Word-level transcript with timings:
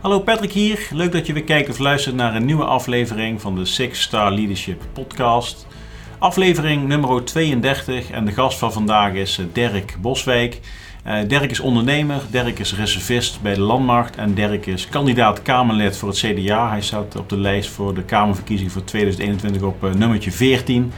Hallo 0.00 0.20
Patrick 0.20 0.52
hier. 0.52 0.88
Leuk 0.90 1.12
dat 1.12 1.26
je 1.26 1.32
weer 1.32 1.44
kijkt 1.44 1.68
of 1.68 1.78
luistert 1.78 2.14
naar 2.14 2.34
een 2.34 2.44
nieuwe 2.44 2.64
aflevering 2.64 3.40
van 3.40 3.54
de 3.54 3.64
Six 3.64 4.02
Star 4.02 4.32
Leadership 4.32 4.82
Podcast. 4.92 5.66
Aflevering 6.18 6.86
nummer 6.86 7.24
32 7.24 8.10
en 8.10 8.24
de 8.24 8.32
gast 8.32 8.58
van 8.58 8.72
vandaag 8.72 9.12
is 9.12 9.38
eh, 9.38 9.44
Dirk 9.52 9.96
Boswijk. 10.00 10.60
Uh, 11.06 11.18
Dirk 11.26 11.50
is 11.50 11.60
ondernemer, 11.60 12.20
Dirk 12.30 12.58
is 12.58 12.76
reservist 12.76 13.42
bij 13.42 13.54
de 13.54 13.60
Landmacht 13.60 14.16
en 14.16 14.34
Dirk 14.34 14.66
is 14.66 14.88
kandidaat 14.88 15.42
Kamerlid 15.42 15.96
voor 15.96 16.08
het 16.08 16.18
CDA. 16.18 16.68
Hij 16.68 16.82
staat 16.82 17.16
op 17.16 17.28
de 17.28 17.38
lijst 17.38 17.70
voor 17.70 17.94
de 17.94 18.02
Kamerverkiezing 18.02 18.72
voor 18.72 18.84
2021 18.84 19.62
op 19.62 19.84
uh, 19.84 19.92
nummertje 19.92 20.32
14. 20.32 20.92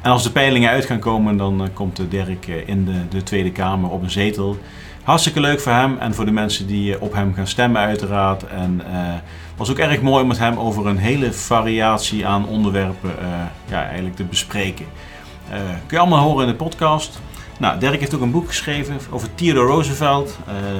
En 0.00 0.10
als 0.10 0.22
de 0.22 0.30
peilingen 0.30 0.70
uit 0.70 0.84
gaan 0.84 0.98
komen, 0.98 1.36
dan 1.36 1.68
komt 1.72 2.00
Dirk 2.10 2.46
in 2.46 2.84
de, 2.84 3.08
de, 3.08 3.22
Tweede 3.22 3.52
Kamer 3.52 3.90
op 3.90 4.02
een 4.02 4.10
zetel. 4.10 4.58
Hartstikke 5.06 5.40
leuk 5.40 5.60
voor 5.60 5.72
hem 5.72 5.98
en 5.98 6.14
voor 6.14 6.24
de 6.24 6.30
mensen 6.30 6.66
die 6.66 7.00
op 7.00 7.12
hem 7.12 7.34
gaan 7.34 7.46
stemmen 7.46 7.80
uiteraard. 7.80 8.46
En 8.46 8.80
het 8.84 9.56
was 9.56 9.70
ook 9.70 9.78
erg 9.78 10.00
mooi 10.00 10.22
om 10.22 10.28
met 10.28 10.38
hem 10.38 10.58
over 10.58 10.86
een 10.86 10.96
hele 10.96 11.32
variatie 11.32 12.26
aan 12.26 12.46
onderwerpen 12.48 13.10
ja, 13.68 13.84
eigenlijk 13.84 14.16
te 14.16 14.24
bespreken. 14.24 14.86
kun 15.86 15.96
je 15.96 15.98
allemaal 15.98 16.22
horen 16.22 16.46
in 16.46 16.50
de 16.50 16.56
podcast. 16.58 17.20
Nou, 17.58 17.78
Dirk 17.78 18.00
heeft 18.00 18.14
ook 18.14 18.20
een 18.20 18.30
boek 18.30 18.46
geschreven 18.46 18.98
over 19.10 19.34
Theodore 19.34 19.66
Roosevelt, 19.66 20.38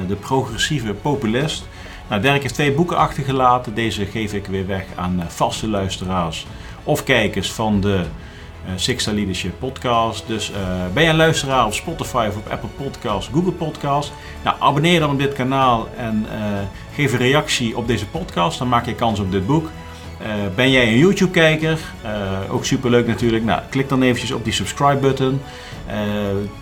de 0.09 0.15
progressieve 0.17 0.95
populist. 0.95 1.69
Nou, 2.09 2.23
Dirk 2.23 2.43
heeft 2.43 2.55
twee 2.55 2.73
boeken 2.73 2.97
achtergelaten. 2.97 3.75
Deze 3.75 4.07
geef 4.07 4.33
ik 4.33 4.47
weer 4.47 4.67
weg 4.67 4.85
aan 4.95 5.23
vaste 5.27 5.69
luisteraars 5.69 6.47
of 6.85 7.05
kijkers 7.05 7.53
van 7.53 7.81
de 7.81 8.05
Sixta 8.75 9.13
Leadership 9.13 9.59
podcast. 9.59 10.25
Dus 10.27 10.53
ben 10.95 11.03
je 11.03 11.09
een 11.09 11.17
luisteraar 11.17 11.67
op 11.67 11.75
Spotify 11.75 12.27
of 12.29 12.37
op 12.37 12.49
Apple 12.51 12.69
Podcasts, 12.69 13.31
Google 13.33 13.53
Podcasts? 13.53 14.13
Nou, 14.45 14.57
abonneer 14.59 15.01
dan 15.01 15.11
op 15.11 15.19
dit 15.19 15.33
kanaal 15.33 15.89
en 15.97 16.27
geef 16.95 17.13
een 17.13 17.19
reactie 17.19 17.77
op 17.77 17.87
deze 17.87 18.07
podcast. 18.07 18.59
Dan 18.59 18.69
maak 18.69 18.87
je 18.87 18.95
kans 18.95 19.21
op 19.21 19.33
dit 19.33 19.47
boek. 19.47 19.71
Ben 20.55 20.71
jij 20.71 20.89
een 20.89 20.99
YouTube-kijker? 20.99 21.79
Uh, 22.05 22.55
ook 22.55 22.65
superleuk 22.65 23.07
natuurlijk. 23.07 23.45
Nou, 23.45 23.61
klik 23.71 23.89
dan 23.89 24.03
eventjes 24.03 24.31
op 24.31 24.45
die 24.45 24.53
subscribe-button. 24.53 25.41
Uh, 25.89 25.95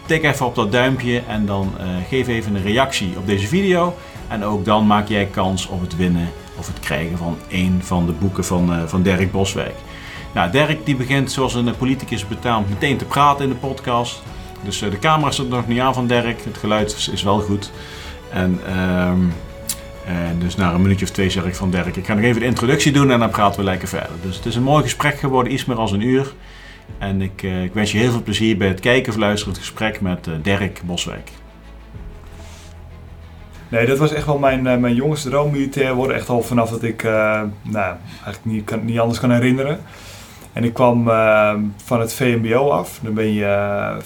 tik 0.06 0.24
even 0.24 0.46
op 0.46 0.54
dat 0.54 0.72
duimpje 0.72 1.22
en 1.28 1.46
dan 1.46 1.72
geef 2.08 2.28
even 2.28 2.54
een 2.54 2.62
reactie 2.62 3.16
op 3.16 3.26
deze 3.26 3.46
video. 3.46 3.94
En 4.28 4.44
ook 4.44 4.64
dan 4.64 4.86
maak 4.86 5.08
jij 5.08 5.26
kans 5.26 5.66
op 5.66 5.80
het 5.80 5.96
winnen 5.96 6.28
of 6.58 6.66
het 6.66 6.80
krijgen 6.80 7.18
van 7.18 7.38
een 7.48 7.80
van 7.82 8.06
de 8.06 8.12
boeken 8.12 8.44
van, 8.44 8.88
van 8.88 9.02
Dirk 9.02 9.32
Boswijk. 9.32 9.74
Nou, 10.34 10.50
Dirk 10.50 10.86
die 10.86 10.96
begint 10.96 11.32
zoals 11.32 11.54
een 11.54 11.76
politicus 11.76 12.28
betaamt 12.28 12.68
meteen 12.68 12.96
te 12.96 13.04
praten 13.04 13.44
in 13.44 13.50
de 13.50 13.56
podcast. 13.56 14.22
Dus 14.62 14.78
de 14.78 14.98
camera 14.98 15.30
staat 15.30 15.48
nog 15.48 15.66
niet 15.66 15.80
aan 15.80 15.94
van 15.94 16.06
Dirk. 16.06 16.44
Het 16.44 16.58
geluid 16.58 17.08
is 17.12 17.22
wel 17.22 17.40
goed. 17.40 17.70
En... 18.30 18.60
Ehm, 18.66 19.20
en 20.06 20.38
dus 20.38 20.56
na 20.56 20.72
een 20.72 20.82
minuutje 20.82 21.04
of 21.04 21.10
twee 21.10 21.30
zeg 21.30 21.44
ik 21.44 21.54
van 21.54 21.70
Dirk, 21.70 21.96
ik 21.96 22.06
ga 22.06 22.14
nog 22.14 22.24
even 22.24 22.40
de 22.40 22.46
introductie 22.46 22.92
doen 22.92 23.10
en 23.10 23.18
dan 23.18 23.30
praten 23.30 23.58
we 23.58 23.64
lekker 23.64 23.88
verder. 23.88 24.10
Dus 24.22 24.36
het 24.36 24.46
is 24.46 24.56
een 24.56 24.62
mooi 24.62 24.82
gesprek 24.82 25.18
geworden, 25.18 25.52
iets 25.52 25.64
meer 25.64 25.76
dan 25.76 25.92
een 25.92 26.00
uur. 26.00 26.34
En 26.98 27.22
ik, 27.22 27.42
uh, 27.42 27.62
ik, 27.62 27.74
wens 27.74 27.92
je 27.92 27.98
heel 27.98 28.10
veel 28.10 28.22
plezier 28.22 28.56
bij 28.56 28.68
het 28.68 28.80
kijken 28.80 29.12
of 29.12 29.18
luisteren 29.18 29.54
het 29.54 29.62
gesprek 29.62 30.00
met 30.00 30.26
uh, 30.26 30.34
Dirk 30.42 30.80
Boswijk. 30.84 31.30
Nee, 33.68 33.86
dat 33.86 33.98
was 33.98 34.12
echt 34.12 34.26
wel 34.26 34.38
mijn, 34.38 34.66
uh, 34.66 34.76
mijn 34.76 34.94
jongste 34.94 35.28
droom, 35.28 35.50
militair 35.50 35.94
worden. 35.94 36.16
Echt 36.16 36.28
al 36.28 36.42
vanaf 36.42 36.70
dat 36.70 36.82
ik, 36.82 37.02
nou, 37.02 37.94
eigenlijk 38.24 38.44
niet, 38.44 38.64
kan, 38.64 38.84
niet 38.84 38.98
anders 38.98 39.20
kan 39.20 39.30
herinneren. 39.30 39.80
En 40.54 40.64
ik 40.64 40.72
kwam 40.72 41.04
van 41.84 42.00
het 42.00 42.14
VMBO 42.14 42.68
af. 42.68 42.98
Dan 43.02 43.14
ben 43.14 43.32
je, 43.32 43.96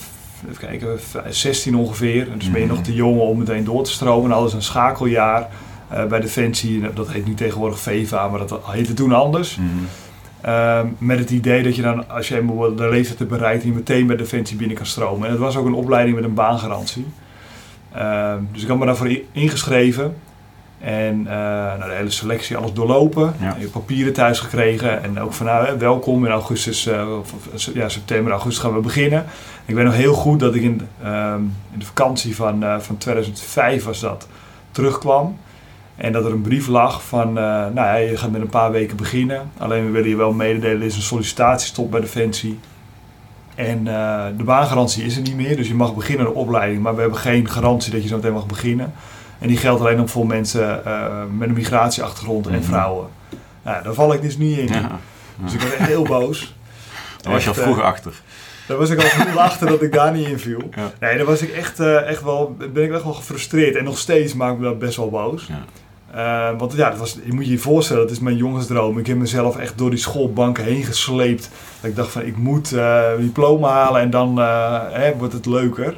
even 0.51 0.69
kijken, 0.69 0.99
16 1.29 1.77
ongeveer. 1.77 2.31
En 2.31 2.39
dus 2.39 2.51
ben 2.51 2.61
je 2.61 2.67
nog 2.67 2.83
te 2.83 2.95
jong 2.95 3.21
om 3.21 3.39
meteen 3.39 3.65
door 3.65 3.85
te 3.85 3.91
stromen. 3.91 4.31
En 4.31 4.37
alles 4.37 4.53
een 4.53 4.63
schakeljaar. 4.63 5.49
Uh, 5.93 6.05
bij 6.05 6.21
Defensie. 6.21 6.93
Dat 6.93 7.13
heet 7.13 7.27
nu 7.27 7.35
tegenwoordig 7.35 7.79
VEVA, 7.79 8.29
maar 8.29 8.39
dat 8.39 8.61
heette 8.63 8.95
toen 8.95 9.13
anders. 9.13 9.57
Mm 9.57 9.87
met 10.99 11.19
het 11.19 11.31
idee 11.31 11.63
dat 11.63 11.77
je 11.77 11.83
dan, 11.83 12.09
als 12.09 12.29
je 12.29 12.73
de 12.77 12.89
leeftijd 12.89 13.19
hebt 13.19 13.31
bereikt, 13.31 13.63
je 13.63 13.73
meteen 13.73 14.07
bij 14.07 14.17
Defensie 14.17 14.57
binnen 14.57 14.77
kan 14.77 14.87
stromen. 14.87 15.27
En 15.27 15.33
het 15.33 15.41
was 15.41 15.57
ook 15.57 15.67
een 15.67 15.75
opleiding 15.75 16.17
met 16.17 16.25
een 16.25 16.35
baangarantie. 16.35 17.07
Uh, 17.97 18.35
dus 18.53 18.63
ik 18.63 18.69
had 18.69 18.79
me 18.79 18.87
daarvoor 18.87 19.21
ingeschreven. 19.33 20.17
En 20.81 21.19
uh, 21.19 21.27
nou, 21.27 21.91
de 21.91 21.95
hele 21.95 22.11
selectie, 22.11 22.57
alles 22.57 22.73
doorlopen. 22.73 23.35
Ja. 23.41 23.57
Je 23.59 23.69
papieren 23.69 24.13
thuis 24.13 24.41
gekregen. 24.41 25.03
En 25.03 25.21
ook 25.21 25.33
van 25.33 25.47
nou, 25.47 25.79
welkom 25.79 26.25
in 26.25 26.31
augustus, 26.31 26.87
uh, 26.87 27.19
of, 27.19 27.35
ja, 27.75 27.89
september, 27.89 28.33
augustus 28.33 28.63
gaan 28.63 28.75
we 28.75 28.81
beginnen. 28.81 29.25
Ik 29.65 29.75
weet 29.75 29.85
nog 29.85 29.95
heel 29.95 30.15
goed 30.15 30.41
dat 30.41 30.55
ik 30.55 30.63
in, 30.63 30.89
ehm, 31.03 31.41
in 31.73 31.79
de 31.79 31.85
vakantie 31.85 32.37
van, 32.37 32.65
van 32.81 32.97
2005 32.97 33.85
was 33.85 34.01
dat, 34.01 34.29
terugkwam. 34.71 35.39
En 35.97 36.13
dat 36.13 36.25
er 36.25 36.33
een 36.33 36.41
brief 36.41 36.67
lag 36.67 37.03
van, 37.03 37.33
nou 37.33 37.75
ja, 37.75 37.95
je 37.95 38.17
gaat 38.17 38.31
met 38.31 38.41
een 38.41 38.49
paar 38.49 38.71
weken 38.71 38.97
beginnen. 38.97 39.51
Alleen 39.57 39.85
we 39.85 39.91
willen 39.91 40.09
je 40.09 40.17
wel 40.17 40.33
mededelen, 40.33 40.81
er 40.81 40.87
is 40.87 40.97
een 40.97 41.03
sollicitatiestop 41.03 41.91
bij 41.91 42.01
Defensie. 42.01 42.59
En 43.55 43.85
de 44.37 44.45
baangarantie 44.45 45.05
is 45.05 45.17
er 45.17 45.23
niet 45.23 45.37
meer, 45.37 45.57
dus 45.57 45.69
je 45.69 45.75
mag 45.75 45.95
beginnen 45.95 46.27
de 46.27 46.35
opleiding. 46.35 46.83
Maar 46.83 46.95
we 46.95 47.01
hebben 47.01 47.19
geen 47.19 47.49
garantie 47.49 47.93
dat 47.93 48.03
je 48.03 48.09
zo 48.09 48.17
meteen 48.17 48.33
mag 48.33 48.47
beginnen. 48.47 48.93
En 49.39 49.49
die 49.49 49.57
geldt 49.57 49.81
alleen 49.81 49.97
nog 49.97 50.11
voor 50.11 50.27
mensen 50.27 50.83
uh, 50.87 51.23
met 51.39 51.49
een 51.49 51.55
migratieachtergrond 51.55 52.47
en 52.47 52.53
mhm. 52.53 52.63
vrouwen. 52.63 53.09
Nou, 53.63 53.83
daar 53.83 53.95
val 53.95 54.13
ik 54.13 54.23
dus 54.23 54.37
niet 54.37 54.59
in. 54.59 54.67
Ja. 54.67 54.99
Dus 55.37 55.55
ik 55.55 55.61
was 55.61 55.73
echt 55.73 55.89
heel 55.89 56.05
boos. 56.05 56.55
Daar 57.23 57.33
was 57.33 57.43
je 57.43 57.49
al 57.49 57.55
vroeg 57.55 57.81
achter. 57.81 58.13
Daar 58.67 58.77
was 58.77 58.91
ik 58.91 59.03
al 59.03 59.09
vroeg 59.09 59.37
achter 59.49 59.67
dat 59.67 59.83
ik 59.83 59.93
daar 59.93 60.13
niet 60.13 60.27
in 60.27 60.39
viel. 60.39 60.69
Ja. 60.77 60.93
Nee, 61.01 61.17
daar 61.17 61.27
was 61.27 61.43
ik 61.43 61.51
echt, 61.51 61.81
echt 61.81 62.23
wel, 62.23 62.57
ben 62.73 62.85
ik 62.85 62.93
echt 62.93 63.03
wel 63.03 63.13
gefrustreerd. 63.13 63.77
En 63.77 63.85
nog 63.85 63.99
steeds 63.99 64.35
maakt 64.35 64.59
me 64.59 64.65
dat 64.65 64.79
best 64.79 64.97
wel 64.97 65.11
boos. 65.11 65.47
Ja. 65.47 65.65
Uh, 66.15 66.59
want 66.59 66.73
ja, 66.73 66.91
dat 66.91 66.99
was, 66.99 67.19
je 67.25 67.33
moet 67.33 67.45
je 67.45 67.51
je 67.51 67.59
voorstellen, 67.59 68.03
dat 68.03 68.11
is 68.11 68.19
mijn 68.19 68.37
jongensdroom. 68.37 68.99
Ik 68.99 69.07
heb 69.07 69.17
mezelf 69.17 69.57
echt 69.57 69.79
door 69.79 69.91
die 69.91 69.99
schoolbanken 69.99 70.65
heen 70.65 70.83
gesleept. 70.83 71.51
Dat 71.81 71.91
ik 71.91 71.97
dacht 71.97 72.11
van, 72.11 72.23
ik 72.23 72.37
moet 72.37 72.73
uh, 72.73 73.03
diploma 73.19 73.69
halen 73.69 74.01
en 74.01 74.11
dan 74.11 74.39
uh, 74.39 74.81
hè, 74.91 75.17
wordt 75.17 75.33
het 75.33 75.47
leuker. 75.47 75.97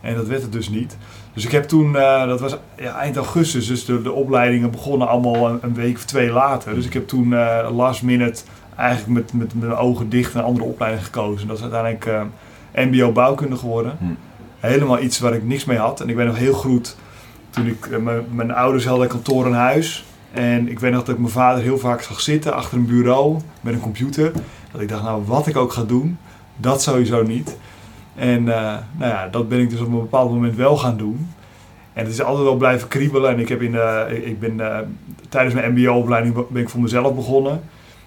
En 0.00 0.14
dat 0.14 0.26
werd 0.26 0.42
het 0.42 0.52
dus 0.52 0.68
niet. 0.68 0.96
Dus 1.36 1.44
ik 1.44 1.52
heb 1.52 1.64
toen, 1.64 1.92
dat 2.26 2.40
was 2.40 2.56
ja, 2.76 2.98
eind 2.98 3.16
augustus, 3.16 3.66
dus 3.66 3.84
de, 3.84 4.02
de 4.02 4.12
opleidingen 4.12 4.70
begonnen 4.70 5.08
allemaal 5.08 5.48
een, 5.48 5.58
een, 5.62 5.74
week 5.74 5.96
of 5.96 6.04
twee 6.04 6.30
later. 6.30 6.74
Dus 6.74 6.86
ik 6.86 6.92
heb 6.92 7.08
toen 7.08 7.34
last 7.72 8.02
minute 8.02 8.42
eigenlijk 8.76 9.12
met, 9.12 9.32
met, 9.32 9.54
met 9.54 9.68
mijn 9.68 9.78
ogen 9.78 10.08
dicht 10.08 10.34
een 10.34 10.42
andere 10.42 10.66
opleiding 10.66 11.04
gekozen. 11.04 11.48
Dat 11.48 11.56
is 11.56 11.62
uiteindelijk 11.62 12.28
mbo 12.76 13.12
bouwkunde 13.12 13.56
geworden. 13.56 13.96
Hm. 13.98 14.04
Helemaal 14.58 15.00
iets 15.00 15.18
waar 15.18 15.34
ik 15.34 15.44
niks 15.44 15.64
mee 15.64 15.78
had. 15.78 16.00
En 16.00 16.08
ik 16.08 16.16
ben 16.16 16.26
nog 16.26 16.36
heel 16.36 16.52
goed 16.52 16.96
toen 17.50 17.66
ik, 17.66 17.86
eh, 17.86 17.98
mijn 18.30 18.52
ouders 18.52 18.86
hadden 18.86 19.08
kantoor 19.08 19.46
en 19.46 19.52
huis. 19.52 20.04
En 20.32 20.68
ik 20.68 20.78
weet 20.78 20.92
nog 20.92 21.04
dat 21.04 21.14
ik 21.14 21.20
mijn 21.20 21.32
vader 21.32 21.62
heel 21.62 21.78
vaak 21.78 22.02
zag 22.02 22.20
zitten 22.20 22.54
achter 22.54 22.78
een 22.78 22.86
bureau 22.86 23.36
met 23.60 23.74
een 23.74 23.80
computer. 23.80 24.32
Dat 24.72 24.80
ik 24.80 24.88
dacht, 24.88 25.02
nou 25.02 25.22
wat 25.26 25.46
ik 25.46 25.56
ook 25.56 25.72
ga 25.72 25.82
doen, 25.82 26.18
dat 26.56 26.82
sowieso 26.82 27.22
niet. 27.22 27.56
En 28.16 28.40
uh, 28.40 28.74
nou 28.96 29.12
ja, 29.12 29.28
dat 29.28 29.48
ben 29.48 29.60
ik 29.60 29.70
dus 29.70 29.80
op 29.80 29.86
een 29.86 30.00
bepaald 30.00 30.30
moment 30.30 30.56
wel 30.56 30.76
gaan 30.76 30.96
doen. 30.96 31.28
En 31.92 32.04
het 32.04 32.12
is 32.12 32.22
altijd 32.22 32.44
wel 32.44 32.56
blijven 32.56 32.88
kriebelen. 32.88 33.30
En 33.30 33.38
ik, 33.38 33.48
heb 33.48 33.62
in, 33.62 33.72
uh, 33.72 34.00
ik 34.10 34.40
ben 34.40 34.58
uh, 34.58 34.78
tijdens 35.28 35.54
mijn 35.54 35.72
mbo-opleiding 35.72 36.48
ben 36.48 36.62
ik 36.62 36.68
voor 36.68 36.80
mezelf 36.80 37.14
begonnen. 37.14 37.62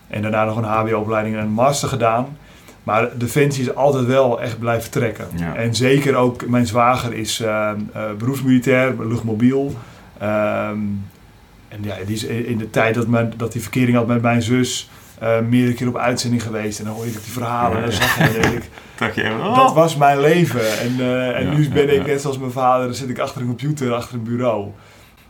En 0.07 0.21
daarna 0.21 0.45
nog 0.45 0.57
een 0.57 0.63
hbo-opleiding 0.63 1.35
en 1.35 1.41
een 1.41 1.51
master 1.51 1.89
gedaan. 1.89 2.27
Maar 2.83 3.09
Defensie 3.17 3.63
is 3.63 3.75
altijd 3.75 4.05
wel 4.05 4.41
echt 4.41 4.59
blijven 4.59 4.91
trekken. 4.91 5.27
En 5.55 5.75
zeker 5.75 6.15
ook, 6.15 6.47
mijn 6.47 6.67
zwager 6.67 7.13
is 7.13 7.41
uh, 7.41 7.71
uh, 7.95 8.03
beroepsmilitair, 8.17 8.95
luchtmobiel. 8.99 9.75
Um, 10.21 11.05
en 11.67 11.79
ja, 11.81 11.95
die 12.05 12.15
is 12.15 12.23
in 12.23 12.57
de 12.57 12.69
tijd 12.69 12.95
dat, 12.95 13.07
mijn, 13.07 13.33
dat 13.37 13.51
die 13.51 13.61
verkering 13.61 13.97
had 13.97 14.07
met 14.07 14.21
mijn 14.21 14.41
zus 14.41 14.89
uh, 15.23 15.39
meerdere 15.49 15.73
keer 15.73 15.87
op 15.87 15.97
uitzending 15.97 16.43
geweest. 16.43 16.79
En 16.79 16.85
dan 16.85 16.93
hoor 16.93 17.05
je 17.05 17.11
die 17.11 17.19
verhalen 17.21 17.77
en 17.77 17.83
dan 17.83 17.91
zag 17.91 18.17
je, 18.17 18.39
denk 18.39 18.63
ik, 19.15 19.31
oh. 19.41 19.55
dat 19.55 19.73
was 19.73 19.95
mijn 19.95 20.19
leven. 20.19 20.79
En, 20.79 20.99
en 21.35 21.55
nu 21.55 21.69
ben 21.69 21.95
ik, 21.95 22.05
net 22.05 22.21
zoals 22.21 22.37
mijn 22.37 22.51
vader, 22.51 22.85
dan 22.85 22.95
zit 22.95 23.09
ik 23.09 23.19
achter 23.19 23.41
een 23.41 23.47
computer, 23.47 23.93
achter 23.93 24.15
een 24.15 24.23
bureau. 24.23 24.67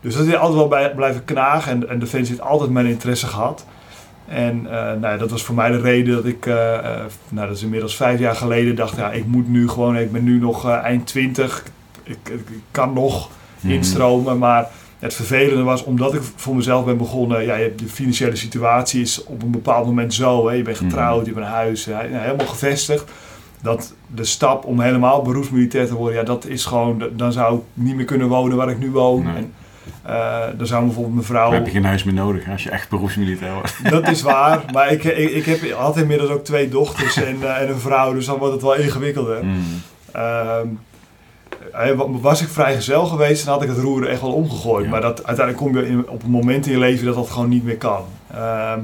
Dus 0.02 0.16
dat 0.16 0.26
is 0.26 0.36
altijd 0.36 0.58
wel 0.58 0.68
bij, 0.68 0.92
blijven 0.96 1.26
knagen. 1.26 1.72
En, 1.72 1.90
en 1.90 2.00
Defensie 2.00 2.36
heeft 2.36 2.48
altijd 2.48 2.70
mijn 2.70 2.86
interesse 2.86 3.28
gehad. 3.28 3.66
En 4.28 4.64
uh, 4.64 4.72
nou, 4.72 5.18
dat 5.18 5.30
was 5.30 5.44
voor 5.44 5.56
mij 5.56 5.72
de 5.72 5.82
reden 5.82 6.16
dat 6.16 6.26
ik, 6.26 6.46
uh, 6.46 6.54
uh, 6.54 6.82
nou, 7.30 7.48
dat 7.48 7.56
is 7.56 7.64
inmiddels 7.64 7.96
vijf 7.96 8.20
jaar 8.20 8.36
geleden, 8.36 8.76
dacht: 8.76 8.96
ja, 8.96 9.12
ik 9.12 9.26
moet 9.26 9.48
nu 9.48 9.70
gewoon, 9.70 9.98
ik 9.98 10.12
ben 10.12 10.24
nu 10.24 10.40
nog 10.40 10.70
eind 10.70 11.08
twintig, 11.08 11.64
ik, 12.04 12.18
ik, 12.24 12.48
kan 12.72 12.94
nog 12.94 13.30
mm. 13.60 13.72
instromen. 13.72 14.38
Maar 14.38 14.68
het 15.00 15.14
vervelende 15.14 15.64
was, 15.64 15.84
omdat 15.84 16.14
ik 16.14 16.22
voor 16.36 16.56
mezelf 16.56 16.86
ben 16.86 16.98
begonnen, 16.98 17.46
ja, 17.46 17.58
de 17.58 17.88
financiële 17.88 18.36
situatie 18.36 19.02
is 19.02 19.24
op 19.24 19.44
een 19.44 19.52
bepaald 19.52 19.86
moment 19.86 20.14
zo. 20.14 20.48
Hè, 20.48 20.54
je 20.54 20.64
bent 20.64 20.80
mhm. 20.80 20.90
getrouwd, 20.90 21.26
je 21.26 21.32
hebt 21.34 21.46
een 21.46 21.52
huis, 21.52 21.86
helemaal 21.86 22.48
gevestigd. 22.48 23.12
Dat 23.62 23.94
de 24.08 24.24
stap 24.24 24.66
om 24.66 24.80
helemaal 24.80 25.22
beroepsmilitair 25.22 25.88
te 25.88 25.96
worden, 25.96 26.20
ja, 26.20 26.24
dat 26.24 26.46
is 26.46 26.66
gewoon, 26.66 27.04
dan 27.16 27.32
zou 27.32 27.58
ik 27.58 27.62
niet 27.74 27.96
meer 27.96 28.06
kunnen 28.06 28.28
wonen 28.28 28.58
waar 28.58 28.70
ik 28.70 28.80
nu 28.80 28.92
woon. 28.92 29.28
En, 29.28 29.54
uh, 30.08 30.40
dan 30.58 30.68
zou 30.68 30.84
bijvoorbeeld 30.84 31.14
mijn 31.14 31.26
vrouw... 31.26 31.52
heb 31.52 31.66
je 31.66 31.72
geen 31.72 31.86
huis 31.86 32.04
meer 32.04 32.14
nodig 32.14 32.50
als 32.50 32.64
je 32.64 32.70
echt 32.70 32.90
beroepsmilitair 32.90 33.54
wordt. 33.54 33.76
Dat 33.92 34.08
is 34.08 34.22
waar, 34.22 34.64
maar 34.74 34.92
ik, 34.92 35.04
ik, 35.24 35.32
ik 35.32 35.46
heb, 35.46 35.72
had 35.72 35.98
inmiddels 35.98 36.30
ook 36.30 36.44
twee 36.44 36.70
dochters 36.70 37.18
en, 37.18 37.38
uh, 37.42 37.62
en 37.62 37.70
een 37.70 37.80
vrouw, 37.80 38.14
dus 38.14 38.26
dan 38.26 38.38
wordt 38.38 38.54
het 38.54 38.64
wel 38.64 38.76
ingewikkelder. 38.76 39.44
Mm. 39.44 39.64
Uh, 40.16 40.60
was 42.22 42.42
ik 42.42 42.48
vrijgezel 42.48 43.06
geweest, 43.06 43.46
dan 43.46 43.54
had 43.54 43.64
ik 43.64 43.70
het 43.70 43.78
roer 43.78 44.08
echt 44.08 44.22
wel 44.22 44.34
omgegooid. 44.34 44.90
Maar 44.90 45.02
dat, 45.02 45.26
uiteindelijk 45.26 45.66
kom 45.66 45.78
je 45.78 45.88
in, 45.88 46.10
op 46.10 46.24
een 46.24 46.30
moment 46.30 46.66
in 46.66 46.72
je 46.72 46.78
leven 46.80 47.06
dat 47.06 47.16
dat 47.16 47.30
gewoon 47.30 47.50
niet 47.50 47.64
meer 47.64 47.78
kan. 47.78 48.04
Ehm, 48.34 48.80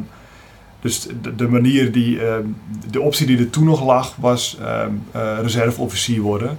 dus 0.79 1.07
de, 1.21 1.35
de, 1.35 1.47
manier 1.47 1.91
die, 1.91 2.25
ehm, 2.25 2.45
de 2.89 3.01
optie 3.01 3.25
die 3.25 3.37
er 3.37 3.49
toen 3.49 3.65
nog 3.65 3.85
lag, 3.85 4.15
was 4.19 4.57
um, 4.85 5.03
reserveofficier 5.41 6.21
worden. 6.21 6.57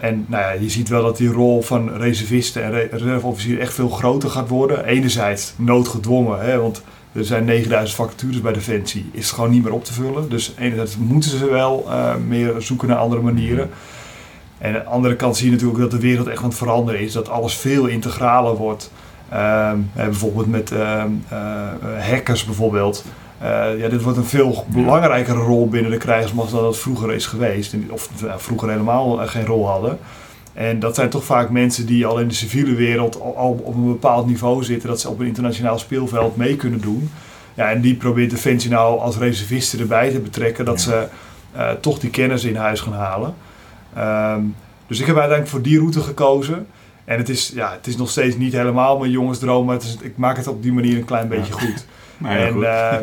en 0.00 0.24
nou 0.28 0.42
ja, 0.42 0.50
je 0.50 0.70
ziet 0.70 0.88
wel 0.88 1.02
dat 1.02 1.16
die 1.16 1.32
rol 1.32 1.62
van 1.62 1.96
reservisten 1.96 2.64
en 2.64 2.88
reserveofficier 2.90 3.60
echt 3.60 3.74
veel 3.74 3.88
groter 3.88 4.30
gaat 4.30 4.48
worden. 4.48 4.84
Enerzijds 4.84 5.54
noodgedwongen, 5.56 6.40
hè, 6.40 6.58
want 6.58 6.82
er 7.12 7.24
zijn 7.24 7.44
9000 7.44 7.96
vacatures 7.96 8.40
bij 8.40 8.52
Defensie, 8.52 9.10
is 9.12 9.24
het 9.24 9.34
gewoon 9.34 9.50
niet 9.50 9.62
meer 9.62 9.72
op 9.72 9.84
te 9.84 9.92
vullen. 9.92 10.28
Dus 10.28 10.54
enerzijds 10.58 10.96
moeten 10.96 11.30
ze 11.30 11.50
wel 11.50 11.84
uh, 11.88 12.14
meer 12.26 12.54
zoeken 12.58 12.88
naar 12.88 12.96
andere 12.96 13.20
manieren. 13.20 13.70
En 14.62 14.74
aan 14.74 14.82
de 14.82 14.84
andere 14.84 15.16
kant 15.16 15.36
zie 15.36 15.46
je 15.46 15.52
natuurlijk 15.52 15.80
dat 15.80 15.90
de 15.90 15.98
wereld 15.98 16.26
echt 16.26 16.42
aan 16.42 16.48
het 16.48 16.58
veranderen 16.58 17.00
is. 17.00 17.12
Dat 17.12 17.28
alles 17.28 17.54
veel 17.54 17.86
integraler 17.86 18.54
wordt. 18.54 18.90
Uh, 19.32 19.72
bijvoorbeeld 19.94 20.46
met 20.46 20.70
uh, 20.70 21.04
hackers 22.00 22.44
bijvoorbeeld. 22.44 23.04
ja, 23.78 23.88
dit 23.88 24.02
wordt 24.02 24.18
een 24.18 24.24
veel 24.24 24.64
belangrijkere 24.68 25.38
rol 25.38 25.68
binnen 25.68 25.90
de 25.90 25.96
krijgsmacht 25.96 26.50
dan 26.50 26.62
dat 26.62 26.78
vroeger 26.78 27.12
is 27.12 27.26
geweest. 27.26 27.74
Of 27.88 28.08
vroeger 28.36 28.68
helemaal 28.68 29.16
geen 29.16 29.46
rol 29.46 29.68
hadden. 29.68 29.98
En 30.52 30.78
dat 30.78 30.94
zijn 30.94 31.08
toch 31.08 31.24
vaak 31.24 31.50
mensen 31.50 31.86
die 31.86 32.06
al 32.06 32.18
in 32.18 32.28
de 32.28 32.34
civiele 32.34 32.74
wereld 32.74 33.20
al, 33.20 33.60
op 33.62 33.74
een 33.74 33.86
bepaald 33.86 34.26
niveau 34.26 34.64
zitten, 34.64 34.88
dat 34.88 35.00
ze 35.00 35.08
op 35.08 35.20
een 35.20 35.26
internationaal 35.26 35.78
speelveld 35.78 36.36
mee 36.36 36.56
kunnen 36.56 36.80
doen. 36.80 37.10
Ja, 37.54 37.70
en 37.70 37.80
die 37.80 37.94
probeert 37.94 38.30
Defensie 38.30 38.70
nou 38.70 39.00
als 39.00 39.18
reservisten 39.18 39.78
erbij 39.80 40.10
te 40.10 40.20
betrekken, 40.20 40.64
dat 40.64 40.80
ze 40.80 41.06
uh, 41.56 41.70
toch 41.70 41.98
die 41.98 42.10
kennis 42.10 42.44
in 42.44 42.56
huis 42.56 42.80
gaan 42.80 42.92
halen. 42.92 43.34
Um, 43.98 44.54
dus 44.86 45.00
ik 45.00 45.06
heb 45.06 45.16
uiteindelijk 45.16 45.48
voor 45.48 45.62
die 45.62 45.78
route 45.78 46.00
gekozen. 46.00 46.66
En 47.04 47.18
het 47.18 47.28
is, 47.28 47.52
ja, 47.54 47.72
het 47.72 47.86
is 47.86 47.96
nog 47.96 48.10
steeds 48.10 48.36
niet 48.36 48.52
helemaal 48.52 48.98
mijn 48.98 49.10
jongensdroom, 49.10 49.66
maar 49.66 49.74
het 49.74 49.84
is, 49.84 49.96
ik 50.00 50.16
maak 50.16 50.36
het 50.36 50.46
op 50.46 50.62
die 50.62 50.72
manier 50.72 50.96
een 50.96 51.04
klein 51.04 51.28
beetje 51.28 51.52
goed. 51.52 51.86
Nou 52.18 52.38
ja, 52.38 52.46
en, 52.46 52.52
goed. 52.52 52.62
Uh, 52.62 52.96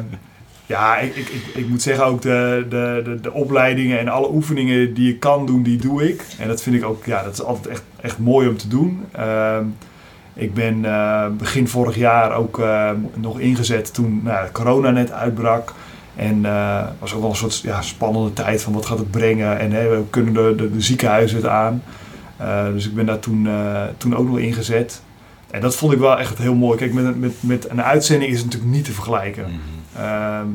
ja, 0.65 0.97
ik, 0.97 1.15
ik, 1.15 1.27
ik, 1.27 1.43
ik, 1.53 1.67
moet 1.67 1.81
zeggen 1.81 2.05
ook 2.05 2.21
de, 2.21 2.65
de, 2.69 3.01
de, 3.03 3.19
de, 3.21 3.33
opleidingen 3.33 3.99
en 3.99 4.07
alle 4.07 4.31
oefeningen 4.31 4.93
die 4.93 5.13
ik 5.13 5.19
kan 5.19 5.45
doen, 5.45 5.63
die 5.63 5.77
doe 5.77 6.09
ik. 6.09 6.25
En 6.37 6.47
dat 6.47 6.61
vind 6.61 6.75
ik 6.75 6.85
ook, 6.85 7.05
ja, 7.05 7.23
dat 7.23 7.33
is 7.33 7.43
altijd 7.43 7.67
echt, 7.67 7.83
echt 8.01 8.19
mooi 8.19 8.47
om 8.47 8.57
te 8.57 8.67
doen. 8.67 9.05
Uh, 9.19 9.57
ik 10.33 10.53
ben 10.53 10.83
uh, 10.83 11.27
begin 11.37 11.67
vorig 11.67 11.95
jaar 11.95 12.35
ook 12.35 12.61
nog 13.15 13.39
ingezet 13.39 13.93
toen 13.93 14.21
nou, 14.23 14.51
corona 14.51 14.89
net 14.89 15.11
uitbrak. 15.11 15.73
En 16.19 16.37
uh, 16.37 16.85
was 16.99 17.13
ook 17.13 17.21
wel 17.21 17.29
een 17.29 17.35
soort 17.35 17.59
ja, 17.59 17.81
spannende 17.81 18.33
tijd 18.33 18.61
van 18.61 18.73
wat 18.73 18.85
gaat 18.85 18.97
het 18.97 19.11
brengen 19.11 19.59
en 19.59 19.71
hè, 19.71 19.89
we 19.89 20.03
kunnen 20.09 20.33
de, 20.33 20.53
de, 20.57 20.71
de 20.71 20.81
ziekenhuizen 20.81 21.37
het 21.37 21.47
aan. 21.47 21.83
dus 22.73 22.87
ik 22.87 22.93
ben 22.93 23.05
daar 23.05 23.19
toen, 23.19 23.47
toen 23.97 24.15
ook 24.15 24.27
nog 24.27 24.39
ingezet. 24.39 25.01
En 25.51 25.61
dat 25.61 25.75
vond 25.75 25.93
ik 25.93 25.99
wel 25.99 26.19
echt 26.19 26.37
heel 26.37 26.55
mooi. 26.55 26.77
Kijk, 26.77 26.93
met, 26.93 27.19
met, 27.19 27.33
met 27.39 27.69
een 27.69 27.81
uitzending 27.81 28.31
is 28.31 28.37
het 28.37 28.45
natuurlijk 28.45 28.73
niet 28.73 28.85
te 28.85 28.91
vergelijken. 28.91 29.43
Mm 29.43 29.49
-hmm. 29.49 30.03
Ehm, 30.03 30.47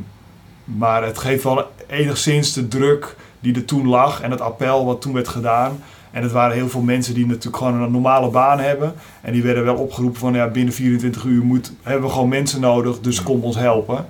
maar 0.64 1.04
het 1.04 1.18
geeft 1.18 1.44
wel 1.44 1.70
enigszins 1.86 2.52
de 2.52 2.68
druk 2.68 3.16
die 3.40 3.54
er 3.54 3.64
toen 3.64 3.88
lag 3.88 4.20
en 4.20 4.30
het 4.30 4.40
appel 4.40 4.84
wat 4.84 5.00
toen 5.00 5.12
werd 5.12 5.28
gedaan. 5.28 5.82
En 6.10 6.22
het 6.22 6.32
waren 6.32 6.56
heel 6.56 6.68
veel 6.68 6.80
mensen 6.80 7.14
die 7.14 7.26
natuurlijk 7.26 7.56
gewoon 7.56 7.82
een 7.82 7.90
normale 7.90 8.30
baan 8.30 8.60
hebben. 8.60 8.94
En 9.20 9.32
die 9.32 9.42
werden 9.42 9.64
wel 9.64 9.74
opgeroepen 9.74 10.20
van 10.20 10.34
ja, 10.34 10.48
binnen 10.48 10.74
24 10.74 11.24
uur 11.24 11.44
moet, 11.44 11.72
hebben 11.82 12.08
we 12.08 12.12
gewoon 12.12 12.28
mensen 12.28 12.60
nodig, 12.60 13.00
dus 13.00 13.22
kom 13.22 13.42
ons 13.42 13.56
helpen. 13.56 14.06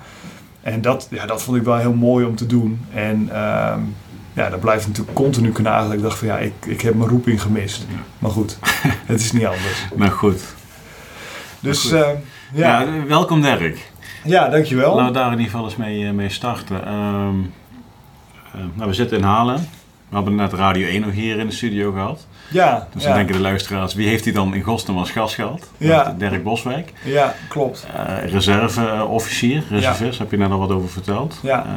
En 0.64 0.80
dat, 0.80 1.06
ja, 1.10 1.26
dat 1.26 1.42
vond 1.42 1.56
ik 1.56 1.62
wel 1.62 1.76
heel 1.76 1.94
mooi 1.94 2.26
om 2.26 2.36
te 2.36 2.46
doen. 2.46 2.80
En 2.94 3.18
um, 3.18 3.94
ja, 4.32 4.50
dat 4.50 4.60
blijft 4.60 4.86
natuurlijk 4.86 5.16
continu 5.16 5.52
knagen. 5.52 5.92
Ik 5.92 6.02
dacht 6.02 6.18
van 6.18 6.28
ja, 6.28 6.38
ik, 6.38 6.52
ik 6.66 6.80
heb 6.80 6.94
mijn 6.94 7.08
roeping 7.08 7.42
gemist. 7.42 7.86
Maar 8.18 8.30
goed, 8.30 8.58
het 9.12 9.20
is 9.20 9.32
niet 9.32 9.46
anders. 9.46 9.86
Maar 9.96 10.10
goed. 10.10 10.42
Dus 11.60 11.92
uh, 11.92 12.08
ja. 12.52 12.80
ja. 12.80 13.06
Welkom 13.06 13.40
Dirk. 13.42 13.90
Ja, 14.24 14.48
dankjewel. 14.48 14.94
Laten 14.94 15.12
we 15.12 15.18
daar 15.18 15.32
in 15.32 15.38
ieder 15.38 15.50
geval 15.50 15.64
eens 15.64 15.76
mee, 15.76 16.12
mee 16.12 16.28
starten. 16.28 16.92
Um, 16.92 17.52
uh, 18.54 18.60
nou, 18.74 18.88
we 18.88 18.94
zitten 18.94 19.18
in 19.18 19.24
Halen. 19.24 19.68
We 20.08 20.14
hebben 20.14 20.34
net 20.34 20.52
Radio 20.52 20.86
1 20.86 21.00
nog 21.00 21.12
hier 21.12 21.38
in 21.38 21.46
de 21.46 21.52
studio 21.52 21.92
gehad. 21.92 22.26
Ja. 22.50 22.88
Dus 22.92 23.02
dan 23.02 23.14
denken 23.14 23.34
de 23.34 23.40
luisteraars, 23.40 23.94
wie 23.94 24.08
heeft 24.08 24.24
hij 24.24 24.32
dan 24.32 24.54
in 24.54 24.62
godsnaam 24.62 24.98
als 24.98 25.10
gast 25.10 25.34
gehad? 25.34 25.70
Ja. 25.78 26.14
Dirk 26.18 26.42
Boswijk. 26.42 26.92
Ja, 27.04 27.34
klopt. 27.48 27.86
Uh, 27.96 28.30
reserveofficier, 28.30 29.64
reservist, 29.70 30.18
ja. 30.18 30.22
heb 30.22 30.30
je 30.30 30.36
net 30.36 30.50
al 30.50 30.58
wat 30.58 30.70
over 30.70 30.88
verteld. 30.88 31.38
Ja. 31.42 31.66
Uh, 31.66 31.72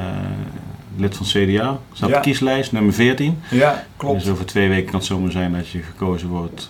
lid 0.96 1.16
van 1.18 1.26
CDA, 1.26 1.78
staat 1.94 2.16
op 2.16 2.22
kieslijst, 2.22 2.72
nummer 2.72 2.94
14. 2.94 3.42
Ja, 3.50 3.84
klopt. 3.98 4.20
Dus 4.20 4.32
over 4.32 4.46
twee 4.46 4.70
weken 4.70 4.86
kan 4.86 4.96
het 4.96 5.06
zomaar 5.06 5.32
zijn 5.32 5.54
dat 5.54 5.70
je 5.70 5.82
gekozen 5.82 6.28
wordt 6.28 6.70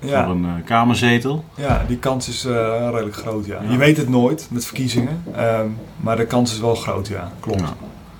ja. 0.00 0.24
voor 0.24 0.34
een 0.34 0.64
kamerzetel. 0.64 1.44
Ja, 1.54 1.84
die 1.88 1.98
kans 1.98 2.28
is 2.28 2.44
redelijk 2.44 3.16
groot, 3.16 3.46
ja. 3.46 3.62
ja. 3.62 3.70
Je 3.70 3.78
weet 3.78 3.96
het 3.96 4.08
nooit 4.08 4.46
met 4.50 4.66
verkiezingen, 4.66 5.24
um, 5.38 5.76
maar 5.96 6.16
de 6.16 6.26
kans 6.26 6.52
is 6.52 6.60
wel 6.60 6.74
groot, 6.74 7.08
ja. 7.08 7.32
Klopt. 7.40 7.62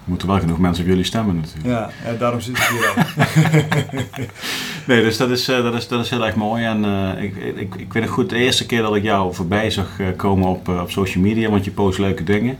Er 0.04 0.10
moeten 0.10 0.28
wel 0.28 0.38
genoeg 0.38 0.58
mensen 0.58 0.84
op 0.84 0.90
jullie 0.90 1.04
stemmen 1.04 1.36
natuurlijk. 1.36 1.66
Ja, 1.66 1.90
ja 2.04 2.18
daarom 2.18 2.40
zit 2.40 2.56
ik 2.56 2.62
hier 2.62 2.88
ook. 2.88 2.96
nee, 4.88 5.02
dus 5.02 5.16
dat 5.16 5.30
is, 5.30 5.48
uh, 5.48 5.62
dat, 5.62 5.74
is, 5.74 5.88
dat 5.88 6.04
is 6.04 6.10
heel 6.10 6.26
erg 6.26 6.34
mooi. 6.34 6.64
En 6.64 6.84
ik, 7.18 7.36
ik, 7.36 7.74
ik 7.74 7.92
weet 7.92 8.02
nog 8.02 8.12
goed, 8.12 8.30
de 8.30 8.36
eerste 8.36 8.66
keer 8.66 8.82
dat 8.82 8.94
ik 8.96 9.02
jou 9.02 9.34
voorbij 9.34 9.70
zag 9.70 9.88
komen 10.16 10.48
op, 10.48 10.68
op 10.68 10.90
social 10.90 11.22
media, 11.22 11.50
want 11.50 11.64
je 11.64 11.70
post 11.70 11.98
leuke 11.98 12.24
dingen, 12.24 12.58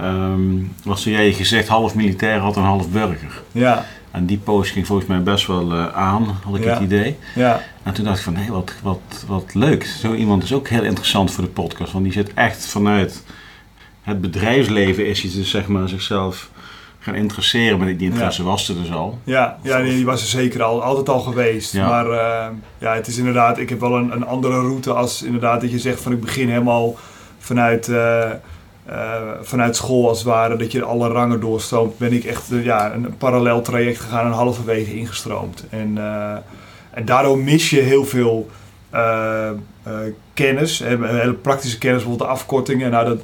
um, 0.00 0.72
was 0.84 1.02
toen 1.02 1.12
jij 1.12 1.32
gezegd 1.32 1.68
half 1.68 1.94
militair 1.94 2.38
had 2.38 2.56
en 2.56 2.62
half 2.62 2.88
burger. 2.88 3.42
Ja. 3.52 3.84
En 4.10 4.26
die 4.26 4.38
post 4.38 4.70
ging 4.70 4.86
volgens 4.86 5.08
mij 5.08 5.22
best 5.22 5.46
wel 5.46 5.72
uh, 5.72 5.86
aan, 5.96 6.38
had 6.44 6.56
ik 6.56 6.64
ja. 6.64 6.72
het 6.72 6.82
idee. 6.82 7.16
Ja. 7.34 7.62
En 7.82 7.92
toen 7.92 8.04
dacht 8.04 8.18
ik 8.18 8.24
van, 8.24 8.36
hé, 8.36 8.50
wat, 8.50 8.74
wat, 8.82 9.24
wat 9.26 9.54
leuk. 9.54 9.84
Zo 9.84 10.14
iemand 10.14 10.42
is 10.42 10.52
ook 10.52 10.68
heel 10.68 10.82
interessant 10.82 11.32
voor 11.32 11.44
de 11.44 11.50
podcast. 11.50 11.92
Want 11.92 12.04
die 12.04 12.12
zit 12.12 12.34
echt 12.34 12.66
vanuit 12.66 13.22
het 14.02 14.20
bedrijfsleven 14.20 15.06
is 15.06 15.22
hij 15.22 15.30
dus 15.34 15.50
zeg 15.50 15.66
maar 15.66 15.88
zichzelf 15.88 16.50
gaan 17.02 17.14
interesseren. 17.14 17.78
Maar 17.78 17.96
die 17.96 18.10
interesse 18.10 18.42
ja. 18.42 18.48
was 18.48 18.68
er 18.68 18.74
dus 18.74 18.92
al. 18.92 19.18
Ja, 19.24 19.58
ja 19.62 19.78
nee, 19.78 19.94
die 19.94 20.04
was 20.04 20.22
er 20.22 20.28
zeker 20.28 20.62
al, 20.62 20.82
altijd 20.82 21.08
al 21.08 21.20
geweest. 21.20 21.72
Ja. 21.72 21.88
Maar 21.88 22.06
uh, 22.06 22.46
ja, 22.78 22.94
het 22.94 23.06
is 23.06 23.18
inderdaad, 23.18 23.58
ik 23.58 23.68
heb 23.68 23.80
wel 23.80 23.96
een, 23.96 24.12
een 24.12 24.26
andere 24.26 24.60
route 24.60 24.92
als 24.92 25.22
inderdaad 25.22 25.60
dat 25.60 25.70
je 25.70 25.78
zegt 25.78 26.00
van 26.00 26.12
ik 26.12 26.20
begin 26.20 26.48
helemaal 26.48 26.96
vanuit... 27.38 27.88
Uh, 27.88 28.30
uh, 28.88 29.12
vanuit 29.42 29.76
school 29.76 30.08
als 30.08 30.18
het 30.18 30.26
ware, 30.26 30.56
dat 30.56 30.72
je 30.72 30.84
alle 30.84 31.08
rangen 31.08 31.40
doorstroomt, 31.40 31.98
ben 31.98 32.12
ik 32.12 32.24
echt 32.24 32.48
ja, 32.62 32.92
een 32.92 33.16
parallel 33.16 33.62
traject 33.62 34.00
gegaan 34.00 34.26
en 34.26 34.32
halverwege 34.32 34.94
ingestroomd. 34.94 35.64
En, 35.70 35.98
en 36.90 37.04
daardoor 37.04 37.38
mis 37.38 37.70
je 37.70 37.80
heel 37.80 38.04
veel 38.04 38.50
kennis, 40.34 40.78
hele 40.78 41.32
praktische 41.32 41.78
kennis, 41.78 42.02
bijvoorbeeld 42.02 42.30
de 42.30 42.36
afkortingen. 42.36 42.90
Nou, 42.90 43.06
dat, 43.06 43.20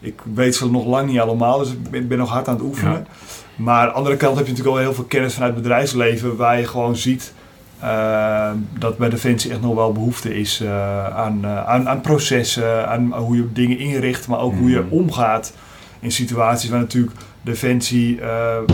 ik 0.00 0.20
weet 0.34 0.54
ze 0.54 0.70
nog 0.70 0.86
lang 0.86 1.08
niet 1.08 1.20
allemaal, 1.20 1.58
dus 1.58 1.70
ik 1.70 1.90
ben, 1.90 2.08
ben 2.08 2.18
nog 2.18 2.30
hard 2.30 2.48
aan 2.48 2.54
het 2.54 2.64
oefenen. 2.64 2.92
Ja. 2.92 3.04
Maar 3.56 3.80
aan 3.80 3.86
de 3.86 3.92
andere 3.92 4.16
kant 4.16 4.36
heb 4.36 4.46
je 4.46 4.52
natuurlijk 4.52 4.76
al 4.76 4.82
heel 4.82 4.94
veel 4.94 5.04
kennis 5.04 5.34
vanuit 5.34 5.52
het 5.52 5.62
bedrijfsleven, 5.62 6.36
waar 6.36 6.58
je 6.58 6.66
gewoon 6.66 6.96
ziet 6.96 7.32
uh, 7.82 8.50
dat 8.78 8.98
bij 8.98 9.08
Defensie 9.08 9.50
echt 9.50 9.60
nog 9.60 9.74
wel 9.74 9.92
behoefte 9.92 10.38
is 10.38 10.60
uh, 10.62 11.06
aan, 11.06 11.40
uh, 11.44 11.66
aan, 11.66 11.88
aan, 11.88 12.00
processen, 12.00 12.88
aan 12.88 13.12
hoe 13.12 13.36
je 13.36 13.52
dingen 13.52 13.78
inricht, 13.78 14.28
maar 14.28 14.38
ook 14.38 14.52
mm. 14.52 14.58
hoe 14.58 14.70
je 14.70 14.84
omgaat 14.88 15.52
in 16.00 16.12
situaties 16.12 16.70
waar 16.70 16.80
natuurlijk 16.80 17.16
Defensie 17.42 18.16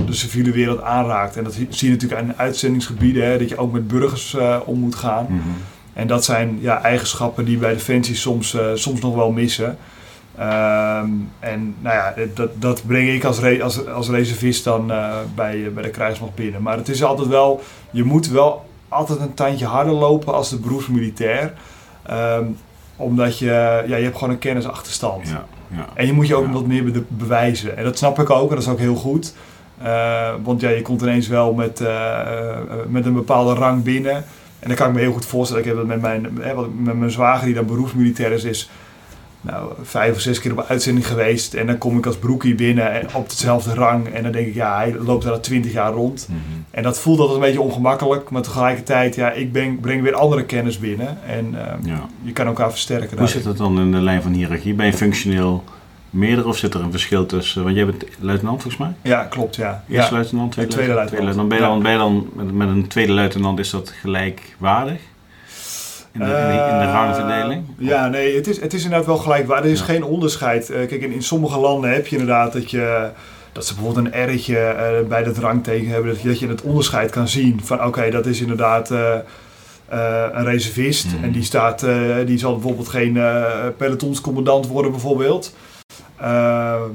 de 0.06 0.12
civiele 0.12 0.50
wereld 0.50 0.82
aanraakt. 0.82 1.36
En 1.36 1.44
dat 1.44 1.52
zie 1.52 1.68
je 1.68 1.90
natuurlijk 1.90 2.20
aan 2.20 2.34
uitzendingsgebieden, 2.36 3.26
hè, 3.26 3.38
dat 3.38 3.48
je 3.48 3.56
ook 3.56 3.72
met 3.72 3.88
burgers 3.88 4.36
om 4.64 4.78
moet 4.78 4.94
gaan. 4.94 5.26
Mm 5.28 5.40
-hmm. 5.42 5.54
En 5.92 6.06
dat 6.06 6.24
zijn 6.24 6.58
ja, 6.60 6.82
eigenschappen 6.82 7.44
die 7.44 7.58
bij 7.58 7.72
Defensie 7.72 8.14
soms, 8.14 8.56
soms 8.74 9.00
nog 9.00 9.14
wel 9.14 9.30
missen. 9.30 9.78
Um, 10.38 11.30
en 11.40 11.74
nou 11.80 11.96
ja, 11.96 12.14
dat, 12.34 12.50
dat 12.54 12.82
breng 12.86 13.08
ik 13.08 13.24
als, 13.24 13.40
re 13.40 13.62
als, 13.62 13.86
als 13.86 14.08
reservist 14.08 14.64
dan 14.64 14.86
bij, 15.34 15.72
bij 15.74 15.82
de 15.82 15.90
krijgsmacht 15.90 16.34
binnen. 16.34 16.62
Maar 16.62 16.76
het 16.76 16.88
is 16.88 17.02
altijd 17.02 17.28
wel, 17.28 17.62
je 17.90 18.04
moet 18.04 18.28
wel 18.28 18.64
altijd 18.88 19.20
een 19.20 19.34
tandje 19.34 19.66
harder 19.66 19.94
lopen 19.94 20.34
als 20.34 20.50
de 20.50 20.58
beroepsmilitair. 20.58 21.52
Um, 22.10 22.56
omdat 22.96 23.38
je, 23.38 23.82
ja, 23.86 23.96
je 23.96 24.04
hebt 24.04 24.16
gewoon 24.16 24.32
een 24.32 24.38
kennisachterstand. 24.38 25.28
Ja, 25.28 25.44
ja, 25.68 25.86
en 25.94 26.06
je 26.06 26.12
moet 26.12 26.26
je 26.26 26.34
ook 26.34 26.46
ja. 26.46 26.52
wat 26.52 26.66
meer 26.66 26.84
be 26.84 27.02
bewijzen. 27.08 27.76
En 27.76 27.84
dat 27.84 27.98
snap 27.98 28.18
ik 28.18 28.30
ook 28.30 28.48
en 28.48 28.54
dat 28.54 28.64
is 28.64 28.70
ook 28.70 28.78
heel 28.78 28.94
goed. 28.94 29.34
Uh, 29.82 30.34
want 30.42 30.60
ja, 30.60 30.68
je 30.68 30.82
komt 30.82 31.02
ineens 31.02 31.28
wel 31.28 31.54
met, 31.54 31.80
uh, 31.80 32.58
met 32.88 33.06
een 33.06 33.14
bepaalde 33.14 33.54
rang 33.54 33.82
binnen. 33.82 34.24
En 34.58 34.68
dan 34.68 34.76
kan 34.76 34.88
ik 34.88 34.94
me 34.94 35.00
heel 35.00 35.12
goed 35.12 35.26
voorstellen. 35.26 35.62
Ik 35.62 35.68
heb 35.68 35.78
dat 35.78 35.86
met 35.86 36.00
mijn, 36.00 36.28
met 36.76 36.98
mijn 36.98 37.10
zwager 37.10 37.46
die 37.46 37.54
dan 37.54 37.66
beroepsmilitair 37.66 38.32
is, 38.32 38.44
is 38.44 38.70
nou, 39.42 39.72
vijf 39.82 40.14
of 40.14 40.20
zes 40.20 40.40
keer 40.40 40.52
op 40.52 40.64
uitzending 40.68 41.06
geweest. 41.06 41.54
En 41.54 41.66
dan 41.66 41.78
kom 41.78 41.98
ik 41.98 42.06
als 42.06 42.16
broekie 42.16 42.54
binnen 42.54 43.06
op 43.14 43.30
dezelfde 43.30 43.74
rang. 43.74 44.08
En 44.08 44.22
dan 44.22 44.32
denk 44.32 44.46
ik, 44.46 44.54
ja, 44.54 44.76
hij 44.76 44.94
loopt 44.94 45.24
daar 45.24 45.32
al 45.32 45.40
twintig 45.40 45.72
jaar 45.72 45.92
rond. 45.92 46.26
Mm 46.28 46.34
-hmm. 46.34 46.64
En 46.70 46.82
dat 46.82 46.98
voelt 46.98 47.18
altijd 47.18 47.38
een 47.38 47.44
beetje 47.44 47.60
ongemakkelijk. 47.60 48.30
Maar 48.30 48.42
tegelijkertijd, 48.42 49.14
ja, 49.14 49.30
ik 49.30 49.52
ben, 49.52 49.80
breng 49.80 50.02
weer 50.02 50.14
andere 50.14 50.44
kennis 50.44 50.78
binnen. 50.78 51.18
En 51.26 51.54
ja. 51.82 52.06
je 52.22 52.32
kan 52.32 52.46
elkaar 52.46 52.70
versterken. 52.70 53.18
Hoe 53.18 53.26
zit 53.26 53.44
dat 53.44 53.56
dan 53.56 53.80
in 53.80 53.92
de 53.92 54.00
lijn 54.00 54.22
van 54.22 54.32
hiërarchie? 54.32 54.74
Ben 54.74 54.86
je 54.86 54.92
functioneel 54.92 55.64
meerdere 56.10 56.48
of 56.48 56.56
zit 56.56 56.74
er 56.74 56.80
een 56.80 56.90
verschil 56.90 57.26
tussen? 57.26 57.64
Want 57.64 57.76
jij 57.76 57.86
bent 57.86 58.04
luitenant 58.18 58.62
volgens 58.62 58.82
mij? 58.82 59.12
Ja, 59.12 59.24
klopt, 59.24 59.56
ja. 59.56 59.84
Eerste 59.88 60.10
ja. 60.10 60.16
luitenant, 60.16 60.52
tweede, 60.52 60.72
tweede 60.72 60.92
luitenant. 60.92 61.24
luitenant. 61.24 61.48
Ben 61.48 61.58
je 61.58 61.64
dan, 61.64 61.82
ben 61.82 61.92
je 61.92 61.98
dan 61.98 62.28
met, 62.34 62.54
met 62.54 62.68
een 62.68 62.86
tweede 62.86 63.12
luitenant, 63.12 63.58
is 63.58 63.70
dat 63.70 63.90
gelijkwaardig? 64.00 65.00
In 66.12 66.20
de, 66.20 66.24
in 66.24 66.30
de, 66.30 66.68
in 66.72 66.78
de 66.78 67.54
Eh? 67.78 67.88
Ja, 67.88 68.08
nee, 68.08 68.36
het 68.36 68.46
is, 68.46 68.60
het 68.60 68.74
is 68.74 68.82
inderdaad 68.82 69.06
wel 69.06 69.16
gelijkwaardig. 69.16 69.66
Er 69.66 69.72
is 69.72 69.78
Ja. 69.78 69.84
geen 69.84 70.04
onderscheid. 70.04 70.70
Eh, 70.70 70.86
kijk, 70.88 71.02
in, 71.02 71.12
in 71.12 71.22
sommige 71.22 71.58
landen 71.58 71.92
heb 71.92 72.06
je 72.06 72.16
inderdaad 72.18 72.52
dat 72.52 72.70
je... 72.70 73.08
Dat 73.52 73.66
ze 73.66 73.74
bijvoorbeeld 73.74 74.06
een 74.06 74.26
R'tje 74.34 74.58
eh, 74.58 75.08
bij 75.08 75.22
dat 75.22 75.38
rangteken 75.38 75.88
hebben. 75.88 76.12
Dat 76.12 76.22
je, 76.22 76.28
dat 76.28 76.38
je 76.38 76.48
het 76.48 76.62
onderscheid 76.62 77.10
kan 77.10 77.28
zien. 77.28 77.60
Van 77.64 77.84
oké, 77.84 78.10
dat 78.10 78.26
is 78.26 78.40
inderdaad 78.40 78.90
een 78.90 80.44
reservist. 80.44 81.06
Mhm. 81.06 81.24
En 81.24 81.32
die, 81.32 81.42
staat, 81.42 81.86
die 82.26 82.38
zal 82.38 82.52
bijvoorbeeld 82.52 82.88
geen 82.88 83.18
pelotonscommandant 83.76 84.66
worden 84.66 84.90
bijvoorbeeld. 84.90 85.54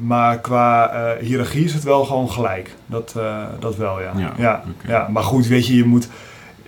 Maar 0.01 0.39
qua 0.41 0.91
hiërarchie 1.19 1.63
is 1.63 1.73
het 1.73 1.83
wel 1.83 2.05
gewoon 2.05 2.29
gelijk. 2.31 2.75
Dat, 2.85 3.15
dat 3.59 3.75
wel, 3.75 4.01
ja. 4.01 4.33
Ja, 4.37 4.63
ja. 4.87 5.07
Maar 5.11 5.23
goed, 5.23 5.47
weet 5.47 5.67
je, 5.67 5.75
je 5.75 5.85
moet... 5.85 6.07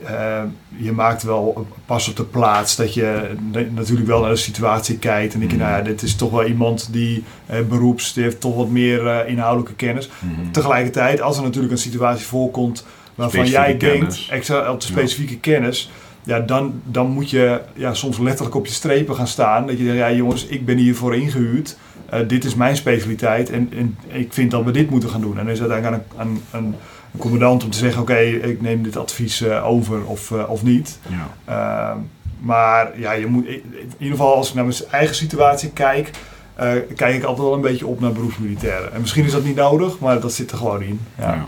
eh, 0.05 0.41
je 0.77 0.91
maakt 0.91 1.23
wel 1.23 1.67
pas 1.85 2.09
op 2.09 2.15
de 2.15 2.23
plaats 2.23 2.75
dat 2.75 2.93
je 2.93 3.29
na- 3.51 3.63
natuurlijk 3.75 4.07
wel 4.07 4.21
naar 4.21 4.29
de 4.29 4.35
situatie 4.35 4.97
kijkt. 4.97 5.33
En 5.33 5.39
denk 5.39 5.51
je, 5.51 5.57
Mhm. 5.57 5.65
nou 5.67 5.77
ja, 5.77 5.83
dit 5.89 6.01
is 6.01 6.15
toch 6.15 6.31
wel 6.31 6.45
iemand 6.45 6.87
die 6.91 7.23
eh, 7.45 7.59
beroeps, 7.69 8.13
die 8.13 8.23
heeft 8.23 8.41
toch 8.41 8.55
wat 8.55 8.69
meer 8.69 9.07
eh, 9.07 9.29
inhoudelijke 9.31 9.73
kennis. 9.75 10.09
Mhm. 10.19 10.51
Tegelijkertijd, 10.51 11.21
als 11.21 11.37
er 11.37 11.43
natuurlijk 11.43 11.71
een 11.73 11.79
situatie 11.79 12.25
voorkomt 12.25 12.85
waarvan 13.15 13.45
Specifieke 13.45 13.85
jij 13.85 13.97
denkt, 13.97 14.27
extra 14.29 14.71
op 14.71 14.79
de 14.81 14.85
specifieke 14.87 15.37
kennis, 15.39 15.91
ja, 16.23 16.39
dan, 16.39 16.81
dan 16.85 17.07
moet 17.09 17.29
je 17.29 17.61
ja, 17.73 17.93
soms 17.93 18.17
letterlijk 18.17 18.55
op 18.55 18.65
je 18.65 18.73
strepen 18.73 19.15
gaan 19.15 19.27
staan. 19.27 19.67
Dat 19.67 19.77
je 19.77 19.83
zegt, 19.85 19.97
ja 19.97 20.11
jongens, 20.11 20.45
ik 20.45 20.65
ben 20.65 20.77
hiervoor 20.77 21.15
ingehuurd. 21.15 21.77
Eh, 22.09 22.19
dit 22.27 22.45
is 22.45 22.55
mijn 22.55 22.75
specialiteit 22.75 23.49
en, 23.49 23.71
en 23.77 23.97
ik 24.07 24.33
vind 24.33 24.51
dat 24.51 24.63
we 24.63 24.71
dit 24.71 24.89
moeten 24.89 25.09
gaan 25.09 25.21
doen. 25.21 25.37
En 25.37 25.43
dan 25.45 25.53
is 25.53 25.59
het 25.59 25.69
uiteindelijk 25.71 26.11
aan 26.17 26.27
een, 26.27 26.41
aan 26.51 26.63
een, 26.63 26.75
een 27.13 27.19
commandant 27.19 27.63
om 27.63 27.69
te 27.69 27.77
zeggen, 27.77 28.01
oké, 28.01 28.17
ik 28.19 28.61
neem 28.61 28.83
dit 28.83 28.97
advies 28.97 29.41
eh, 29.41 29.67
over 29.67 30.05
of, 30.05 30.31
eh, 30.31 30.49
of 30.49 30.63
niet. 30.63 30.99
Ja. 31.07 31.27
Ehm, 31.45 31.97
maar 32.39 32.99
ja, 32.99 33.11
je 33.11 33.25
moet, 33.25 33.47
in 33.47 33.63
ieder 33.97 34.17
geval 34.17 34.35
als 34.35 34.49
ik 34.49 34.55
naar 34.55 34.65
mijn 34.65 34.77
eigen 34.91 35.15
situatie 35.15 35.71
kijk, 35.71 36.11
eh, 36.55 36.71
kijk 36.95 37.15
ik 37.15 37.23
altijd 37.23 37.47
wel 37.47 37.53
een 37.53 37.61
beetje 37.61 37.87
op 37.87 37.99
naar 37.99 38.11
beroepsmilitairen. 38.11 38.93
En 38.93 39.01
misschien 39.01 39.25
is 39.25 39.31
dat 39.31 39.43
niet 39.43 39.55
nodig, 39.55 39.99
maar 39.99 40.19
dat 40.19 40.33
zit 40.33 40.51
er 40.51 40.57
gewoon 40.57 40.81
in. 40.81 41.01
Ja. 41.17 41.33
Ja. 41.33 41.47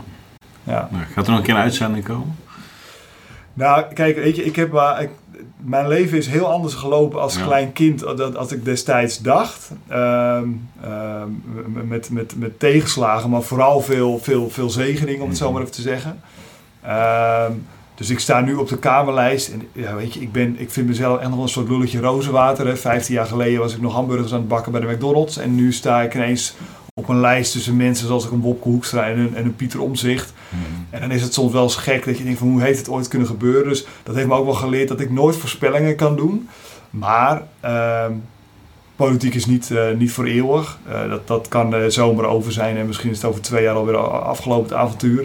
Ja. 0.64 0.88
Nou, 0.90 1.04
gaat 1.14 1.24
er 1.24 1.30
nog 1.30 1.38
een 1.40 1.46
keer 1.46 1.54
een 1.54 1.60
uitzending 1.60 2.04
komen? 2.04 2.36
Nou, 3.54 3.92
kijk, 3.94 4.16
weet 4.16 4.36
je, 4.36 4.44
ik 4.44 4.56
heb 4.56 4.72
maar, 4.72 5.02
ik, 5.02 5.10
mijn 5.64 5.88
leven 5.88 6.18
is 6.18 6.26
heel 6.26 6.46
anders 6.46 6.74
gelopen 6.74 7.20
als 7.20 7.34
Ja. 7.36 7.44
klein 7.44 7.72
kind 7.72 8.04
als 8.36 8.52
ik 8.52 8.64
destijds 8.64 9.18
dacht. 9.18 9.70
Ehm, 9.88 10.48
ehm, 10.82 11.28
met, 11.88 12.10
met, 12.10 12.34
met 12.36 12.58
tegenslagen, 12.58 13.30
maar 13.30 13.42
vooral 13.42 13.80
veel, 13.80 14.18
veel, 14.18 14.50
veel 14.50 14.70
zegeningen, 14.70 15.22
om 15.22 15.28
het 15.28 15.38
zo 15.38 15.44
Mhm. 15.44 15.52
maar 15.52 15.62
even 15.62 15.74
te 15.74 15.82
zeggen. 15.82 16.20
Ehm, 16.82 17.52
dus 17.94 18.10
ik 18.10 18.18
sta 18.18 18.40
nu 18.40 18.54
op 18.54 18.68
de 18.68 18.78
Kamerlijst. 18.78 19.48
En 19.48 19.62
ja, 19.72 19.94
weet 19.94 20.14
je, 20.14 20.20
ik, 20.20 20.32
ben, 20.32 20.54
ik 20.58 20.70
vind 20.70 20.86
mezelf 20.86 21.20
echt 21.20 21.30
nog 21.30 21.42
een 21.42 21.48
soort 21.48 21.68
lulletje 21.68 22.00
rozenwater. 22.00 22.66
Hè. 22.66 22.76
Vijftien 22.76 23.14
jaar 23.14 23.26
geleden 23.26 23.60
was 23.60 23.74
ik 23.74 23.80
nog 23.80 23.92
hamburgers 23.92 24.32
aan 24.32 24.38
het 24.38 24.48
bakken 24.48 24.72
bij 24.72 24.80
de 24.80 24.86
McDonald's. 24.86 25.36
En 25.36 25.54
nu 25.54 25.72
sta 25.72 26.02
ik 26.02 26.14
ineens 26.14 26.54
op 27.02 27.08
een 27.08 27.20
lijst 27.20 27.52
tussen 27.52 27.76
mensen 27.76 28.06
zoals 28.06 28.24
ik 28.24 28.30
een 28.30 28.40
Wopke 28.40 28.68
Hoekstra 28.68 29.06
en 29.08 29.18
een, 29.18 29.36
en 29.36 29.44
een 29.44 29.56
Pieter 29.56 29.80
Omzicht. 29.80 30.32
En 30.90 31.00
dan 31.00 31.10
is 31.10 31.22
het 31.22 31.34
soms 31.34 31.52
wel 31.52 31.62
eens 31.62 31.76
gek 31.76 32.04
dat 32.04 32.18
je 32.18 32.24
denkt 32.24 32.38
van 32.38 32.48
hoe 32.48 32.62
heeft 32.62 32.78
het 32.78 32.88
ooit 32.88 33.08
kunnen 33.08 33.28
gebeuren. 33.28 33.68
Dus 33.68 33.86
dat 34.02 34.14
heeft 34.14 34.26
me 34.26 34.34
ook 34.34 34.44
wel 34.44 34.54
geleerd 34.54 34.88
dat 34.88 35.00
ik 35.00 35.10
nooit 35.10 35.36
voorspellingen 35.36 35.96
kan 35.96 36.16
doen. 36.16 36.48
Maar 36.90 37.42
ehm, 37.60 38.12
politiek 38.96 39.34
is 39.34 39.46
niet, 39.46 39.70
eh, 39.70 39.82
niet 39.98 40.12
voor 40.12 40.24
eeuwig. 40.24 40.78
Eh, 40.88 41.08
dat, 41.08 41.26
dat 41.26 41.48
kan 41.48 41.70
de 41.70 41.90
zomer 41.90 42.24
over 42.24 42.52
zijn 42.52 42.76
en 42.76 42.86
misschien 42.86 43.10
is 43.10 43.16
het 43.16 43.26
over 43.30 43.40
twee 43.42 43.62
jaar 43.62 43.74
alweer 43.74 43.96
afgelopen 43.96 44.64
het 44.68 44.78
avontuur. 44.78 45.24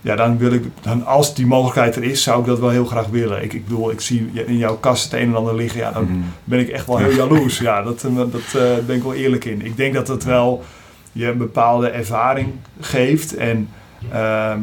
Ja, 0.00 0.16
dan 0.16 0.38
wil 0.38 0.52
ik, 0.52 0.64
dan 0.80 1.06
als 1.06 1.34
die 1.34 1.46
mogelijkheid 1.46 1.96
er 1.96 2.02
is, 2.02 2.22
zou 2.22 2.40
ik 2.40 2.46
dat 2.46 2.58
wel 2.58 2.68
heel 2.70 2.84
graag 2.84 3.06
willen. 3.06 3.42
Ik, 3.42 3.52
ik 3.52 3.64
bedoel, 3.68 3.90
ik 3.90 4.00
zie 4.00 4.30
in 4.46 4.56
jouw 4.56 4.76
kast 4.76 5.04
het 5.04 5.12
een 5.12 5.28
en 5.28 5.36
ander 5.36 5.54
liggen. 5.54 5.80
Ja, 5.80 5.90
dan 5.92 6.02
Mhm. 6.04 6.12
ben 6.44 6.58
ik 6.58 6.68
echt 6.68 6.86
wel 6.86 6.96
heel 7.04 7.12
jaloers. 7.14 7.58
Ja, 7.58 7.82
dat, 7.82 8.04
eh, 8.04 8.16
dat 8.16 8.62
eh, 8.62 8.84
ben 8.86 8.96
ik 8.96 9.02
wel 9.02 9.14
eerlijk 9.14 9.44
in. 9.44 9.64
Ik 9.64 9.76
denk 9.76 9.94
dat 9.94 10.08
het 10.08 10.24
wel 10.24 10.62
je 11.14 11.26
een 11.26 11.38
bepaalde 11.38 11.88
ervaring 11.88 12.48
geeft. 12.80 13.34
En, 13.34 13.68
ehm, 14.10 14.60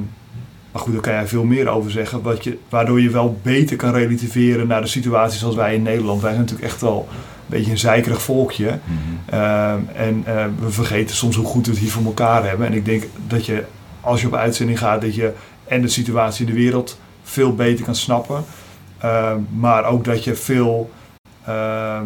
maar 0.71 0.81
goed, 0.81 0.93
daar 0.93 1.01
kan 1.01 1.13
jij 1.13 1.27
veel 1.27 1.43
meer 1.43 1.67
over 1.67 1.91
zeggen. 1.91 2.21
Wat 2.21 2.43
je, 2.43 2.57
waardoor 2.69 3.01
je 3.01 3.09
wel 3.09 3.39
beter 3.41 3.75
kan 3.75 3.93
relativeren 3.93 4.67
naar 4.67 4.81
de 4.81 4.87
situatie 4.87 5.39
zoals 5.39 5.55
wij 5.55 5.75
in 5.75 5.81
Nederland. 5.81 6.21
Wij 6.21 6.31
zijn 6.31 6.43
natuurlijk 6.43 6.71
echt 6.71 6.81
wel 6.81 7.07
een 7.09 7.17
beetje 7.45 7.71
een 7.71 7.77
zeikerig 7.77 8.21
volkje. 8.21 8.65
Mhm. 8.65 9.35
Ehm, 9.35 9.79
en 9.95 10.23
eh, 10.25 10.45
we 10.59 10.69
vergeten 10.69 11.15
soms 11.15 11.35
hoe 11.35 11.45
goed 11.45 11.65
we 11.65 11.71
het 11.71 11.81
hier 11.81 11.91
voor 11.91 12.05
elkaar 12.05 12.47
hebben. 12.47 12.67
En 12.67 12.73
ik 12.73 12.85
denk 12.85 13.03
dat 13.27 13.45
je, 13.45 13.63
als 14.01 14.21
je 14.21 14.27
op 14.27 14.35
uitzending 14.35 14.79
gaat, 14.79 15.01
dat 15.01 15.15
je 15.15 15.33
en 15.65 15.81
de 15.81 15.87
situatie 15.87 16.45
in 16.45 16.53
de 16.53 16.59
wereld 16.59 16.99
veel 17.23 17.55
beter 17.55 17.85
kan 17.85 17.95
snappen. 17.95 18.43
Ehm, 18.97 19.39
maar 19.59 19.85
ook 19.85 20.03
dat 20.03 20.23
je 20.23 20.35
veel 20.35 20.91
ehm, 21.45 22.05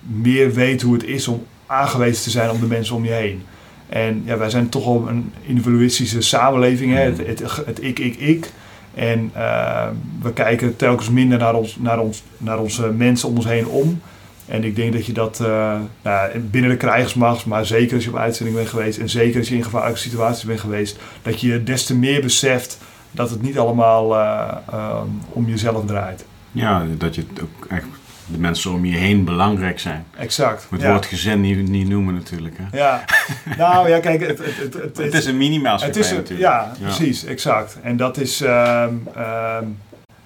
meer 0.00 0.52
weet 0.52 0.82
hoe 0.82 0.94
het 0.94 1.04
is 1.04 1.28
om 1.28 1.44
aangewezen 1.66 2.22
te 2.22 2.30
zijn 2.30 2.50
op 2.50 2.60
de 2.60 2.66
mensen 2.66 2.96
om 2.96 3.04
je 3.04 3.12
heen. 3.12 3.42
En 3.88 4.22
ja, 4.24 4.36
wij 4.36 4.50
zijn 4.50 4.68
toch 4.68 4.84
wel 4.84 5.08
een 5.08 5.32
individualistische 5.42 6.20
samenleving. 6.20 6.92
Hè? 6.92 7.00
Het, 7.00 7.26
het, 7.26 7.62
het 7.66 7.82
ik, 7.82 7.98
ik, 7.98 8.16
ik. 8.16 8.50
En 8.94 9.30
ehm, 9.34 9.92
we 10.22 10.32
kijken 10.32 10.76
telkens 10.76 11.10
minder 11.10 11.38
naar, 11.38 11.54
ons, 11.54 11.76
naar, 11.76 11.98
ons, 11.98 12.22
naar 12.38 12.58
onze 12.58 12.90
mensen 12.90 13.28
om 13.28 13.36
ons 13.36 13.44
heen 13.44 13.66
om. 13.66 14.00
En 14.46 14.64
ik 14.64 14.76
denk 14.76 14.92
dat 14.92 15.06
je 15.06 15.12
dat 15.12 15.40
eh, 15.40 15.76
nou, 16.02 16.38
binnen 16.38 16.70
de 16.70 16.76
krijgsmacht, 16.76 17.46
maar 17.46 17.66
zeker 17.66 17.94
als 17.94 18.04
je 18.04 18.10
op 18.10 18.16
uitzending 18.16 18.56
bent 18.56 18.68
geweest 18.68 18.98
en 18.98 19.08
zeker 19.08 19.38
als 19.38 19.48
je 19.48 19.56
in 19.56 19.64
gevaarlijke 19.64 19.98
situaties 19.98 20.44
bent 20.44 20.60
geweest, 20.60 20.98
dat 21.22 21.40
je 21.40 21.62
des 21.62 21.84
te 21.84 21.96
meer 21.96 22.20
beseft 22.20 22.78
dat 23.10 23.30
het 23.30 23.42
niet 23.42 23.58
allemaal 23.58 24.16
eh, 24.16 25.00
om 25.28 25.48
jezelf 25.48 25.86
draait. 25.86 26.24
Ja, 26.52 26.86
dat 26.98 27.14
je 27.14 27.24
het 27.32 27.42
ook 27.42 27.66
echt 27.68 27.86
de 28.26 28.38
mensen 28.38 28.72
om 28.72 28.84
je 28.84 28.96
heen 28.96 29.24
belangrijk 29.24 29.80
zijn. 29.80 30.04
Exact. 30.18 30.66
Het 30.70 30.80
ja. 30.80 30.90
woord 30.90 31.06
gezin 31.06 31.40
niet, 31.40 31.68
niet 31.68 31.88
noemen 31.88 32.14
natuurlijk. 32.14 32.56
Hè? 32.58 32.78
Ja, 32.78 33.04
nou 33.58 33.88
ja, 33.88 34.00
kijk, 34.00 34.26
het, 34.26 34.38
het, 34.38 34.96
het, 34.96 35.14
is 35.14 35.26
een 35.26 35.36
minimaalschappij 35.36 36.00
Het 36.00 36.06
is 36.06 36.10
een- 36.10 36.16
natuurlijk. 36.16 36.48
ja, 36.48 36.72
precies, 36.80 37.24
exact. 37.24 37.78
En 37.82 37.96
dat 37.96 38.16
is. 38.16 38.40
ehm, 38.40 38.94
ehm, 39.14 39.64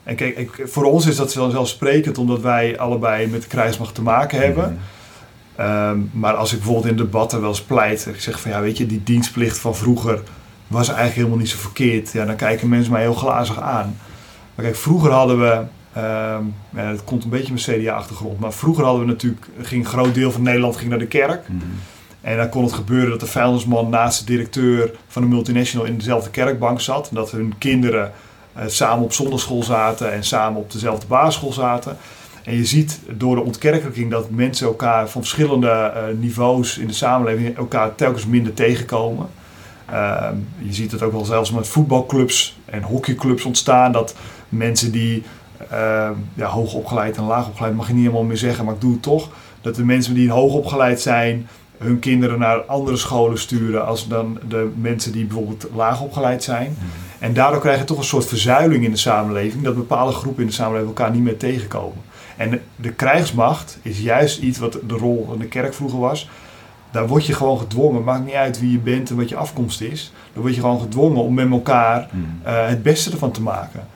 en 0.05 0.17
kijk, 0.17 0.37
ik, 0.37 0.51
voor 0.65 0.85
ons 0.85 1.07
is 1.07 1.17
dat 1.17 1.33
vanzelfsprekend 1.33 2.19
omdat 2.19 2.41
wij 2.41 2.79
allebei 2.79 3.27
met 3.27 3.43
de 3.43 3.49
krijgsmacht 3.49 3.95
te 3.95 4.03
maken 4.03 4.39
hebben. 4.41 4.65
Mhm. 4.65 5.67
Ehm, 5.67 5.99
maar 6.13 6.35
als 6.35 6.53
ik 6.53 6.59
bijvoorbeeld 6.59 6.91
in 6.91 6.97
debatten 6.97 7.41
wel 7.41 7.49
eens 7.49 7.63
pleit, 7.63 8.07
ik 8.07 8.21
zeg 8.21 8.41
van 8.41 8.51
ja, 8.51 8.61
weet 8.61 8.79
je, 8.79 8.87
die 8.87 9.03
dienstplicht 9.05 9.59
van 9.59 9.77
vroeger 9.77 10.23
was 10.67 10.87
eigenlijk 10.87 11.17
helemaal 11.17 11.39
niet 11.39 11.49
zo 11.49 11.59
verkeerd. 11.59 12.13
Ja, 12.13 12.25
dan 12.25 12.37
kijken 12.37 12.69
mensen 12.69 12.93
mij 12.93 13.01
heel 13.01 13.15
glazig 13.15 13.61
aan. 13.61 13.97
Maar 14.55 14.65
kijk, 14.65 14.77
vroeger 14.77 15.11
hadden 15.11 15.41
we, 15.41 15.63
ehm 15.99 16.45
ja, 16.75 16.91
dat 16.91 17.05
komt 17.05 17.25
een 17.25 17.31
beetje 17.31 17.53
mijn 17.53 17.81
CDA-achtergrond, 17.81 18.39
maar 18.39 18.53
vroeger 18.53 18.85
hadden 18.85 19.07
we 19.07 19.13
natuurlijk, 19.13 19.47
ging 19.63 19.85
een 19.85 19.91
groot 19.91 20.15
deel 20.15 20.33
van 20.33 20.43
Nederland 20.43 20.77
ging 20.77 20.91
naar 20.91 20.99
de 20.99 21.07
kerk. 21.07 21.49
Mhm. 21.49 21.65
En 22.21 22.37
dan 22.37 22.49
kon 22.49 22.65
het 22.65 22.73
gebeuren 22.73 23.11
dat 23.11 23.21
de 23.21 23.27
vuilnisman 23.27 23.89
naast 23.89 24.19
de 24.19 24.25
directeur 24.25 24.91
van 25.09 25.23
de 25.23 25.29
multinational 25.29 25.87
in 25.87 25.97
dezelfde 25.99 26.31
kerkbank 26.31 26.81
zat. 26.81 27.09
En 27.09 27.15
dat 27.15 27.31
hun 27.31 27.55
kinderen 27.59 28.13
eh, 28.53 28.65
samen 28.67 29.05
op 29.05 29.13
zondagschool 29.13 29.63
zaten 29.63 30.13
en 30.13 30.25
samen 30.25 30.61
op 30.61 30.73
dezelfde 30.73 31.07
basisschool 31.07 31.53
zaten. 31.53 31.97
En 32.45 32.57
je 32.57 32.65
ziet 32.65 33.01
door 33.11 33.35
de 33.35 33.43
ontkerkelijking 33.43 34.11
dat 34.11 34.31
mensen 34.31 34.67
elkaar 34.67 35.09
van 35.09 35.21
verschillende 35.21 35.69
eh, 35.71 36.03
niveaus 36.19 36.79
in 36.79 36.87
de 36.87 36.93
samenleving 36.93 37.57
elkaar 37.57 37.95
telkens 37.95 38.27
minder 38.27 38.55
tegenkomen. 38.55 39.29
Ehm, 39.87 40.35
je 40.59 40.73
ziet 40.73 40.93
het 40.93 41.03
ook 41.03 41.13
wel 41.13 41.25
zelfs 41.25 41.51
met 41.51 41.69
voetbalclubs 41.69 42.59
en 42.65 42.83
hockeyclubs 42.83 43.45
ontstaan. 43.45 43.93
Dat 43.93 44.15
mensen 44.49 44.93
die 44.93 45.23
ehm, 45.71 46.13
ja, 46.35 46.47
hoog 46.47 46.73
opgeleid 46.75 47.17
en 47.17 47.25
laag 47.25 47.47
opgeleid, 47.47 47.75
mag 47.75 47.87
je 47.87 47.93
niet 47.95 48.03
helemaal 48.03 48.25
meer 48.25 48.37
zeggen, 48.37 48.65
maar 48.65 48.75
ik 48.75 48.81
doe 48.81 48.93
het 48.93 49.03
toch. 49.03 49.29
Dat 49.61 49.75
de 49.75 49.85
mensen 49.85 50.15
die 50.15 50.31
hoog 50.31 50.53
opgeleid 50.53 51.01
zijn, 51.01 51.49
hun 51.79 51.99
kinderen 51.99 52.39
naar 52.39 52.59
andere 52.61 52.97
scholen 52.97 53.39
sturen 53.39 53.87
als 53.87 54.09
dan 54.09 54.39
de 54.49 54.71
mensen 54.77 55.13
die 55.13 55.25
bijvoorbeeld 55.25 55.67
laag 55.75 56.01
opgeleid 56.01 56.43
zijn. 56.45 56.77
En 57.19 57.33
daardoor 57.35 57.61
krijg 57.61 57.79
je 57.79 57.85
toch 57.85 57.99
een 57.99 58.05
soort 58.05 58.27
verzuiling 58.27 58.85
in 58.85 58.91
de 58.91 58.97
samenleving, 58.97 59.65
dat 59.65 59.75
bepaalde 59.75 60.13
groepen 60.13 60.43
in 60.43 60.49
de 60.49 60.55
samenleving 60.55 60.89
elkaar 60.97 61.11
niet 61.13 61.23
meer 61.23 61.37
tegenkomen. 61.37 61.99
En 62.37 62.51
de, 62.51 62.61
de 62.77 62.93
krijgsmacht 62.93 63.79
is 63.83 64.01
juist 64.01 64.39
iets 64.43 64.59
wat 64.59 64.73
de 64.87 64.95
rol 64.95 65.25
van 65.29 65.39
de 65.39 65.47
kerk 65.47 65.75
vroeger 65.75 65.99
was. 65.99 66.29
Daar 66.91 67.07
word 67.09 67.27
je 67.27 67.33
gewoon 67.33 67.59
gedwongen, 67.59 68.05
maakt 68.05 68.25
niet 68.25 68.35
uit 68.35 68.61
wie 68.61 68.73
je 68.73 68.79
bent 68.79 69.11
en 69.11 69.17
wat 69.17 69.29
je 69.29 69.37
afkomst 69.37 69.81
is. 69.81 70.13
Dan 70.33 70.43
word 70.43 70.55
je 70.55 70.61
gewoon 70.61 70.81
gedwongen 70.81 71.23
om 71.23 71.35
met 71.35 71.51
elkaar 71.51 72.09
Mhm. 72.13 72.23
eh, 72.49 72.67
het 72.67 72.83
beste 72.83 73.11
ervan 73.11 73.31
te 73.31 73.43
maken. 73.43 73.87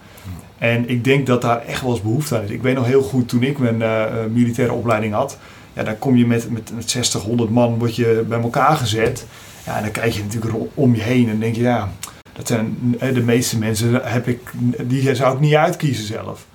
En 0.63 0.89
ik 0.89 1.05
denk 1.05 1.27
dat 1.27 1.43
daar 1.43 1.65
echt 1.67 1.81
wel 1.81 1.91
eens 1.91 2.03
behoefte 2.03 2.37
aan 2.37 2.43
is. 2.43 2.51
Ik 2.51 2.63
weet 2.63 2.75
nog 2.75 2.87
heel 2.87 3.03
goed 3.03 3.29
toen 3.29 3.43
ik 3.43 3.59
mijn 3.59 3.83
eh, 3.83 4.03
eh, 4.03 4.31
militaire 4.31 4.75
opleiding 4.75 5.15
had. 5.15 5.39
Ja, 5.73 5.83
dan 5.83 5.99
kom 5.99 6.17
je 6.17 6.27
met, 6.27 6.51
met, 6.51 6.73
met 6.75 6.91
60, 6.91 7.23
100 7.23 7.51
man 7.51 7.79
word 7.79 7.97
je 7.97 8.25
bij 8.29 8.41
elkaar 8.41 8.77
gezet. 8.77 9.27
Ja, 9.67 9.77
en 9.77 9.83
dan 9.83 9.91
kijk 9.91 10.13
je 10.13 10.23
natuurlijk 10.23 10.55
om 10.75 10.95
je 10.95 11.03
heen 11.03 11.29
en 11.29 11.39
denk 11.39 11.55
je, 11.55 11.63
ja, 11.63 11.93
dat 12.33 12.47
zijn 12.47 12.97
eh, 12.99 13.15
de 13.15 13.21
meeste 13.21 13.59
mensen 13.59 14.01
heb 14.03 14.29
ik, 14.29 14.41
die 14.83 15.15
zou 15.15 15.35
ik 15.35 15.41
niet 15.41 15.55
uitkiezen 15.55 16.07
zelf. 16.07 16.47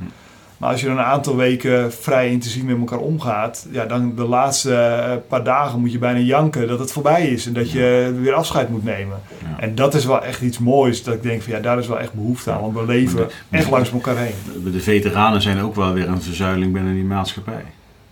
Maar 0.58 0.70
als 0.72 0.82
je 0.82 0.88
dan 0.88 0.98
een 0.98 1.04
aantal 1.04 1.36
weken 1.36 1.94
vrij 1.94 2.30
intensief 2.30 2.64
met 2.64 2.78
elkaar 2.78 3.00
omgaat, 3.00 3.68
ja, 3.72 3.86
dan 3.86 4.16
de 4.16 4.24
laatste 4.24 4.74
eh, 4.76 5.16
paar 5.28 5.44
dagen 5.44 5.80
moet 5.80 5.92
je 5.92 5.98
bijna 5.98 6.20
janken 6.20 6.68
dat 6.68 6.80
het 6.80 6.92
voorbij 6.92 7.28
is 7.28 7.46
en 7.46 7.54
dat 7.54 7.72
je 7.72 8.16
weer 8.22 8.34
afscheid 8.34 8.70
moet 8.70 8.84
nemen. 8.84 9.18
En 9.58 9.76
dat 9.76 9.94
is 9.94 10.06
wel 10.06 10.24
echt 10.24 10.42
iets 10.42 10.60
moois, 10.60 11.04
dat 11.04 11.14
ik 11.14 11.24
denk 11.24 11.42
van 11.42 11.54
ja, 11.54 11.60
daar 11.60 11.80
is 11.80 11.88
wel 11.88 12.00
echt 12.00 12.14
behoefte 12.14 12.52
aan, 12.52 12.62
want 12.62 12.74
we 12.74 12.86
leven 12.86 13.28
echt 13.50 13.70
langs 13.70 13.92
elkaar 13.92 14.18
heen. 14.18 14.64
De 14.72 14.80
veteranen 14.80 15.42
zijn 15.42 15.62
ook 15.62 15.76
wel 15.76 15.94
weer 15.94 16.08
een 16.08 16.22
verzuiling 16.22 16.74
binnen 16.74 16.94
die 16.94 17.04
maatschappij. 17.04 17.64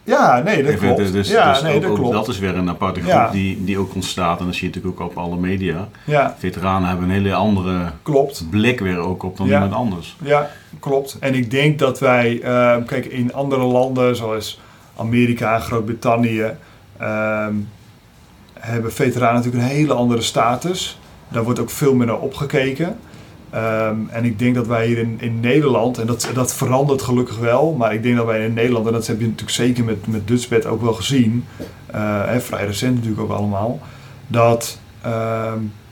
Ja, 0.05 0.41
nee, 0.43 0.63
dat 0.63 0.77
klopt. 0.77 0.97
Dus, 0.97 1.11
dus, 1.11 1.29
ja, 1.29 1.51
dus 1.51 1.61
nee, 1.61 1.79
dat, 1.79 1.93
klopt. 1.93 2.11
dat 2.11 2.27
is 2.27 2.39
weer 2.39 2.55
een 2.55 2.69
aparte 2.69 3.01
groep 3.01 3.31
die, 3.31 3.63
die 3.63 3.77
ook 3.77 3.95
ontstaat. 3.95 4.39
En 4.39 4.45
dat 4.45 4.55
zie 4.55 4.69
je 4.69 4.75
natuurlijk 4.75 5.01
ook 5.01 5.09
op 5.09 5.17
alle 5.17 5.37
media. 5.37 5.87
Ja. 6.03 6.35
Veteranen 6.39 6.89
hebben 6.89 7.05
een 7.05 7.13
hele 7.13 7.33
andere 7.33 7.91
klopt. 8.01 8.49
blik 8.49 8.79
weer 8.79 8.97
ook 8.97 9.23
op 9.23 9.37
dan 9.37 9.47
iemand 9.47 9.73
anders. 9.73 10.15
Ja, 10.23 10.49
klopt. 10.79 11.17
En 11.19 11.33
ik 11.33 11.51
denk 11.51 11.79
dat 11.79 11.99
wij, 11.99 12.33
uh, 12.33 12.75
kijk, 12.85 13.05
in 13.05 13.33
andere 13.33 13.63
landen 13.63 14.15
zoals 14.15 14.61
Amerika 14.95 15.55
en 15.55 15.61
Groot-Brittannië, 15.61 16.51
uh, 17.01 17.47
hebben 18.53 18.93
veteranen 18.93 19.35
natuurlijk 19.35 19.63
een 19.63 19.69
hele 19.69 19.93
andere 19.93 20.21
status. 20.21 20.99
Daar 21.27 21.43
wordt 21.43 21.59
ook 21.59 21.69
veel 21.69 21.95
meer 21.95 22.07
naar 22.07 22.19
opgekeken. 22.19 22.97
Ehm, 23.55 23.95
en 24.09 24.25
ik 24.25 24.39
denk 24.39 24.55
dat 24.55 24.67
wij 24.67 24.87
hier 24.87 24.97
in, 24.97 25.17
in 25.19 25.39
Nederland, 25.39 25.97
en 25.97 26.07
dat, 26.07 26.29
dat 26.33 26.53
verandert 26.53 27.01
gelukkig 27.01 27.37
wel, 27.37 27.73
maar 27.73 27.93
ik 27.93 28.03
denk 28.03 28.15
dat 28.15 28.25
wij 28.25 28.45
in 28.45 28.53
Nederland, 28.53 28.87
en 28.87 28.93
dat 28.93 29.07
heb 29.07 29.19
je 29.19 29.25
natuurlijk 29.25 29.51
zeker 29.51 29.83
met, 29.83 30.07
met 30.07 30.27
Dutchbed 30.27 30.65
ook 30.65 30.81
wel 30.81 30.93
gezien, 30.93 31.45
uh, 31.95 32.35
vrij 32.37 32.65
recent 32.65 32.95
natuurlijk 32.95 33.21
ook 33.21 33.37
allemaal, 33.37 33.79
dat 34.27 34.79
uh, 35.05 35.11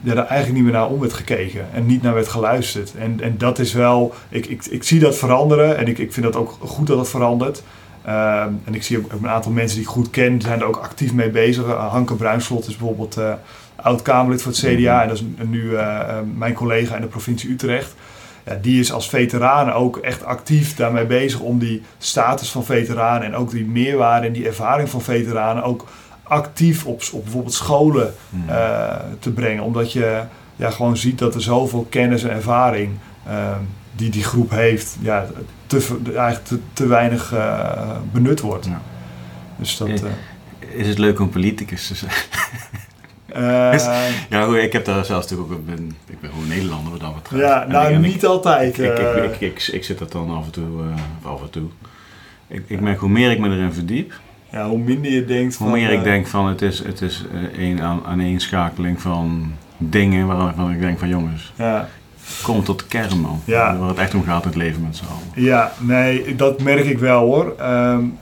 ja, 0.02 0.14
daar 0.14 0.26
eigenlijk 0.26 0.54
niet 0.54 0.64
meer 0.64 0.72
naar 0.72 0.90
om 0.90 1.00
werd 1.00 1.14
gekeken 1.14 1.66
en 1.74 1.86
niet 1.86 2.02
naar 2.02 2.14
werd 2.14 2.28
geluisterd. 2.28 2.94
En, 2.96 3.22
en 3.22 3.38
dat 3.38 3.60
is 3.60 3.74
wel, 3.74 4.14
ik, 4.30 4.46
ik, 4.46 4.66
ik 4.66 4.84
zie 4.84 5.00
dat 5.00 5.16
veranderen 5.16 5.78
en 5.78 5.88
ik, 5.88 5.98
ik 5.98 6.14
vind 6.14 6.26
dat 6.26 6.36
ook 6.36 6.58
goed 6.60 6.88
dat 6.88 6.98
het 6.98 7.10
verandert. 7.10 7.64
Ehm, 8.06 8.52
en 8.64 8.76
ik 8.76 8.84
zie 8.84 8.98
ook 8.98 9.12
een 9.12 9.30
aantal 9.30 9.52
mensen 9.52 9.78
die 9.78 9.88
ik 9.88 9.94
goed 9.94 10.10
ken, 10.10 10.42
zijn 10.42 10.60
er 10.60 10.68
ook 10.68 10.78
actief 10.78 11.14
mee 11.14 11.30
bezig. 11.30 11.66
Hanke 11.66 12.16
Bruinslot 12.16 12.68
is 12.68 12.78
bijvoorbeeld 12.78 13.18
uh, 13.18 13.34
oud-Kamerlid 13.76 14.42
voor 14.42 14.52
het 14.52 14.62
CDA 14.62 15.02
en 15.02 15.08
dat 15.08 15.18
is 15.18 15.24
nu 15.48 15.76
eh, 15.76 16.00
eh, 16.00 16.16
mijn 16.36 16.54
collega 16.54 16.96
in 16.96 17.02
de 17.02 17.08
provincie 17.08 17.50
Utrecht. 17.52 17.94
Ja, 18.46 18.58
die 18.62 18.80
is 18.80 18.92
als 18.92 19.10
veteraan 19.10 19.72
ook 19.72 19.98
echt 19.98 20.26
actief 20.26 20.76
daarmee 20.76 21.06
bezig 21.06 21.40
om 21.40 21.60
die 21.60 21.82
status 21.98 22.52
van 22.52 22.66
veteranen 22.66 23.24
en 23.24 23.36
ook 23.36 23.52
die 23.52 23.66
meerwaarde 23.66 24.28
en 24.28 24.34
die 24.34 24.48
ervaring 24.48 24.90
van 24.90 25.02
veteranen 25.02 25.64
ook 25.64 25.88
actief 26.24 26.86
op, 26.86 27.02
op 27.12 27.24
bijvoorbeeld 27.24 27.54
scholen 27.54 28.14
hmm. 28.30 28.50
eh, 28.50 28.96
te 29.20 29.32
brengen. 29.32 29.64
Omdat 29.64 29.92
je 29.92 30.22
ja, 30.56 30.70
gewoon 30.70 30.98
ziet 30.98 31.20
dat 31.20 31.36
er 31.36 31.42
zoveel 31.42 31.88
kennis 31.90 32.24
en 32.24 32.30
ervaring 32.30 32.92
die 33.96 34.10
die 34.10 34.24
groep 34.24 34.50
heeft, 34.50 34.98
ja, 35.00 35.26
te, 35.68 36.00
eigenlijk 36.06 36.46
te, 36.46 36.60
te 36.74 36.88
weinig 36.88 37.34
benut 38.12 38.42
wordt. 38.42 38.66
Ja. 38.66 38.82
Dus 39.58 39.78
dat, 39.78 39.90
is 40.74 40.88
het 40.88 40.98
leuk 40.98 41.20
om 41.20 41.30
politicus 41.30 41.88
te 41.88 41.96
zijn? 41.96 42.12
Uh, 43.38 43.80
ja, 44.30 44.58
ik 44.58 44.74
heb 44.74 44.86
daar 44.86 45.06
zelfs 45.06 45.30
natuurlijk 45.30 45.60
ook, 45.60 45.66
ben, 45.66 45.96
ik 46.08 46.20
ben 46.20 46.30
gewoon 46.30 46.48
Nederlander 46.48 46.92
wat 46.92 47.02
dat 47.02 47.16
betreft. 47.16 47.44
Ja, 47.44 47.66
nou 47.68 47.98
niet 47.98 48.26
altijd. 48.26 48.80
Ik, 48.80 48.98
ik, 49.00 49.40
ik, 49.40 49.68
ik, 49.68 49.84
zit 49.84 49.98
dat 49.98 50.12
dan 50.12 50.32
af 50.32 50.46
en 50.46 50.52
toe, 50.52 50.84
uh, 50.84 51.32
af 51.32 51.42
en 51.42 51.50
toe. 51.50 51.68
Ik, 52.48 52.64
ik 52.68 52.80
merk 52.80 53.00
hoe 53.00 53.10
meer 53.10 53.32
ik 53.32 53.40
me 53.40 53.50
erin 53.50 53.74
verdiep. 53.74 54.14
Ja, 54.52 54.68
hoe 54.68 54.78
minder 54.78 55.12
je 55.12 55.26
denkt 55.26 55.56
Hoe 55.56 55.72
meer 55.72 55.92
ik 55.92 56.04
denk 56.04 56.28
van 56.28 56.48
het 56.48 56.62
is, 56.62 56.80
het 56.80 57.02
is 57.02 57.24
een 57.58 57.82
aan, 57.82 58.02
aaneenschakeling 58.06 59.02
van 59.02 59.54
dingen 59.78 60.28
waarvan 60.28 60.72
ik 60.72 60.80
denk 60.80 61.00
van 61.00 61.08
jongens. 61.08 61.54
Ja. 61.56 61.90
Kom 62.44 62.64
tot 62.64 62.80
de 62.80 62.86
kern 62.86 63.20
man. 63.20 63.42
Ja. 63.46 63.78
Waar 63.78 63.90
het 63.90 63.98
echt 63.98 64.14
om 64.14 64.24
gaat 64.24 64.42
in 64.42 64.48
het 64.48 64.58
leven 64.58 64.82
met 64.82 64.96
z'n 64.96 65.04
allen. 65.04 65.46
Ja, 65.46 65.72
nee, 65.80 66.36
dat 66.36 66.62
merk 66.62 66.86
ik 66.86 67.00
wel 67.00 67.20
hoor. 67.20 67.56
Um, 67.62 68.18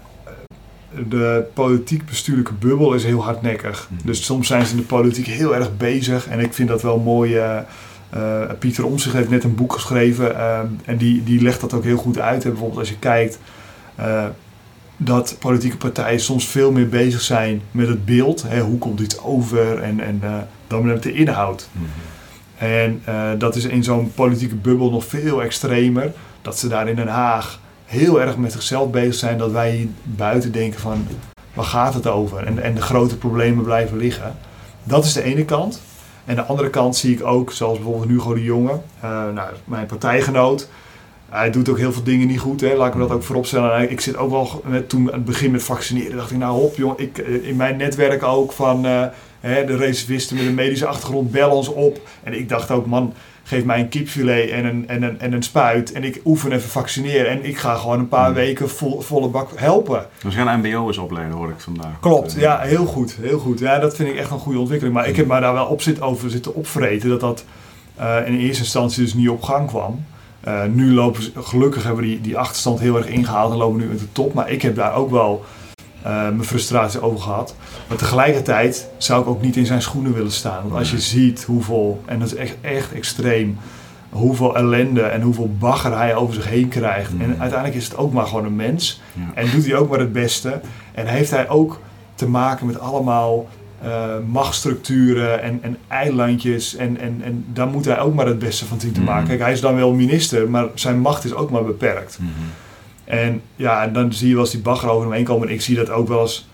de 1.09 1.43
politiek-bestuurlijke 1.53 2.53
bubbel 2.53 2.93
is 2.93 3.03
heel 3.03 3.23
hardnekkig. 3.23 3.87
Mhm. 3.89 4.07
Dus 4.07 4.25
soms 4.25 4.47
zijn 4.47 4.65
ze 4.65 4.71
in 4.71 4.77
de 4.77 4.83
politiek 4.83 5.25
heel 5.25 5.55
erg 5.55 5.77
bezig. 5.77 6.27
En 6.27 6.39
ik 6.39 6.53
vind 6.53 6.69
dat 6.69 6.81
wel 6.81 6.99
mooi. 6.99 7.35
Uh, 7.35 7.57
uh, 8.15 8.41
Pieter 8.59 8.85
Omtzigt 8.85 9.15
heeft 9.15 9.29
net 9.29 9.43
een 9.43 9.55
boek 9.55 9.73
geschreven. 9.73 10.31
Uh, 10.31 10.59
en 10.85 10.97
die, 10.97 11.23
die 11.23 11.41
legt 11.41 11.61
dat 11.61 11.73
ook 11.73 11.83
heel 11.83 11.97
goed 11.97 12.19
uit. 12.19 12.43
Hè. 12.43 12.49
Bijvoorbeeld 12.49 12.79
als 12.79 12.89
je 12.89 12.99
kijkt 12.99 13.39
dat 14.97 15.35
politieke 15.39 15.77
partijen 15.77 16.19
soms 16.19 16.47
veel 16.47 16.71
meer 16.71 16.89
bezig 16.89 17.21
zijn 17.21 17.61
met 17.71 17.87
het 17.87 18.05
beeld. 18.05 18.43
Hè, 18.47 18.61
hoe 18.61 18.77
komt 18.77 18.99
iets 18.99 19.19
over? 19.19 19.81
En, 19.81 19.99
en 19.99 20.21
dan 20.67 20.85
met 20.85 21.03
de 21.03 21.13
inhoud. 21.13 21.69
Mhm. 21.71 21.85
En 22.57 23.01
dat 23.39 23.55
is 23.55 23.65
in 23.65 23.83
zo'n 23.83 24.11
politieke 24.15 24.55
bubbel 24.55 24.89
nog 24.89 25.05
veel 25.05 25.43
extremer. 25.43 26.11
Dat 26.41 26.59
ze 26.59 26.67
daar 26.67 26.89
in 26.89 26.95
Den 26.95 27.07
Haag 27.07 27.60
heel 27.91 28.21
erg 28.21 28.37
met 28.37 28.51
zichzelf 28.51 28.89
bezig 28.89 29.13
zijn 29.13 29.37
dat 29.37 29.51
wij 29.51 29.89
buiten 30.03 30.51
denken 30.51 30.79
van 30.79 31.07
waar 31.53 31.65
gaat 31.65 31.93
het 31.93 32.07
over? 32.07 32.45
En, 32.45 32.63
en 32.63 32.75
de 32.75 32.81
grote 32.81 33.17
problemen 33.17 33.63
blijven 33.63 33.97
liggen. 33.97 34.35
Dat 34.83 35.05
is 35.05 35.13
de 35.13 35.23
ene 35.23 35.45
kant. 35.45 35.81
En 36.25 36.35
de 36.35 36.43
andere 36.43 36.69
kant 36.69 36.95
zie 36.95 37.13
ik 37.13 37.25
ook, 37.25 37.51
zoals 37.51 37.77
bijvoorbeeld 37.77 38.09
Hugo 38.09 38.33
de 38.33 38.43
Jonge, 38.43 38.71
uh, 39.03 39.09
nou, 39.33 39.49
mijn 39.65 39.85
partijgenoot. 39.85 40.69
Hij 41.29 41.51
doet 41.51 41.69
ook 41.69 41.77
heel 41.77 41.93
veel 41.93 42.03
dingen 42.03 42.27
niet 42.27 42.39
goed, 42.39 42.61
hè. 42.61 42.75
laat 42.75 42.87
ik 42.87 42.93
me 42.93 42.99
dat 42.99 43.11
ook 43.11 43.23
vooropstellen. 43.23 43.91
Ik 43.91 44.01
zit 44.01 44.17
ook 44.17 44.29
wel, 44.29 44.63
toen 44.87 45.07
aan 45.07 45.13
het 45.13 45.25
begin 45.25 45.51
met 45.51 45.63
vaccineren, 45.63 46.17
dacht 46.17 46.31
ik 46.31 46.37
nou 46.37 46.59
hop 46.59 46.75
jongen, 46.75 46.99
ik, 46.99 47.17
eh, 47.17 47.47
in 47.47 47.55
mijn 47.55 47.77
netwerk 47.77 48.23
ook 48.23 48.51
van 48.51 48.85
uh, 48.85 49.05
hè, 49.39 49.65
de 49.65 49.75
reservisten 49.75 50.35
met 50.35 50.45
een 50.45 50.53
medische 50.53 50.85
achtergrond 50.85 51.31
bellen 51.31 51.55
ons 51.55 51.67
op. 51.67 51.99
En 52.23 52.33
ik 52.33 52.49
dacht 52.49 52.71
ook 52.71 52.85
man, 52.85 53.13
geef 53.43 53.63
mij 53.63 53.79
een 53.79 53.89
kipfilet 53.89 54.49
en 54.49 54.65
een, 54.65 54.87
en, 54.87 55.03
een, 55.03 55.19
en 55.19 55.33
een 55.33 55.43
spuit. 55.43 55.91
En 55.91 56.03
ik 56.03 56.21
oefen 56.25 56.51
even 56.51 56.69
vaccineren. 56.69 57.29
En 57.29 57.45
ik 57.45 57.57
ga 57.57 57.75
gewoon 57.75 57.99
een 57.99 58.07
paar 58.07 58.25
hmm. 58.25 58.33
weken 58.33 58.69
vol, 58.69 59.01
volle 59.01 59.27
bak 59.27 59.49
helpen. 59.55 60.05
We 60.21 60.31
gaan 60.31 60.59
MBO's 60.59 60.97
opleiden, 60.97 61.37
hoor 61.37 61.49
ik 61.49 61.59
vandaag. 61.59 61.99
Klopt, 61.99 62.33
ja, 62.33 62.59
heel 62.59 62.85
goed. 62.85 63.17
Heel 63.21 63.39
goed. 63.39 63.59
Ja, 63.59 63.79
dat 63.79 63.95
vind 63.95 64.09
ik 64.09 64.15
echt 64.15 64.31
een 64.31 64.39
goede 64.39 64.59
ontwikkeling. 64.59 64.95
Maar 64.95 65.07
ik 65.07 65.15
heb 65.15 65.27
maar 65.27 65.41
daar 65.41 65.53
wel 65.53 65.65
op 65.65 65.81
zit, 65.81 66.01
over 66.01 66.29
zitten 66.29 66.55
opvreten 66.55 67.09
dat 67.09 67.19
dat 67.19 67.45
uh, 67.99 68.17
in 68.25 68.37
eerste 68.37 68.63
instantie 68.63 69.03
dus 69.03 69.13
niet 69.13 69.29
op 69.29 69.43
gang 69.43 69.67
kwam. 69.67 70.05
Uh, 70.47 70.63
nu 70.65 70.93
lopen 70.93 71.23
ze, 71.23 71.31
gelukkig 71.35 71.83
hebben 71.83 72.03
we 72.03 72.09
die, 72.09 72.21
die 72.21 72.37
achterstand 72.37 72.79
heel 72.79 72.97
erg 72.97 73.07
ingehaald 73.07 73.51
en 73.51 73.57
lopen 73.57 73.79
nu 73.79 73.85
met 73.85 73.99
de 73.99 74.11
top. 74.11 74.33
Maar 74.33 74.51
ik 74.51 74.61
heb 74.61 74.75
daar 74.75 74.95
ook 74.95 75.11
wel 75.11 75.45
mijn 76.03 76.43
frustratie 76.43 77.01
over 77.01 77.19
gehad. 77.19 77.55
Maar 77.87 77.97
tegelijkertijd 77.97 78.87
zou 78.97 79.21
ik 79.21 79.27
ook 79.27 79.41
niet 79.41 79.55
in 79.55 79.65
zijn 79.65 79.81
schoenen 79.81 80.13
willen 80.13 80.31
staan. 80.31 80.61
Want 80.63 80.75
als 80.75 80.91
je 80.91 80.99
ziet 80.99 81.43
hoeveel, 81.43 82.01
en 82.05 82.19
dat 82.19 82.27
is 82.27 82.35
echt, 82.35 82.55
echt 82.61 82.93
extreem, 82.93 83.57
hoeveel 84.09 84.55
ellende 84.55 85.01
en 85.01 85.21
hoeveel 85.21 85.49
bagger 85.59 85.97
hij 85.97 86.15
over 86.15 86.33
zich 86.33 86.47
heen 86.47 86.67
krijgt. 86.67 87.11
En 87.19 87.35
uiteindelijk 87.39 87.75
is 87.75 87.83
het 87.83 87.97
ook 87.97 88.13
maar 88.13 88.25
gewoon 88.25 88.45
een 88.45 88.55
mens. 88.55 89.01
En 89.33 89.51
doet 89.51 89.65
hij 89.65 89.75
ook 89.75 89.89
maar 89.89 89.99
het 89.99 90.13
beste. 90.13 90.61
En 90.91 91.07
heeft 91.07 91.31
hij 91.31 91.49
ook 91.49 91.79
te 92.15 92.27
maken 92.27 92.65
met 92.65 92.79
allemaal 92.79 93.47
uh, 93.85 94.05
machtsstructuren 94.27 95.41
en, 95.41 95.59
en 95.61 95.77
eilandjes. 95.87 96.75
En, 96.75 96.99
en, 96.99 97.21
en 97.23 97.45
daar 97.53 97.67
moet 97.67 97.85
hij 97.85 97.99
ook 97.99 98.13
maar 98.13 98.25
het 98.25 98.39
beste 98.39 98.65
van 98.65 98.79
zien 98.79 98.91
te 98.91 99.01
maken. 99.01 99.27
Kijk, 99.27 99.39
hij 99.39 99.51
is 99.51 99.61
dan 99.61 99.75
wel 99.75 99.93
minister, 99.93 100.49
maar 100.49 100.65
zijn 100.73 100.99
macht 100.99 101.23
is 101.23 101.33
ook 101.33 101.51
maar 101.51 101.63
beperkt. 101.63 102.19
En 103.11 103.41
ja, 103.55 103.83
en 103.83 103.93
dan 103.93 104.13
zie 104.13 104.27
je 104.27 104.33
wel 104.33 104.43
eens 104.43 104.51
die 104.51 104.61
bagger 104.61 104.89
over 104.89 105.03
hem 105.03 105.15
heen 105.15 105.23
komen. 105.23 105.47
En 105.47 105.53
ik 105.53 105.61
zie 105.61 105.75
dat 105.75 105.89
ook 105.89 106.07
wel 106.07 106.21
eens 106.21 106.47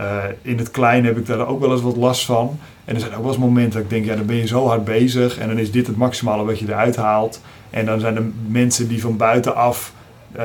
uh, 0.00 0.24
in 0.42 0.58
het 0.58 0.70
klein 0.70 1.04
heb 1.04 1.18
ik 1.18 1.26
daar 1.26 1.48
ook 1.48 1.60
wel 1.60 1.72
eens 1.72 1.82
wat 1.82 1.96
last 1.96 2.24
van. 2.24 2.58
En 2.84 2.94
er 2.94 3.00
zijn 3.00 3.14
ook 3.14 3.20
wel 3.20 3.30
eens 3.30 3.40
momenten 3.40 3.72
dat 3.72 3.82
ik 3.82 3.90
denk, 3.90 4.04
ja, 4.04 4.16
dan 4.16 4.26
ben 4.26 4.36
je 4.36 4.46
zo 4.46 4.66
hard 4.66 4.84
bezig. 4.84 5.38
En 5.38 5.48
dan 5.48 5.58
is 5.58 5.70
dit 5.70 5.86
het 5.86 5.96
maximale 5.96 6.44
wat 6.44 6.58
je 6.58 6.66
eruit 6.66 6.96
haalt. 6.96 7.40
En 7.70 7.86
dan 7.86 8.00
zijn 8.00 8.16
er 8.16 8.22
mensen 8.46 8.88
die 8.88 9.00
van 9.00 9.16
buitenaf 9.16 9.92
uh, 10.36 10.42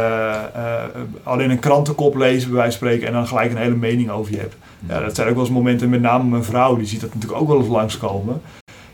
uh, 0.55 0.83
alleen 1.23 1.49
een 1.49 1.59
krantenkop 1.59 2.15
lezen, 2.15 2.49
bij 2.49 2.57
wijze 2.57 2.77
van 2.77 2.87
spreken. 2.87 3.07
En 3.07 3.13
dan 3.13 3.27
gelijk 3.27 3.51
een 3.51 3.57
hele 3.57 3.75
mening 3.75 4.09
over 4.09 4.31
je 4.31 4.39
hebt. 4.39 4.55
Ja, 4.87 4.99
dat 4.99 5.15
zijn 5.15 5.27
ook 5.27 5.33
wel 5.33 5.43
eens 5.43 5.53
momenten, 5.53 5.89
met 5.89 6.01
name 6.01 6.23
mijn 6.23 6.43
vrouw, 6.43 6.75
die 6.75 6.85
ziet 6.85 7.01
dat 7.01 7.13
natuurlijk 7.13 7.41
ook 7.41 7.47
wel 7.47 7.59
eens 7.59 7.67
langskomen. 7.67 8.41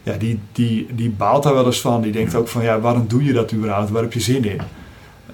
Ja, 0.03 0.13
die, 0.17 0.39
die, 0.51 0.87
die 0.91 1.09
baalt 1.09 1.43
daar 1.43 1.53
wel 1.53 1.65
eens 1.65 1.81
van. 1.81 2.01
Die 2.01 2.11
denkt 2.11 2.35
ook 2.35 2.47
van, 2.47 2.63
ja, 2.63 2.79
waarom 2.79 3.07
doe 3.07 3.23
je 3.23 3.33
dat 3.33 3.53
überhaupt? 3.53 3.89
Waar 3.89 4.01
heb 4.01 4.13
je 4.13 4.19
zin 4.19 4.45
in? 4.45 4.61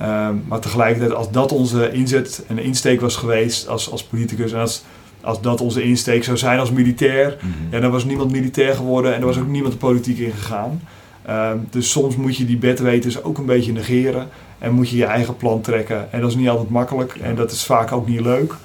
Ehm, 0.02 0.36
maar 0.48 0.60
tegelijkertijd, 0.60 1.14
als 1.14 1.32
dat 1.32 1.52
onze 1.52 1.92
inzet 1.92 2.44
en 2.48 2.60
insteek 2.60 3.02
was 3.02 3.16
geweest 3.16 3.68
als, 3.68 3.92
als 3.92 4.04
politicus 4.04 4.52
en 4.52 4.60
als, 4.60 4.84
als 5.22 5.42
dat 5.42 5.62
onze 5.62 5.84
insteek 5.84 6.24
zou 6.24 6.38
zijn 6.38 6.60
als 6.60 6.72
militair, 6.72 7.38
mm 7.42 7.52
ja, 7.72 7.80
dan 7.80 7.92
was 7.92 8.06
niemand 8.06 8.32
militair 8.32 8.76
geworden 8.76 9.14
en 9.14 9.20
er 9.20 9.26
was 9.26 9.38
ook 9.38 9.48
niemand 9.48 9.74
de 9.74 9.80
politiek 9.80 10.18
ingegaan. 10.18 10.82
Um, 11.30 11.68
dus 11.70 11.92
soms 11.92 12.16
moet 12.16 12.38
je 12.38 12.46
die 12.46 12.58
bedwetens 12.58 13.24
ook 13.24 13.38
een 13.38 13.46
beetje 13.46 13.72
negeren 13.72 14.28
en 14.60 14.74
moet 14.74 14.90
je 14.90 14.98
je 14.98 15.06
eigen 15.06 15.38
plan 15.38 15.62
trekken. 15.62 16.12
En 16.12 16.22
dat 16.22 16.30
is 16.30 16.36
niet 16.36 16.50
altijd 16.50 16.70
makkelijk 16.70 17.16
en 17.22 17.36
dat 17.36 17.52
is 17.52 17.64
vaak 17.64 17.92
ook 17.92 18.08
niet 18.08 18.22
leuk. 18.22 18.56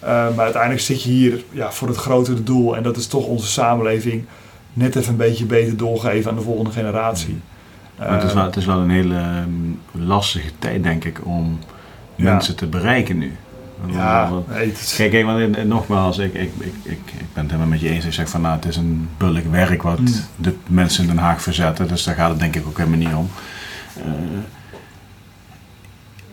Ehm, 0.00 0.34
maar 0.34 0.44
uiteindelijk 0.44 0.82
zit 0.82 1.02
je 1.02 1.08
hier 1.08 1.44
ja, 1.52 1.72
voor 1.72 1.88
het 1.88 1.96
grotere 1.96 2.42
doel 2.42 2.76
en 2.76 2.82
dat 2.82 2.96
is 2.96 3.06
toch 3.06 3.26
onze 3.26 3.46
samenleving 3.46 4.24
net 4.72 4.96
even 4.96 5.10
een 5.10 5.16
beetje 5.16 5.44
beter 5.44 5.76
doorgeven 5.76 6.30
aan 6.30 6.36
de 6.36 6.42
volgende 6.42 6.70
generatie. 6.70 7.34
Mhm. 7.34 7.55
Het, 7.98 8.22
is 8.22 8.32
wel, 8.32 8.44
het 8.44 8.56
is 8.56 8.64
wel 8.64 8.78
een 8.78 8.90
hele 8.90 9.16
ehm, 9.16 9.48
lastige 9.90 10.50
tijd, 10.58 10.82
denk 10.82 11.04
ik, 11.04 11.26
om 11.26 11.58
mensen 12.16 12.56
te 12.56 12.66
bereiken 12.66 13.18
nu. 13.18 13.36
Ja, 13.86 14.30
Kijk, 14.96 15.10
kijk 15.10 15.24
want 15.24 15.64
nogmaals, 15.64 16.18
ik, 16.18 16.34
ik, 16.34 16.50
ik, 16.58 16.74
ik, 16.82 17.00
ben 17.32 17.42
het 17.42 17.50
helemaal 17.50 17.66
met 17.66 17.80
je 17.80 17.88
eens. 17.88 18.04
Ik 18.04 18.12
zeg 18.12 18.28
van 18.28 18.40
nou, 18.40 18.56
het 18.56 18.64
is 18.64 18.76
een 18.76 19.08
bullig 19.16 19.44
werk 19.44 19.82
wat 19.82 19.98
mm. 19.98 20.06
de 20.36 20.54
mensen 20.66 21.02
in 21.02 21.08
Den 21.08 21.18
Haag 21.18 21.42
verzetten. 21.42 21.88
Dus 21.88 22.04
daar 22.04 22.14
gaat 22.14 22.30
het 22.30 22.38
denk 22.38 22.56
ik 22.56 22.66
ook 22.66 22.76
helemaal 22.76 22.98
niet 22.98 23.14
om. 23.14 23.28
Uh, 23.98 24.04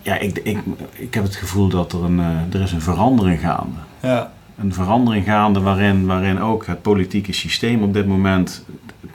ja, 0.02 0.17
ik, 0.17 0.38
ik, 0.38 0.60
ik 0.91 1.13
heb 1.13 1.23
het 1.23 1.36
gevoel 1.36 1.67
dat 1.67 1.93
er 1.93 2.04
een, 2.04 2.19
er 2.52 2.62
is 2.62 2.71
een 2.71 2.82
verandering 2.82 3.39
gaande. 3.39 3.80
Ja. 4.02 4.32
Een 4.58 4.73
verandering 4.73 5.26
gaande 5.26 5.60
waarin, 5.60 6.06
waarin 6.06 6.41
ook 6.41 6.65
het 6.65 6.82
politieke 6.82 7.34
systeem 7.34 7.84
op 7.84 7.93
dit 7.93 8.08
moment 8.08 8.65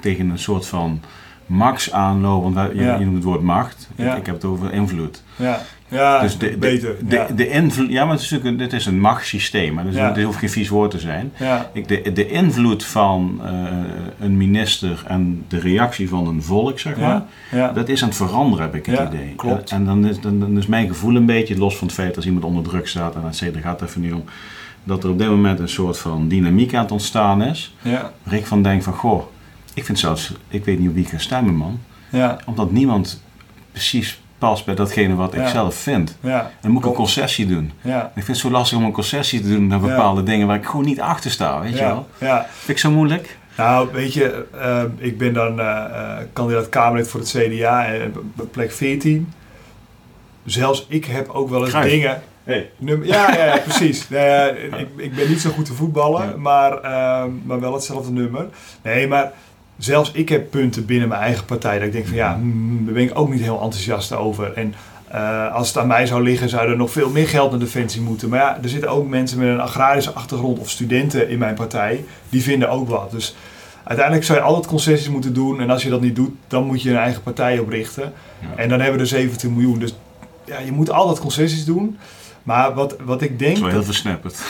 tegen 0.01 0.31
een 0.31 0.39
soort 0.39 0.67
van 0.67 1.01
max 1.49 1.93
aanloopt. 1.93 2.55
Want 2.55 2.73
je, 2.73 2.85
je 2.85 3.05
noemt 3.05 3.15
het 3.15 3.25
woord 3.25 3.43
macht. 3.43 3.89
Ik, 3.97 4.17
ik, 4.17 4.27
heb 4.27 4.35
het 4.35 4.45
over 4.45 4.73
invloed. 4.73 5.23
Ja. 5.37 5.61
Ja, 5.89 6.21
dus 6.21 6.39
de, 6.39 6.57
beter. 6.59 6.97
De, 7.09 7.17
ja. 7.17 7.27
de, 7.35 7.49
invloed, 7.49 7.91
ja, 7.91 8.05
maar 8.05 8.15
het 8.15 8.23
is 8.23 8.31
natuurlijk 8.31 8.59
dit 8.59 8.73
is 8.73 8.87
een 8.87 9.01
machtssysteem. 9.01 9.83
Dus 9.83 9.95
ja. 9.95 10.13
Het 10.13 10.23
hoeft 10.23 10.39
geen 10.39 10.51
vies 10.51 10.69
woord 10.69 10.91
te 10.91 10.99
zijn. 10.99 11.33
Ik, 11.73 11.89
de, 11.89 12.13
de 12.13 12.29
invloed 12.29 12.85
van 12.85 13.41
uh, 13.45 13.51
een 14.19 14.37
minister 14.37 15.03
en 15.07 15.45
de 15.49 15.59
reactie 15.59 16.09
van 16.09 16.27
een 16.27 16.43
volk, 16.43 16.79
zeg 16.79 16.97
maar, 16.97 17.23
ja. 17.51 17.73
dat 17.73 17.89
is 17.89 18.03
aan 18.03 18.09
het 18.09 18.17
veranderen, 18.17 18.65
heb 18.65 18.75
ik 18.75 18.87
het 18.87 19.09
idee. 19.09 19.35
Klopt. 19.37 19.71
En, 19.71 19.85
dan, 19.85 20.07
is, 20.07 20.21
dan, 20.21 20.41
dan, 20.41 20.59
is 20.59 20.67
mijn 20.67 20.89
gevoel 20.89 21.17
een 21.17 21.27
beetje, 21.27 21.59
los 21.59 21.77
van 21.77 21.87
het 21.87 21.97
feit 21.97 22.15
dat 22.15 22.25
iemand 22.25 22.45
onder 22.45 22.63
druk 22.63 22.89
staat 22.89 23.15
en 23.15 23.23
et 23.29 23.37
cetera, 23.37 23.61
gaat 23.61 23.81
het 23.81 23.89
even 23.89 24.01
niet 24.01 24.13
om, 24.13 24.25
dat 24.85 25.05
er 25.05 25.11
op 25.11 25.19
dit 25.19 25.29
moment 25.29 25.59
een 25.59 25.69
soort 25.69 25.99
van 25.99 26.29
dynamiek 26.29 26.75
aan 26.75 26.83
het 26.83 26.93
ontstaan 26.93 27.43
is. 27.43 27.75
Ja. 27.83 28.13
Waar 28.23 28.35
ik 28.35 28.47
van 28.47 28.63
denk 28.63 28.83
van, 28.83 28.93
goh, 28.93 29.23
ik 29.79 29.85
vind 29.85 29.99
zelfs, 29.99 30.33
ik 30.49 30.65
weet 30.65 30.79
niet 30.79 30.89
op 30.89 30.95
wie 30.95 31.05
ik 31.05 31.11
ga 31.11 31.19
stemmen, 31.19 31.55
man. 31.55 31.81
Ja. 32.11 32.39
Omdat 32.47 32.71
niemand 32.71 33.23
precies 33.73 34.21
past 34.39 34.65
bij 34.65 34.75
datgene 34.75 35.15
wat 35.15 35.35
ik 35.35 35.47
zelf 35.47 35.75
vind. 35.75 36.17
Ja. 36.21 36.51
Dan 36.61 36.71
moet 36.71 36.83
ik 36.83 36.89
een 36.89 36.95
concessie 36.95 37.47
doen. 37.47 37.73
Ja. 37.81 38.05
Ik 38.05 38.11
vind 38.13 38.27
het 38.27 38.37
zo 38.37 38.51
lastig 38.51 38.79
om 38.79 38.85
een 38.85 38.93
concessie 38.93 39.41
te 39.41 39.49
doen 39.49 39.67
naar 39.67 39.81
bepaalde 39.81 40.23
dingen 40.23 40.47
waar 40.47 40.57
ik 40.57 40.67
gewoon 40.67 40.85
niet 40.85 41.01
achter 41.01 41.31
sta, 41.31 41.61
weet 41.61 41.79
je 41.79 41.85
wel. 41.85 42.09
Ja. 42.19 42.47
Vind 42.51 42.69
ik 42.69 42.79
zo 42.79 42.91
moeilijk. 42.91 43.37
Nou, 43.57 43.89
weet 43.93 44.15
je, 44.15 44.47
uh, 44.55 44.83
ik 44.97 45.19
ben 45.19 45.33
dan 45.33 45.61
uh, 45.61 46.17
kandidaat 46.33 46.69
Kamerlid 46.69 47.09
voor 47.09 47.21
het 47.21 47.29
CDA 47.29 47.87
en 47.87 48.33
plek 48.51 48.73
14. 48.73 49.33
Zelfs 50.45 50.87
ik 50.89 51.05
heb 51.05 51.29
ook 51.29 51.49
wel 51.49 51.65
eens 51.65 51.81
dingen... 51.83 52.23
Hey. 52.45 52.71
Ja, 52.79 52.97
ja, 53.03 53.45
ja, 53.45 53.59
precies. 53.59 54.07
Ik, 54.79 54.89
ik, 54.97 55.15
ben 55.15 55.29
niet 55.29 55.41
zo 55.41 55.51
goed 55.51 55.65
te 55.65 55.73
voetballen, 55.73 56.41
maar, 56.41 56.73
uh, 56.73 57.25
maar 57.45 57.61
wel 57.61 57.73
hetzelfde 57.73 58.13
nummer. 58.13 58.47
Nee, 58.83 59.09
maar 59.09 59.33
zelfs 59.79 60.11
ik 60.13 60.29
heb 60.29 60.51
punten 60.51 60.87
binnen 60.87 61.09
mijn 61.09 61.21
eigen 61.21 61.45
partij 61.45 61.79
dat 61.79 61.87
ik 61.87 61.93
denk 61.93 62.07
van 62.07 62.17
ja, 62.17 62.37
mm, 62.37 62.85
daar 62.85 62.95
ben 62.95 63.03
ik 63.03 63.19
ook 63.19 63.31
niet 63.31 63.41
heel 63.41 63.63
enthousiast 63.63 64.13
over. 64.13 64.53
En 64.53 64.75
uh, 65.15 65.55
als 65.55 65.69
het 65.69 65.79
aan 65.79 65.87
mij 65.87 66.07
zou 66.07 66.23
liggen, 66.23 66.49
zou 66.49 66.69
er 66.69 66.77
nog 66.77 66.91
veel 66.91 67.11
meer 67.11 67.29
geld 67.29 67.51
naar 67.51 67.61
Defensie 67.61 68.01
moeten. 68.01 68.29
Maar 68.29 68.39
ja, 68.39 68.59
er 68.63 68.69
zitten 68.69 68.91
ook 68.91 69.09
mensen 69.09 69.39
met 69.39 69.49
een 69.49 69.61
agrarische 69.61 70.13
achtergrond 70.13 70.59
of 70.59 70.71
studenten 70.71 71.29
in 71.29 71.39
mijn 71.39 71.55
partij, 71.55 72.05
die 72.29 72.43
vinden 72.43 72.71
ook 72.71 72.89
wat. 72.89 73.11
Dus 73.11 73.37
uiteindelijk 73.85 74.27
zou 74.27 74.39
je 74.39 74.45
altijd 74.45 74.67
concessies 74.67 75.09
moeten 75.09 75.35
doen. 75.35 75.61
En 75.61 75.71
als 75.71 75.83
je 75.83 75.91
dat 75.91 76.01
niet 76.01 76.17
doet, 76.17 76.33
dan 76.47 76.65
moet 76.65 76.83
je 76.83 76.91
een 76.91 76.97
eigen 76.97 77.23
partij 77.23 77.59
oprichten. 77.59 78.13
Ja. 78.41 78.57
En 78.57 78.69
dan 78.69 78.81
hebben 78.81 78.97
we 78.97 79.03
er 79.03 79.09
17 79.09 79.53
miljoen. 79.53 79.79
Dus 79.79 79.95
ja, 80.45 80.59
je 80.59 80.73
moet 80.73 80.91
altijd 80.91 81.21
concessies 81.21 81.65
doen. 81.65 81.99
Maar 82.49 82.75
wat, 82.75 82.97
wat 83.05 83.23
ik 83.23 83.39
denk. 83.39 83.59
Wel 83.59 83.69
heel 83.69 83.85
versnipperd. 83.85 84.43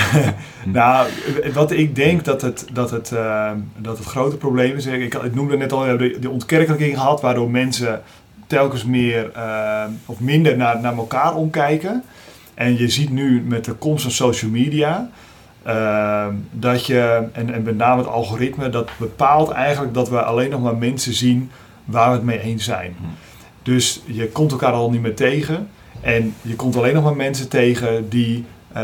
nou, 0.64 1.08
wat 1.52 1.70
ik 1.70 1.94
denk 1.94 2.24
dat 2.24 2.42
het, 2.42 2.66
dat 2.72 2.90
het, 2.90 3.10
uh, 3.10 3.50
dat 3.76 3.98
het 3.98 4.06
grote 4.06 4.36
probleem 4.36 4.76
is. 4.76 4.86
Ik, 4.86 5.14
ik 5.14 5.34
noemde 5.34 5.56
net 5.56 5.72
al, 5.72 5.80
we 5.80 5.86
hebben 5.86 6.20
de 6.20 6.30
ontkerkelijking 6.30 6.96
gehad, 6.96 7.20
waardoor 7.20 7.50
mensen 7.50 8.02
telkens 8.46 8.84
meer 8.84 9.30
uh, 9.36 9.84
of 10.06 10.20
minder 10.20 10.56
naar, 10.56 10.80
naar 10.80 10.96
elkaar 10.96 11.34
omkijken. 11.34 12.02
En 12.54 12.78
je 12.78 12.88
ziet 12.88 13.10
nu 13.10 13.42
met 13.46 13.64
de 13.64 13.72
komst 13.72 14.02
van 14.02 14.12
social 14.12 14.50
media. 14.50 15.10
Uh, 15.66 16.26
dat 16.50 16.86
je, 16.86 17.28
en, 17.32 17.54
en 17.54 17.62
met 17.62 17.76
name 17.76 18.00
het 18.00 18.10
algoritme, 18.10 18.70
dat 18.70 18.90
bepaalt 18.98 19.50
eigenlijk 19.50 19.94
dat 19.94 20.08
we 20.08 20.22
alleen 20.22 20.50
nog 20.50 20.62
maar 20.62 20.76
mensen 20.76 21.14
zien 21.14 21.50
waar 21.84 22.08
we 22.08 22.14
het 22.14 22.24
mee 22.24 22.40
eens 22.40 22.64
zijn. 22.64 22.96
Dus 23.62 24.02
je 24.06 24.28
komt 24.28 24.52
elkaar 24.52 24.72
al 24.72 24.90
niet 24.90 25.02
meer 25.02 25.16
tegen. 25.16 25.68
En 26.00 26.34
je 26.42 26.56
komt 26.56 26.76
alleen 26.76 26.94
nog 26.94 27.04
maar 27.04 27.16
mensen 27.16 27.48
tegen 27.48 28.08
die, 28.08 28.44
uh, 28.76 28.82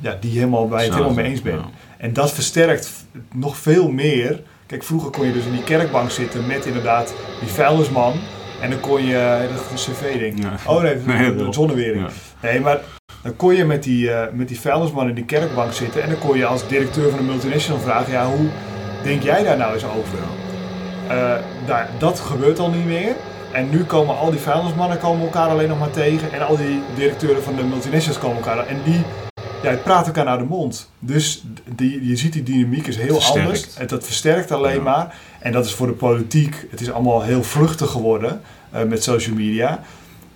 ja, 0.00 0.16
die 0.20 0.32
helemaal, 0.32 0.68
waar 0.68 0.78
je 0.78 0.84
het 0.84 0.94
helemaal 0.94 1.16
mee 1.16 1.30
eens 1.30 1.42
bent. 1.42 1.60
En 1.98 2.12
dat 2.12 2.32
versterkt 2.32 2.90
nog 3.34 3.56
veel 3.56 3.90
meer. 3.90 4.40
Kijk, 4.66 4.82
vroeger 4.82 5.10
kon 5.10 5.26
je 5.26 5.32
dus 5.32 5.44
in 5.44 5.52
die 5.52 5.62
kerkbank 5.62 6.10
zitten 6.10 6.46
met 6.46 6.66
inderdaad 6.66 7.14
die 7.40 7.48
vuilnisman. 7.48 8.14
En 8.60 8.70
dan 8.70 8.80
kon 8.80 9.04
je, 9.04 9.48
dat 9.54 9.78
is 9.78 9.86
een 9.86 9.92
cv-ding. 9.92 10.42
Ja. 10.42 10.52
Oh 10.66 10.82
nee, 10.82 10.96
Nee, 11.06 11.34
de 11.34 11.52
zonnewering. 11.52 12.06
Ja. 12.06 12.48
Nee, 12.48 12.60
maar 12.60 12.80
dan 13.22 13.36
kon 13.36 13.54
je 13.54 13.64
met 13.64 13.82
die, 13.82 14.04
uh, 14.04 14.22
met 14.32 14.48
die 14.48 14.60
vuilnisman 14.60 15.08
in 15.08 15.14
die 15.14 15.24
kerkbank 15.24 15.72
zitten. 15.72 16.02
En 16.02 16.08
dan 16.08 16.18
kon 16.18 16.36
je 16.36 16.46
als 16.46 16.68
directeur 16.68 17.10
van 17.10 17.18
een 17.18 17.26
multinational 17.26 17.80
vragen, 17.80 18.12
ja, 18.12 18.26
hoe 18.26 18.48
denk 19.02 19.22
jij 19.22 19.42
daar 19.42 19.56
nou 19.56 19.74
eens 19.74 19.84
over? 19.84 20.18
Uh, 21.10 21.34
daar, 21.66 21.90
dat 21.98 22.20
gebeurt 22.20 22.58
al 22.58 22.70
niet 22.70 22.86
meer. 22.86 23.14
En 23.52 23.70
nu 23.70 23.84
komen 23.84 24.18
al 24.18 24.30
die 24.30 24.40
vuilnismannen 24.40 24.98
komen 24.98 25.24
elkaar 25.24 25.48
alleen 25.48 25.68
nog 25.68 25.78
maar 25.78 25.90
tegen. 25.90 26.32
En 26.32 26.46
al 26.46 26.56
die 26.56 26.82
directeuren 26.96 27.42
van 27.42 27.56
de 27.56 27.62
multinationals 27.62 28.18
komen 28.20 28.36
elkaar. 28.36 28.66
En 28.66 28.76
die 28.84 29.02
ja, 29.62 29.74
praten 29.84 30.06
elkaar 30.06 30.24
naar 30.24 30.38
de 30.38 30.44
mond. 30.44 30.90
Dus 30.98 31.44
die, 31.64 32.06
je 32.08 32.16
ziet 32.16 32.32
die 32.32 32.42
dynamiek 32.42 32.86
is 32.86 32.96
heel 32.96 33.14
Versterkt. 33.14 33.46
anders. 33.46 33.74
En 33.76 33.86
dat 33.86 34.04
versterkt 34.04 34.50
alleen 34.52 34.74
Ja. 34.74 34.82
maar. 34.82 35.14
En 35.38 35.52
dat 35.52 35.64
is 35.64 35.74
voor 35.74 35.86
de 35.86 35.92
politiek. 35.92 36.66
Het 36.70 36.80
is 36.80 36.90
allemaal 36.92 37.22
heel 37.22 37.42
vluchtig 37.42 37.90
geworden 37.90 38.40
uh, 38.74 38.82
met 38.82 39.02
social 39.02 39.36
media. 39.36 39.80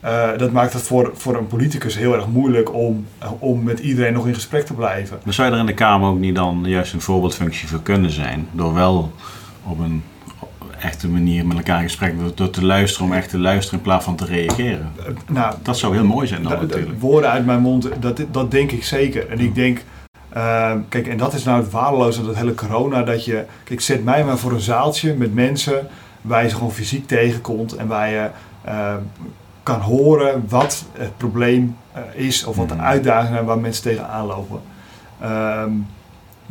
Uh, 0.05 0.29
dat 0.37 0.53
maakt 0.53 0.72
het 0.72 0.83
voor, 0.83 1.11
voor 1.14 1.37
een 1.37 1.46
politicus 1.46 1.96
heel 1.96 2.14
erg 2.14 2.27
moeilijk 2.27 2.75
om, 2.75 3.07
uh, 3.22 3.31
om 3.38 3.62
met 3.62 3.79
iedereen 3.79 4.12
nog 4.12 4.27
in 4.27 4.35
gesprek 4.35 4.66
te 4.66 4.75
blijven. 4.75 5.18
Maar 5.25 5.35
zou 5.35 5.48
je 5.48 5.55
er 5.55 5.61
in 5.61 5.66
de 5.66 5.75
Kamer 5.75 6.09
ook 6.09 6.18
niet 6.18 6.35
dan 6.35 6.62
juist 6.66 6.92
een 6.92 7.01
voorbeeldfunctie 7.01 7.68
voor 7.68 7.83
kunnen 7.83 8.11
zijn? 8.11 8.48
Door 8.53 8.75
wel 8.75 9.12
op 9.64 9.79
een 9.79 10.03
echte 10.82 11.08
manier 11.08 11.46
met 11.46 11.56
elkaar 11.56 11.76
in 11.78 11.88
gesprek 11.88 12.18
door, 12.18 12.30
door 12.34 12.50
te 12.50 12.64
luisteren, 12.64 13.06
om 13.06 13.12
echt 13.12 13.28
te 13.30 13.38
luisteren 13.38 13.78
in 13.78 13.84
plaats 13.84 14.04
van 14.04 14.16
te 14.16 14.24
reageren. 14.24 14.92
Uh, 14.98 15.04
nou, 15.28 15.54
Dat 15.62 15.78
zou 15.78 15.94
heel 15.94 16.04
mooi 16.04 16.26
zijn 16.26 16.42
dan 16.42 16.52
da- 16.52 16.58
da- 16.58 16.62
natuurlijk. 16.64 17.00
woorden 17.00 17.30
uit 17.30 17.46
mijn 17.46 17.60
mond, 17.60 17.88
dat, 18.00 18.24
dat 18.30 18.50
denk 18.50 18.70
ik 18.70 18.84
zeker. 18.84 19.28
En 19.28 19.38
ik 19.40 19.54
denk, 19.54 19.84
uh, 20.36 20.72
kijk, 20.88 21.06
en 21.06 21.16
dat 21.16 21.34
is 21.34 21.44
nou 21.44 21.62
het 21.62 21.70
waardeloze 21.70 22.20
aan 22.20 22.26
dat 22.26 22.36
hele 22.36 22.54
corona. 22.54 23.02
Dat 23.02 23.24
je, 23.24 23.44
kijk, 23.64 23.80
zet 23.80 24.04
mij 24.04 24.24
maar 24.24 24.38
voor 24.38 24.52
een 24.52 24.60
zaaltje 24.60 25.14
met 25.14 25.34
mensen 25.34 25.86
waar 26.20 26.42
je 26.42 26.48
ze 26.48 26.54
gewoon 26.54 26.72
fysiek 26.72 27.06
tegenkomt 27.06 27.76
en 27.76 27.86
waar 27.86 28.10
je 28.10 28.28
uh, 28.66 28.94
kan 29.62 29.80
horen 29.80 30.44
wat 30.48 30.84
het 30.92 31.16
probleem 31.16 31.76
uh, 31.96 32.24
is 32.26 32.44
of 32.44 32.56
wat 32.56 32.68
de 32.68 32.74
Mhm. 32.74 32.84
uitdagingen 32.84 33.32
zijn 33.32 33.44
waar 33.44 33.58
mensen 33.58 33.82
tegenaan 33.82 34.26
lopen. 34.26 34.60
Um, 35.24 35.86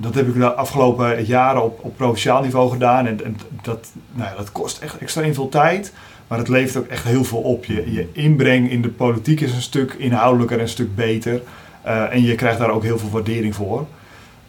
dat 0.02 0.16
heb 0.16 0.28
ik 0.28 0.34
de 0.34 0.54
afgelopen 0.54 1.26
jaren 1.26 1.64
op, 1.64 1.80
op 1.84 1.98
provinciaal 1.98 2.42
niveau 2.42 2.72
gedaan. 2.72 3.08
En, 3.08 3.26
en 3.26 3.38
dat, 3.62 3.88
nou 4.12 4.30
ja, 4.30 4.36
dat 4.36 4.52
kost 4.52 4.80
echt 4.80 4.98
extreem 4.98 5.34
veel 5.34 5.50
tijd. 5.50 5.94
Maar 6.28 6.38
het 6.38 6.48
levert 6.48 6.84
ook 6.84 6.90
echt 6.90 7.04
heel 7.04 7.24
veel 7.24 7.42
op. 7.42 7.66
Je, 7.66 7.94
je 7.94 8.10
inbreng 8.14 8.72
in 8.72 8.82
de 8.82 8.90
politiek 8.90 9.42
is 9.42 9.54
een 9.54 9.62
stuk 9.62 9.94
inhoudelijker 9.94 10.58
en 10.58 10.62
een 10.62 10.70
stuk 10.70 10.96
beter. 10.96 11.42
Uh, 11.86 12.14
en 12.14 12.24
je 12.24 12.36
krijgt 12.36 12.60
daar 12.60 12.70
ook 12.70 12.84
heel 12.84 12.98
veel 12.98 13.10
waardering 13.10 13.56
voor. 13.56 13.86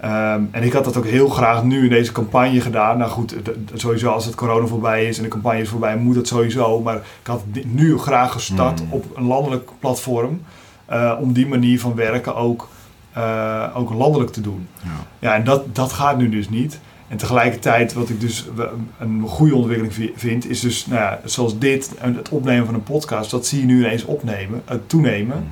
Um, 0.05 0.49
en 0.51 0.63
ik 0.63 0.73
had 0.73 0.85
dat 0.85 0.97
ook 0.97 1.07
heel 1.07 1.29
graag 1.29 1.65
nu 1.65 1.83
in 1.83 1.91
deze 1.91 2.13
campagne 2.13 2.61
gedaan. 2.61 2.99
Nou 2.99 3.11
goed, 3.11 3.35
sowieso 3.75 4.11
als 4.11 4.25
het 4.25 4.35
corona 4.35 4.67
voorbij 4.67 5.07
is 5.07 5.17
en 5.17 5.23
de 5.23 5.29
campagne 5.29 5.61
is 5.61 5.69
voorbij, 5.69 5.97
moet 5.97 6.17
het 6.17 6.27
sowieso. 6.27 6.81
Maar 6.81 6.97
ik 6.97 7.27
had 7.27 7.43
nu 7.67 7.99
graag 7.99 8.33
gestart 8.33 8.83
Mm. 8.83 8.93
op 8.93 9.05
een 9.17 9.27
landelijk 9.27 9.71
platform. 9.79 10.43
Uh, 10.91 11.13
om 11.21 11.33
die 11.33 11.47
manier 11.47 11.81
van 11.81 11.95
werken 11.95 12.35
ook, 12.35 12.69
uh, 13.17 13.69
ook 13.75 13.93
landelijk 13.93 14.33
te 14.33 14.41
doen. 14.41 14.69
Ja. 14.83 14.91
Ja, 15.19 15.35
en 15.35 15.45
dat, 15.45 15.75
dat 15.75 15.93
gaat 15.93 16.19
nu 16.19 16.29
dus 16.29 16.49
niet. 16.49 16.81
En 17.09 17.17
tegelijkertijd, 17.17 17.93
wat 17.93 18.09
ik 18.09 18.21
dus 18.21 18.47
een 18.99 19.23
goede 19.27 19.55
ontwikkeling 19.55 20.13
vind, 20.15 20.51
is 20.51 20.61
dus, 20.61 20.87
nou 20.87 21.01
ja, 21.01 21.21
zoals 21.25 21.59
dit, 21.59 21.91
het 21.99 22.29
opnemen 22.29 22.67
van 22.67 22.75
een 22.75 22.83
podcast, 22.83 23.31
dat 23.31 23.47
zie 23.47 23.61
je 23.61 23.67
nu 23.67 23.79
ineens 23.79 24.05
opnemen, 24.05 24.63
uh, 24.71 24.77
toenemen. 24.87 25.37
Mm. 25.37 25.51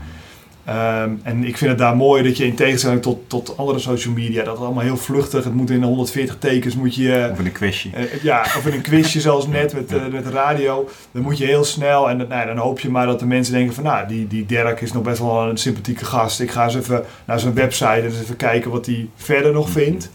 Um, 0.70 1.20
en 1.22 1.44
ik 1.44 1.56
vind 1.56 1.70
het 1.70 1.78
daar 1.78 1.96
mooi 1.96 2.22
dat 2.22 2.36
je 2.36 2.46
in 2.46 2.54
tegenstelling 2.54 3.02
tot, 3.02 3.18
tot 3.26 3.56
andere 3.56 3.78
social 3.78 4.14
media, 4.14 4.44
dat 4.44 4.54
het 4.54 4.64
allemaal 4.64 4.82
heel 4.82 4.96
vluchtig, 4.96 5.44
het 5.44 5.54
moet 5.54 5.70
in 5.70 5.82
140 5.82 6.36
tekens, 6.38 6.76
moet 6.76 6.94
je... 6.94 7.28
Of 7.32 7.38
in 7.38 7.44
een 7.44 7.52
quizje. 7.52 7.88
Uh, 7.94 8.22
ja, 8.22 8.40
of 8.40 8.66
in 8.66 8.72
een 8.72 8.80
quizje 8.80 9.20
zoals 9.30 9.46
net 9.46 9.74
met, 9.74 9.92
uh, 9.92 10.06
met 10.06 10.24
de 10.24 10.30
radio. 10.30 10.88
Dan 11.12 11.22
moet 11.22 11.38
je 11.38 11.44
heel 11.44 11.64
snel 11.64 12.10
en 12.10 12.16
nou, 12.16 12.46
dan 12.46 12.56
hoop 12.56 12.80
je 12.80 12.90
maar 12.90 13.06
dat 13.06 13.18
de 13.18 13.26
mensen 13.26 13.54
denken 13.54 13.74
van, 13.74 13.84
nou, 13.84 14.08
die, 14.08 14.26
die 14.26 14.46
Dirk 14.46 14.80
is 14.80 14.92
nog 14.92 15.02
best 15.02 15.18
wel 15.18 15.48
een 15.48 15.56
sympathieke 15.56 16.04
gast. 16.04 16.40
Ik 16.40 16.50
ga 16.50 16.64
eens 16.64 16.76
even 16.76 17.04
naar 17.24 17.40
zijn 17.40 17.54
website 17.54 17.86
en 17.86 18.04
eens 18.04 18.20
even 18.20 18.36
kijken 18.36 18.70
wat 18.70 18.86
hij 18.86 19.08
verder 19.16 19.52
nog 19.52 19.70
vindt. 19.70 20.10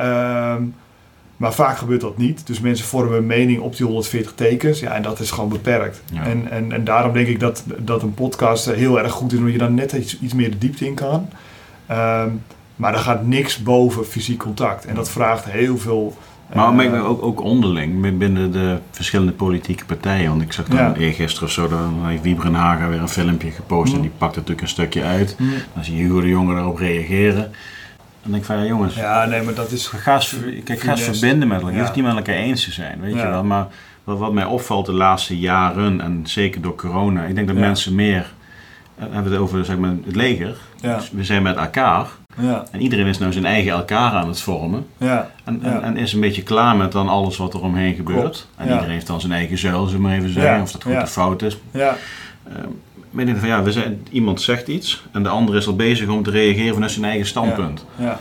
Um, 0.00 0.74
maar 1.42 1.54
vaak 1.54 1.78
gebeurt 1.78 2.00
dat 2.00 2.18
niet. 2.18 2.46
Dus 2.46 2.60
mensen 2.60 2.86
vormen 2.86 3.18
een 3.18 3.26
mening 3.26 3.60
op 3.60 3.76
die 3.76 3.86
140 3.86 4.32
tekens. 4.34 4.80
Ja, 4.80 4.92
en 4.92 5.02
dat 5.02 5.20
is 5.20 5.30
gewoon 5.30 5.48
beperkt. 5.48 6.02
Ja. 6.12 6.24
En, 6.24 6.50
en, 6.50 6.72
en 6.72 6.84
daarom 6.84 7.12
denk 7.12 7.26
ik 7.26 7.40
dat, 7.40 7.64
dat 7.78 8.02
een 8.02 8.14
podcast 8.14 8.64
heel 8.64 8.98
erg 8.98 9.12
goed 9.12 9.32
is, 9.32 9.38
omdat 9.38 9.52
je 9.52 9.58
dan 9.58 9.74
net 9.74 9.92
iets, 9.92 10.20
iets 10.20 10.34
meer 10.34 10.50
de 10.50 10.58
diepte 10.58 10.86
in 10.86 10.94
kan. 10.94 11.28
Um, 11.90 12.42
maar 12.76 12.92
er 12.92 12.98
gaat 12.98 13.26
niks 13.26 13.62
boven 13.62 14.06
fysiek 14.06 14.38
contact. 14.38 14.84
En 14.84 14.94
dat 14.94 15.10
vraagt 15.10 15.44
heel 15.44 15.78
veel. 15.78 16.16
Maar 16.54 16.84
uh, 16.84 17.08
ook, 17.08 17.22
ook 17.22 17.40
onderling 17.40 18.18
binnen 18.18 18.52
de 18.52 18.78
verschillende 18.90 19.32
politieke 19.32 19.84
partijen. 19.84 20.28
Want 20.28 20.42
ik 20.42 20.52
zag 20.52 20.66
dan 20.66 20.78
ja. 20.78 20.94
eergisteren 20.94 21.48
of 21.48 21.54
zo, 21.54 21.68
dan 21.68 21.94
heeft 22.02 22.22
Wiebren 22.22 22.54
Haga 22.54 22.88
weer 22.88 23.00
een 23.00 23.08
filmpje 23.08 23.50
gepost. 23.50 23.90
Mm. 23.90 23.96
En 23.96 24.02
die 24.02 24.12
pakt 24.18 24.34
natuurlijk 24.34 24.62
een 24.62 24.68
stukje 24.68 25.02
uit. 25.02 25.36
Mm. 25.38 25.52
Dan 25.74 25.84
zie 25.84 25.96
je 25.96 26.08
hoe 26.08 26.20
de 26.20 26.28
jongeren 26.28 26.56
daarop 26.56 26.78
reageren. 26.78 27.50
Dan 28.22 28.30
denk 28.30 28.42
ik 28.42 28.44
van 28.44 28.58
ja 28.58 28.64
jongens, 28.64 28.94
ja, 28.94 29.24
nee, 29.24 29.42
maar 29.42 29.54
dat 29.54 29.70
is 29.70 29.86
ga 29.86 30.14
eens, 30.14 30.36
kijk, 30.64 30.80
ga 30.80 30.90
eens 30.90 31.02
verbinden 31.02 31.48
met 31.48 31.60
elkaar. 31.60 31.74
Je 31.74 31.80
hoeft 31.80 31.94
niet 31.94 32.04
met 32.04 32.16
elkaar 32.16 32.34
eens 32.34 32.64
te 32.64 32.72
zijn, 32.72 33.00
weet 33.00 33.14
je 33.14 33.26
wel. 33.26 33.44
Maar 33.44 33.66
wat, 34.04 34.18
wat 34.18 34.32
mij 34.32 34.44
opvalt 34.44 34.86
de 34.86 34.92
laatste 34.92 35.38
jaren 35.38 36.00
en 36.00 36.20
zeker 36.24 36.60
door 36.60 36.74
corona, 36.74 37.24
ik 37.24 37.34
denk 37.34 37.46
dat 37.46 37.56
mensen 37.56 37.94
meer 37.94 38.32
hebben 39.10 39.24
we 39.24 39.30
het 39.30 39.38
over 39.38 39.64
zeg 39.64 39.76
maar, 39.76 39.94
het 40.04 40.16
leger. 40.16 40.56
Dus 40.80 41.10
we 41.10 41.24
zijn 41.24 41.42
met 41.42 41.56
elkaar. 41.56 42.06
Ja. 42.40 42.64
En 42.70 42.80
iedereen 42.80 43.06
is 43.06 43.18
nou 43.18 43.32
zijn 43.32 43.46
eigen 43.46 43.72
elkaar 43.72 44.12
aan 44.12 44.28
het 44.28 44.40
vormen. 44.40 44.86
Ja. 44.96 45.30
En, 45.44 45.62
en, 45.62 45.82
en, 45.82 45.96
is 45.96 46.12
een 46.12 46.20
beetje 46.20 46.42
klaar 46.42 46.76
met 46.76 46.92
dan 46.92 47.08
alles 47.08 47.36
wat 47.36 47.54
er 47.54 47.62
omheen 47.62 47.94
gebeurt. 47.94 48.48
En 48.56 48.68
iedereen 48.68 48.90
heeft 48.90 49.06
dan 49.06 49.20
zijn 49.20 49.32
eigen 49.32 49.58
zuil, 49.58 49.84
zullen 49.86 50.02
we 50.02 50.08
maar 50.08 50.16
even 50.16 50.32
zeggen. 50.32 50.62
Of 50.62 50.72
dat 50.72 50.82
goed 50.82 51.02
of 51.02 51.10
fout 51.10 51.42
is. 51.42 51.58
Ja. 51.70 51.96
Uh, 53.12 53.28
ik 53.28 53.36
van 53.36 53.48
ja, 53.48 53.62
we 53.62 53.72
zijn, 53.72 54.06
iemand 54.10 54.40
zegt 54.40 54.68
iets 54.68 55.04
en 55.12 55.22
de 55.22 55.28
ander 55.28 55.56
is 55.56 55.66
al 55.66 55.76
bezig 55.76 56.08
om 56.08 56.22
te 56.22 56.30
reageren 56.30 56.74
vanuit 56.74 56.92
zijn 56.92 57.04
eigen 57.04 57.26
standpunt. 57.26 57.84
Ja. 57.96 58.18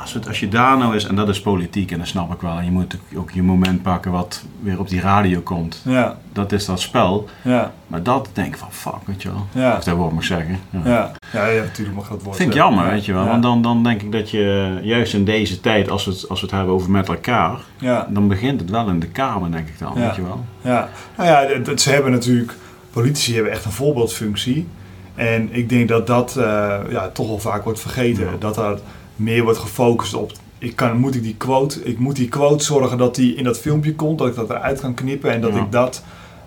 Als, 0.00 0.12
het, 0.12 0.28
als 0.28 0.40
je 0.40 0.48
daar 0.48 0.78
nou 0.78 0.96
is, 0.96 1.04
en 1.04 1.14
dat 1.14 1.28
is 1.28 1.40
politiek, 1.40 1.90
en 1.90 1.98
dat 1.98 2.06
snap 2.06 2.32
ik 2.34 2.40
wel, 2.40 2.58
en 2.58 2.64
je 2.64 2.70
moet 2.70 2.96
ook 3.16 3.30
je 3.30 3.42
moment 3.42 3.82
pakken 3.82 4.10
wat 4.10 4.44
weer 4.60 4.78
op 4.78 4.88
die 4.88 5.00
radio 5.00 5.40
komt. 5.40 5.82
Ja. 5.84 6.16
Dat 6.32 6.52
is 6.52 6.64
dat 6.64 6.80
spel. 6.80 7.28
Ja. 7.42 7.72
Maar 7.86 8.02
dat 8.02 8.28
denk 8.32 8.46
ik 8.46 8.56
van, 8.56 8.72
fuck, 8.72 9.06
weet 9.06 9.22
je 9.22 9.28
wel. 9.28 9.46
Ja. 9.52 9.76
Of 9.76 9.84
dat 9.84 9.96
woord 9.96 10.12
mag 10.12 10.24
zeggen. 10.24 10.58
Ja, 10.70 10.80
ja. 10.84 11.12
ja, 11.32 11.46
ja 11.46 11.62
natuurlijk 11.62 11.96
mag 11.96 12.08
dat 12.08 12.22
woord 12.22 12.36
Vind 12.36 12.48
ik 12.48 12.54
jammer, 12.54 12.90
weet 12.90 13.04
je 13.04 13.12
wel. 13.12 13.26
Want 13.26 13.42
dan, 13.42 13.62
dan 13.62 13.82
denk 13.82 14.02
ik 14.02 14.12
dat 14.12 14.30
je, 14.30 14.78
juist 14.82 15.14
in 15.14 15.24
deze 15.24 15.60
tijd, 15.60 15.90
als 15.90 16.04
we 16.04 16.10
het, 16.10 16.28
als 16.28 16.40
we 16.40 16.46
het 16.46 16.54
hebben 16.54 16.74
over 16.74 16.90
met 16.90 17.08
elkaar, 17.08 17.58
ja. 17.78 18.06
dan 18.10 18.28
begint 18.28 18.60
het 18.60 18.70
wel 18.70 18.88
in 18.88 19.00
de 19.00 19.08
Kamer, 19.08 19.50
denk 19.50 19.68
ik 19.68 19.78
dan, 19.78 19.94
weet 19.94 20.16
je 20.16 20.22
wel. 20.22 20.44
Ja, 20.60 20.88
nou 21.16 21.28
ja, 21.28 21.76
ze 21.76 21.90
hebben 21.90 22.12
natuurlijk, 22.12 22.54
politici 22.92 23.34
hebben 23.34 23.52
echt 23.52 23.64
een 23.64 23.72
voorbeeldfunctie. 23.72 24.66
En 25.14 25.48
ik 25.52 25.68
denk 25.68 25.88
dat 25.88 26.06
dat 26.06 26.34
uh, 26.38 26.44
ja, 26.90 27.08
toch 27.08 27.26
wel 27.26 27.38
vaak 27.38 27.64
wordt 27.64 27.80
vergeten. 27.80 28.28
Dat 28.38 28.54
dat 28.54 28.82
meer 29.16 29.42
wordt 29.42 29.58
gefocust 29.58 30.14
op. 30.14 30.32
Ik 30.58 30.76
kan, 30.76 30.96
moet 30.96 31.14
ik 31.14 31.22
die 31.22 31.36
quote, 31.36 31.82
ik 31.82 31.98
moet 31.98 32.16
die 32.16 32.28
quote 32.28 32.64
zorgen 32.64 32.98
dat 32.98 33.14
die 33.14 33.34
in 33.34 33.44
dat 33.44 33.58
filmpje 33.58 33.94
komt, 33.94 34.18
dat 34.18 34.28
ik 34.28 34.34
dat 34.34 34.50
eruit 34.50 34.80
kan 34.80 34.94
knippen 34.94 35.30
en 35.30 35.40
dat 35.40 35.56
ik 35.56 35.72
dat 35.72 36.02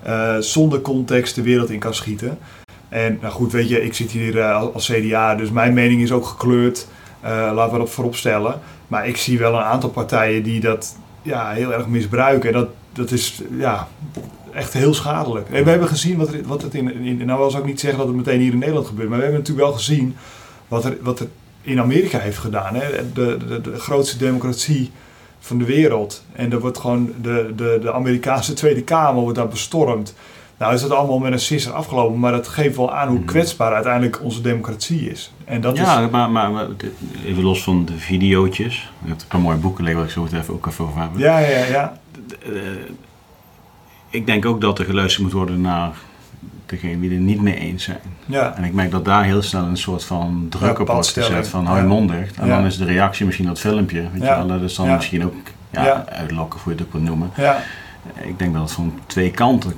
uh, 0.07 0.37
zonder 0.37 0.81
context 0.81 1.35
de 1.35 1.41
wereld 1.41 1.69
in 1.69 1.79
kan 1.79 1.93
schieten. 1.93 2.37
En 2.89 3.17
nou 3.21 3.33
goed, 3.33 3.51
weet 3.51 3.69
je, 3.69 3.83
ik 3.83 3.93
zit 3.93 4.11
hier 4.11 4.35
uh, 4.35 4.63
als 4.73 4.91
CDA, 4.91 5.35
dus 5.35 5.51
mijn 5.51 5.73
mening 5.73 6.01
is 6.01 6.11
ook 6.11 6.25
gekleurd. 6.25 6.87
Laten 7.23 7.71
we 7.71 7.77
dat 7.79 7.89
voorop 7.89 8.15
stellen. 8.15 8.59
Maar 8.87 9.07
ik 9.07 9.17
zie 9.17 9.37
wel 9.37 9.53
een 9.53 9.63
aantal 9.63 9.89
partijen 9.89 10.43
die 10.43 10.59
dat 10.59 10.95
ja, 11.21 11.51
heel 11.51 11.73
erg 11.73 11.87
misbruiken. 11.87 12.53
En 12.53 12.59
dat, 12.59 12.69
dat 12.93 13.11
is 13.11 13.41
ja, 13.57 13.87
echt 14.55 14.73
heel 14.73 14.93
schadelijk. 14.93 15.49
En 15.49 15.63
we 15.63 15.69
hebben 15.69 15.87
gezien 15.87 16.17
wat, 16.17 16.33
er, 16.33 16.43
wat 16.45 16.61
het 16.61 16.73
in, 16.73 17.03
in. 17.03 17.25
Nou, 17.25 17.39
wil 17.39 17.59
ik 17.59 17.65
niet 17.65 17.79
zeggen 17.79 17.99
dat 17.99 18.07
het 18.07 18.17
meteen 18.17 18.39
hier 18.39 18.51
in 18.51 18.57
Nederland 18.57 18.87
gebeurt. 18.87 19.09
Maar 19.09 19.17
we 19.17 19.23
hebben 19.23 19.41
natuurlijk 19.41 19.67
wel 19.67 19.77
gezien 19.77 20.15
wat 20.67 20.85
er, 20.85 20.97
wat 21.01 21.19
er 21.19 21.27
in 21.61 21.79
Amerika 21.79 22.19
heeft 22.19 22.37
gedaan. 22.37 22.75
Hè? 22.75 23.11
De, 23.13 23.37
de, 23.47 23.61
de 23.61 23.79
grootste 23.79 24.17
democratie 24.17 24.91
van 25.39 25.57
de 25.57 25.65
wereld. 25.65 26.23
En 26.33 26.51
er 26.51 26.59
wordt 26.59 26.77
gewoon 26.77 27.13
de, 27.21 27.53
de, 27.55 27.79
de 27.81 27.93
Amerikaanse 27.93 28.53
Tweede 28.53 28.83
Kamer 28.83 29.21
wordt 29.21 29.37
daar 29.37 29.47
bestormd. 29.47 30.15
Nou 30.57 30.73
is 30.73 30.81
dat 30.81 30.91
allemaal 30.91 31.19
met 31.19 31.31
een 31.31 31.39
sisser 31.39 31.71
afgelopen, 31.71 32.19
maar 32.19 32.31
dat 32.31 32.47
geeft 32.47 32.75
wel 32.75 32.93
aan 32.93 33.07
hoe 33.07 33.17
hmm. 33.17 33.25
kwetsbaar 33.25 33.73
uiteindelijk 33.73 34.21
onze 34.23 34.41
democratie 34.41 35.11
is. 35.11 35.33
En 35.45 35.61
dat 35.61 35.77
ja, 35.77 36.01
is... 36.01 36.09
maar, 36.09 36.31
maar, 36.31 36.67
even 37.25 37.43
los 37.43 37.63
van 37.63 37.85
de 37.85 37.97
videootjes. 37.97 38.91
Je 39.01 39.09
hebt 39.09 39.21
een 39.21 39.27
paar 39.27 39.39
mooie 39.39 39.57
boeken 39.57 39.83
liggen 39.83 40.01
waar 40.01 40.09
ik 40.09 40.15
zo 40.17 40.23
het 40.23 40.33
even 40.33 40.53
ook 40.53 40.67
even 40.67 40.85
over 40.85 40.99
hebben. 41.01 41.19
Ja, 41.19 41.39
ja, 41.39 41.65
ja. 41.65 41.99
Eh, 44.15 44.21
ik 44.21 44.25
denk 44.25 44.45
ook 44.45 44.61
dat 44.61 44.79
er 44.79 44.85
geluisterd 44.85 45.23
moet 45.23 45.33
worden 45.33 45.61
naar 45.61 45.91
degene 46.65 46.99
die 46.99 47.11
er 47.11 47.17
niet 47.17 47.41
mee 47.41 47.55
eens 47.55 47.83
zijn. 47.83 47.99
Ja. 48.25 48.55
En 48.55 48.63
ik 48.63 48.73
merk 48.73 48.91
dat 48.91 49.05
daar 49.05 49.23
heel 49.23 49.41
snel 49.41 49.63
een 49.63 49.77
soort 49.77 50.03
van 50.03 50.47
druk 50.49 50.79
op 50.79 50.87
wordt 50.87 51.07
gezet 51.07 51.47
van 51.47 51.65
hou 51.65 52.11
je. 52.11 52.25
En 52.39 52.47
dan 52.47 52.65
is 52.65 52.77
de 52.77 52.85
reactie 52.85 53.25
misschien 53.25 53.45
dat 53.45 53.59
filmpje. 53.59 54.01
Weet 54.01 54.21
je 54.21 54.27
wel, 54.27 54.47
dat 54.47 54.61
is 54.61 54.75
dan 54.75 54.95
misschien 54.95 55.25
ook 55.25 55.33
ja, 55.69 56.05
uitlokken, 56.09 56.59
hoe 56.63 56.73
je 56.73 56.79
het 56.79 56.87
ook 56.87 57.01
noemen. 57.01 57.31
Ja. 57.37 57.63
Ik 58.21 58.39
denk 58.39 58.53
dat 58.53 58.61
het 58.61 58.71
van 58.71 58.99
twee 59.05 59.31
kanten. 59.31 59.73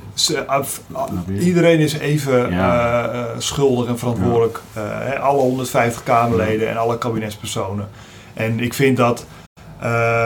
Iedereen 1.40 1.80
is 1.80 1.94
even 1.94 2.54
uh, 2.54 3.24
schuldig 3.38 3.88
en 3.88 4.00
verantwoordelijk. 4.00 4.62
Uh, 4.78 5.20
alle 5.20 5.40
150 5.40 6.04
Kamerleden 6.04 6.70
en 6.70 6.78
alle 6.78 6.98
kabinetspersonen. 6.98 7.90
En 8.34 8.60
ik 8.60 8.74
vind 8.74 8.98
dat 8.98 9.26
uh, 9.84 10.26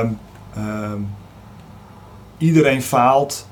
iedereen 2.38 2.82
faalt 2.82 3.47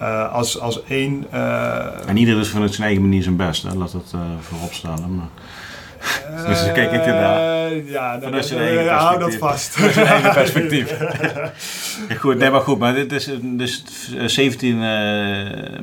uh, 0.00 0.32
als, 0.32 0.60
als 0.60 0.84
één. 0.84 1.26
Uh, 1.34 2.08
en 2.08 2.16
ieder 2.16 2.40
is 2.40 2.48
vanuit 2.48 2.74
zijn 2.74 2.86
eigen 2.86 3.02
manier 3.02 3.22
zijn 3.22 3.36
best, 3.36 3.62
hè? 3.62 3.74
laat 3.74 3.92
dat 3.92 4.12
uh, 4.14 4.20
voorop 4.40 4.72
staan. 4.72 5.16
Maar... 5.16 5.28
Dus 6.46 6.72
kijk 6.72 6.92
ik 6.92 7.00
ernaar. 7.00 7.74
Ja, 7.74 8.18
perspectief. 8.30 8.88
Hou 8.88 9.18
dat 9.18 9.34
vast. 9.34 9.70
Vanuit 9.70 9.92
zijn 9.94 10.06
eigen 10.06 10.32
perspectief. 10.32 10.96
goed, 12.20 12.38
nee, 12.38 12.50
maar 12.50 12.60
goed, 12.60 12.78
maar 12.78 12.94
dit 12.94 13.12
is 13.12 13.30
dus 13.42 13.84
17 14.26 14.78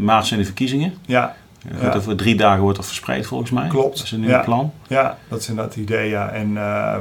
maart 0.03 0.25
zijn 0.25 0.39
de 0.39 0.45
verkiezingen. 0.45 0.93
Ja. 1.05 1.35
Goed, 1.79 1.95
over 1.95 2.15
drie 2.15 2.35
dagen 2.35 2.61
wordt 2.61 2.77
dat 2.77 2.85
verspreid 2.85 3.25
volgens 3.25 3.51
mij. 3.51 3.67
Klopt. 3.67 3.97
Dat 3.97 4.05
is 4.05 4.11
een 4.11 4.19
nieuw 4.19 4.43
plan. 4.43 4.73
Ja, 4.87 5.17
dat 5.27 5.39
is 5.39 5.49
inderdaad 5.49 5.73
het 5.73 5.83
idee. 5.83 6.09
Ja. 6.09 6.29
En, 6.29 6.53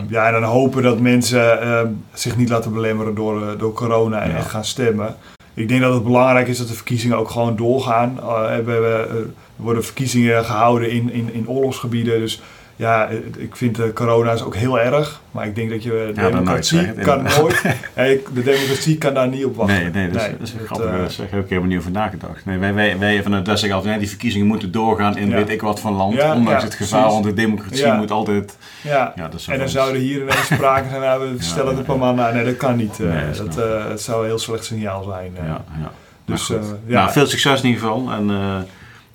ja, 0.08 0.26
en 0.26 0.32
dan 0.32 0.42
hopen 0.42 0.82
dat 0.82 1.00
mensen 1.00 2.02
zich 2.12 2.36
niet 2.36 2.48
laten 2.48 2.72
belemmeren 2.72 3.14
door, 3.14 3.58
door 3.58 3.72
corona 3.72 4.20
en 4.20 4.36
echt 4.36 4.48
gaan 4.48 4.64
stemmen. 4.64 5.16
Ik 5.54 5.68
denk 5.68 5.80
dat 5.80 5.94
het 5.94 6.04
belangrijk 6.04 6.48
is 6.48 6.58
dat 6.58 6.68
de 6.68 6.74
verkiezingen 6.74 7.16
ook 7.16 7.30
gewoon 7.30 7.56
doorgaan. 7.56 8.14
We, 8.14 8.62
we, 8.64 9.06
er 9.10 9.26
worden 9.56 9.84
verkiezingen 9.84 10.44
gehouden 10.44 10.90
in, 10.90 11.12
in, 11.12 11.32
in 11.32 11.48
oorlogsgebieden. 11.48 12.20
Dus 12.20 12.42
ja, 12.80 13.08
ik 13.38 13.56
vind 13.56 13.76
de 13.76 13.92
corona 13.92 14.32
is 14.32 14.42
ook 14.42 14.56
heel 14.56 14.80
erg. 14.80 15.20
Maar 15.30 15.46
ik 15.46 15.54
denk 15.54 15.70
dat 15.70 15.82
je 15.82 16.12
de 16.14 16.20
democratie 16.20 16.92
kan 16.92 17.22
nooit. 17.22 17.62
de 18.34 18.42
democratie 18.44 18.98
kan 18.98 19.14
daar 19.14 19.28
niet 19.28 19.44
op 19.44 19.56
wachten. 19.56 19.76
Nee, 19.76 19.90
nee, 19.90 20.10
dat, 20.10 20.22
is, 20.40 20.52
dat 20.52 20.66
grappig. 20.66 20.86
Uh, 20.86 20.92
daar 20.92 21.26
heb 21.30 21.42
ik 21.44 21.48
helemaal 21.48 21.68
niet 21.68 21.78
over 21.78 21.90
nagedacht. 21.90 22.44
Nee, 22.44 22.58
wij, 22.58 22.74
wij, 22.74 22.98
wij 22.98 23.22
van 23.22 23.32
het 23.32 23.46
zeggen 23.46 23.72
altijd, 23.72 23.98
die 23.98 24.08
verkiezingen 24.08 24.46
moeten 24.46 24.72
doorgaan 24.72 25.16
in 25.16 25.30
weet 25.30 25.48
ik 25.48 25.60
wat 25.60 25.80
van 25.80 25.92
land. 25.92 26.22
ondanks 26.22 26.62
het 26.62 26.74
gevaar, 26.74 27.08
want 27.08 27.24
de 27.24 27.34
democratie 27.34 27.92
moet 27.92 28.10
altijd... 28.10 28.56
Ja, 28.82 29.12
ja 29.16 29.28
dat 29.28 29.46
en 29.48 29.58
dan 29.58 29.68
zouden 29.68 30.00
hier 30.00 30.20
ineens 30.20 30.46
sprake 30.54 30.88
zijn, 30.88 31.00
nou, 31.00 31.36
we 31.36 31.42
stellen 31.42 31.68
het 31.68 31.78
een 31.78 31.84
paar 31.84 31.98
man 31.98 32.20
aan. 32.20 32.34
Nee, 32.34 32.44
dat 32.44 32.56
kan 32.56 32.76
niet. 32.76 32.98
Nee, 32.98 33.30
dat, 33.36 33.54
dat 33.54 33.66
uh, 33.66 33.88
het 33.88 34.00
zou 34.00 34.20
een 34.20 34.26
heel 34.26 34.38
slecht 34.38 34.64
signaal 34.64 35.02
zijn. 35.02 35.32
Ja, 35.34 35.64
ja. 35.80 35.92
Dus, 36.24 36.50
uh, 36.50 36.58
ja. 36.86 37.00
Nou, 37.00 37.12
veel 37.12 37.26
succes 37.26 37.62
in 37.62 37.68
ieder 37.68 37.82
geval. 37.82 38.10
En, 38.10 38.30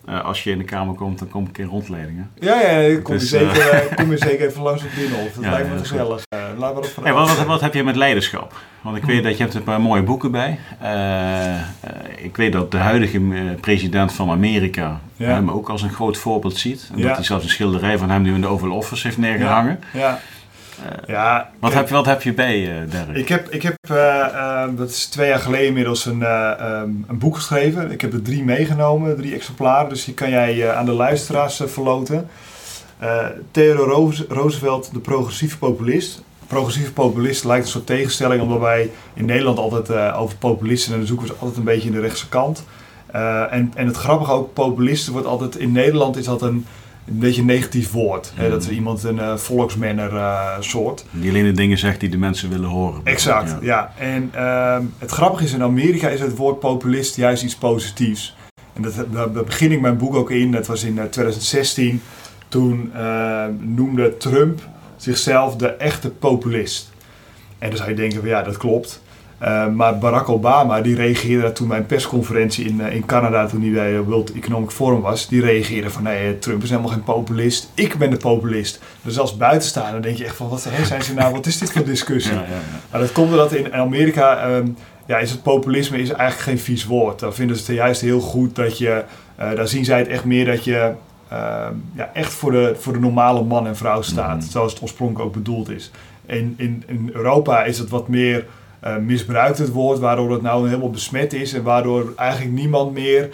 uh, 0.10 0.26
als 0.26 0.44
je 0.44 0.52
in 0.52 0.58
de 0.58 0.63
kamer 0.63 0.96
komt, 0.96 1.20
dan 1.20 1.28
kom 1.28 1.41
ik 1.41 1.48
een 1.48 1.54
keer 1.54 1.65
rondleidingen. 1.65 2.32
Ja, 2.39 2.62
ja, 2.62 3.00
kom, 3.02 3.13
dus, 3.13 3.30
je 3.30 3.38
zeker, 3.38 3.74
uh, 3.74 3.96
kom 3.96 4.12
je 4.12 4.18
zeker 4.18 4.48
even 4.48 4.62
langs 4.62 4.84
op 4.84 4.89
Binnenhof. 4.96 5.34
Dat 5.34 5.44
ja, 5.44 5.50
lijkt 5.50 5.70
me 5.70 5.78
gezellig. 5.78 6.22
Uh, 6.34 6.39
laten 6.58 6.82
we 6.82 6.89
hey, 7.02 7.13
wat, 7.13 7.38
wat, 7.38 7.46
wat, 7.46 7.62
heb 7.62 7.74
je 7.74 7.84
met 7.84 7.96
leiderschap? 7.96 8.54
Want 8.82 8.98
ik 8.98 9.04
weet 9.04 9.24
dat 9.24 9.38
je 9.38 9.44
hebt 9.44 9.56
een 9.56 9.63
paar 9.63 9.82
mooie 9.82 10.04
boeken 10.04 10.32
bij. 10.32 10.60
ik 12.18 12.38
weet 12.38 12.52
dat 12.52 12.72
de 12.72 12.78
huidige 12.78 13.20
president 13.62 14.13
van 14.13 14.30
Amerika 14.30 15.00
hem 15.18 15.52
ook 15.52 15.70
als 15.70 15.82
een 15.82 15.94
groot 15.94 16.18
voorbeeld 16.18 16.58
ziet. 16.58 16.89
En 16.96 17.02
dat 17.02 17.15
hij 17.15 17.24
zelfs 17.24 17.44
een 17.44 17.50
schilderij 17.50 17.98
van 17.98 18.10
hem 18.10 18.22
nu 18.22 18.34
in 18.34 18.41
de 18.41 18.48
Oval 18.48 18.72
Office 18.72 19.08
heeft 19.08 19.18
neergehangen. 19.18 19.80
ja. 19.94 20.20
Uh, 20.80 21.08
ja, 21.08 21.50
wat, 21.60 21.74
heb, 21.74 21.90
wat 21.90 22.06
heb 22.06 22.22
je 22.22 22.34
bij, 22.34 22.60
uh, 22.60 22.92
Derek? 22.92 23.16
Ik 23.16 23.30
heb, 23.30 23.50
ik 23.50 23.62
heb 23.62 23.76
uh, 23.92 24.66
dat 24.76 24.90
is 24.90 25.06
twee 25.06 25.28
jaar 25.28 25.40
geleden 25.40 25.68
inmiddels, 25.68 26.06
een, 26.06 26.22
um, 26.22 27.06
een 27.08 27.18
boek 27.18 27.36
geschreven. 27.36 27.92
Ik 27.92 28.02
heb 28.02 28.14
er 28.14 28.22
drie 28.22 28.44
meegenomen, 28.44 29.18
drie 29.18 29.34
exemplaren. 29.34 29.90
Dus 29.90 30.06
die 30.06 30.14
kan 30.14 30.30
jij 30.30 30.74
aan 30.74 30.86
de 30.86 30.92
luisteraars 30.92 31.62
verloten. 31.66 32.30
Theodore 33.52 34.26
Roosevelt, 34.28 34.90
de 34.94 35.00
progressieve 35.00 35.58
populist. 35.58 36.24
Progressieve 36.48 36.94
populist 36.94 37.44
lijkt 37.44 37.66
een 37.66 37.72
soort 37.72 37.86
tegenstelling, 37.86 38.42
omdat 38.42 38.60
wij 38.60 38.92
in 39.14 39.26
Nederland 39.26 39.58
altijd 39.58 40.14
over 40.14 40.38
populisten 40.38 40.92
en 40.92 40.98
dan 40.98 41.08
zoeken 41.08 41.28
we 41.28 41.34
ze 41.34 41.40
altijd 41.40 41.58
een 41.58 41.64
beetje 41.64 41.88
in 41.88 41.96
de 41.96 42.02
rechtse 42.02 42.30
kant. 42.30 42.64
en, 43.50 43.72
en 43.76 43.88
het 43.88 43.98
grappige 43.98 44.32
ook, 44.32 44.54
populisten 44.54 45.14
wordt 45.14 45.28
altijd 45.28 45.56
in 45.56 45.72
Nederland 45.72 46.18
is 46.18 46.26
dat 46.26 46.42
een 46.42 46.66
een 47.08 47.20
beetje 47.20 47.41
een 47.41 47.48
negatief 47.48 47.91
woord. 47.91 48.32
Hè, 48.36 48.50
dat 48.50 48.63
er 48.63 48.70
mm. 48.70 48.76
iemand 48.76 49.04
een 49.04 49.15
uh, 49.15 49.36
volksmanner 49.36 50.13
uh, 50.13 50.60
soort. 50.60 51.06
Die 51.12 51.30
alleen 51.30 51.44
de 51.44 51.52
dingen 51.52 51.78
zegt 51.78 52.00
die 52.00 52.10
de 52.10 52.18
mensen 52.18 52.50
willen 52.50 52.70
horen. 52.70 53.02
Exact, 53.04 53.56
ja. 53.62 53.94
En 53.98 54.32
uh, 54.36 54.78
het 54.98 55.12
grappige 55.12 55.44
is, 55.44 55.54
in 55.54 55.63
Amerika 55.63 56.10
is 56.10 56.20
het 56.20 56.36
woord 56.36 56.60
populist 56.60 57.15
juist 57.15 57.44
iets 57.44 57.56
positiefs. 57.56 58.36
En 58.74 58.82
dat, 58.82 58.94
daar 59.12 59.30
begin 59.30 59.72
ik 59.72 59.82
mijn 59.82 59.98
boek 59.98 60.15
ook 60.15 60.32
in. 60.32 60.52
Dat 60.52 60.68
was 60.68 60.84
in 60.84 60.94
2016. 60.94 61.89
Eh, 61.89 62.00
Toen 62.48 62.91
noemde 63.60 64.18
Trump 64.18 64.62
zichzelf 64.98 65.56
de 65.56 65.68
echte 65.68 66.10
populist. 66.10 66.91
En 67.58 67.70
dan 67.70 67.78
zou 67.78 67.89
je 67.89 67.96
denken, 67.96 68.20
van, 68.20 68.30
ja, 68.30 68.41
dat 68.41 68.58
klopt. 68.58 69.04
Uh, 69.45 69.67
maar 69.67 69.97
Barack 69.97 70.29
Obama, 70.29 70.81
die 70.81 70.95
reageerde 70.95 71.51
toen 71.51 71.67
bij 71.67 71.77
een 71.77 71.86
persconferentie 71.86 72.65
in, 72.65 72.79
uh, 72.79 72.95
in 72.95 73.05
Canada, 73.05 73.47
toen 73.47 73.62
hij 73.62 73.71
bij 73.71 74.01
World 74.01 74.34
Economic 74.34 74.71
Forum 74.71 75.01
was, 75.01 75.27
die 75.27 75.41
reageerde 75.41 75.89
van 75.89 76.03
nee, 76.03 76.39
Trump 76.39 76.63
is 76.63 76.69
helemaal 76.69 76.91
geen 76.91 77.03
populist, 77.03 77.71
ik 77.73 77.97
ben 77.97 78.10
de 78.10 78.17
populist. 78.17 78.79
Dus 79.01 79.19
als 79.19 79.38
buitenstaander 79.38 80.01
denk 80.01 80.17
je 80.17 80.25
echt 80.25 80.36
van, 80.36 80.49
wat 80.49 80.63
hè, 80.69 80.86
zijn 80.86 81.03
ze 81.03 81.13
nou, 81.13 81.34
wat 81.34 81.45
is 81.45 81.58
dit 81.58 81.71
voor 81.71 81.84
discussie? 81.86 82.34
Ja, 82.34 82.39
ja, 82.39 82.47
ja. 82.47 82.79
Maar 82.91 82.99
dat 82.99 83.12
komt 83.12 83.29
omdat 83.29 83.53
in 83.53 83.73
Amerika 83.73 84.49
um, 84.55 84.75
ja, 85.05 85.17
is 85.17 85.31
het 85.31 85.43
populisme 85.43 85.97
is 85.97 86.10
eigenlijk 86.10 86.49
geen 86.49 86.60
vies 86.60 86.86
woord. 86.86 87.19
Daar 87.19 87.34
vinden 87.34 87.58
ze 87.58 87.63
het 87.65 87.75
juist 87.75 88.01
heel 88.01 88.19
goed 88.19 88.55
dat 88.55 88.77
je, 88.77 89.03
uh, 89.39 89.55
daar 89.55 89.67
zien 89.67 89.86
zij 89.86 89.99
het 89.99 90.08
echt 90.08 90.25
meer 90.25 90.45
dat 90.45 90.63
je 90.63 90.91
ehm, 91.29 91.73
ja, 91.95 92.10
echt 92.13 92.34
voor 92.34 92.51
de, 92.51 92.75
voor 92.79 92.93
de 92.93 92.99
normale 92.99 93.43
man 93.43 93.67
en 93.67 93.75
vrouw 93.75 94.01
staat, 94.01 94.36
mm 94.36 94.41
zoals 94.41 94.73
het 94.73 94.81
oorspronkelijk 94.81 95.25
ook 95.25 95.34
bedoeld 95.34 95.69
is. 95.69 95.91
En 96.25 96.53
in, 96.58 96.84
in 96.88 97.10
Europa 97.13 97.63
is 97.63 97.77
het 97.77 97.89
wat 97.89 98.08
meer 98.08 98.45
uh, 98.86 98.95
misbruikt 98.98 99.58
het 99.58 99.71
woord, 99.71 100.00
waardoor 100.00 100.32
het 100.32 100.41
nou 100.41 100.67
helemaal 100.67 100.89
besmet 100.89 101.34
is 101.34 101.54
en 101.54 101.63
waardoor 101.63 102.13
eigenlijk 102.15 102.52
niemand 102.52 102.93
meer 102.93 103.30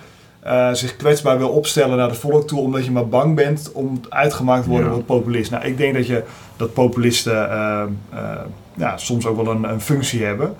uh, 0.45 0.73
zich 0.73 0.95
kwetsbaar 0.95 1.37
wil 1.37 1.49
opstellen 1.49 1.97
naar 1.97 2.07
de 2.07 2.13
volk 2.13 2.47
toe, 2.47 2.59
omdat 2.59 2.85
je 2.85 2.91
maar 2.91 3.07
bang 3.07 3.35
bent 3.35 3.71
om 3.73 4.01
uitgemaakt 4.09 4.63
te 4.63 4.69
worden 4.69 4.95
ja. 4.95 5.01
populist. 5.01 5.51
Nou, 5.51 5.65
ik 5.65 5.77
denk 5.77 5.93
dat, 5.93 6.07
je, 6.07 6.23
dat 6.57 6.73
populisten 6.73 7.33
ja, 8.75 8.97
soms 8.97 9.25
ook 9.25 9.43
wel 9.43 9.55
een, 9.55 9.63
een 9.63 9.81
functie 9.81 10.23
hebben. 10.23 10.55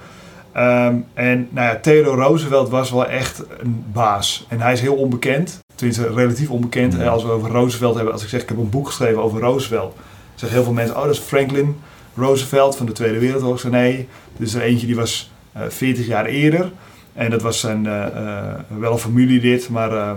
Ehm, 0.51 0.95
en 1.13 1.47
nou 1.51 1.67
ja, 1.67 1.79
Theodore 1.79 2.21
Roosevelt 2.21 2.69
was 2.69 2.91
wel 2.91 3.05
echt 3.05 3.43
een 3.59 3.85
baas. 3.93 4.45
En 4.49 4.61
hij 4.61 4.73
is 4.73 4.81
heel 4.81 4.95
onbekend, 4.95 5.59
tenminste 5.75 6.13
relatief 6.13 6.49
onbekend. 6.49 6.93
Ja. 6.93 7.07
Als 7.07 7.23
we 7.23 7.31
over 7.31 7.51
Roosevelt 7.51 7.95
hebben, 7.95 8.13
als 8.13 8.23
ik 8.23 8.29
zeg 8.29 8.41
ik 8.41 8.49
heb 8.49 8.57
een 8.57 8.69
boek 8.69 8.87
geschreven 8.87 9.23
over 9.23 9.39
Roosevelt, 9.39 9.95
zeggen 10.35 10.57
heel 10.57 10.65
veel 10.65 10.75
mensen, 10.75 10.95
oh 10.95 11.03
dat 11.03 11.11
is 11.11 11.19
Franklin 11.19 11.75
Roosevelt 12.15 12.75
van 12.75 12.85
de 12.85 12.91
Tweede 12.91 13.19
Wereldoorlog. 13.19 13.63
Nee, 13.63 14.07
er 14.37 14.43
is 14.43 14.53
er 14.53 14.61
eentje 14.61 14.87
die 14.87 14.95
was 14.95 15.31
uh, 15.57 15.65
eh, 15.65 15.71
40 15.71 16.07
jaar 16.07 16.25
eerder. 16.25 16.71
En 17.13 17.29
dat 17.29 17.41
was 17.41 17.59
zijn, 17.59 17.85
uh, 17.85 18.05
uh, 18.15 18.79
wel 18.79 18.91
een 18.91 18.97
familielid, 18.97 19.69
maar 19.69 20.15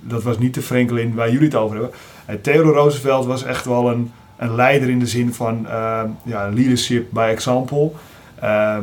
dat 0.00 0.22
was 0.22 0.38
niet 0.38 0.54
de 0.54 0.62
Franklin 0.62 1.14
waar 1.14 1.30
jullie 1.30 1.46
het 1.46 1.54
over 1.54 1.76
hebben. 1.76 2.42
Theodore 2.42 2.74
Roosevelt 2.74 3.26
was 3.26 3.44
echt 3.44 3.64
wel 3.64 3.90
een, 3.90 4.12
een 4.36 4.54
leider 4.54 4.88
in 4.88 4.98
de 4.98 5.06
zin 5.06 5.34
van 5.34 5.66
ja, 6.24 6.48
leadership 6.54 7.06
by 7.10 7.28
example. 7.30 7.90
Ehm, 8.40 8.82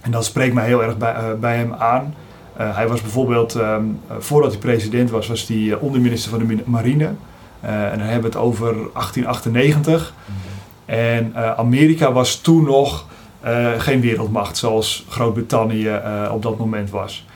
en 0.00 0.10
dat 0.10 0.24
spreekt 0.24 0.54
mij 0.54 0.66
heel 0.66 0.82
erg 0.82 0.98
bij, 0.98 1.38
bij 1.38 1.56
hem 1.56 1.72
aan. 1.72 2.14
hij 2.56 2.88
was 2.88 3.00
bijvoorbeeld, 3.00 3.54
ehm, 3.54 3.84
voordat 4.18 4.50
hij 4.50 4.60
president 4.60 5.10
was, 5.10 5.28
was 5.28 5.46
hij 5.46 5.74
onderminister 5.74 6.30
van 6.30 6.46
de 6.46 6.62
marine. 6.64 7.10
en 7.60 7.98
dan 7.98 8.06
hebben 8.06 8.30
we 8.30 8.38
het 8.38 8.46
over 8.46 8.74
1898. 8.92 10.14
En 10.86 11.32
uh, 11.36 11.58
Amerika 11.58 12.12
was 12.12 12.40
toen 12.40 12.64
nog 12.64 13.06
uh, 13.44 13.68
geen 13.78 14.00
wereldmacht 14.00 14.56
zoals 14.56 15.06
Groot-Brittannië 15.08 15.88
uh, 15.88 16.30
op 16.32 16.42
dat 16.42 16.58
moment 16.58 16.90
was. 16.90 17.26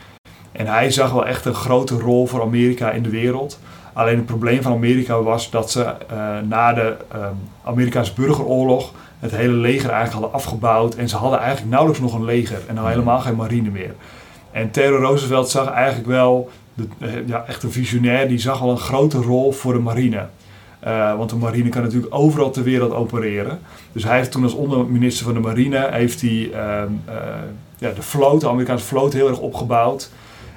En 0.51 0.67
hij 0.67 0.91
zag 0.91 1.11
wel 1.11 1.25
echt 1.25 1.45
een 1.45 1.53
grote 1.53 1.95
rol 1.95 2.25
voor 2.27 2.41
Amerika 2.41 2.91
in 2.91 3.03
de 3.03 3.09
wereld. 3.09 3.59
Alleen 3.93 4.15
het 4.15 4.25
probleem 4.25 4.61
van 4.61 4.71
Amerika 4.71 5.21
was 5.21 5.49
dat 5.49 5.71
ze 5.71 5.93
na 6.47 6.73
de 6.73 6.95
Amerikaanse 7.63 8.13
burgeroorlog 8.13 8.91
het 9.19 9.31
hele 9.31 9.53
leger 9.53 9.89
eigenlijk 9.89 10.11
hadden 10.11 10.33
afgebouwd. 10.33 10.95
En 10.95 11.09
ze 11.09 11.17
hadden 11.17 11.39
eigenlijk 11.39 11.69
nauwelijks 11.69 12.01
nog 12.01 12.13
een 12.13 12.25
leger 12.25 12.59
en 12.67 12.77
al 12.77 12.87
helemaal 12.87 13.19
geen 13.19 13.35
marine 13.35 13.69
meer. 13.69 13.93
En 14.51 14.71
Theodore 14.71 15.01
Roosevelt 15.01 15.49
zag 15.49 15.69
eigenlijk 15.69 16.07
wel, 16.07 16.49
de, 16.73 16.87
ja, 17.25 17.43
echt 17.47 17.63
een 17.63 17.71
visionair, 17.71 18.27
die 18.27 18.39
zag 18.39 18.59
wel 18.59 18.69
een 18.69 18.77
grote 18.77 19.17
rol 19.17 19.51
voor 19.51 19.73
de 19.73 19.79
marine. 19.79 20.27
Uh, 20.87 21.17
want 21.17 21.29
de 21.29 21.35
marine 21.35 21.69
kan 21.69 21.81
natuurlijk 21.81 22.15
overal 22.15 22.51
ter 22.51 22.63
wereld 22.63 22.93
opereren. 22.93 23.59
Dus 23.91 24.03
hij 24.03 24.17
heeft 24.17 24.31
toen 24.31 24.43
als 24.43 24.53
onderminister 24.53 25.25
van 25.25 25.33
de 25.33 25.39
marine 25.39 25.87
heeft 25.91 26.21
hij, 26.21 26.29
uh, 26.29 26.51
uh, 26.53 27.15
ja, 27.77 27.91
de 27.91 28.01
vloot, 28.01 28.41
de 28.41 28.49
Amerikaanse 28.49 28.85
vloot, 28.85 29.13
heel 29.13 29.27
erg 29.27 29.39
opgebouwd. 29.39 30.11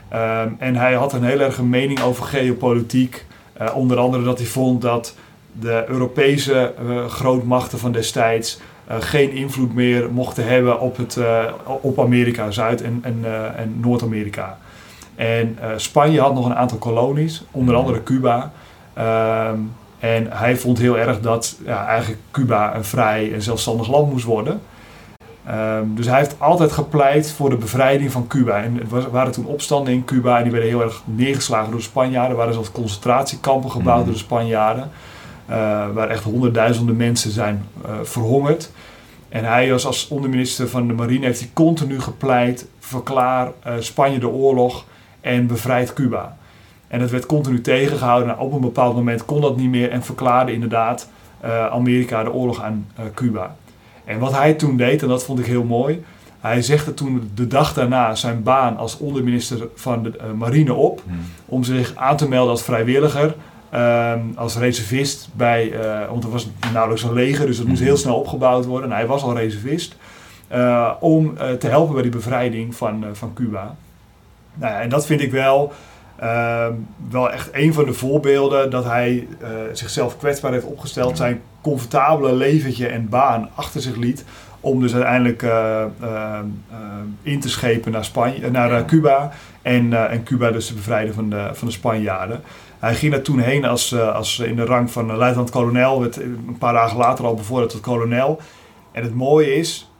Ehm, 0.09 0.49
en 0.59 0.77
hij 0.77 0.95
had 0.95 1.13
een 1.13 1.25
heel 1.25 1.41
erg 1.41 1.63
mening 1.63 2.01
over 2.01 2.25
geopolitiek. 2.25 3.27
Eh, 3.53 3.77
onder 3.77 3.99
andere 3.99 4.23
dat 4.23 4.39
hij 4.39 4.47
vond 4.47 4.83
dat 4.83 5.17
de 5.61 5.85
Europese 5.89 6.73
grootmachten 7.09 7.79
van 7.79 7.93
destijds 7.93 8.61
geen 8.89 9.31
invloed 9.31 9.75
meer 9.75 10.13
mochten 10.13 10.47
hebben 10.47 10.81
op, 10.81 10.97
het, 10.97 11.19
op 11.81 12.01
Amerika, 12.01 12.51
Zuid- 12.51 12.83
en, 12.83 12.99
en, 13.03 13.25
en 13.57 13.81
Noord-Amerika. 13.81 14.59
En 15.15 15.59
Spanje 15.77 16.21
had 16.21 16.35
nog 16.35 16.47
een 16.47 16.55
aantal 16.55 16.79
kolonies, 16.79 17.45
onder 17.51 17.75
andere 17.75 18.03
Cuba. 18.03 18.53
Ehm, 18.95 19.59
en 20.03 20.27
hij 20.31 20.57
vond 20.57 20.79
heel 20.79 20.99
erg 20.99 21.21
dat 21.21 21.57
ja, 21.65 21.87
eigenlijk 21.87 22.21
Cuba 22.31 22.75
een 22.75 22.85
vrij 22.85 23.33
en 23.33 23.43
zelfstandig 23.43 23.89
land 23.89 24.11
moest 24.11 24.25
worden. 24.25 24.61
Um, 25.51 25.95
dus 25.95 26.07
hij 26.07 26.19
heeft 26.19 26.35
altijd 26.39 26.73
gepleit 26.73 27.33
voor 27.33 27.51
de 27.51 27.57
bevrijding 27.57 28.13
van 28.13 28.27
Cuba. 28.27 28.63
En 28.63 28.81
er 28.81 29.11
waren 29.11 29.33
toen 29.33 29.47
opstanden 29.47 29.93
in 29.93 30.05
Cuba 30.05 30.37
en 30.37 30.43
die 30.43 30.53
werden 30.53 30.71
heel 30.71 30.83
erg 30.83 31.03
neergeslagen 31.05 31.71
door 31.71 31.79
de 31.79 31.87
Spanjaarden. 31.87 32.31
Er 32.31 32.37
waren 32.37 32.53
zelfs 32.53 32.73
concentratiekampen 32.73 33.71
gebouwd 33.71 33.99
mm. 33.99 34.05
door 34.05 34.13
de 34.13 34.19
Spanjaarden. 34.19 34.91
Uh, 35.51 35.57
waar 35.93 36.09
echt 36.09 36.25
honderdduizenden 36.25 36.97
mensen 36.97 37.31
zijn 37.31 37.67
uh, 37.85 37.91
verhongerd. 38.03 38.71
En 39.29 39.45
hij 39.45 39.71
was 39.71 39.87
als 39.87 40.09
onderminister 40.09 40.69
van 40.69 40.87
de 40.87 40.95
marine 40.95 41.27
heeft 41.27 41.41
hij 41.41 41.51
continu 41.53 42.01
gepleit, 42.01 42.67
verklaar 42.79 43.47
uh, 43.67 43.73
Spanje 43.79 44.19
de 44.19 44.29
oorlog 44.29 44.85
en 45.21 45.47
bevrijd 45.47 45.93
Cuba. 45.93 46.37
En 46.93 47.01
het 47.01 47.11
werd 47.11 47.27
continu 47.27 47.61
tegengehouden. 47.61 48.29
En 48.29 48.39
op 48.39 48.53
een 48.53 48.61
bepaald 48.61 48.95
moment 48.95 49.25
kon 49.25 49.41
dat 49.41 49.57
niet 49.57 49.71
meer 49.71 49.91
en 49.91 50.03
verklaarde 50.03 50.53
inderdaad 50.53 51.09
uh, 51.45 51.67
Amerika 51.67 52.23
de 52.25 52.33
oorlog 52.33 52.63
aan 52.63 52.87
uh, 52.99 53.05
Cuba. 53.15 53.57
En 54.05 54.19
wat 54.19 54.33
hij 54.33 54.55
toen 54.55 54.77
deed, 54.77 55.03
en 55.03 55.09
dat 55.09 55.25
vond 55.25 55.39
ik 55.39 55.47
heel 55.47 55.65
mooi. 55.65 56.05
Hij 56.41 56.63
zegde 56.63 56.95
toen 56.95 57.31
de 57.35 57.47
dag 57.47 57.75
daarna 57.75 58.15
zijn 58.15 58.43
baan 58.43 58.77
als 58.77 58.99
onderminister 58.99 59.69
van 59.75 60.03
de 60.03 60.13
uh, 60.17 60.33
marine 60.33 60.75
op. 60.75 61.03
Hmm. 61.07 61.19
Om 61.47 61.65
zich 61.65 61.93
aan 61.97 62.17
te 62.17 62.29
melden 62.29 62.51
als 62.51 62.63
vrijwilliger. 62.63 63.35
Ehm, 63.71 64.21
als 64.35 64.57
reservist 64.57 65.29
bij, 65.33 65.73
want 66.09 66.25
er 66.25 66.31
was 66.31 66.51
nauwelijks 66.73 67.03
een 67.03 67.13
leger, 67.13 67.47
dus 67.47 67.59
het 67.59 67.67
moest 67.67 67.79
hmm. 67.79 67.89
heel 67.89 67.97
snel 67.97 68.17
opgebouwd 68.17 68.65
worden. 68.65 68.91
En 68.91 68.97
hij 68.97 69.07
was 69.07 69.23
al 69.23 69.37
reservist. 69.37 69.97
om 71.01 71.37
te 71.59 71.67
helpen 71.69 71.93
bij 71.95 72.03
die 72.03 72.11
bevrijding 72.11 72.75
van, 72.75 73.05
van 73.13 73.33
Cuba. 73.35 73.77
Nou 74.55 74.73
ja, 74.73 74.81
en 74.81 74.89
dat 74.89 75.07
vind 75.07 75.21
ik 75.21 75.31
wel 75.31 75.73
Ehm, 76.23 76.73
wel 77.11 77.31
echt 77.31 77.49
een 77.53 77.75
van 77.75 77.85
de 77.85 77.93
voorbeelden 77.93 78.71
dat 78.71 78.85
hij 78.85 79.29
uh, 79.43 79.49
zichzelf 79.73 80.19
kwetsbaar 80.19 80.53
heeft 80.53 80.65
opgesteld, 80.65 81.17
zijn 81.17 81.43
comfortabele 81.61 82.33
leventje 82.33 82.87
en 82.87 83.09
baan 83.09 83.49
achter 83.55 83.81
zich 83.81 83.97
liet. 83.97 84.25
Om 84.61 84.81
dus 84.81 84.95
uiteindelijk 84.95 85.43
uh, 85.43 85.85
uh, 86.03 86.39
in 87.23 87.41
te 87.41 87.49
schepen 87.49 87.93
naar, 87.93 88.05
Spanje, 88.05 88.51
naar 88.51 88.85
Cuba. 88.85 89.33
En, 89.63 90.11
en 90.11 90.23
Cuba 90.23 90.51
dus 90.51 90.67
te 90.67 90.75
bevrijden 90.75 91.15
van 91.15 91.31
de, 91.31 91.51
van 91.53 91.69
de 91.69 91.75
Spanjaarden. 91.75 92.41
Hij 92.79 92.95
ging 92.95 93.13
daar 93.13 93.23
toen 93.23 93.39
heen 93.39 93.65
als, 93.65 93.99
als 93.99 94.39
in 94.39 94.57
de 94.57 94.65
rang 94.65 94.91
van 94.91 95.17
luitenant-kolonel. 95.17 96.01
Werd 96.01 96.17
een 96.17 96.57
paar 96.59 96.73
dagen 96.73 96.97
later 96.97 97.25
al 97.25 97.35
bevorderd 97.35 97.71
tot 97.71 97.81
kolonel. 97.81 98.41
En 98.93 99.03
het 99.03 99.15
mooie 99.15 99.55
is, 99.55 99.91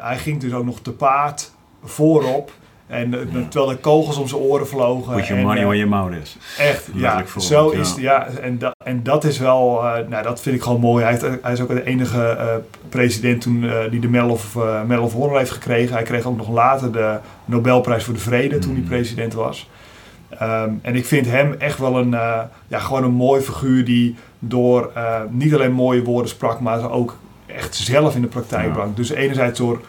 hij 0.00 0.18
ging 0.18 0.40
dus 0.40 0.52
ook 0.52 0.64
nog 0.64 0.80
te 0.80 0.92
paard 0.92 1.52
voorop. 1.82 2.52
En 2.86 3.14
eh, 3.14 3.20
terwijl 3.48 3.70
de 3.70 3.76
kogels 3.76 4.16
om 4.16 4.28
zijn 4.28 4.40
oren 4.40 4.68
vlogen. 4.68 5.14
Put 5.14 5.26
your 5.26 5.42
money 5.42 5.60
uh, 5.60 5.66
where 5.66 5.78
your 5.78 5.88
mouth 5.88 6.22
is. 6.22 6.36
Echt, 6.58 6.88
ja. 6.94 7.24
Zo 7.38 7.70
is 7.70 7.88
het, 7.88 7.98
ja. 7.98 8.26
En, 8.26 8.58
dat, 8.58 8.74
en 8.84 9.02
dat 9.02 9.24
is 9.24 9.38
wel, 9.38 9.84
uh, 9.84 9.92
nou 10.08 10.22
dat 10.22 10.40
vind 10.40 10.56
ik 10.56 10.62
gewoon 10.62 10.80
mooi. 10.80 11.02
Hij, 11.04 11.12
heeft, 11.12 11.42
hij 11.42 11.52
is 11.52 11.60
ook 11.60 11.68
de 11.68 11.84
enige 11.84 12.36
uh, 12.38 12.46
president 12.88 13.40
toen 13.40 13.66
die 13.90 14.00
de 14.00 14.08
Medal 14.08 14.30
of, 14.30 14.58
Medal 14.86 15.04
of 15.04 15.12
Honor 15.12 15.38
heeft 15.38 15.50
gekregen. 15.50 15.94
Hij 15.94 16.02
kreeg 16.02 16.24
ook 16.24 16.36
nog 16.36 16.48
later 16.48 16.92
de 16.92 17.18
Nobelprijs 17.44 18.04
voor 18.04 18.14
de 18.14 18.20
Vrede 18.20 18.58
toen 18.58 18.72
hij 18.72 18.80
mm. 18.80 18.88
president 18.88 19.34
was. 19.34 19.68
Um, 20.42 20.78
en 20.82 20.96
ik 20.96 21.06
vind 21.06 21.26
hem 21.26 21.54
echt 21.58 21.78
wel 21.78 21.98
een, 21.98 22.10
ja, 22.66 22.78
gewoon 22.78 23.04
een 23.04 23.14
mooi 23.14 23.40
figuur 23.40 23.84
die 23.84 24.16
door 24.38 24.90
niet 25.30 25.54
alleen 25.54 25.72
mooie 25.72 26.02
woorden 26.02 26.30
sprak, 26.30 26.60
maar 26.60 26.90
ook 26.90 27.16
echt 27.46 27.74
zelf 27.74 28.14
in 28.14 28.20
de 28.20 28.26
praktijk 28.26 28.76
ja. 28.76 28.88
Dus 28.94 29.10
enerzijds 29.10 29.58
door 29.58 29.80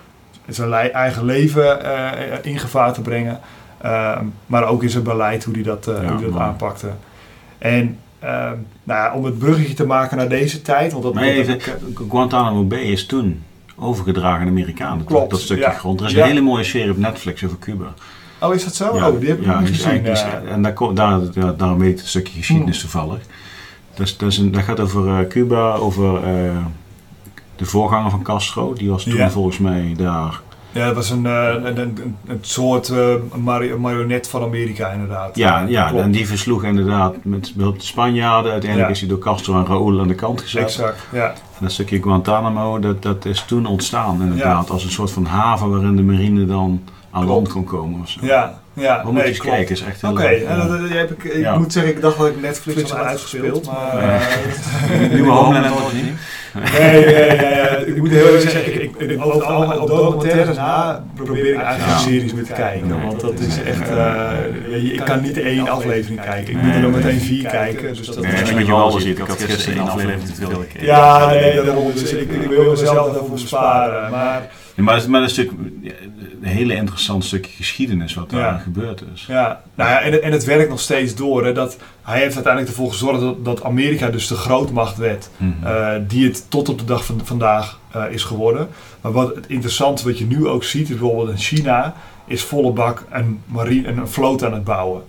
zijn 0.47 0.71
eigen 0.73 1.25
leven 1.25 1.85
uh, 1.85 2.11
in 2.41 2.59
gevaar 2.59 2.93
te 2.93 3.01
brengen. 3.01 3.39
Uh, 3.85 4.19
maar 4.45 4.67
ook 4.67 4.83
in 4.83 4.89
zijn 4.89 5.03
beleid, 5.03 5.43
hoe 5.43 5.53
hij 5.53 5.63
dat, 5.63 5.85
ja, 5.85 6.07
hoe 6.07 6.17
die 6.17 6.31
dat 6.31 6.39
aanpakte. 6.39 6.89
En 7.57 7.99
ehm, 8.19 8.55
nou 8.83 8.99
ja, 8.99 9.13
om 9.13 9.25
het 9.25 9.37
bruggetje 9.37 9.73
te 9.73 9.85
maken 9.85 10.17
naar 10.17 10.29
deze 10.29 10.61
tijd. 10.61 10.91
Want 10.91 11.03
dat 11.03 11.13
nee, 11.13 11.45
dat 11.45 11.75
Guantanamo 12.09 12.63
Bay 12.63 12.79
is 12.79 13.05
toen 13.05 13.43
overgedragen 13.75 14.39
aan 14.39 14.45
de 14.45 14.51
Amerikanen. 14.51 15.05
Klopt, 15.05 15.29
dat 15.29 15.39
stukje 15.39 15.69
grond. 15.69 15.99
Er 15.99 16.05
is 16.05 16.13
een 16.13 16.23
hele 16.23 16.41
mooie 16.41 16.63
serie 16.63 16.91
op 16.91 16.97
Netflix 16.97 17.45
over 17.45 17.59
Cuba. 17.59 17.93
Oh, 18.39 18.53
is 18.53 18.63
dat 18.63 18.75
zo? 18.75 18.87
oh, 18.87 19.19
die 19.19 19.29
heb 19.29 19.41
ik 19.41 19.59
niet 19.59 19.67
gezien. 19.67 20.05
en 20.47 20.61
daar, 20.61 20.73
daar, 20.93 21.19
daar, 21.33 21.57
daarom 21.57 21.79
weet 21.79 22.01
een 22.01 22.07
stukje 22.07 22.37
geschiedenis 22.37 22.81
hmm. 22.81 22.89
toevallig. 22.89 23.23
Dat, 23.93 24.05
is, 24.05 24.17
dat, 24.17 24.31
is 24.31 24.37
een, 24.37 24.51
dat 24.51 24.63
gaat 24.63 24.79
over 24.79 25.27
Cuba, 25.27 25.73
over 25.73 26.19
de 27.55 27.65
voorganger 27.65 28.11
van 28.11 28.21
Castro, 28.21 28.73
die 28.73 28.89
was 28.89 29.03
toen 29.03 29.29
volgens 29.29 29.57
mij 29.57 29.93
daar. 29.97 30.41
Ja, 30.75 30.85
dat 30.85 30.95
was 30.95 31.09
een, 31.09 31.25
uh, 31.25 31.53
een, 31.63 31.79
een, 31.79 32.15
een, 32.27 32.37
soort 32.41 32.89
uh, 32.89 33.13
marionet 33.77 34.27
van 34.27 34.43
Amerika 34.43 34.89
inderdaad. 34.89 35.35
Ja, 35.35 35.65
ja 35.67 35.93
en 35.93 36.11
die 36.11 36.27
versloeg 36.27 36.63
inderdaad 36.63 37.15
met 37.23 37.53
behulp 37.55 37.79
de 37.79 37.85
Spanjaarden. 37.85 38.51
Uiteindelijk 38.51 38.91
is 38.91 38.99
hij 38.99 39.09
door 39.09 39.19
Castro 39.19 39.59
en 39.59 39.65
Raúl 39.65 39.99
aan 39.99 40.07
de 40.07 40.15
kant 40.15 40.41
gezet. 40.41 40.61
Exact, 40.61 41.07
ja. 41.11 41.27
En 41.29 41.61
dat 41.61 41.71
stukje 41.71 42.01
Guantanamo, 42.01 42.79
dat, 42.79 43.01
dat 43.01 43.25
is 43.25 43.43
toen 43.47 43.65
ontstaan 43.65 44.21
inderdaad. 44.21 44.69
Als 44.69 44.83
een 44.83 44.91
soort 44.91 45.11
van 45.11 45.25
haven 45.25 45.69
waarin 45.69 45.95
de 45.95 46.03
marine 46.03 46.45
dan 46.45 46.81
aan 47.15 47.25
land 47.25 47.47
kon 47.47 47.63
komen 47.63 48.01
ofzo. 48.01 48.19
Ja, 48.25 48.59
ja, 48.73 49.05
we 49.05 49.11
nee, 49.11 49.23
moeten 49.23 49.43
kijken, 49.43 49.75
is 49.75 49.81
echt 49.81 50.01
heel 50.01 50.11
Oké, 50.11 50.21
okay, 50.21 51.03
ik, 51.03 51.23
ik 51.23 51.35
ja. 51.35 51.57
moet 51.57 51.73
zeggen, 51.73 51.91
ik 51.91 52.01
dacht 52.01 52.17
dat 52.17 52.27
ik 52.27 52.41
Netflix 52.41 52.91
had 52.91 52.99
uitgespeeld, 52.99 53.65
maar... 53.65 54.03
Uh, 54.03 55.09
Nieuwe 55.13 55.29
Homeland 55.29 55.65
nog 55.65 55.93
niet? 55.93 56.13
Nee, 56.71 57.05
nee, 57.05 57.37
nee, 57.37 57.85
ik 57.95 57.97
moet 57.97 58.09
heel 58.09 58.33
erg 58.33 58.41
zeggen, 58.41 58.73
ik, 58.73 58.95
ik, 58.95 59.09
ik, 59.09 59.25
op, 59.25 59.87
documentaires 59.87 60.57
na 60.57 61.03
probeer 61.13 61.45
ik 61.45 61.61
eigenlijk 61.61 61.99
series 61.99 62.33
mee 62.33 62.43
te 62.43 62.53
kijken, 62.53 63.01
want 63.01 63.19
dat 63.19 63.39
is 63.39 63.61
echt, 63.63 63.89
uh, 63.89 64.93
ik 64.93 65.01
kan 65.05 65.21
niet 65.21 65.37
één 65.37 65.69
aflevering 65.69 66.21
kijken, 66.21 66.53
ik 66.53 66.61
moet 66.61 66.75
er 66.75 66.81
dan 66.81 66.91
meteen 66.91 67.19
vier 67.19 67.49
kijken. 67.49 67.93
Dus 67.93 68.07
dat 68.07 68.23
nee, 68.23 68.41
is 68.41 68.53
met 68.53 68.65
je 68.65 68.71
wel 68.71 68.91
ziet, 68.91 69.19
ik 69.19 69.27
had 69.27 69.41
gisteren 69.41 69.79
één 69.79 69.89
aflevering 69.89 70.25
te 70.25 70.35
veel 70.35 70.59
gekeken. 70.59 70.85
Ja, 70.85 71.27
nee, 71.29 71.63
daarom, 71.63 71.91
dus 71.93 72.13
ik, 72.13 72.31
ik 72.31 72.49
wil 72.49 72.69
mezelf 72.69 73.13
daarvoor 73.13 73.29
besparen, 73.29 74.11
maar... 74.11 74.49
Ja, 74.75 74.83
maar, 74.83 75.09
maar 75.09 75.21
dat 75.21 75.29
is 75.29 75.37
natuurlijk, 75.37 75.73
een 76.41 76.47
hele 76.47 76.75
interessant 76.75 77.25
stukje 77.25 77.51
geschiedenis 77.51 78.13
wat 78.13 78.29
daar 78.29 78.59
gebeurd 78.59 79.03
is. 79.13 79.25
Ja, 79.27 79.61
nou 79.75 79.89
ja 79.89 80.01
en, 80.01 80.23
en 80.23 80.31
het 80.31 80.43
werkt 80.43 80.69
nog 80.69 80.79
steeds 80.79 81.15
door. 81.15 81.45
Hè, 81.45 81.53
dat, 81.53 81.77
hij 82.01 82.19
heeft 82.19 82.35
uiteindelijk 82.35 82.73
ervoor 82.73 82.91
gezorgd 82.91 83.19
dat, 83.19 83.45
dat 83.45 83.63
Amerika 83.63 84.09
dus 84.09 84.27
de 84.27 84.35
grootmacht 84.35 84.97
werd. 84.97 85.29
Mhm. 85.37 85.67
Eh, 85.67 85.93
die 86.07 86.27
het 86.27 86.45
tot 86.49 86.69
op 86.69 86.79
de 86.79 86.85
dag 86.85 87.05
van 87.05 87.21
vandaag 87.23 87.79
uh, 87.95 88.03
is 88.09 88.23
geworden. 88.23 88.67
Maar 89.01 89.11
wat 89.11 89.35
het 89.35 89.47
interessante 89.47 90.03
wat 90.03 90.17
je 90.17 90.25
nu 90.25 90.47
ook 90.47 90.63
ziet, 90.63 90.87
bijvoorbeeld 90.87 91.29
in 91.29 91.37
China, 91.37 91.93
is 92.27 92.43
volle 92.43 92.71
bak 92.71 93.05
een, 93.09 93.41
marine, 93.45 93.87
een 93.87 94.07
vloot 94.07 94.43
aan 94.43 94.53
het 94.53 94.63
bouwen. 94.63 95.03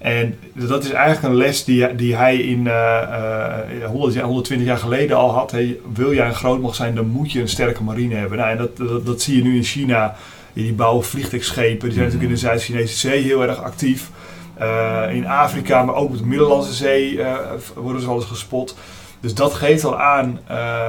En 0.00 0.38
dat 0.52 0.84
is 0.84 0.90
eigenlijk 0.90 1.34
een 1.34 1.38
les 1.38 1.64
die, 1.64 1.94
die 1.94 2.16
hij 2.16 2.36
in 2.36 2.64
uh, 2.64 3.84
100, 3.86 4.20
120 4.20 4.66
jaar 4.66 4.78
geleden 4.78 5.16
al 5.16 5.30
had. 5.30 5.50
Hey, 5.50 5.78
wil 5.94 6.14
jij 6.14 6.26
een 6.26 6.34
grootmacht 6.34 6.76
zijn, 6.76 6.94
dan 6.94 7.06
moet 7.06 7.32
je 7.32 7.40
een 7.40 7.48
sterke 7.48 7.82
marine 7.82 8.14
hebben. 8.14 8.38
Nou, 8.38 8.50
en 8.50 8.56
dat, 8.56 8.76
dat, 8.76 9.06
dat 9.06 9.22
zie 9.22 9.36
je 9.36 9.42
nu 9.42 9.56
in 9.56 9.62
China. 9.62 10.16
Die 10.52 10.72
bouwen 10.72 11.04
vliegtuigschepen. 11.04 11.88
Die 11.88 11.92
zijn 11.92 12.04
natuurlijk 12.04 12.22
in 12.22 12.34
de 12.34 12.40
Zuid-Chinese 12.40 12.96
Zee 12.96 13.22
heel 13.22 13.42
erg 13.42 13.62
actief. 13.62 14.10
Uh, 14.60 15.14
in 15.14 15.26
Afrika, 15.26 15.82
maar 15.82 15.94
ook 15.94 16.08
op 16.08 16.18
de 16.18 16.26
Middellandse 16.26 16.72
Zee 16.72 17.12
uh, 17.12 17.36
worden 17.74 18.00
ze 18.00 18.06
wel 18.06 18.16
eens 18.16 18.24
gespot. 18.24 18.76
Dus 19.20 19.34
dat 19.34 19.54
geeft 19.54 19.84
al 19.84 20.00
aan 20.00 20.40
uh, 20.50 20.88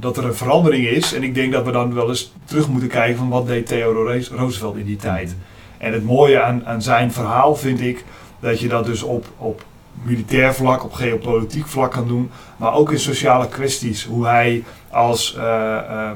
dat 0.00 0.16
er 0.16 0.24
een 0.24 0.34
verandering 0.34 0.86
is. 0.86 1.14
En 1.14 1.22
ik 1.22 1.34
denk 1.34 1.52
dat 1.52 1.64
we 1.64 1.70
dan 1.70 1.94
wel 1.94 2.08
eens 2.08 2.32
terug 2.44 2.68
moeten 2.68 2.88
kijken 2.88 3.16
van 3.16 3.28
wat 3.28 3.46
deed 3.46 3.66
Theodore 3.66 4.24
Roosevelt 4.30 4.76
in 4.76 4.84
die 4.84 4.96
tijd. 4.96 5.36
En 5.78 5.92
het 5.92 6.04
mooie 6.04 6.42
aan, 6.42 6.66
aan 6.66 6.82
zijn 6.82 7.12
verhaal 7.12 7.56
vind 7.56 7.80
ik 7.80 8.04
dat 8.40 8.60
je 8.60 8.68
dat 8.68 8.84
dus 8.84 9.02
op, 9.02 9.26
op 9.38 9.64
militair 10.02 10.54
vlak, 10.54 10.84
op 10.84 10.92
geopolitiek 10.92 11.66
vlak 11.66 11.90
kan 11.90 12.08
doen, 12.08 12.30
maar 12.56 12.74
ook 12.74 12.92
in 12.92 12.98
sociale 12.98 13.48
kwesties. 13.48 14.04
Hoe 14.04 14.26
hij 14.26 14.64
als 14.94 15.34
uh, 15.38 15.42
uh, 15.42 16.10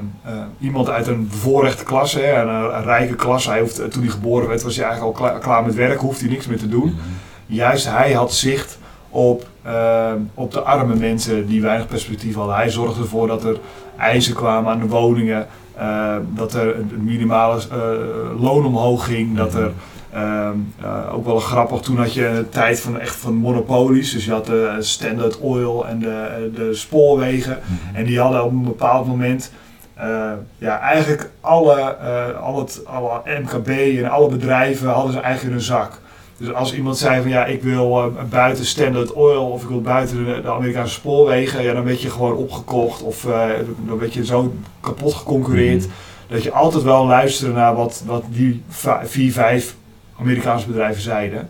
iemand 0.59 0.89
uit 0.89 1.07
een 1.07 1.27
bevoorrechte 1.27 1.83
klasse, 1.83 2.19
hè, 2.19 2.41
een, 2.41 2.75
een, 2.75 2.83
rijke 2.83 3.15
klasse, 3.15 3.49
hij 3.49 3.59
hoeft, 3.59 3.91
toen 3.91 4.01
hij 4.01 4.11
geboren 4.11 4.47
werd, 4.47 4.63
was 4.63 4.75
hij 4.75 4.85
eigenlijk 4.85 5.19
al 5.19 5.39
klaar, 5.39 5.65
met 5.65 5.75
werk, 5.75 5.99
hoeft 5.99 6.19
hij 6.19 6.29
niks 6.29 6.47
meer 6.47 6.57
te 6.57 6.69
doen. 6.69 6.89
Mhm. 6.89 6.99
Juist 7.45 7.89
hij 7.89 8.13
had 8.13 8.33
zicht 8.33 8.77
op, 9.09 9.47
op 10.33 10.51
de 10.51 10.61
arme 10.61 10.95
mensen 10.95 11.47
die 11.47 11.61
weinig 11.61 11.87
perspectief 11.87 12.35
hadden. 12.35 12.55
Hij 12.55 12.69
zorgde 12.69 13.01
ervoor 13.01 13.27
dat 13.27 13.43
er 13.43 13.59
eisen 13.97 14.33
kwamen 14.33 14.71
aan 14.71 14.79
de 14.79 14.87
woningen, 14.87 15.47
dat 16.33 16.53
er 16.53 16.75
een 16.75 17.03
minimale 17.03 17.61
loon 18.39 18.65
omhoog 18.65 19.05
ging, 19.05 19.37
dat 19.37 19.53
mhm. 19.53 19.61
er 19.61 19.71
Ehm, 20.13 20.57
eh, 20.81 21.13
ook 21.13 21.25
wel 21.25 21.39
grappig, 21.39 21.81
toen 21.81 21.97
had 21.97 22.13
je 22.13 22.27
een 22.27 22.49
tijd 22.49 22.79
van 22.79 22.99
echt 22.99 23.15
van 23.15 23.33
monopolies. 23.33 24.11
Dus 24.11 24.25
je 24.25 24.31
had 24.31 24.45
de 24.45 24.75
Standard 24.79 25.39
Oil 25.39 25.87
en 25.87 25.99
de, 25.99 26.51
de 26.55 26.73
spoorwegen. 26.73 27.59
Mhm. 27.63 27.95
En 27.95 28.05
die 28.05 28.19
hadden 28.19 28.43
op 28.43 28.51
een 28.51 28.63
bepaald 28.63 29.07
moment 29.07 29.51
uh, 29.99 30.31
ja, 30.57 30.79
eigenlijk 30.79 31.29
alle, 31.41 31.95
uh, 32.01 32.41
al 32.41 32.59
het, 32.59 32.81
alle 32.85 33.21
MKB 33.25 33.67
en 33.67 34.09
alle 34.09 34.29
bedrijven 34.29 34.89
hadden 34.89 35.13
ze 35.13 35.19
eigenlijk 35.19 35.47
in 35.47 35.57
hun 35.57 35.65
zak. 35.65 35.99
Dus 36.37 36.53
als 36.53 36.73
iemand 36.73 36.97
zei 36.97 37.21
van 37.21 37.31
ja, 37.31 37.45
ik 37.45 37.63
wil 37.63 38.13
buiten 38.29 38.65
Standard 38.65 39.13
Oil 39.13 39.51
of 39.51 39.63
ik 39.63 39.69
wil 39.69 39.81
buiten 39.81 40.25
de, 40.25 40.41
de, 40.41 40.51
Amerikaanse 40.51 40.93
spoorwegen, 40.93 41.63
ja, 41.63 41.73
dan 41.73 41.83
werd 41.83 42.01
je 42.01 42.09
gewoon 42.09 42.35
opgekocht 42.35 43.01
of 43.01 43.25
dan 43.87 43.99
werd 43.99 44.13
je 44.13 44.25
zo 44.25 44.53
kapot 44.79 45.13
geconcureerd. 45.13 45.81
Mhm. 45.85 45.93
Dat 46.27 46.43
je 46.43 46.51
altijd 46.51 46.83
wel 46.83 47.05
luisterde 47.05 47.53
naar 47.53 47.75
wat, 47.75 48.03
wat 48.05 48.23
die 48.29 48.63
vier, 49.03 49.31
vijf 49.31 49.75
Amerikaanse 50.19 50.67
bedrijven 50.67 51.01
zeiden. 51.01 51.49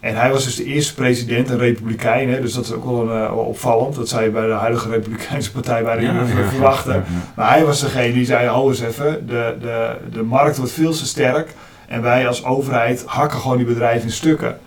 En 0.00 0.16
hij 0.16 0.30
was 0.30 0.44
dus 0.44 0.56
de 0.56 0.64
eerste 0.64 0.94
president, 0.94 1.50
een 1.50 1.58
republikein, 1.58 2.30
hè, 2.30 2.40
dus 2.40 2.52
dat 2.52 2.64
is 2.64 2.72
ook 2.72 2.84
wel 2.84 3.10
een, 3.10 3.22
uh, 3.22 3.36
opvallend. 3.36 3.94
Dat 3.94 4.08
zou 4.08 4.22
je 4.22 4.30
bij 4.30 4.46
de 4.46 4.52
huidige 4.52 4.88
Republikeinse 4.88 5.52
partij 5.52 5.82
bijna 5.82 6.12
niet 6.12 6.28
ja, 6.28 6.48
verwachten. 6.48 7.04
maar 7.34 7.50
hij 7.50 7.64
was 7.64 7.80
degene 7.80 8.12
die 8.12 8.24
zei, 8.24 8.48
hou 8.48 8.68
eens 8.68 8.80
even, 8.80 9.26
de, 9.26 9.56
de, 9.60 9.96
de 10.12 10.22
markt 10.22 10.56
wordt 10.56 10.72
veel 10.72 10.92
te 10.92 11.06
sterk. 11.06 11.54
En 11.88 12.02
wij 12.02 12.28
als 12.28 12.44
overheid 12.44 13.04
hakken 13.06 13.38
gewoon 13.40 13.56
die 13.56 13.66
bedrijven 13.66 14.06
in 14.06 14.12
stukken. 14.12 14.58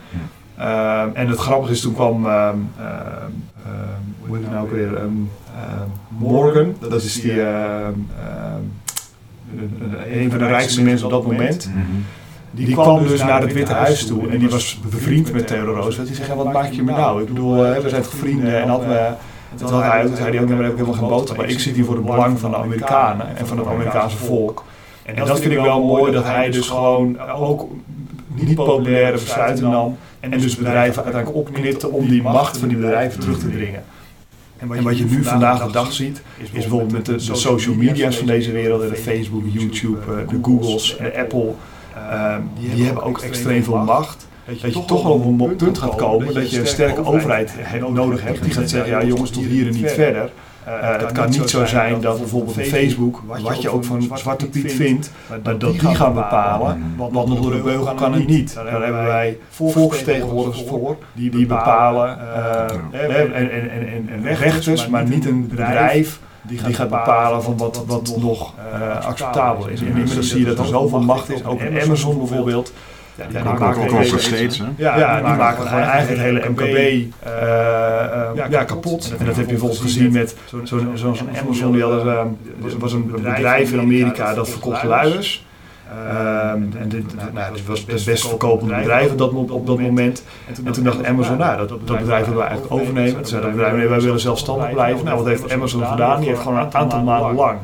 Uh, 0.60 1.04
en 1.14 1.28
het 1.28 1.40
grappige 1.40 1.72
is, 1.72 1.82
toen 1.82 1.94
kwam, 1.94 2.26
uh, 2.26 2.50
hoe 4.26 4.36
heet 4.36 4.46
het 4.46 4.54
nou 4.54 4.70
weer, 4.72 5.02
Morgan, 6.08 6.76
dat 6.90 7.04
is 7.04 7.22
die, 7.22 7.42
een 10.12 10.30
van 10.30 10.40
de 10.40 10.48
rijkste 10.48 10.84
mensen 10.84 11.06
op 11.06 11.12
dat 11.12 11.26
moment. 11.26 11.68
Mhm. 11.68 11.80
Die, 12.52 12.74
kwam 12.74 13.02
dus, 13.02 13.12
dus 13.12 13.24
naar 13.24 13.42
het 13.42 13.54
Witte 13.54 13.74
Huis 13.74 14.06
toe 14.06 14.30
en 14.30 14.40
die 14.40 14.50
was 14.50 14.80
bevriend 14.90 15.34
met 15.34 15.48
Theodore 15.48 15.80
Roosevelt. 15.80 16.08
Die 16.08 16.16
zei, 16.16 16.34
wat 16.34 16.54
maak 16.54 16.72
je 16.72 16.84
me 16.84 16.92
nou? 16.92 17.22
Ik 17.22 17.28
bedoel, 17.28 17.56
we 17.56 17.90
zijn 17.90 18.02
toch 18.02 18.14
vrienden 18.14 18.62
en. 18.62 18.68
Toen 19.56 19.70
had 19.70 19.84
hij, 19.84 20.08
zei 20.16 20.30
hij 20.30 20.44
ook, 20.44 20.50
ik 20.50 20.58
heb 20.58 20.76
helemaal 20.76 20.94
geen 20.94 21.08
boodschap, 21.08 21.38
maar 21.38 21.50
ik 21.50 21.60
zit 21.60 21.76
hier 21.76 21.86
voor 21.86 21.96
het 21.96 22.06
belang 22.06 22.40
van 22.40 22.52
de 22.52 22.58
Amerikanen 22.58 23.38
en 23.38 23.48
van 23.48 23.58
het 23.58 23.68
Amerikaanse 23.68 24.18
volk. 24.18 24.64
En 25.04 25.16
dat 25.16 25.40
vind 25.40 25.54
ik 25.54 25.60
wel 25.60 25.84
mooi, 25.84 26.12
dat 26.12 26.24
hij 26.24 26.50
dus 26.50 26.68
gewoon 26.68 27.20
ook 27.20 27.68
niet 28.28 28.56
populaire 28.56 29.12
besluiten 29.12 29.70
nam 29.70 29.98
en 30.20 30.40
dus 30.40 30.56
bedrijven 30.56 31.04
uiteindelijk 31.04 31.48
opknipte 31.48 31.90
om 31.90 32.10
die 32.10 32.22
macht 32.22 32.58
van 32.58 32.68
die 32.68 32.78
bedrijven 32.78 33.20
terug 33.20 33.40
te 33.40 33.50
dringen. 33.50 33.84
En 34.58 34.84
wat, 34.84 34.98
je 34.98 35.06
nu 35.06 35.24
vandaag 35.24 35.66
de 35.66 35.72
dag 35.72 35.94
ziet, 35.94 36.22
is 36.38 36.50
bijvoorbeeld 36.52 36.92
met 36.92 37.06
de, 37.06 37.16
de 37.16 37.36
social 37.36 37.76
media's 37.76 38.18
van 38.18 38.28
deze 38.28 38.52
wereld, 38.52 38.90
de 38.90 38.96
Facebook, 38.96 39.44
YouTube, 39.46 40.00
de 40.30 40.38
Googles, 40.42 40.98
de 40.98 41.18
Apple, 41.18 41.54
Ehm, 42.12 42.42
die, 42.60 42.76
die 42.76 42.86
hebben 42.86 43.04
ook 43.04 43.20
extreem 43.20 43.64
veel 43.64 43.78
macht. 43.78 44.28
Dat 44.46 44.74
je, 44.74 44.86
toch 44.86 45.04
wel 45.04 45.12
op 45.12 45.26
een 45.26 45.56
punt 45.56 45.78
gaat 45.78 45.96
komen 45.96 46.34
dat 46.34 46.52
je 46.52 46.60
een 46.60 46.68
sterke 46.68 47.06
overheid 47.06 47.54
nodig 47.94 48.24
hebt. 48.24 48.44
Die 48.44 48.54
gaat 48.54 48.70
zeggen, 48.70 48.92
ja 48.92 49.04
jongens, 49.04 49.30
tot 49.30 49.44
hier 49.44 49.68
en 49.68 49.74
niet 49.74 49.92
verder. 49.92 50.32
Uh, 50.68 50.98
het 50.98 51.12
kan 51.12 51.30
niet 51.30 51.50
zo 51.50 51.66
zijn 51.66 52.02
dat 52.02 52.18
bijvoorbeeld 52.18 52.68
Facebook, 52.68 53.24
wat 53.26 53.62
je 53.62 53.70
ook 53.70 53.84
van 53.84 54.10
Zwarte 54.14 54.50
Piet 54.50 54.74
vindt, 54.74 55.12
dat 55.44 55.60
die 55.60 55.96
gaan 55.96 56.14
bepalen. 56.14 56.94
Wat 56.98 57.12
nog 57.12 57.42
door 57.42 57.52
de 57.52 57.62
beugel 57.62 57.94
kan 57.94 58.14
het 58.14 58.28
niet. 58.28 58.54
Daar 58.54 58.84
hebben 58.84 59.06
wij 59.06 59.38
volksvertegenwoordigers 59.50 60.64
voor, 60.68 60.98
die 61.14 61.46
bepalen. 61.46 62.18
En, 62.92 63.34
en, 63.34 63.52
en, 63.70 64.10
en 64.24 64.36
rechters, 64.36 64.88
maar 64.88 65.08
niet 65.08 65.26
een 65.26 65.48
bedrijf 65.48 66.20
die 66.42 66.58
gaat, 66.58 66.68
die 66.68 66.76
gaat 66.76 66.90
bepalen 66.90 67.44
van 67.44 67.58
wat, 67.58 67.84
wat 67.86 68.18
nog 68.18 68.54
uh, 68.74 69.06
acceptabel 69.06 69.68
is. 69.68 69.82
En 69.82 69.88
inmiddels 69.88 70.30
zie 70.30 70.40
je 70.40 70.46
dat 70.46 70.60
er 70.60 70.66
zoveel 70.66 71.02
macht 71.02 71.30
is, 71.30 71.46
ook 71.46 71.62
in 71.62 71.82
Amazon 71.82 72.18
bijvoorbeeld. 72.18 72.74
Ja, 73.16 73.28
die, 73.28 73.54
maken 73.60 73.82
ook 73.82 73.92
over 73.92 74.20
steeds. 74.20 74.58
Hè? 74.58 74.66
Ja, 74.76 74.98
ja, 74.98 75.16
die, 75.16 75.36
maken 75.36 75.68
gewoon 75.68 75.84
eigenlijk 75.84 76.22
het 76.22 76.32
hele 76.32 76.50
MKB 76.50 76.64
uh, 76.64 77.32
uh, 78.36 78.50
ja, 78.50 78.64
kapot. 78.64 79.14
En 79.20 79.26
dat 79.26 79.36
heb 79.36 79.46
je 79.46 79.52
bijvoorbeeld 79.52 79.82
gezien 79.82 80.12
met 80.12 80.36
zo'n 80.46 80.68
zo, 80.68 80.96
zo 80.96 81.16
Amazon. 81.42 81.72
Die 81.72 81.82
hadden, 81.82 82.06
uh, 82.62 82.72
was 82.78 82.94
een 82.94 83.12
bedrijf 83.12 83.72
in 83.72 83.80
Amerika 83.80 84.34
dat 84.34 84.50
verkocht 84.50 84.84
luiers. 84.84 85.48
Um, 85.92 86.72
en 86.80 86.90
dit, 86.90 87.04
nou, 87.34 87.54
dit 87.54 87.66
was 87.66 87.86
het 87.88 88.06
best 88.06 88.28
verkopende 88.28 88.76
bedrijf 88.76 89.12
op 89.12 89.18
dat, 89.18 89.32
op 89.32 89.68
dat 89.68 89.80
moment. 89.80 90.24
En 90.64 90.74
toen, 90.74 90.84
dacht 90.84 91.06
Amazon, 91.06 91.38
nou, 91.38 91.58
dat, 91.58 91.70
dat 91.70 92.00
bedrijf 92.00 92.26
willen 92.26 92.40
we 92.40 92.48
eigenlijk 92.48 92.74
overnemen. 92.74 93.16
Toen 93.16 93.26
zei 93.26 93.42
dat 93.42 93.52
bedrijf, 93.52 93.76
nee, 93.76 93.88
wij 93.88 94.02
willen 94.02 94.20
zelfstandig 94.20 94.72
blijven. 94.72 95.06
Nou, 95.06 95.18
wat 95.18 95.26
heeft 95.26 95.52
Amazon 95.52 95.86
gedaan? 95.86 96.20
Die 96.20 96.30
heeft 96.30 96.42
gewoon 96.42 96.58
een 96.58 96.74
aantal 96.74 97.04
maanden 97.04 97.36
lang 97.36 97.58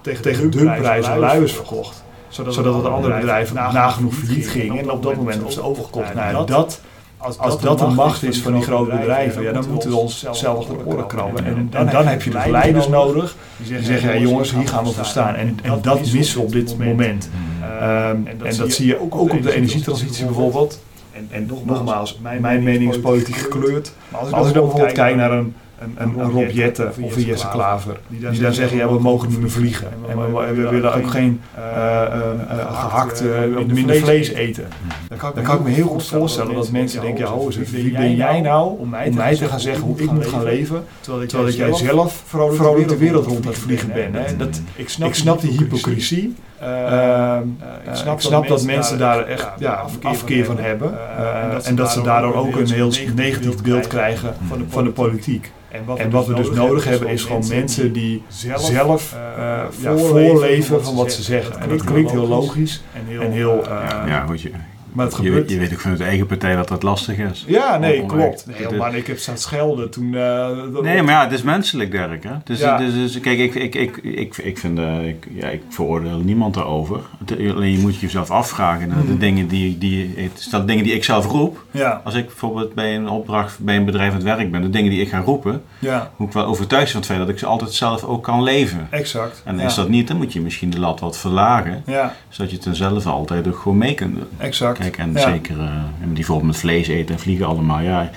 tegen, 0.00 0.22
tegen 0.22 0.50
dumprijzen 0.50 1.18
luiers 1.18 1.52
verkocht. 1.52 2.04
Zodat, 2.28 2.54
zodat 2.54 2.74
het 2.74 2.84
andere 2.84 3.14
bedrijven 3.14 3.54
nagenoeg 3.54 4.14
failliet 4.14 4.48
gingen. 4.48 4.78
En 4.78 4.90
op 4.90 5.02
dat 5.02 5.16
moment 5.16 5.42
was 5.42 5.54
het 5.54 5.64
overgekocht. 5.64 6.14
Nou, 6.14 6.46
dat 6.46 6.80
als 7.20 7.36
dat, 7.36 7.46
als 7.46 7.60
dat 7.60 7.80
een 7.80 7.94
macht 7.94 8.22
is 8.22 8.40
van 8.40 8.52
die 8.52 8.62
grote 8.62 8.90
bedrijven, 8.90 9.42
ja, 9.42 9.52
dan 9.52 9.64
moeten 9.70 9.90
we 9.90 9.96
ons 9.96 10.26
zelf 10.32 10.66
de 10.66 10.72
oren 10.84 11.06
krabben. 11.06 11.44
En, 11.44 11.68
en 11.72 11.90
dan 11.90 12.06
heb 12.06 12.22
je 12.22 12.30
de 12.30 12.50
leiders 12.50 12.88
nodig 12.88 13.36
die 13.56 13.82
zeggen, 13.82 14.14
ja, 14.14 14.20
jongens, 14.20 14.52
hier 14.54 14.68
gaan 14.68 14.84
we 14.84 14.90
voor 14.90 15.04
staan. 15.04 15.34
En, 15.34 15.58
en 15.62 15.78
dat 15.82 16.12
missen 16.12 16.38
we 16.38 16.44
op 16.44 16.52
dit 16.52 16.78
moment. 16.78 17.30
Um, 17.62 18.26
en 18.26 18.56
dat 18.56 18.72
zie 18.72 18.86
je 18.86 19.00
ook 19.00 19.20
op 19.20 19.42
de 19.42 19.54
energietransitie 19.54 20.24
bijvoorbeeld. 20.24 20.82
En, 21.12 21.28
en 21.30 21.50
nogmaals, 21.64 22.18
mijn 22.40 22.62
mening 22.62 22.90
is 22.90 23.00
politiek 23.00 23.36
gekleurd. 23.36 23.92
Maar 24.08 24.20
als 24.20 24.48
ik 24.48 24.54
dan 24.54 24.62
bijvoorbeeld 24.62 24.92
kijk 24.92 25.16
naar 25.16 25.32
een 25.32 25.54
een, 25.80 25.94
een, 25.96 26.18
een 26.18 26.30
Rob 26.30 26.50
Jetten 26.50 26.92
of 27.00 27.16
een 27.16 27.22
Jesse 27.22 27.48
Klaver. 27.48 27.96
Die 28.08 28.20
dan, 28.20 28.30
die 28.30 28.40
dan 28.40 28.52
zeggen, 28.52 28.76
ja, 28.76 28.92
we 28.92 28.98
mogen 28.98 29.28
niet 29.28 29.40
meer 29.40 29.50
vliegen. 29.50 29.88
En 30.08 30.34
we, 30.34 30.54
we, 30.54 30.68
willen 30.68 30.94
ook 30.94 31.10
geen 31.10 31.40
uh, 31.58 31.64
uh, 31.64 32.80
gehakt, 32.80 33.22
minder 33.66 33.96
vlees 33.96 34.28
eten. 34.28 34.68
Dan 35.08 35.18
kan, 35.18 35.32
dan 35.34 35.44
kan 35.44 35.56
ik 35.56 35.62
me 35.62 35.70
heel 35.70 35.86
goed 35.86 36.06
voorstellen 36.06 36.54
dat 36.54 36.70
mensen 36.70 37.00
denken, 37.00 37.24
ja, 37.24 37.32
oh, 37.32 37.50
wie 37.70 37.92
ben 37.92 38.16
jij 38.16 38.40
nou 38.40 38.78
om 38.78 38.88
mij 38.88 39.36
te 39.36 39.46
gaan 39.46 39.60
zeggen 39.60 39.82
hoe 39.82 40.00
ik 40.00 40.10
moet 40.10 40.26
gaan 40.26 40.42
leven, 40.42 40.84
terwijl 41.00 41.44
dat 41.44 41.56
jij 41.56 41.74
zelf 41.74 42.22
vrolijk 42.26 42.88
de 42.88 42.96
wereld 42.96 43.26
rond 43.26 43.44
aan 43.44 43.52
het 43.52 43.60
vliegen 43.60 43.92
bent. 43.92 44.38
Dat, 44.38 44.60
ik 45.04 45.14
snap 45.14 45.40
die 45.40 45.50
hypocrisie. 45.50 46.34
Uh, 46.62 47.38
ik 47.84 47.94
snap, 47.94 48.14
ik 48.14 48.20
snap 48.20 48.48
dat, 48.48 48.62
mensen 48.62 48.98
daar 48.98 49.26
echt 49.26 49.48
ja, 49.58 49.84
afkeer 50.02 50.44
van 50.44 50.58
hebben. 50.58 50.98
Uh, 51.18 51.66
en 51.66 51.74
dat 51.74 51.90
ze 51.90 52.02
daardoor 52.02 52.34
ook 52.34 52.56
een 52.56 52.70
heel 52.70 52.92
negatief 53.14 53.62
beeld 53.62 53.86
krijgen 53.86 54.34
van 54.68 54.84
de 54.84 54.90
politiek. 54.90 55.50
En 55.70 55.84
wat, 55.84 55.98
en 55.98 56.10
wat 56.10 56.26
we, 56.26 56.34
dus, 56.34 56.46
dus 56.46 56.56
nodig 56.56 56.84
hebben 56.84 57.08
is 57.08 57.22
gewoon 57.22 57.48
mensen 57.48 57.92
die 57.92 58.22
zelf 58.58 59.14
uh, 59.14 59.62
ja, 59.80 59.96
voorleven 59.96 60.84
van 60.84 60.94
wat 60.94 61.12
ze 61.12 61.22
zeggen. 61.22 61.60
En 61.60 61.68
dat 61.68 61.84
klinkt 61.84 62.10
heel 62.10 62.28
logisch 62.28 62.82
en 62.92 63.06
heel... 63.06 63.20
En 63.20 63.32
heel 63.32 63.58
uh, 63.58 63.68
ja, 64.06 64.26
je, 64.34 64.50
Maar 64.92 65.06
het 65.06 65.14
gebeurt. 65.14 65.48
Je, 65.48 65.54
je 65.54 65.60
weet 65.60 65.72
ook 65.72 65.80
vanuit 65.80 65.98
de 65.98 66.04
eigen 66.04 66.26
partij 66.26 66.56
dat 66.56 66.68
dat 66.68 66.82
lastig 66.82 67.16
is. 67.18 67.44
Ja, 67.46 67.78
nee, 67.78 68.06
klopt. 68.06 68.46
Nee, 68.46 68.78
maar 68.78 68.94
ik 68.94 69.06
heb 69.06 69.18
staan 69.18 69.38
schelden 69.38 69.90
toen... 69.90 70.10
nee, 70.10 71.02
maar 71.02 71.14
ja, 71.14 71.22
het 71.22 71.32
is 71.32 71.42
menselijk, 71.42 71.90
Dirk. 71.90 72.24
Hè? 72.24 72.34
Dus, 72.44 72.60
ja. 72.60 72.76
dus, 72.76 72.92
dus, 72.92 73.20
kijk, 73.20 73.38
ik, 73.38 73.54
ik, 73.54 73.74
ik, 73.74 73.96
ik, 73.96 74.36
ik 74.36 74.58
vind... 74.58 74.78
ik, 75.04 75.28
ja, 75.34 75.48
ik 75.48 75.62
veroordeel 75.68 76.18
niemand 76.18 76.56
erover. 76.56 77.00
Alleen 77.38 77.72
je 77.72 77.78
moet 77.78 78.00
jezelf 78.00 78.30
afvragen 78.30 78.88
naar 78.88 79.02
de 79.06 79.12
mhm. 79.12 79.18
dingen 79.18 79.48
die... 79.48 79.78
die 79.78 80.30
stel, 80.34 80.66
dingen 80.66 80.84
die 80.84 80.94
ik 80.94 81.04
zelf 81.04 81.26
roep. 81.26 81.64
Ja. 81.70 82.00
Als 82.04 82.14
ik 82.14 82.26
bijvoorbeeld 82.26 82.74
bij 82.74 82.94
een 82.94 83.08
opdracht 83.08 83.58
bij 83.58 83.76
een 83.76 83.84
bedrijf 83.84 84.10
aan 84.10 84.16
het 84.16 84.24
werk 84.24 84.50
ben, 84.50 84.62
de 84.62 84.70
dingen 84.70 84.90
die 84.90 85.00
ik 85.00 85.08
ga 85.08 85.18
roepen, 85.18 85.62
ja. 85.78 86.10
moet 86.16 86.28
ik 86.28 86.34
wel 86.34 86.44
overtuigd 86.44 86.90
zijn 86.90 86.90
van 86.90 87.00
het 87.00 87.06
feit 87.06 87.18
dat 87.18 87.28
ik 87.28 87.38
ze 87.38 87.46
altijd 87.46 87.72
zelf 87.72 88.04
ook 88.04 88.22
kan 88.22 88.42
leven. 88.42 88.86
Exact. 88.90 89.42
En 89.44 89.60
is 89.60 89.74
dat 89.74 89.88
niet, 89.88 90.08
dan 90.08 90.16
moet 90.16 90.32
je 90.32 90.40
misschien 90.40 90.70
de 90.70 90.80
lat 90.80 91.00
wat 91.00 91.18
verlagen, 91.18 91.82
ja. 91.86 92.14
zodat 92.28 92.50
je 92.50 92.56
het 92.56 92.64
dan 92.64 92.74
zelf 92.74 93.06
altijd 93.06 93.48
ook 93.48 93.58
gewoon 93.58 93.78
mee 93.78 93.94
kunt 93.94 94.14
doen. 94.14 94.28
Exact. 94.38 94.78
Kijk, 94.80 94.98
en 94.98 95.18
zeker 95.18 95.56
uh, 95.56 95.84
die 95.98 96.12
bijvoorbeeld 96.12 96.46
met 96.46 96.56
vlees 96.56 96.88
eten 96.88 97.14
en 97.14 97.20
vliegen 97.20 97.46
allemaal, 97.46 97.80
ja. 97.80 98.10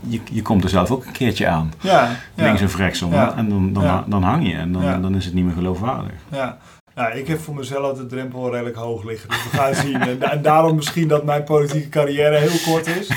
Je, 0.00 0.20
je 0.30 0.42
komt 0.42 0.64
er 0.64 0.70
zelf 0.70 0.90
ook 0.90 1.06
een 1.06 1.12
keertje 1.12 1.48
aan. 1.48 1.72
Ja, 1.80 2.10
Links 2.34 2.62
of 2.62 2.76
rechtsom. 2.76 3.12
En 3.12 3.48
dan, 3.48 3.72
dan, 3.72 4.04
dan 4.06 4.22
hang 4.22 4.46
je 4.48 4.54
en 4.54 4.72
dan, 4.72 5.02
dan 5.02 5.14
is 5.14 5.24
het 5.24 5.34
niet 5.34 5.44
meer 5.44 5.54
geloofwaardig. 5.54 6.12
Ja. 6.30 6.58
Nou, 6.98 7.12
ik 7.12 7.26
heb 7.26 7.40
voor 7.40 7.54
mezelf 7.54 7.98
de 7.98 8.06
drempel 8.06 8.50
redelijk 8.50 8.76
hoog 8.76 9.04
liggen. 9.04 9.28
Dus 9.28 9.44
we 9.50 9.56
gaan 9.56 9.74
zien. 9.84 10.00
En, 10.00 10.22
en, 10.22 10.42
daarom 10.42 10.76
misschien 10.76 11.08
dat 11.08 11.24
mijn 11.24 11.44
politieke 11.44 11.88
carrière 11.88 12.36
heel 12.36 12.72
kort 12.72 12.86
is. 12.86 13.10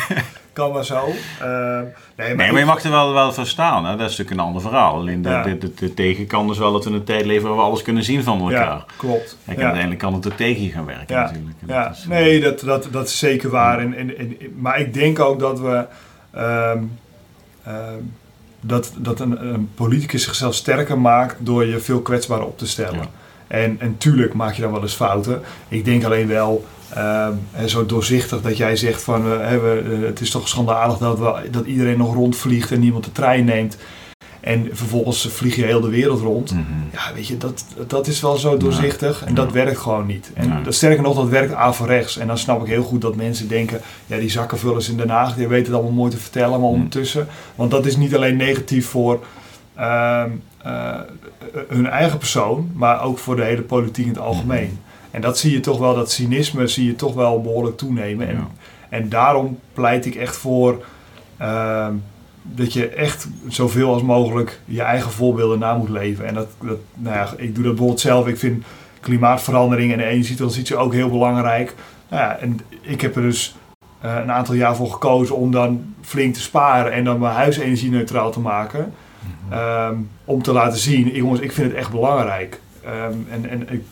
Kan 0.54 0.72
maar 0.72 0.86
zo. 0.86 1.08
Uh, 1.42 1.80
nee, 2.16 2.36
maar, 2.36 2.60
je 2.60 2.66
mag 2.66 2.84
er 2.84 2.92
wel, 2.92 3.14
wel 3.14 3.34
van 3.34 3.46
staan. 3.46 3.86
Hè? 3.86 3.92
Dat 3.92 4.10
is 4.10 4.18
natuurlijk 4.18 4.32
een 4.32 4.46
ander 4.46 4.62
verhaal. 4.62 4.94
Alleen 4.94 5.22
de, 5.22 5.58
de, 5.60 5.74
de, 5.74 5.94
tegenkant 5.94 6.52
is 6.52 6.58
wel 6.58 6.72
dat 6.72 6.84
we 6.86 6.92
een 6.92 7.04
tijd 7.04 7.26
leven 7.26 7.48
waar 7.48 7.58
we 7.58 7.64
alles 7.64 7.82
kunnen 7.82 8.04
zien 8.04 8.24
van 8.24 8.40
elkaar. 8.40 8.66
Ja, 8.66 8.86
klopt. 8.98 9.38
En 9.46 9.58
uiteindelijk 9.58 10.00
kan 10.00 10.14
het 10.14 10.28
ook 10.28 10.38
tegen 10.38 10.70
gaan 10.70 10.86
werken 10.86 11.16
ja. 11.16 11.22
natuurlijk. 11.22 11.56
ja, 11.68 11.90
is, 11.92 12.06
nee, 12.08 12.42
dat, 12.42 12.60
dat, 12.60 12.88
dat 12.92 13.08
is 13.08 13.20
zeker 13.20 13.50
waar. 13.50 13.80
En, 13.80 13.94
en, 13.94 14.18
en, 14.18 14.38
maar 14.56 14.80
ik 14.80 14.94
denk 14.94 15.20
ook 15.20 15.40
dat 15.40 15.60
we... 15.60 15.86
Um, 16.38 16.98
um, 17.68 18.14
dat, 18.62 18.94
dat 18.98 19.20
een, 19.20 19.46
een, 19.54 19.70
politicus 19.76 20.24
zichzelf 20.24 20.56
sterker 20.56 21.00
maakt 21.00 21.36
door 21.40 21.66
je 21.66 21.80
veel 21.80 22.02
kwetsbaarder 22.02 22.48
op 22.48 22.58
te 22.58 22.68
stellen. 22.68 23.20
En, 23.52 23.76
en 23.80 23.97
tuurlijk 23.97 24.34
maak 24.34 24.54
je 24.54 24.62
dan 24.62 24.72
wel 24.72 24.82
eens 24.82 24.93
fouten. 24.93 25.41
Ik 25.68 25.86
denk 25.86 26.04
alleen 26.04 26.28
wel, 26.28 26.66
uh, 26.97 27.28
zo 27.66 27.86
doorzichtig 27.86 28.41
dat 28.41 28.58
jij 28.58 28.76
zegt 28.76 29.02
van 29.02 29.26
uh, 29.26 29.49
we, 29.49 30.02
het 30.06 30.22
is 30.22 30.30
toch 30.30 30.47
schandalig 30.47 30.97
dat, 30.97 31.20
we, 31.20 31.49
dat 31.49 31.66
iedereen 31.66 31.97
nog 31.97 32.14
rondvliegt 32.14 32.72
en 32.72 32.80
niemand 32.80 33.04
de 33.04 33.12
trein 33.12 33.45
neemt. 33.45 33.78
En 34.39 34.70
vervolgens 34.72 35.28
vlieg 35.32 35.56
je 35.56 35.66
heel 35.66 35.82
de 35.82 35.89
wereld 35.89 36.22
rond. 36.22 36.52
Mhm. 36.52 36.62
Ja, 36.91 37.14
weet 37.14 37.28
je, 37.28 37.38
dat, 37.38 37.66
dat 37.88 38.08
is 38.08 38.22
wel 38.22 38.38
zo 38.38 38.58
doorzichtig. 38.58 39.24
En 39.26 39.34
dat 39.34 39.52
werkt 39.52 39.78
gewoon 39.78 40.06
niet. 40.06 40.32
En 40.34 40.64
sterker 40.68 41.04
nog, 41.04 41.16
dat 41.16 41.30
werkt 41.30 41.54
averechts. 41.54 42.18
En 42.18 42.28
dan 42.28 42.38
snap 42.38 42.62
ik 42.62 42.68
heel 42.68 42.84
goed 42.84 43.02
dat 43.02 43.16
mensen 43.16 43.47
denken... 43.47 43.82
ja, 44.06 44.18
die 44.18 44.30
zakkenvullers 44.30 44.89
in 44.89 44.97
Den 44.97 45.10
Haag, 45.10 45.36
die 45.36 45.47
weten 45.47 45.66
het 45.66 45.74
allemaal 45.74 45.91
mooi 45.91 46.12
te 46.12 46.18
vertellen. 46.18 46.49
Maar 46.49 46.60
mhm. 46.60 46.70
ondertussen... 46.70 47.28
Want 47.56 47.72
dat 47.72 47.86
is 47.86 47.97
niet 47.97 48.16
alleen 48.16 48.38
negatief 48.38 48.88
voor... 48.88 49.20
Uh, 49.82 50.24
uh, 50.66 51.00
hun 51.68 51.88
eigen 51.88 52.18
persoon, 52.18 52.72
maar 52.74 53.04
ook 53.04 53.18
voor 53.18 53.36
de 53.36 53.44
hele 53.44 53.62
politiek 53.62 54.06
in 54.06 54.12
het 54.12 54.22
algemeen. 54.22 54.66
Mhm. 54.66 54.92
En 55.12 55.22
dat 55.22 55.38
zie 55.38 55.52
je 55.52 55.60
toch 55.60 55.78
wel, 55.78 55.96
dat 55.96 56.12
cynisme 56.12 56.68
zie 56.68 56.86
je 56.86 56.96
toch 56.96 57.14
wel 57.14 57.42
behoorlijk 57.42 57.78
toenemen. 57.78 58.28
En, 58.28 58.48
en 58.90 59.10
daarom 59.10 59.60
pleit 59.74 60.06
ik 60.06 60.16
echt 60.16 60.36
voor 60.36 60.84
uh, 61.42 61.88
dat 62.42 62.74
je 62.74 62.90
echt 62.90 63.28
zoveel 63.48 63.94
als 63.94 64.02
mogelijk 64.02 64.60
je 64.66 64.82
eigen 64.82 65.12
voorbeelden 65.12 65.60
na 65.60 65.78
moet 65.78 65.90
leven. 65.90 66.26
En 66.26 66.34
dat, 66.34 66.48
dat 66.60 66.78
nou 66.94 67.16
ja, 67.16 67.30
ik 67.38 67.56
doe 67.56 67.64
dat 67.64 67.72
bijvoorbeeld 67.72 68.00
zelf. 68.00 68.28
Ik 68.28 68.38
vind 68.38 68.64
klimaatverandering 69.00 69.94
en 69.94 70.00
energietransitie 70.00 70.78
ook 70.78 70.94
heel 70.94 71.10
belangrijk. 71.10 71.76
Nou 72.10 72.24
ja, 72.24 72.38
en 72.38 72.60
ik 72.82 73.02
heb 73.02 73.16
er 73.16 73.22
dus 73.22 73.56
uh, 74.06 74.16
een 74.16 74.32
aantal 74.32 74.56
jaar 74.56 74.76
voor 74.76 74.92
gekozen 74.92 75.36
om 75.36 75.52
dan 75.52 75.94
flink 76.02 76.34
te 76.34 76.42
sparen 76.42 76.92
en 76.92 77.04
dan 77.04 77.20
mijn 77.20 77.34
huis 77.34 77.58
energie-neutraal 77.58 78.32
te 78.32 78.40
maken. 78.40 78.94
Um, 79.53 80.09
om 80.26 80.41
te 80.41 80.51
laten 80.51 80.80
zien, 80.80 81.07
jongens, 81.07 81.39
ik 81.39 81.51
vind 81.51 81.67
het 81.67 81.78
echt 81.78 81.91
belangrijk. 81.91 82.59
Um, 82.86 83.28
en 83.30 83.49
en 83.49 83.69
ik, 83.69 83.84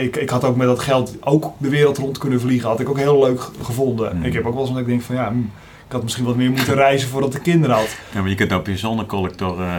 ik, 0.00 0.16
ik, 0.16 0.30
had 0.30 0.44
ook 0.44 0.56
met 0.56 0.66
dat 0.66 0.80
geld 0.80 1.16
ook 1.20 1.52
de 1.58 1.68
wereld 1.68 1.98
rond 1.98 2.18
kunnen 2.18 2.40
vliegen. 2.40 2.68
Had 2.68 2.80
ik 2.80 2.88
ook 2.88 2.98
heel 2.98 3.18
leuk 3.18 3.40
gevonden. 3.62 4.16
Mm. 4.16 4.24
Ik 4.24 4.32
heb 4.32 4.46
ook 4.46 4.52
wel 4.52 4.62
eens 4.62 4.70
dat 4.70 4.80
ik 4.80 4.86
denk 4.86 5.02
van 5.02 5.14
ja, 5.14 5.28
hmm, 5.28 5.50
ik 5.92 5.98
had 5.98 6.06
misschien 6.06 6.26
wat 6.26 6.36
meer 6.36 6.50
moeten 6.50 6.74
reizen 6.74 7.08
voordat 7.08 7.34
ik 7.34 7.42
kinderen 7.42 7.76
had. 7.76 7.96
Ja, 8.12 8.20
maar 8.20 8.28
je 8.28 8.34
kunt 8.34 8.52
op 8.52 8.66
je 8.66 8.76
zonnecollector 8.76 9.60
uh, 9.60 9.76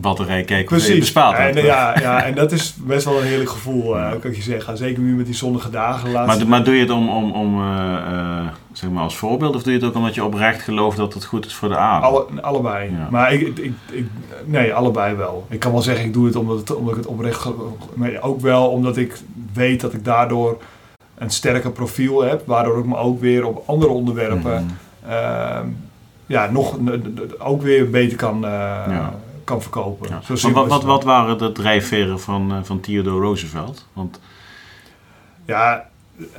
batterij 0.00 0.44
kijken 0.44 0.66
Precies. 0.66 0.88
je 0.88 0.98
bespaart 0.98 1.56
en, 1.56 1.64
ja, 1.64 1.98
ja, 2.00 2.24
en 2.24 2.34
dat 2.34 2.52
is 2.52 2.74
best 2.78 3.04
wel 3.04 3.20
een 3.20 3.26
heerlijk 3.26 3.50
gevoel, 3.50 3.96
uh, 3.96 4.10
kan 4.10 4.30
ik 4.30 4.36
je 4.36 4.42
zeggen. 4.42 4.76
Zeker 4.76 5.02
nu 5.02 5.14
met 5.16 5.26
die 5.26 5.34
zonnige 5.34 5.70
dagen. 5.70 6.12
Maar, 6.12 6.46
maar 6.46 6.64
doe 6.64 6.74
je 6.74 6.80
het 6.80 6.90
om, 6.90 7.08
om, 7.08 7.32
om 7.32 7.60
uh, 7.60 8.46
zeg 8.72 8.90
maar 8.90 9.02
als 9.02 9.16
voorbeeld 9.16 9.54
of 9.54 9.62
doe 9.62 9.72
je 9.72 9.78
het 9.78 9.88
ook 9.88 9.94
omdat 9.94 10.14
je 10.14 10.24
oprecht 10.24 10.62
gelooft 10.62 10.96
dat 10.96 11.14
het 11.14 11.24
goed 11.24 11.46
is 11.46 11.54
voor 11.54 11.68
de 11.68 11.76
aarde? 11.76 12.06
Alle, 12.06 12.26
allebei. 12.40 12.90
Ja. 12.90 13.08
Maar 13.10 13.32
ik, 13.32 13.58
ik, 13.58 13.72
ik, 13.90 14.06
nee, 14.44 14.74
allebei 14.74 15.14
wel. 15.14 15.46
Ik 15.48 15.58
kan 15.58 15.72
wel 15.72 15.82
zeggen 15.82 16.04
ik 16.04 16.12
doe 16.12 16.26
het 16.26 16.36
omdat, 16.36 16.58
het, 16.58 16.74
omdat 16.74 16.90
ik 16.90 17.00
het 17.00 17.10
oprecht... 17.10 17.48
Maar 17.94 18.18
ook 18.20 18.40
wel 18.40 18.68
omdat 18.68 18.96
ik 18.96 19.16
weet 19.52 19.80
dat 19.80 19.92
ik 19.92 20.04
daardoor 20.04 20.62
een 21.14 21.30
sterker 21.30 21.70
profiel 21.70 22.22
heb. 22.22 22.42
Waardoor 22.46 22.78
ik 22.78 22.84
me 22.84 22.96
ook 22.96 23.20
weer 23.20 23.46
op 23.46 23.62
andere 23.66 23.92
onderwerpen... 23.92 24.62
Mm 24.62 24.68
uh, 24.68 24.91
ja, 26.26 26.50
nog 26.50 26.78
ook 27.38 27.62
weer 27.62 27.90
beter 27.90 28.16
kan, 28.16 28.40
ja. 28.40 29.14
kan 29.44 29.62
verkopen. 29.62 30.08
Ja. 30.08 30.20
maar 30.42 30.52
wat, 30.52 30.68
wat, 30.68 30.84
wat, 30.84 31.04
waren 31.04 31.38
de 31.38 31.52
drijfveren 31.52 32.20
van, 32.20 32.52
uh, 32.52 32.58
van 32.62 32.80
Theodore 32.80 33.24
Roosevelt? 33.24 33.88
Want, 33.92 34.20
ja, 35.46 35.84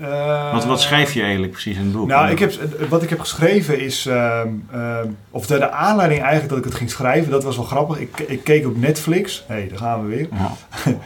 uh, 0.02 0.54
wat, 0.54 0.66
wat 0.66 0.82
schrijf 0.82 1.14
je 1.14 1.22
eigenlijk 1.22 1.52
precies 1.52 1.78
in 1.78 1.84
het 1.84 1.92
boek? 1.92 2.08
Nou, 2.08 2.30
ik 2.30 2.40
heb, 2.40 2.54
wat 2.90 3.04
ik 3.04 3.10
heb 3.10 3.20
geschreven 3.20 3.80
is, 3.80 4.06
uh, 4.06 4.42
uh, 4.74 4.98
of 5.30 5.46
de, 5.46 5.58
de, 5.58 5.72
aanleiding 5.72 6.22
eigenlijk 6.22 6.50
dat 6.50 6.58
ik 6.58 6.66
het 6.66 6.76
ging 6.76 6.90
schrijven, 6.90 7.32
dat 7.32 7.44
was 7.44 7.56
wel 7.56 7.66
grappig. 7.66 8.00
Ik, 8.00 8.20
ik 8.20 8.44
keek 8.44 8.66
op 8.66 8.78
Netflix, 8.78 9.44
hé, 9.48 9.54
hey, 9.54 9.68
daar 9.68 9.78
gaan 9.78 10.02
we 10.02 10.16
weer. 10.16 10.28
Ja. 10.32 10.52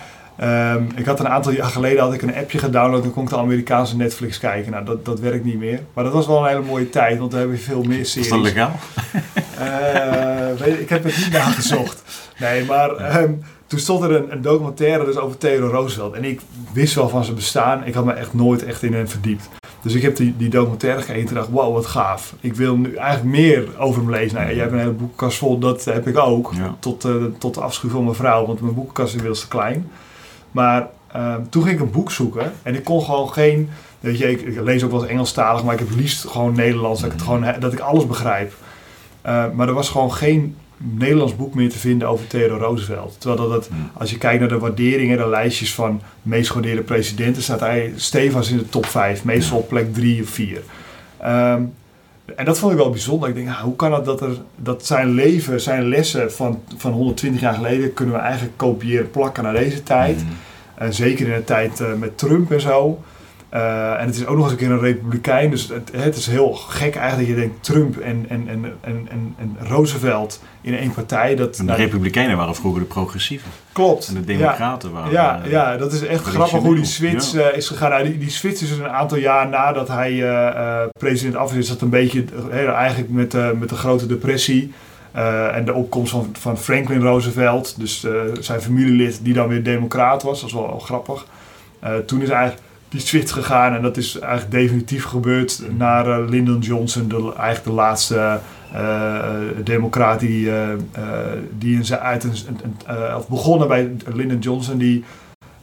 Um, 0.44 0.88
ik 0.96 1.06
had 1.06 1.20
een 1.20 1.28
aantal 1.28 1.52
jaar 1.52 1.70
geleden 1.70 2.04
had 2.04 2.14
ik 2.14 2.22
een 2.22 2.36
appje 2.36 2.58
gedownload 2.58 3.04
en 3.04 3.12
kon 3.12 3.24
ik 3.24 3.30
de 3.30 3.38
Amerikaanse 3.38 3.96
Netflix 3.96 4.40
kijken. 4.40 4.72
Nou, 4.72 4.86
dat, 4.86 5.06
dat 5.06 5.20
werkt 5.20 5.46
niet 5.46 5.60
meer. 5.60 5.80
Maar 5.94 6.04
dat 6.04 6.14
was 6.14 6.28
wel 6.28 6.42
een 6.42 6.48
hele 6.48 6.66
mooie 6.66 6.90
tijd, 6.90 7.20
want 7.20 7.32
we 7.32 7.38
hebben 7.38 7.60
veel 7.60 7.84
meer 7.84 8.06
series. 8.06 8.16
Is 8.16 8.30
dat 8.30 8.42
legaal? 8.42 8.72
Uh, 9.62 10.80
ik 10.80 10.90
heb 10.90 11.04
het 11.04 11.18
niet 11.18 11.32
nagezocht. 11.32 12.02
Nee, 12.40 12.66
maar 12.66 13.22
um, 13.22 13.44
toen 13.68 13.80
stond 13.80 14.04
er 14.04 14.12
een, 14.12 14.32
een, 14.32 14.42
documentaire 14.42 15.06
dus 15.06 15.18
over 15.18 15.38
Theodore 15.38 15.72
Roosevelt. 15.72 16.14
En 16.14 16.24
ik 16.24 16.42
wist 16.74 16.96
wel 16.96 17.10
van 17.10 17.24
zijn 17.24 17.36
bestaan. 17.36 17.86
Ik 17.86 17.94
had 17.94 18.06
me 18.06 18.14
echt 18.14 18.34
nooit 18.34 18.64
echt 18.64 18.84
in 18.84 18.94
hem 18.94 19.08
verdiept. 19.08 19.50
Dus 19.82 19.94
ik 19.94 20.02
heb 20.02 20.16
die, 20.16 20.38
die 20.38 20.50
documentaire 20.50 21.02
gekeken 21.02 21.28
en 21.28 21.36
dacht, 21.36 21.50
wow, 21.50 21.74
wat 21.74 21.86
gaaf. 21.86 22.34
Ik 22.40 22.56
wil 22.56 22.78
nu 22.78 22.96
eigenlijk 22.96 23.38
meer 23.38 23.68
over 23.78 24.02
hem 24.02 24.12
lezen. 24.12 24.38
Nou, 24.38 24.50
jij 24.50 24.60
hebt 24.60 24.72
een 24.72 24.80
hele 24.80 24.92
boekenkast 24.92 25.38
vol, 25.38 25.58
dat 25.58 25.86
heb 25.86 26.08
ik 26.08 26.18
ook. 26.18 26.52
Ja. 26.56 26.76
Tot, 26.80 27.06
uh, 27.06 27.24
tot 27.38 27.54
de 27.54 27.62
afschuw 27.62 27.90
van 27.90 28.04
mijn 28.04 28.16
vrouw, 28.16 28.46
want 28.46 28.62
mijn 28.62 28.74
boekenkast 28.74 29.08
is 29.08 29.14
inmiddels 29.14 29.42
te 29.42 29.48
klein. 29.48 29.90
Maar 30.52 30.88
uh, 31.16 31.36
toen 31.50 31.64
ging 31.64 31.76
ik 31.76 31.82
een 31.82 31.92
boek 31.92 32.12
zoeken 32.12 32.52
en 32.64 32.76
ik 32.76 32.84
kon 32.84 33.02
gewoon 33.02 33.30
geen. 33.30 33.70
Weet 34.00 34.18
je, 34.18 34.32
ik, 34.32 34.42
ik 34.42 34.62
lees 34.62 34.84
ook 34.84 34.92
wel 34.92 35.02
eens 35.02 35.12
Engelstalig, 35.12 35.64
maar 35.64 35.74
ik 35.74 35.80
heb 35.80 35.90
liefst 35.96 36.28
gewoon 36.28 36.56
Nederlands, 36.56 37.02
dat 37.02 37.12
ik, 37.12 37.16
het 37.16 37.26
gewoon, 37.26 37.46
dat 37.60 37.74
ik 37.74 37.80
alles 37.80 38.08
begrijp. 38.08 38.54
Uh, 39.26 39.46
maar 39.54 39.68
er 39.68 39.74
was 39.74 39.90
gewoon 39.90 40.14
geen 40.14 40.56
Nederlands 40.78 41.36
boek 41.36 41.54
meer 41.54 41.70
te 41.70 41.78
vinden 41.78 42.08
over 42.08 42.28
Theodore 42.28 42.64
Roosevelt. 42.64 43.16
Terwijl 43.20 43.50
dat, 43.50 43.52
het, 43.52 43.70
als 43.94 44.10
je 44.10 44.18
kijkt 44.18 44.40
naar 44.40 44.50
de 44.50 44.60
waarderingen, 44.60 45.18
de 45.18 45.28
lijstjes 45.28 45.74
van 45.74 46.02
meest 46.22 46.48
gewaardeerde 46.48 46.82
presidenten, 46.82 47.42
staat 47.42 47.60
hij 47.60 47.94
stevig 47.96 48.50
in 48.50 48.58
de 48.58 48.70
top 48.70 48.86
5, 48.86 49.24
meestal 49.24 49.58
op 49.58 49.68
plek 49.68 49.94
3 49.94 50.22
of 50.22 50.30
4. 50.30 50.62
Um, 51.26 51.74
en 52.36 52.46
dat 52.46 52.60
vond 52.60 52.72
ik 52.72 52.78
wel 52.78 52.90
bijzonder. 52.90 53.30
Ik 53.30 53.36
denk, 53.36 53.50
hoe 53.50 53.76
kan 53.76 53.94
het 53.94 54.06
dat, 54.06 54.22
er, 54.22 54.38
dat 54.56 54.86
zijn 54.86 55.10
leven, 55.10 55.62
zijn 55.62 55.88
lessen 55.88 56.32
van, 56.32 56.62
van 56.78 56.92
120 56.92 57.42
jaar 57.42 57.54
geleden 57.54 57.94
kunnen 57.94 58.16
we 58.16 58.22
eigenlijk 58.22 58.58
kopiëren, 58.58 59.12
plakken 59.12 59.44
naar 59.44 59.54
deze 59.54 59.84
tijd. 59.84 60.24
Mm. 60.24 60.30
Uh, 60.82 60.88
zeker 60.90 61.28
in 61.28 61.34
de 61.34 61.44
tijd 61.44 61.80
uh, 61.80 61.94
met 61.94 62.18
Trump 62.18 62.52
en 62.52 62.62
zo. 62.62 63.00
Uh, 63.54 64.00
en 64.00 64.06
het 64.06 64.16
is 64.16 64.26
ook 64.26 64.36
nog 64.36 64.44
eens 64.44 64.52
een 64.52 64.58
keer 64.58 64.72
een 64.72 64.80
republikein. 64.80 65.50
Dus 65.50 65.68
het, 65.68 65.92
het, 65.96 66.16
is 66.16 66.28
heel 66.28 66.54
gek 66.54 66.96
eigenlijk 66.96 67.28
dat 67.30 67.38
je 67.38 67.44
denkt 67.44 67.64
Trump 67.64 67.98
en, 67.98 68.26
en, 68.30 68.48
en, 68.48 68.78
en, 68.82 69.36
en, 69.38 69.58
Roosevelt 69.60 70.42
in 70.62 70.78
één 70.78 70.92
partij. 70.92 71.36
Dat, 71.36 71.58
en 71.58 71.66
de 71.66 71.72
nou, 71.72 71.84
republikeinen 71.84 72.38
waren 72.38 72.56
vroeger 72.56 72.82
de 72.82 72.88
progressieven. 72.88 73.50
Klopt. 73.72 74.08
En 74.08 74.14
de 74.14 74.24
democraten 74.24 74.90
ja, 74.90 74.96
waren... 74.96 75.12
Ja, 75.12 75.42
ja, 75.46 75.78
dat 75.78 75.94
is 75.94 76.06
echt 76.06 76.24
grappig 76.24 76.62
hoe 76.62 76.76
die 76.76 76.86
switch 76.86 77.32
ja. 77.32 77.50
is 77.50 77.68
gegaan. 77.68 77.90
Nou, 77.90 78.04
die, 78.04 78.18
die 78.18 78.30
switch 78.30 78.62
is 78.62 78.70
dus 78.70 78.78
een 78.78 78.90
aantal 78.90 79.18
jaar 79.18 79.50
nadat 79.50 79.88
hij 79.88 80.14
uh, 80.14 80.84
president 81.00 81.36
af 81.36 81.54
is. 81.54 81.68
Dat 81.68 81.82
een 81.82 81.90
beetje 81.90 82.26
eigenlijk 82.52 83.10
met, 83.10 83.60
met 83.60 83.70
de 83.70 83.76
grote 83.76 84.06
depressie... 84.06 84.74
Uh, 85.16 85.56
en 85.56 85.66
de 85.66 85.74
opkomst 85.74 86.12
van, 86.12 86.30
van 86.40 86.58
Franklin 86.58 87.02
Roosevelt, 87.02 87.80
dus 87.80 88.04
uh, 88.04 88.22
zijn 88.40 88.62
familielid 88.62 89.20
die 89.24 89.34
dan 89.34 89.48
weer 89.48 89.64
democraat 89.64 90.24
was, 90.24 90.40
dat 90.40 90.50
is 90.50 90.56
wel, 90.56 90.68
wel 90.68 90.80
grappig. 90.80 91.26
Uh, 91.84 91.96
toen 91.96 92.22
is 92.22 92.30
eigenlijk 92.30 92.62
die 92.90 93.00
switch 93.00 93.34
gegaan 93.34 93.74
en 93.74 93.82
dat 93.82 93.98
is 93.98 94.20
eigenlijk 94.20 94.52
definitief 94.52 95.04
gebeurd 95.04 95.62
naar 95.78 96.22
Lyndon 96.22 96.60
Johnson, 96.60 97.08
de, 97.08 97.16
eigenlijk 97.16 97.64
de 97.64 97.72
laatste 97.72 98.40
democraat 99.64 100.20
die, 100.20 100.52
die 101.58 101.76
in 101.76 101.86
zijn 101.86 102.00
uit 102.00 102.24
een, 102.24 102.36
of 103.16 103.28
begonnen 103.28 103.68
bij 103.68 103.92
Lyndon 104.06 104.40
Johnson, 104.40 104.78
die 104.78 105.04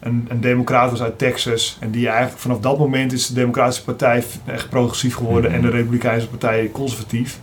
een, 0.04 0.26
een 0.28 0.40
democraat 0.40 0.90
was 0.90 1.02
uit 1.02 1.18
Texas. 1.18 1.76
En 1.80 1.90
die 1.90 2.08
eigenlijk 2.08 2.38
vanaf 2.38 2.60
dat 2.60 2.78
moment 2.78 3.12
is 3.12 3.26
de 3.26 3.34
Democratische 3.34 3.84
Partij 3.84 4.24
echt 4.44 4.68
progressief 4.68 5.14
geworden 5.14 5.52
en 5.52 5.62
de 5.62 5.70
Republikeinse 5.70 6.28
Partij 6.28 6.70
conservatief. 6.72 7.38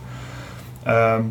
Ehm, 0.82 1.22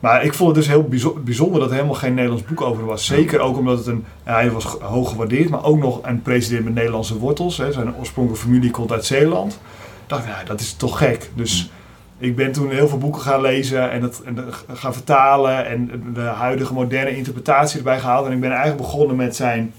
maar 0.00 0.24
ik 0.24 0.34
vond 0.34 0.48
het 0.48 0.64
dus 0.64 0.74
heel 0.74 0.88
bijzonder 1.24 1.60
dat 1.60 1.68
er 1.68 1.74
helemaal 1.74 1.94
geen 1.94 2.14
Nederlands 2.14 2.44
boek 2.44 2.60
over 2.60 2.84
was. 2.84 3.06
Zeker 3.06 3.40
ook 3.40 3.56
omdat 3.56 3.78
het 3.78 3.86
een, 3.86 4.04
hij 4.22 4.50
was 4.50 4.64
hoog 4.64 5.10
gewaardeerd, 5.10 5.48
maar 5.48 5.64
ook 5.64 5.78
nog 5.78 6.00
een 6.02 6.22
president 6.22 6.64
met 6.64 6.74
Nederlandse 6.74 7.18
wortels. 7.18 7.56
Hè. 7.56 7.72
Zijn 7.72 7.96
oorspronkelijke 7.96 8.46
familie 8.46 8.70
komt 8.70 8.92
uit 8.92 9.04
Zeeland. 9.04 9.52
Ik 9.52 9.58
dacht, 10.06 10.24
ja, 10.26 10.42
dat 10.44 10.60
is 10.60 10.72
toch 10.72 10.98
gek. 10.98 11.30
Dus 11.34 11.70
ik 12.18 12.36
ben 12.36 12.52
toen 12.52 12.70
heel 12.70 12.88
veel 12.88 12.98
boeken 12.98 13.20
gaan 13.20 13.40
lezen 13.40 13.90
en 13.90 14.02
het 14.02 14.22
en 14.22 14.44
gaan 14.72 14.92
vertalen 14.92 15.66
en 15.66 15.90
de 16.14 16.20
huidige 16.20 16.72
moderne 16.72 17.16
interpretatie 17.16 17.78
erbij 17.78 18.00
gehaald. 18.00 18.26
En 18.26 18.32
ik 18.32 18.40
ben 18.40 18.50
eigenlijk 18.50 18.80
begonnen 18.82 19.16
met 19.16 19.36
zijn 19.36 19.72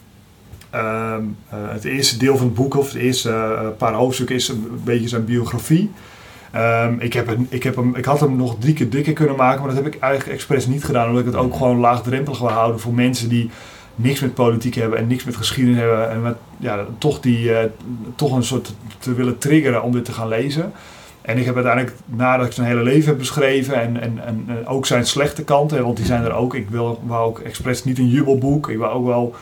Ehm, 0.69 1.23
eh, 1.49 1.57
het 1.69 1.83
eerste 1.83 2.17
deel 2.17 2.37
van 2.37 2.45
het 2.45 2.55
boek, 2.55 2.75
of 2.75 2.87
het 2.91 3.01
eerste 3.01 3.29
uh, 3.29 3.67
paar 3.77 3.93
hoofdstukken, 3.93 4.35
is 4.35 4.47
een 4.47 4.81
beetje 4.83 5.07
zijn 5.07 5.25
biografie. 5.25 5.91
Um, 6.55 6.99
ik, 6.99 7.13
heb 7.13 7.27
een, 7.27 7.47
ik, 7.49 7.63
heb 7.63 7.75
hem, 7.75 7.95
ik 7.95 8.05
had 8.05 8.19
hem 8.19 8.35
nog 8.35 8.55
drie 8.59 8.73
keer 8.73 8.89
dikker 8.89 9.13
kunnen 9.13 9.35
maken, 9.35 9.59
maar 9.59 9.75
dat 9.75 9.83
heb 9.83 9.93
ik 9.93 10.01
eigenlijk 10.01 10.33
expres 10.33 10.67
niet 10.67 10.83
gedaan. 10.83 11.07
Omdat 11.07 11.25
ik 11.25 11.31
het 11.31 11.41
ook 11.41 11.53
gewoon 11.53 11.79
laagdrempelig 11.79 12.39
wil 12.39 12.49
houden 12.49 12.79
voor 12.79 12.93
mensen 12.93 13.29
die 13.29 13.49
niks 13.95 14.19
met 14.19 14.33
politiek 14.33 14.75
hebben 14.75 14.99
en 14.99 15.07
niks 15.07 15.23
met 15.23 15.35
geschiedenis 15.35 15.79
hebben. 15.79 16.09
En 16.09 16.21
met, 16.21 16.35
ja, 16.57 16.85
toch, 16.97 17.19
die, 17.19 17.49
uh, 17.49 17.57
toch 18.15 18.31
een 18.31 18.43
soort 18.43 18.73
te 18.99 19.13
willen 19.13 19.37
triggeren 19.37 19.83
om 19.83 19.91
dit 19.91 20.05
te 20.05 20.11
gaan 20.11 20.27
lezen. 20.27 20.71
En 21.21 21.37
ik 21.37 21.45
heb 21.45 21.55
uiteindelijk, 21.55 21.95
nadat 22.05 22.45
ik 22.45 22.51
zijn 22.51 22.67
hele 22.67 22.83
leven 22.83 23.07
heb 23.07 23.17
beschreven 23.17 23.81
en, 23.81 24.01
en, 24.01 24.19
en, 24.25 24.67
ook 24.67 24.85
zijn 24.85 25.05
slechte 25.05 25.43
kanten, 25.43 25.83
want 25.83 25.97
die 25.97 26.05
zijn 26.05 26.23
er 26.23 26.33
ook. 26.33 26.55
Ik 26.55 26.69
wil, 26.69 27.01
wou 27.05 27.27
ook 27.27 27.39
expres 27.39 27.83
niet 27.83 27.97
een 27.97 28.09
jubelboek. 28.09 28.69
Ik 28.69 28.77
wou 28.77 28.93
ook 28.93 29.05
wel 29.05 29.35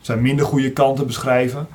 zijn 0.00 0.22
minder 0.22 0.46
goede 0.46 0.70
kanten 0.70 1.06
beschrijven. 1.06 1.66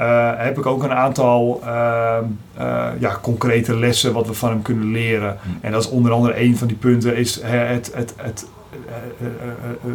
Uh, 0.00 0.30
heb 0.36 0.58
ik 0.58 0.66
ook 0.66 0.82
een 0.82 0.92
aantal 0.92 1.60
uh, 1.64 2.16
uh, 2.58 2.86
ja, 2.98 3.18
concrete 3.22 3.76
lessen 3.76 4.12
wat 4.12 4.26
we 4.26 4.34
van 4.34 4.48
hem 4.48 4.62
kunnen 4.62 4.90
leren. 4.90 5.38
Hm. 5.42 5.48
En 5.60 5.72
dat 5.72 5.82
is 5.82 5.90
onder 5.90 6.12
andere 6.12 6.40
een 6.40 6.56
van 6.56 6.66
die 6.66 6.76
punten, 6.76 7.16
is 7.16 7.40
het, 7.42 7.90
het, 7.94 8.14
het, 8.16 8.46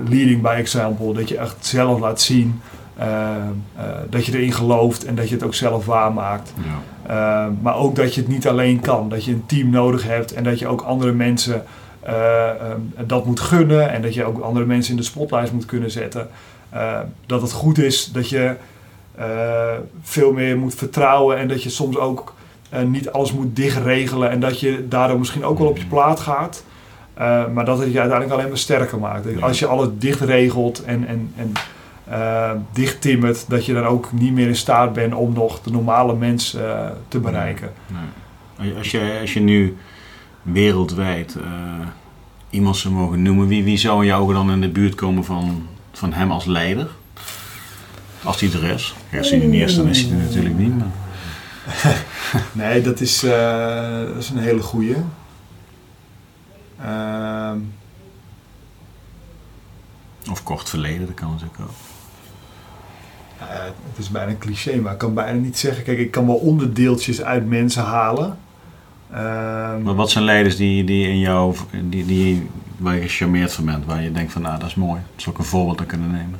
leading 0.09 0.41
by 0.41 0.55
example. 0.57 1.13
Dat 1.13 1.29
je 1.29 1.37
echt 1.37 1.65
zelf 1.65 1.99
laat 1.99 2.21
zien 2.21 2.61
dat 4.09 4.25
je 4.25 4.37
erin 4.37 4.53
gelooft 4.53 5.05
en 5.05 5.15
dat 5.15 5.29
je 5.29 5.35
het 5.35 5.43
ook 5.43 5.53
zelf 5.53 5.85
waarmaakt. 5.85 6.53
Ja. 7.07 7.49
maar 7.61 7.75
ook 7.75 7.95
dat 7.95 8.15
je 8.15 8.21
het 8.21 8.29
niet 8.29 8.47
alleen 8.47 8.79
kan. 8.79 9.09
Dat 9.09 9.25
je 9.25 9.31
een 9.31 9.45
team 9.45 9.69
nodig 9.69 10.03
hebt 10.03 10.33
en 10.33 10.43
dat 10.43 10.59
je 10.59 10.67
ook 10.67 10.81
andere 10.81 11.11
mensen 11.11 11.63
dat 13.05 13.25
moet 13.25 13.39
gunnen. 13.39 13.91
En 13.91 14.01
dat 14.01 14.13
je 14.13 14.23
ook 14.23 14.39
andere 14.39 14.65
mensen 14.65 14.91
in 14.91 14.99
de 14.99 15.05
spotlight 15.05 15.51
moet 15.51 15.65
kunnen 15.65 15.91
zetten. 15.91 16.27
Eh, 16.73 16.99
dat 17.25 17.41
het 17.41 17.51
goed 17.51 17.77
is 17.77 18.11
dat 18.11 18.29
je 18.29 18.45
eh, 18.45 18.51
veel 20.01 20.33
meer 20.33 20.57
moet 20.57 20.75
vertrouwen 20.75 21.37
en 21.37 21.47
dat 21.47 21.63
je 21.63 21.69
soms 21.69 21.97
ook 21.97 22.33
eh, 22.69 22.81
niet 22.81 23.11
alles 23.11 23.33
moet 23.33 23.55
dichtregelen 23.55 24.29
en 24.29 24.39
dat 24.39 24.59
je 24.59 24.87
daardoor 24.87 25.19
misschien 25.19 25.45
ook 25.45 25.57
wel 25.57 25.67
op 25.67 25.77
je 25.77 25.85
plaat 25.85 26.19
gaat. 26.19 26.63
maar 27.53 27.65
dat 27.65 27.79
het 27.79 27.91
je 27.91 27.99
uiteindelijk 27.99 28.31
alleen 28.31 28.47
maar 28.47 28.57
sterker 28.57 28.99
maakt. 28.99 29.41
Als 29.41 29.59
je 29.59 29.67
alles 29.67 29.87
dicht 29.97 30.21
regelt 30.21 30.83
en, 30.83 31.07
en, 31.07 31.33
en 31.35 31.51
dicht 32.73 33.01
timmert, 33.01 33.49
dat 33.49 33.65
je 33.65 33.73
dan 33.73 33.85
ook 33.85 34.11
niet 34.11 34.33
meer 34.33 34.47
in 34.47 34.55
staat 34.55 34.93
bent 34.93 35.13
om 35.13 35.33
nog 35.33 35.61
de 35.61 35.71
normale 35.71 36.15
mens 36.15 36.57
te 37.07 37.19
bereiken. 37.19 37.71
Nee. 38.57 38.73
Als, 38.77 38.91
je, 38.91 39.17
als 39.21 39.33
je 39.33 39.39
nu 39.39 39.77
wereldwijd 40.41 41.37
iemand 42.49 42.77
zou 42.77 42.93
mogen 42.93 43.21
noemen, 43.21 43.47
wie, 43.47 43.63
wie 43.63 43.77
zou 43.77 44.01
in 44.01 44.07
jouw 44.07 44.21
ogen 44.21 44.33
dan 44.33 44.51
in 44.51 44.61
de 44.61 44.69
buurt 44.69 44.95
komen 44.95 45.23
van 45.23 45.67
van 45.93 46.13
hem 46.13 46.31
als 46.31 46.45
leider. 46.45 46.87
Als 48.23 48.39
hij 48.41 48.51
er 48.51 48.63
is. 48.63 48.95
Ja, 49.09 49.17
als 49.17 49.29
hij 49.29 49.41
er 49.41 49.47
niet 49.47 49.61
is, 49.61 49.75
dan 49.75 49.87
is 49.87 50.01
hij 50.01 50.11
er 50.11 50.17
natuurlijk 50.17 50.57
niet. 50.57 50.77
Maar... 50.77 50.91
nee, 52.51 52.81
dat 52.81 52.99
is, 52.99 53.23
uh, 53.23 53.99
dat 54.07 54.17
is 54.17 54.29
een 54.29 54.37
hele 54.37 54.61
goeie. 54.61 54.95
Uh, 56.81 57.51
of 60.31 60.43
kort 60.43 60.69
verleden, 60.69 61.05
dat 61.05 61.15
kan 61.15 61.29
natuurlijk 61.29 61.59
ook. 61.59 61.69
Uh, 63.41 63.47
het 63.63 63.97
is 63.97 64.09
bijna 64.09 64.31
een 64.31 64.37
cliché, 64.37 64.75
maar 64.75 64.91
ik 64.91 64.97
kan 64.97 65.13
bijna 65.13 65.39
niet 65.39 65.57
zeggen. 65.57 65.83
Kijk, 65.83 65.97
ik 65.97 66.11
kan 66.11 66.25
wel 66.25 66.35
onderdeeltjes 66.35 67.21
uit 67.21 67.47
mensen 67.47 67.83
halen. 67.83 68.37
Ehm, 69.11 69.81
maar 69.81 69.95
wat 69.95 70.11
zijn 70.11 70.23
leiders 70.23 70.55
die, 70.55 70.83
die 70.83 71.07
in 71.07 71.19
jou, 71.19 71.55
die, 71.83 72.05
die, 72.05 72.49
waar 72.77 72.95
je 72.95 73.01
gecharmeerd 73.01 73.53
van 73.53 73.65
bent, 73.65 73.85
waar 73.85 74.01
je 74.01 74.11
denkt 74.11 74.31
van 74.31 74.41
nou 74.41 74.59
dat 74.59 74.67
is 74.67 74.75
mooi, 74.75 75.01
dat 75.13 75.23
zou 75.23 75.35
ik 75.35 75.41
een 75.41 75.47
voorbeeld 75.47 75.79
aan 75.79 75.85
kunnen 75.85 76.11
nemen? 76.11 76.39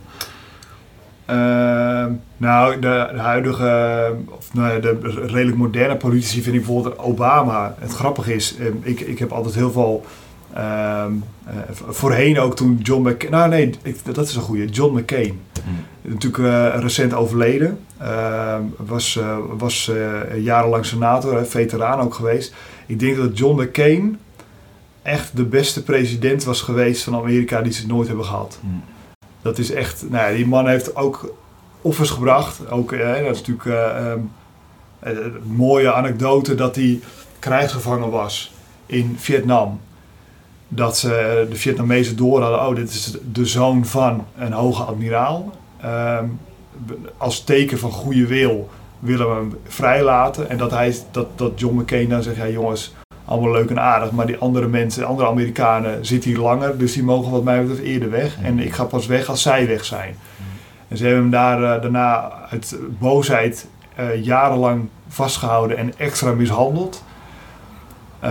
Uh, 1.34 2.06
nou, 2.38 2.80
de, 2.80 3.10
de, 3.12 3.20
huidige, 3.20 4.16
of 4.38 4.54
nou, 4.54 4.80
de 4.80 4.98
redelijk 5.26 5.58
moderne 5.58 5.96
politici 5.96 6.42
vind 6.42 6.56
ik 6.56 6.66
bijvoorbeeld 6.66 7.00
Obama. 7.00 7.76
Het 7.80 7.92
grappige 7.92 8.34
is, 8.34 8.56
ehm, 8.60 8.74
ik, 8.82 9.00
ik 9.00 9.20
heb 9.20 9.32
altijd 9.32 9.56
heel 9.56 9.72
veel. 9.72 10.06
Uh, 10.58 11.06
voorheen 11.72 12.40
ook 12.40 12.56
toen 12.56 12.80
John 12.84 13.08
McCain. 13.10 13.32
Nou, 13.32 13.50
nee, 13.50 13.74
ik, 13.82 14.16
dat 14.16 14.28
is 14.28 14.36
een 14.36 14.42
goede. 14.42 14.66
John 14.66 14.98
McCain. 14.98 15.40
Hmm. 15.64 16.12
Natuurlijk 16.12 16.44
uh, 16.44 16.76
recent 16.80 17.14
overleden. 17.14 17.80
was 18.78 19.16
uh, 19.16 19.38
was 19.58 19.92
jarenlang 20.36 20.86
senator, 20.86 21.46
veteraan 21.46 22.00
ook 22.00 22.14
geweest. 22.14 22.54
Ik 22.86 23.00
denk 23.00 23.18
dat 23.18 23.38
John 23.38 23.62
McCain 23.62 24.20
echt 25.02 25.36
de 25.36 25.44
beste 25.44 25.84
president 25.84 26.44
was 26.44 26.62
geweest 26.62 27.04
van 27.04 27.16
Amerika 27.16 27.62
die 27.62 27.74
ze 27.74 27.88
nooit 27.88 28.08
hebben 28.08 28.26
gehad. 28.26 28.58
Hmm. 28.62 28.84
Dat 29.44 29.58
is 29.58 29.72
echt, 29.72 30.10
nou 30.10 30.30
ja, 30.30 30.36
die 30.36 30.48
man 30.48 30.68
heeft 30.68 30.96
ook 30.96 31.34
offers 31.82 32.10
gebracht. 32.10 32.70
Ook, 32.70 32.92
eh, 32.92 33.24
dat 33.26 33.36
is 33.36 33.44
natuurlijk 33.46 33.66
uh, 33.66 34.12
um, 34.12 34.32
een 35.00 35.42
mooie 35.46 35.94
anekdote 35.94 36.56
dat 36.56 36.76
hij 36.76 37.00
krijgsgevangen 37.40 38.10
was 38.10 38.54
in 38.86 39.16
Vietnam. 39.20 39.80
Dat 40.68 40.98
ze 40.98 41.46
de 41.50 41.56
Vietnamezen 41.56 42.16
door 42.16 42.42
hadden, 42.42 42.68
oh 42.68 42.76
dit 42.76 42.90
is 42.90 43.18
de 43.32 43.46
zoon 43.46 43.86
van 43.86 44.26
een 44.38 44.52
hoge 44.52 44.84
admiraal. 44.84 45.54
Um, 45.86 46.40
als 47.18 47.44
teken 47.44 47.80
van 47.80 47.92
goede 47.92 48.28
wil 48.28 48.70
willen 49.00 49.30
we 49.30 49.36
hem 49.36 49.58
vrijlaten. 49.68 50.50
En 50.50 50.58
dat, 50.58 50.72
hij, 50.72 50.96
dat, 51.12 51.28
dat 51.36 51.60
John 51.60 51.78
McCain 51.78 52.10
dan 52.10 52.24
zegt, 52.24 52.38
ja 52.38 52.48
jongens, 52.48 52.94
allemaal 53.26 53.52
leuk 53.52 53.70
en 53.70 53.80
aardig. 53.80 54.12
Maar 54.12 54.26
die 54.26 54.38
andere 54.38 54.68
mensen, 54.68 55.06
andere 55.06 55.28
Amerikanen 55.28 56.06
zitten 56.06 56.30
hier 56.30 56.40
langer. 56.40 56.78
Dus 56.78 56.94
die 56.94 57.04
mogen 57.04 57.32
wat 57.32 57.44
mij 57.44 57.62
betreft 57.62 57.82
eerder 57.82 58.10
weg. 58.10 58.38
En 58.42 58.60
ik 58.60 58.74
ga 58.74 58.84
pas 58.84 59.06
weg 59.06 59.30
als 59.30 59.42
zij 59.42 59.68
weg 59.68 59.86
zijn. 59.86 60.16
En 60.88 60.98
ze 60.98 61.04
hebben 61.04 61.22
hem 61.22 61.32
daar 61.32 61.62
uh, 61.62 61.82
daarna 61.82 62.32
uit 62.50 62.78
boosheid 63.00 63.68
uh, 64.00 64.24
jarenlang 64.24 64.90
vastgehouden 65.08 65.78
en 65.78 65.94
extra 65.98 66.32
mishandeld. 66.32 67.04
Uh, 68.24 68.30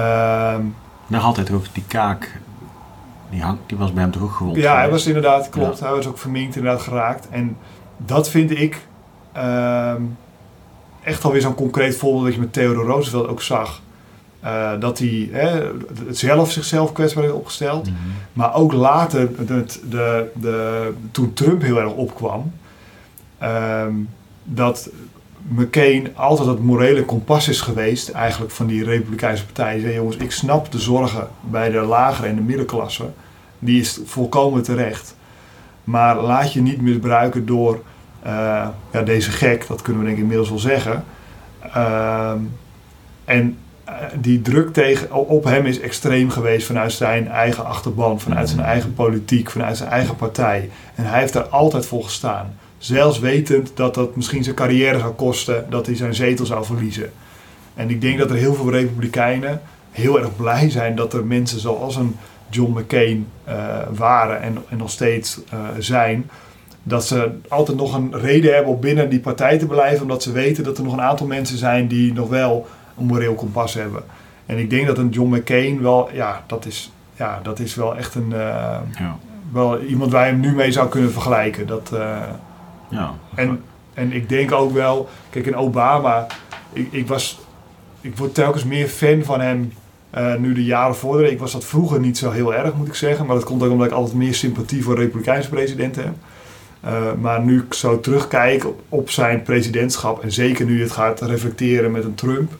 nou 1.06 1.22
altijd 1.22 1.50
ook 1.50 1.64
die 1.72 1.84
kaak, 1.86 2.40
die, 3.30 3.42
hang, 3.42 3.58
die 3.66 3.78
was 3.78 3.92
bij 3.92 4.02
hem 4.02 4.12
toch 4.12 4.22
ook 4.22 4.32
gewond? 4.32 4.56
Ja, 4.56 4.76
hij 4.76 4.90
was 4.90 5.06
inderdaad, 5.06 5.48
klopt. 5.48 5.80
Hij 5.80 5.90
was 5.90 6.06
ook 6.06 6.18
verminkt 6.18 6.56
inderdaad 6.56 6.82
geraakt. 6.82 7.28
En 7.30 7.56
dat 7.96 8.28
vind 8.28 8.50
ik 8.50 8.86
ehm, 9.32 10.02
echt 11.02 11.24
alweer 11.24 11.40
zo'n 11.40 11.54
concreet 11.54 11.96
voorbeeld 11.96 12.24
dat 12.24 12.34
je 12.34 12.40
met 12.40 12.52
Theodore 12.52 12.86
Roosevelt 12.86 13.28
ook 13.28 13.42
zag. 13.42 13.81
Uh, 14.44 14.70
dat 14.80 14.98
hij 14.98 15.28
hè, 15.32 15.70
zelf 16.10 16.50
zichzelf 16.50 16.92
kwetsbaar 16.92 17.22
heeft 17.22 17.34
opgesteld. 17.34 17.86
Mhm. 17.86 17.96
Maar 18.32 18.54
ook 18.54 18.72
later, 18.72 19.46
de, 19.46 19.64
de, 19.88 20.30
de, 20.34 20.92
toen 21.10 21.32
Trump 21.32 21.62
heel 21.62 21.80
erg 21.80 21.92
opkwam, 21.92 22.52
ehm, 23.38 23.94
dat 24.44 24.90
McCain 25.48 26.16
altijd 26.16 26.48
het 26.48 26.62
morele 26.62 27.04
kompas 27.04 27.48
is 27.48 27.60
geweest, 27.60 28.08
eigenlijk 28.08 28.52
van 28.52 28.66
die 28.66 28.84
Republikeinse 28.84 29.44
partij. 29.44 29.80
Zei, 29.80 29.94
jongens, 29.94 30.16
ik 30.16 30.32
snap 30.32 30.72
de 30.72 30.78
zorgen 30.78 31.28
bij 31.40 31.70
de 31.70 31.80
lagere 31.80 32.28
en 32.28 32.34
de 32.34 32.42
middenklasse. 32.42 33.04
Die 33.58 33.80
is 33.80 34.00
volkomen 34.04 34.62
terecht. 34.62 35.16
Maar 35.84 36.20
laat 36.20 36.52
je 36.52 36.60
niet 36.60 36.80
misbruiken 36.80 37.46
door 37.46 37.82
uh, 38.26 38.68
ja, 38.92 39.02
deze 39.04 39.30
gek, 39.30 39.66
dat 39.66 39.82
kunnen 39.82 40.02
we 40.02 40.06
denk 40.06 40.16
ik 40.16 40.22
inmiddels 40.22 40.48
wel 40.48 40.58
zeggen. 40.58 41.04
Uh, 41.76 42.32
en 43.24 43.56
die 44.20 44.42
druk 44.42 44.72
tegen, 44.72 45.12
op 45.12 45.44
hem 45.44 45.66
is 45.66 45.80
extreem 45.80 46.30
geweest 46.30 46.66
vanuit 46.66 46.92
zijn 46.92 47.28
eigen 47.28 47.64
achterban, 47.64 48.20
vanuit 48.20 48.48
zijn 48.48 48.60
eigen 48.60 48.94
politiek, 48.94 49.50
vanuit 49.50 49.76
zijn 49.76 49.90
eigen 49.90 50.16
partij. 50.16 50.70
En 50.94 51.04
hij 51.04 51.20
heeft 51.20 51.32
daar 51.32 51.48
altijd 51.48 51.86
voor 51.86 52.04
gestaan. 52.04 52.54
Zelfs 52.78 53.18
wetend 53.18 53.72
dat 53.74 53.94
dat 53.94 54.16
misschien 54.16 54.44
zijn 54.44 54.56
carrière 54.56 54.98
zou 54.98 55.12
kosten, 55.12 55.66
dat 55.70 55.86
hij 55.86 55.96
zijn 55.96 56.14
zetel 56.14 56.46
zou 56.46 56.64
verliezen. 56.64 57.12
En 57.74 57.90
ik 57.90 58.00
denk 58.00 58.18
dat 58.18 58.30
er 58.30 58.36
heel 58.36 58.54
veel 58.54 58.70
Republikeinen 58.70 59.60
heel 59.90 60.18
erg 60.18 60.36
blij 60.36 60.70
zijn 60.70 60.96
dat 60.96 61.12
er 61.12 61.24
mensen 61.24 61.60
zoals 61.60 61.96
een 61.96 62.16
John 62.50 62.78
McCain 62.78 63.26
uh, 63.48 63.54
waren 63.94 64.40
en, 64.40 64.56
en 64.68 64.76
nog 64.76 64.90
steeds 64.90 65.40
uh, 65.54 65.60
zijn 65.78 66.30
dat 66.82 67.06
ze 67.06 67.30
altijd 67.48 67.76
nog 67.76 67.94
een 67.94 68.20
reden 68.20 68.54
hebben 68.54 68.72
om 68.72 68.80
binnen 68.80 69.08
die 69.08 69.20
partij 69.20 69.58
te 69.58 69.66
blijven, 69.66 70.02
omdat 70.02 70.22
ze 70.22 70.32
weten 70.32 70.64
dat 70.64 70.78
er 70.78 70.84
nog 70.84 70.92
een 70.92 71.00
aantal 71.00 71.26
mensen 71.26 71.58
zijn 71.58 71.88
die 71.88 72.12
nog 72.12 72.28
wel 72.28 72.66
een 73.02 73.08
moreel 73.08 73.34
kompas 73.34 73.74
hebben. 73.74 74.02
En 74.46 74.58
ik 74.58 74.70
denk 74.70 74.86
dat 74.86 74.98
een 74.98 75.08
John 75.08 75.34
McCain 75.34 75.82
wel, 75.82 76.08
ja, 76.12 76.44
dat 76.46 76.66
is, 76.66 76.92
ja, 77.16 77.40
dat 77.42 77.58
is 77.58 77.74
wel 77.74 77.96
echt 77.96 78.14
een, 78.14 78.30
uh, 78.30 78.78
ja. 78.98 79.18
wel 79.52 79.80
iemand 79.80 80.12
waar 80.12 80.26
je 80.26 80.32
hem 80.32 80.40
nu 80.40 80.52
mee 80.52 80.72
zou 80.72 80.88
kunnen 80.88 81.12
vergelijken. 81.12 81.66
Dat, 81.66 81.90
uh, 81.94 82.18
ja. 82.88 83.14
En 83.34 83.62
En 83.94 84.12
ik 84.12 84.28
denk 84.28 84.52
ook 84.52 84.72
wel, 84.72 85.08
kijk 85.30 85.46
in 85.46 85.56
Obama, 85.56 86.26
ik, 86.72 86.88
ik, 86.90 87.08
was, 87.08 87.40
ik 88.00 88.16
word 88.16 88.34
telkens 88.34 88.64
meer 88.64 88.88
fan 88.88 89.22
van 89.22 89.40
hem 89.40 89.72
uh, 90.14 90.34
nu 90.34 90.54
de 90.54 90.64
jaren 90.64 90.96
vorderen. 90.96 91.30
Ik 91.30 91.38
was 91.38 91.52
dat 91.52 91.64
vroeger 91.64 92.00
niet 92.00 92.18
zo 92.18 92.30
heel 92.30 92.54
erg, 92.54 92.74
moet 92.74 92.88
ik 92.88 92.94
zeggen. 92.94 93.26
Maar 93.26 93.34
dat 93.34 93.44
komt 93.44 93.62
ook 93.62 93.70
omdat 93.70 93.86
ik 93.86 93.92
altijd 93.92 94.16
meer 94.16 94.34
sympathie 94.34 94.82
voor 94.82 94.96
Republikeinse 94.96 95.48
presidenten 95.48 96.02
heb. 96.02 96.14
Uh, 96.84 97.12
maar 97.20 97.40
nu 97.40 97.60
ik 97.60 97.74
zo 97.74 98.00
terugkijk 98.00 98.66
op, 98.66 98.80
op, 98.88 99.10
zijn 99.10 99.42
presidentschap, 99.42 100.22
en 100.22 100.32
zeker 100.32 100.66
nu 100.66 100.80
het 100.82 100.90
gaat 100.90 101.20
reflecteren 101.20 101.90
met 101.90 102.04
een 102.04 102.14
Trump, 102.14 102.52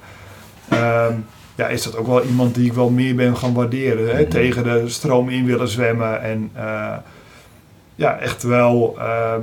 uh, 0.72 1.06
ja, 1.54 1.66
is 1.66 1.82
dat 1.82 1.96
ook 1.96 2.06
wel 2.06 2.24
iemand 2.24 2.54
die 2.54 2.66
ik 2.66 2.72
wel 2.72 2.90
meer 2.90 3.14
ben 3.14 3.36
gaan 3.36 3.54
waarderen. 3.54 4.16
Hè? 4.16 4.20
Mhm. 4.20 4.30
Tegen 4.30 4.64
de 4.64 4.88
stroom 4.88 5.28
in 5.28 5.44
willen 5.44 5.68
zwemmen 5.68 6.22
en 6.22 6.50
uh, 6.56 6.94
ja, 7.94 8.18
echt 8.18 8.42
wel 8.42 8.94
ehm, 8.98 9.40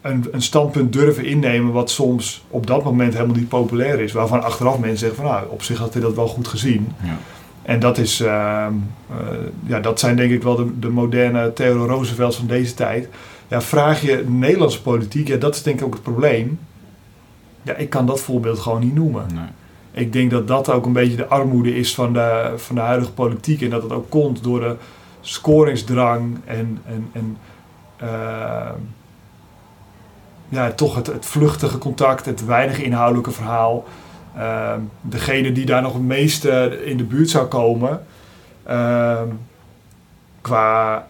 een, 0.00 0.26
een, 0.30 0.42
standpunt 0.42 0.92
durven 0.92 1.24
innemen 1.24 1.72
wat 1.72 1.90
soms 1.90 2.44
op 2.48 2.66
dat 2.66 2.84
moment 2.84 3.14
helemaal 3.14 3.36
niet 3.36 3.48
populair 3.48 4.00
is. 4.00 4.12
Waarvan 4.12 4.42
achteraf 4.42 4.78
mensen 4.78 4.98
zeggen 4.98 5.16
van 5.16 5.26
nou, 5.26 5.46
op 5.48 5.62
zich 5.62 5.78
had 5.78 5.92
hij 5.92 6.02
dat 6.02 6.14
wel 6.14 6.28
goed 6.28 6.48
gezien. 6.48 6.92
Ja. 7.02 7.16
En 7.62 7.80
dat, 7.80 7.98
is, 7.98 8.20
uh, 8.20 8.26
uh, 9.10 9.16
ja, 9.66 9.80
dat 9.80 10.00
zijn 10.00 10.16
denk 10.16 10.30
ik 10.30 10.42
wel 10.42 10.56
de, 10.56 10.78
de 10.78 10.88
moderne 10.88 11.52
Theodore 11.52 11.92
Roosevelts 11.92 12.36
van 12.36 12.46
deze 12.46 12.74
tijd. 12.74 13.08
Ja, 13.48 13.60
vraag 13.60 14.02
je 14.02 14.24
Nederlandse 14.28 14.82
politiek, 14.82 15.28
ja, 15.28 15.36
dat 15.36 15.54
is 15.54 15.62
denk 15.62 15.78
ik 15.78 15.86
ook 15.86 15.92
het 15.92 16.02
probleem. 16.02 16.58
Ja, 17.62 17.74
ik 17.74 17.90
kan 17.90 18.06
dat 18.06 18.20
voorbeeld 18.20 18.58
gewoon 18.58 18.80
niet 18.80 18.94
noemen. 18.94 19.26
Nee. 19.34 19.44
Ik 19.96 20.12
denk 20.12 20.30
dat 20.30 20.48
dat 20.48 20.70
ook 20.70 20.86
een 20.86 20.92
beetje 20.92 21.16
de 21.16 21.26
armoede 21.26 21.76
is 21.76 21.94
van 21.94 22.12
de, 22.12 22.52
van 22.56 22.74
de 22.74 22.80
huidige 22.80 23.12
politiek. 23.12 23.62
En 23.62 23.70
dat 23.70 23.82
het 23.82 23.92
ook 23.92 24.10
komt 24.10 24.42
door 24.42 24.60
de 24.60 24.76
scoringsdrang 25.20 26.38
en, 26.44 26.80
en, 26.86 27.08
en 27.12 27.36
uh, 28.02 28.70
ja, 30.48 30.70
toch 30.70 30.94
het, 30.94 31.06
het 31.06 31.26
vluchtige 31.26 31.78
contact, 31.78 32.24
het 32.24 32.44
weinig 32.44 32.78
inhoudelijke 32.78 33.30
verhaal. 33.30 33.84
Uh, 34.36 34.72
degene 35.00 35.52
die 35.52 35.66
daar 35.66 35.82
nog 35.82 35.92
het 35.92 36.02
meeste 36.02 36.80
in 36.84 36.96
de 36.96 37.04
buurt 37.04 37.30
zou 37.30 37.46
komen, 37.46 38.06
uh, 38.68 39.20
qua 40.40 41.06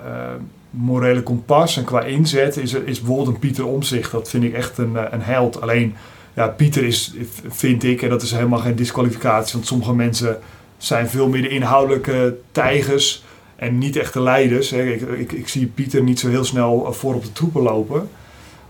morele 0.70 1.22
kompas 1.22 1.76
en 1.76 1.84
qua 1.84 2.00
inzet, 2.00 2.56
is, 2.56 2.72
is 2.72 3.00
bijvoorbeeld 3.00 3.40
Pieter 3.40 3.66
Omzicht. 3.66 4.12
Dat 4.12 4.30
vind 4.30 4.44
ik 4.44 4.54
echt 4.54 4.78
een, 4.78 4.96
een 5.10 5.22
held. 5.22 5.60
Alleen, 5.60 5.94
ja, 6.36 6.48
Pieter 6.48 6.84
is, 6.84 7.14
vind 7.48 7.84
ik, 7.84 8.02
en 8.02 8.08
dat 8.08 8.22
is 8.22 8.30
helemaal 8.30 8.58
geen 8.58 8.76
disqualificatie, 8.76 9.52
want 9.52 9.66
sommige 9.66 9.94
mensen 9.94 10.38
zijn 10.76 11.08
veel 11.08 11.28
meer 11.28 11.42
de 11.42 11.48
inhoudelijke 11.48 12.36
tijgers 12.52 13.24
en 13.56 13.78
niet 13.78 13.96
echt 13.96 14.12
de 14.12 14.20
leiders. 14.20 14.72
Ik, 14.72 15.00
ik, 15.00 15.32
ik, 15.32 15.48
zie 15.48 15.66
Pieter 15.66 16.02
niet 16.02 16.20
zo 16.20 16.28
heel 16.28 16.44
snel 16.44 16.92
voor 16.92 17.14
op 17.14 17.22
de 17.22 17.32
troepen 17.32 17.62
lopen. 17.62 18.08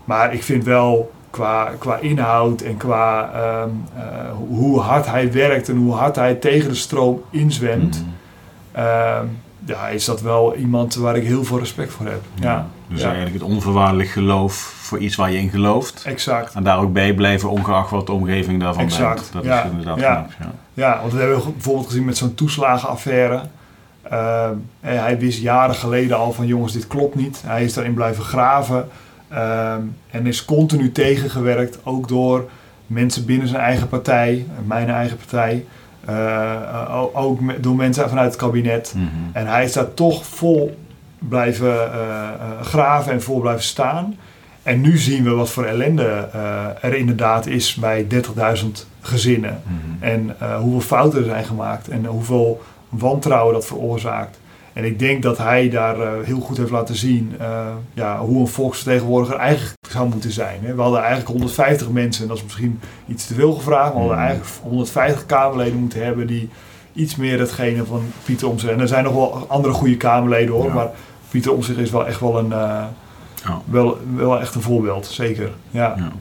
Maar 0.05 0.33
ik 0.33 0.43
vind 0.43 0.63
wel 0.63 1.11
qua, 1.29 1.71
qua 1.79 1.97
inhoud 1.97 2.61
en 2.61 2.77
qua 2.77 3.31
ehm, 3.33 3.69
eh, 3.95 4.31
hoe 4.47 4.79
hard 4.79 5.05
hij 5.05 5.31
werkt 5.31 5.69
en 5.69 5.75
hoe 5.75 5.93
hard 5.93 6.15
hij 6.15 6.35
tegen 6.35 6.69
de 6.69 6.75
stroom 6.75 7.21
inzwemt. 7.31 8.03
Mm. 8.05 9.29
ja, 9.65 9.87
is 9.87 10.05
dat 10.05 10.21
wel 10.21 10.55
iemand 10.55 10.95
waar 10.95 11.15
ik 11.15 11.23
heel 11.23 11.43
veel 11.43 11.59
respect 11.59 11.91
voor 11.91 12.05
heb. 12.05 12.21
Ja. 12.39 12.67
Dus 12.87 13.01
eigenlijk 13.01 13.33
het 13.33 13.43
onvoorwaardelijk 13.43 14.09
geloof 14.09 14.53
voor 14.53 14.99
iets 14.99 15.15
waar 15.15 15.31
je 15.31 15.37
in 15.37 15.49
gelooft. 15.49 16.03
Exact. 16.05 16.53
En 16.53 16.63
daar 16.63 16.79
ook 16.79 16.93
bij 16.93 17.13
blijven, 17.13 17.49
ongeacht 17.49 17.89
wat 17.89 18.05
de 18.05 18.11
omgeving 18.11 18.61
daarvan 18.61 18.83
exact. 18.83 19.29
Dat 19.33 19.45
is 19.45 19.63
inderdaad 19.69 19.99
ja. 19.99 20.27
ja. 20.39 20.51
ja, 20.73 20.99
want 21.01 21.13
we 21.13 21.19
hebben 21.19 21.41
bijvoorbeeld 21.53 21.87
gezien 21.87 22.05
met 22.05 22.17
zo'n 22.17 22.35
toeslagenaffaire. 22.35 23.41
Uh, 24.11 24.49
hij 24.81 25.19
wist 25.19 25.41
jaren 25.41 25.75
geleden 25.75 26.17
al 26.17 26.31
van 26.33 26.45
jongens, 26.45 26.73
dit 26.73 26.87
klopt 26.87 27.15
niet. 27.15 27.41
Hij 27.45 27.63
is 27.63 27.73
daarin 27.73 27.93
blijven 27.93 28.23
graven. 28.23 28.89
Uh, 29.31 29.73
en 30.11 30.25
is 30.25 30.45
continu 30.45 30.91
tegengewerkt, 30.91 31.79
ook 31.83 32.07
door 32.07 32.49
mensen 32.85 33.25
binnen 33.25 33.47
zijn 33.47 33.61
eigen 33.61 33.87
partij, 33.87 34.45
mijn 34.65 34.89
eigen 34.89 35.17
partij. 35.17 35.65
Uh, 36.09 37.05
ook 37.13 37.63
door 37.63 37.75
mensen 37.75 38.09
vanuit 38.09 38.27
het 38.27 38.41
kabinet. 38.41 38.93
Mm 38.95 39.01
-hmm. 39.01 39.29
En 39.33 39.47
hij 39.47 39.63
is 39.63 39.73
daar 39.73 39.93
toch 39.93 40.25
vol 40.25 40.77
blijven 41.19 41.73
uh, 41.73 42.61
graven 42.61 43.11
en 43.11 43.21
vol 43.21 43.39
blijven 43.39 43.63
staan. 43.63 44.15
En 44.63 44.81
nu 44.81 44.97
zien 44.97 45.23
we 45.23 45.29
wat 45.29 45.49
voor 45.49 45.65
ellende 45.65 46.29
er 46.81 46.93
inderdaad 46.93 47.45
is 47.45 47.75
bij 47.75 48.07
30.000 48.13 48.65
gezinnen. 49.01 49.61
Mm 49.63 49.79
-hmm. 49.79 49.97
En 49.99 50.35
hoeveel 50.59 50.81
fouten 50.81 51.19
er 51.19 51.25
zijn 51.25 51.45
gemaakt 51.45 51.87
en 51.87 52.05
hoeveel 52.05 52.61
wantrouwen 52.89 53.53
dat 53.53 53.65
veroorzaakt. 53.65 54.39
En 54.77 54.83
ik 54.83 54.99
denk 54.99 55.23
dat 55.23 55.37
hij 55.37 55.69
daar 55.69 55.99
uh, 55.99 56.09
heel 56.23 56.39
goed 56.39 56.57
heeft 56.57 56.71
laten 56.71 56.95
zien 56.95 57.35
uh, 57.41 57.67
ja, 57.93 58.19
hoe 58.19 58.39
een 58.39 58.47
volksvertegenwoordiger 58.47 59.37
eigenlijk 59.37 59.77
zou 59.89 60.09
moeten 60.09 60.31
zijn. 60.31 60.59
Hè. 60.63 60.75
We 60.75 60.81
hadden 60.81 60.99
eigenlijk 60.99 61.29
150 61.29 61.89
mensen, 61.89 62.21
en 62.21 62.27
dat 62.27 62.37
is 62.37 62.43
misschien 62.43 62.79
iets 63.07 63.27
te 63.27 63.33
veel 63.33 63.53
gevraagd, 63.53 63.93
maar 63.93 64.03
we 64.03 64.07
hadden 64.07 64.25
eigenlijk 64.25 64.57
150 64.63 65.25
Kamerleden 65.25 65.79
moeten 65.79 66.03
hebben 66.03 66.27
die 66.27 66.49
iets 66.97 67.15
meer 67.15 67.39
hetgene 67.39 67.85
van 67.85 68.03
Pieter 68.25 68.49
Omtzigt. 68.49 68.73
En 68.73 68.79
er 68.79 68.87
zijn 68.87 69.03
nog 69.03 69.13
wel 69.13 69.45
andere 69.47 69.73
goede 69.73 69.97
Kamerleden 69.97 70.53
hoor, 70.53 70.67
ja. 70.67 70.73
maar 70.73 70.89
Pieter 71.29 71.53
Omtzigt 71.53 71.77
is 71.77 71.91
wel 71.91 72.07
echt 72.07 72.19
wel 72.19 72.37
een, 72.39 72.49
uh, 72.49 72.83
ja. 73.43 73.61
wel, 73.65 73.97
wel 74.15 74.39
echt 74.39 74.55
een 74.55 74.61
voorbeeld, 74.61 75.05
zeker. 75.05 75.51
ja. 75.71 75.93
ja. 75.97 76.11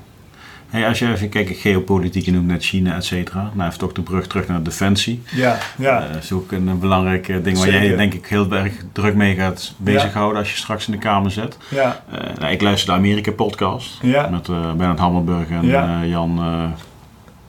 Hey, 0.66 0.88
als 0.88 0.98
je 0.98 1.12
even 1.12 1.28
kijkt, 1.28 1.58
geopolitiek, 1.58 2.24
je 2.24 2.32
noemt 2.32 2.46
net 2.46 2.64
China, 2.64 2.96
et 2.96 3.04
cetera. 3.04 3.50
Nou, 3.54 3.68
even 3.68 3.78
toch 3.78 3.92
de 3.92 4.02
brug 4.02 4.26
terug 4.26 4.48
naar 4.48 4.62
defensie. 4.62 5.22
Ja, 5.34 5.58
ja. 5.78 6.02
Uh, 6.02 6.12
dat 6.12 6.22
is 6.22 6.32
ook 6.32 6.52
een, 6.52 6.78
belangrijk 6.78 7.28
uh, 7.28 7.44
ding 7.44 7.58
waar 7.58 7.70
jij 7.70 7.96
denk 7.96 8.14
ik 8.14 8.26
heel 8.26 8.52
erg 8.52 8.72
druk 8.92 9.14
mee 9.14 9.34
gaat 9.34 9.74
bezighouden 9.76 10.34
ja. 10.34 10.38
als 10.38 10.50
je 10.50 10.56
straks 10.56 10.86
in 10.86 10.92
de 10.92 10.98
Kamer 10.98 11.30
zit. 11.30 11.58
Ja. 11.68 12.02
Uh, 12.12 12.20
nou, 12.38 12.52
ik 12.52 12.62
luister 12.62 12.92
de 12.92 12.98
Amerika-podcast 12.98 13.98
ja. 14.02 14.28
met 14.28 14.46
Bernard 14.46 14.98
Hammelburg 14.98 15.50
en 15.50 15.66
ja. 15.66 16.04
Jan... 16.04 16.40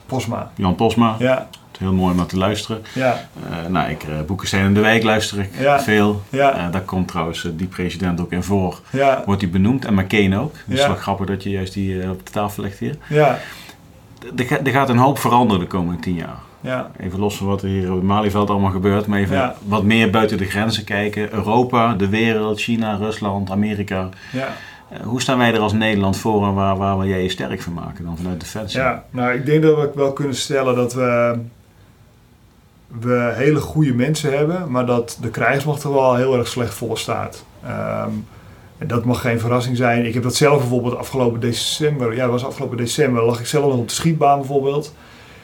Posma. 0.06 0.52
Jan 0.56 0.76
Posma. 0.76 1.16
Ja. 1.20 1.48
Heel 1.78 1.94
mooi 1.94 2.12
om 2.12 2.18
naar 2.18 2.26
te 2.26 2.38
luisteren. 2.38 2.82
Ja. 2.94 3.28
Uh, 3.50 3.70
nou, 3.70 3.90
ik, 3.90 4.04
uh, 4.54 4.64
in 4.64 4.74
de 4.74 4.80
wijk 4.80 5.04
luister 5.04 5.40
ik 5.40 5.50
ja. 5.60 5.80
veel. 5.80 6.22
Ja. 6.30 6.58
Uh, 6.58 6.72
daar 6.72 6.82
komt 6.82 7.08
trouwens 7.08 7.48
die 7.54 7.68
president 7.68 8.22
ook 8.22 8.32
in 8.32 8.44
voor. 8.44 8.80
Ja. 8.90 9.24
Wordt 9.26 9.42
hij 9.42 9.50
benoemd 9.50 9.86
en 9.86 9.94
McCain 9.94 10.36
ook. 10.38 10.54
Dus 10.54 10.62
het 10.66 10.78
is 10.80 10.88
wel 10.88 10.96
grappig 10.96 11.26
dat 11.28 11.44
je 11.44 11.50
juist 11.50 11.74
die 11.74 12.10
op 12.10 12.26
de 12.26 12.32
tafel 12.32 12.64
legt 12.64 12.78
hier. 12.80 12.96
Ja. 13.10 13.38
Er, 14.38 14.46
ga- 14.46 14.60
gaat 14.64 14.90
een 14.90 14.98
hoop 14.98 15.20
veranderen 15.20 15.62
de 15.62 15.68
komende 15.68 16.02
tien 16.02 16.16
jaar. 16.16 16.40
Ja. 16.62 16.92
Even 17.00 17.20
los 17.20 17.38
van 17.38 17.48
wat 17.48 17.62
er 17.62 17.68
hier 17.68 17.90
op 17.90 17.96
het 17.96 18.04
Malieveld 18.04 18.50
allemaal 18.50 18.72
gebeurt, 18.72 19.06
maar 19.08 19.20
even 19.20 19.36
Ja. 19.36 19.56
wat 19.66 19.84
meer 19.84 20.10
buiten 20.10 20.38
de 20.38 20.46
grenzen 20.46 20.84
kijken. 20.84 21.34
Europa, 21.34 21.94
de 21.94 22.10
wereld, 22.10 22.62
China, 22.62 22.96
Rusland, 22.96 23.52
Amerika. 23.52 24.10
Ja. 24.32 24.48
Eh, 24.90 25.00
hoe 25.02 25.22
staan 25.22 25.38
wij 25.38 25.54
er 25.54 25.60
als 25.60 25.74
Nederland 25.74 26.18
voor 26.18 26.48
en 26.48 26.54
waar, 26.54 26.78
waar 26.78 26.98
wil 26.98 27.08
jij 27.08 27.24
je 27.24 27.30
sterk 27.30 27.62
van 27.62 27.74
maken 27.74 28.06
dan 28.06 28.18
vanuit 28.18 28.40
Defensie? 28.40 28.80
Ja, 28.80 29.04
nou 29.10 29.34
ik 29.34 29.46
denk 29.46 29.62
dat 29.64 29.76
we 29.76 29.92
wel 29.96 30.14
kunnen 30.14 30.36
stellen 30.36 30.76
dat 30.76 30.94
we, 30.94 31.40
we 32.88 33.32
hele 33.36 33.60
goede 33.60 33.94
mensen 33.94 34.38
hebben, 34.38 34.72
maar 34.72 34.86
dat 34.86 35.18
de 35.22 35.30
krijgsmacht 35.30 35.84
er 35.84 35.94
wel 35.94 36.16
heel 36.16 36.38
erg 36.38 36.48
slecht 36.48 36.74
voor 36.74 36.98
staat. 36.98 37.46
Ehm, 37.64 38.10
en 38.78 38.88
dat 38.88 39.06
mag 39.06 39.22
geen 39.22 39.40
verrassing 39.40 39.78
zijn. 39.78 40.06
Ik 40.06 40.14
heb 40.14 40.24
dat 40.24 40.36
zelf 40.36 40.60
bijvoorbeeld 40.60 40.98
afgelopen 40.98 41.40
december, 41.40 42.16
ja, 42.16 42.28
was 42.28 42.46
afgelopen 42.46 42.78
december, 42.78 43.24
lag 43.24 43.40
ik 43.40 43.46
zelf 43.46 43.66
nog 43.66 43.78
op 43.78 43.88
de 43.88 43.94
schietbaan 43.94 44.38
bijvoorbeeld. 44.38 44.94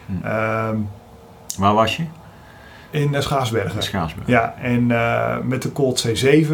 Hm. 0.05 0.25
Ehm, 0.25 0.77
Waar 1.57 1.73
was 1.73 1.97
je? 1.97 2.03
in 2.93 3.13
uh, 3.13 3.19
Schaarsbergen. 3.19 3.75
In 3.75 3.81
Schaarsberg. 3.81 4.27
Ja, 4.27 4.55
en 4.61 4.91
eh, 4.91 5.37
met 5.43 5.61
de 5.61 5.71
Colt 5.71 6.07
C7. 6.07 6.47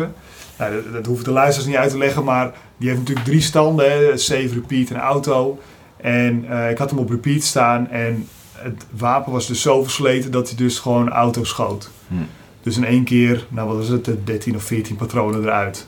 Nou, 0.58 0.74
dat, 0.74 0.94
dat 0.94 1.06
hoeft 1.06 1.26
de 1.26 1.32
luisteraars 1.32 1.70
niet 1.70 1.80
uit 1.82 1.92
te 1.92 1.98
leggen, 1.98 2.24
maar 2.24 2.52
die 2.78 2.88
heeft 2.88 3.00
natuurlijk 3.00 3.28
drie 3.28 3.42
standen. 3.42 3.92
Hè, 3.92 4.18
save, 4.18 4.54
repeat 4.54 4.90
en 4.90 5.00
auto. 5.00 5.60
En 5.98 6.46
eh, 6.50 6.70
ik 6.70 6.78
had 6.78 6.90
hem 6.90 7.00
op 7.00 7.10
repeat 7.10 7.42
staan 7.42 7.90
en 7.90 8.28
het 8.62 8.86
wapen 8.90 9.32
was 9.32 9.48
dus 9.48 9.62
zo 9.62 9.84
versleten 9.84 10.32
dat 10.32 10.48
hij 10.48 10.58
dus 10.58 10.80
gewoon 10.80 11.10
auto 11.10 11.44
schoot. 11.44 11.90
Hm. 12.08 12.14
Dus 12.62 12.78
in 12.78 12.86
één 12.86 13.04
keer, 13.04 13.46
nou 13.50 13.68
wat 13.68 13.78
was 13.78 13.88
het, 13.88 14.08
eh, 14.08 14.14
13 14.24 14.56
of 14.56 14.64
14 14.64 14.96
patronen 14.96 15.42
eruit. 15.44 15.86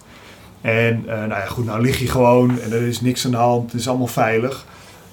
En 0.61 1.03
eh, 1.07 1.17
nou 1.17 1.29
ja, 1.29 1.45
goed, 1.45 1.65
nou 1.65 1.81
lig 1.81 1.99
je 1.99 2.07
gewoon 2.07 2.59
en 2.59 2.71
er 2.71 2.81
is 2.81 3.01
niks 3.01 3.25
aan 3.25 3.31
de 3.31 3.37
hand, 3.37 3.71
het 3.71 3.81
is 3.81 3.87
allemaal 3.87 4.07
veilig. 4.07 4.65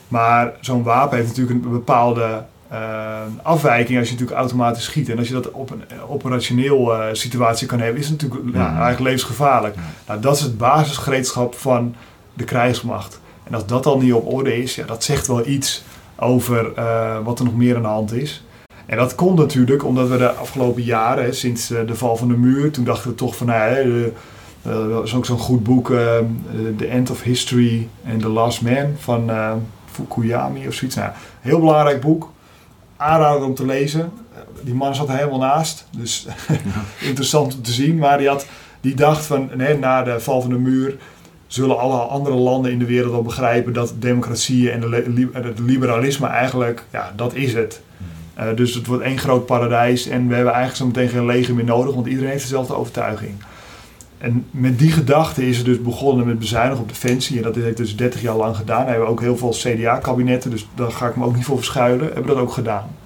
Maar 0.09 0.53
zo'n 0.61 0.83
wapen 0.83 1.17
heeft 1.17 1.29
natuurlijk 1.37 1.65
een 1.65 1.71
bepaalde 1.71 2.45
eh, 2.69 3.21
afwijking 3.43 3.99
als 3.99 4.07
je 4.09 4.13
natuurlijk 4.13 4.41
automatisch 4.41 4.85
schiet. 4.85 5.09
En 5.09 5.19
als 5.19 5.29
je 5.29 5.35
dat 5.35 5.51
op 5.51 5.71
een 5.71 5.83
operationeel 6.09 6.95
eh, 6.95 7.07
situatie 7.13 7.67
kan 7.67 7.81
hebben, 7.81 8.01
is 8.01 8.09
het 8.09 8.23
natuurlijk 8.23 8.55
ja, 8.57 8.61
Ja. 8.61 8.67
eigenlijk 8.67 9.01
levensgevaarlijk. 9.01 9.75
Ja. 9.75 9.81
Nou, 10.07 10.21
dat 10.21 10.37
is 10.37 10.43
het 10.43 10.59
basisgereedschap 10.59 11.55
van 11.55 11.95
de 12.35 12.45
krijgsmacht. 12.45 13.21
En 13.45 13.55
als 13.55 13.67
dat 13.67 13.87
al 13.87 13.99
niet 14.01 14.13
op 14.13 14.33
orde 14.33 14.63
is, 14.63 14.75
ja, 14.75 14.85
dat 14.87 15.05
zegt 15.05 15.27
wel 15.27 15.47
iets 15.47 15.83
over 16.19 16.75
eh, 16.75 17.19
wat 17.25 17.39
er 17.39 17.45
nog 17.45 17.57
meer 17.57 17.77
aan 17.77 17.83
de 17.83 17.89
hand 17.89 18.13
is. 18.13 18.45
En 18.87 18.97
dat 18.97 19.15
komt 19.15 19.39
natuurlijk 19.39 19.85
omdat 19.85 20.09
we 20.09 20.17
de 20.17 20.31
afgelopen 20.31 20.83
jaren, 20.83 21.25
hè, 21.25 21.33
sinds 21.33 21.71
eh, 21.71 21.87
de 21.87 21.95
val 21.95 22.17
van 22.17 22.29
de 22.29 22.37
muur, 22.37 22.71
toen 22.71 22.85
dachten 22.85 23.11
we 23.11 23.17
toch 23.17 23.37
van, 23.37 23.47
nou, 23.47 23.61
hè, 23.61 23.83
de, 23.83 24.13
eh, 24.63 24.89
dat 24.89 25.05
is 25.05 25.15
ook 25.15 25.27
zo'n 25.27 25.39
goed 25.39 25.63
boek, 25.63 25.91
eh, 25.91 26.19
The 26.77 26.87
End 26.87 27.11
of 27.11 27.23
History 27.23 27.89
and 28.11 28.21
The 28.21 28.29
Last 28.29 28.63
Man 28.63 28.95
van 28.99 29.31
eh, 29.31 29.53
Fukuyami 29.91 30.67
of 30.67 30.75
zoiets. 30.75 30.97
Nou, 30.97 31.11
heel 31.41 31.59
belangrijk 31.59 32.01
boek. 32.01 32.33
Aanrader 32.97 33.47
om 33.47 33.55
te 33.55 33.67
lezen. 33.67 34.13
Die 34.63 34.75
man 34.75 34.95
zat 34.95 35.09
er 35.09 35.17
helemaal 35.17 35.39
naast, 35.39 35.87
dus 35.97 36.27
interessant 37.01 37.55
om 37.55 37.63
te 37.63 37.73
zien. 37.73 37.99
Maar 37.99 38.19
die, 38.19 38.29
had, 38.29 38.47
die 38.81 38.95
dacht 38.95 39.27
van, 39.27 39.51
nee, 39.55 39.79
na 39.79 40.03
de 40.03 40.21
val 40.21 40.41
van 40.41 40.51
de 40.51 40.59
muur, 40.59 40.97
zullen 41.49 41.79
alle 41.79 41.97
andere 41.97 42.37
landen 42.37 42.73
in 42.73 42.79
de 42.79 42.85
wereld 42.85 43.11
wel 43.11 43.23
begrijpen 43.23 43.73
dat 43.73 43.95
democratie 43.99 44.71
en 44.71 44.93
het 45.33 45.59
liberalisme 45.59 46.27
eigenlijk, 46.27 46.85
ja, 46.93 47.13
dat 47.17 47.35
is 47.35 47.55
het. 47.55 47.81
Uh, 48.39 48.45
dus 48.55 48.75
het 48.75 48.87
wordt 48.87 49.03
één 49.03 49.19
groot 49.19 49.47
paradijs 49.47 50.07
en 50.07 50.29
we 50.29 50.35
hebben 50.35 50.53
eigenlijk 50.53 50.77
zo 50.77 50.87
meteen 50.87 51.09
geen 51.09 51.27
leger 51.27 51.55
meer 51.55 51.65
nodig, 51.65 51.95
want 51.95 52.07
iedereen 52.07 52.31
heeft 52.31 52.43
dezelfde 52.43 52.75
overtuiging. 52.75 53.35
En 54.19 54.47
met 54.51 54.79
die 54.79 54.93
gedachte 54.93 55.49
is 55.49 55.57
het 55.57 55.67
dus 55.67 55.83
begonnen 55.83 56.27
met 56.27 56.39
bezuinigen 56.39 56.83
op 56.83 56.89
defensie. 56.89 57.37
En 57.37 57.43
dat 57.43 57.55
heeft 57.55 57.77
dus 57.77 57.97
30 57.97 58.21
jaar 58.21 58.37
lang 58.37 58.57
gedaan. 58.57 58.85
We 58.85 58.91
hebben 58.91 59.09
ook 59.09 59.21
heel 59.21 59.37
veel 59.37 59.51
CDA-kabinetten, 59.51 60.51
dus 60.51 60.69
daar 60.75 60.91
ga 60.91 61.09
ik 61.09 61.17
me 61.17 61.25
ook 61.25 61.35
niet 61.35 61.45
voor 61.45 61.57
verschuilen. 61.57 62.07
Hebben 62.07 62.27
dat 62.27 62.37
ook 62.37 62.53
gedaan. 62.53 62.97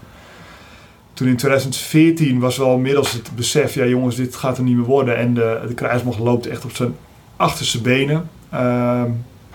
Toen 1.12 1.28
in 1.28 1.36
2014 1.36 2.40
was 2.40 2.57
wel 2.57 2.74
inmiddels 2.74 3.12
het 3.12 3.30
besef, 3.36 3.74
ja 3.74 3.84
jongens, 3.84 4.16
dit 4.16 4.36
gaat 4.36 4.59
er 4.59 4.64
niet 4.64 4.76
meer 4.76 4.84
worden. 4.84 5.16
En 5.16 5.34
de, 5.34 5.61
de 5.66 5.74
krijgsmacht 5.74 6.18
loopt 6.18 6.47
echt 6.47 6.64
op 6.64 6.70
zijn 6.70 6.95
achterste 7.37 7.80
benen. 7.80 8.30
Uh, 8.55 9.03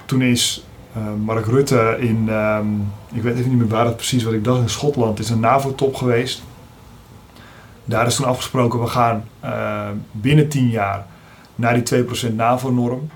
toen 0.06 0.22
is 0.22 0.66
uh, 0.98 1.04
Mark 1.26 1.46
Rutte 1.46 1.96
in, 2.00 2.26
uh, 2.30 2.60
ik 3.14 3.22
weet 3.22 3.38
even 3.38 3.50
niet 3.50 3.60
meer 3.60 3.68
waar 3.68 3.86
het 3.86 3.96
precies 3.96 4.24
wat 4.24 4.34
ik 4.34 4.44
dacht, 4.44 4.62
in 4.62 4.70
Schotland, 4.70 5.20
is 5.20 5.30
een 5.30 5.40
NAVO-top 5.40 5.96
geweest. 5.96 6.42
Daar 7.88 8.08
is 8.08 8.16
toen 8.16 8.26
afgesproken, 8.26 8.80
we 8.80 8.88
gaan 8.88 9.24
eh, 9.40 9.88
binnen 10.12 10.50
10 10.50 10.70
jaar 10.70 11.06
naar 11.56 11.84
die 11.84 12.06
2% 12.30 12.36
NAVO-norm. 12.36 13.10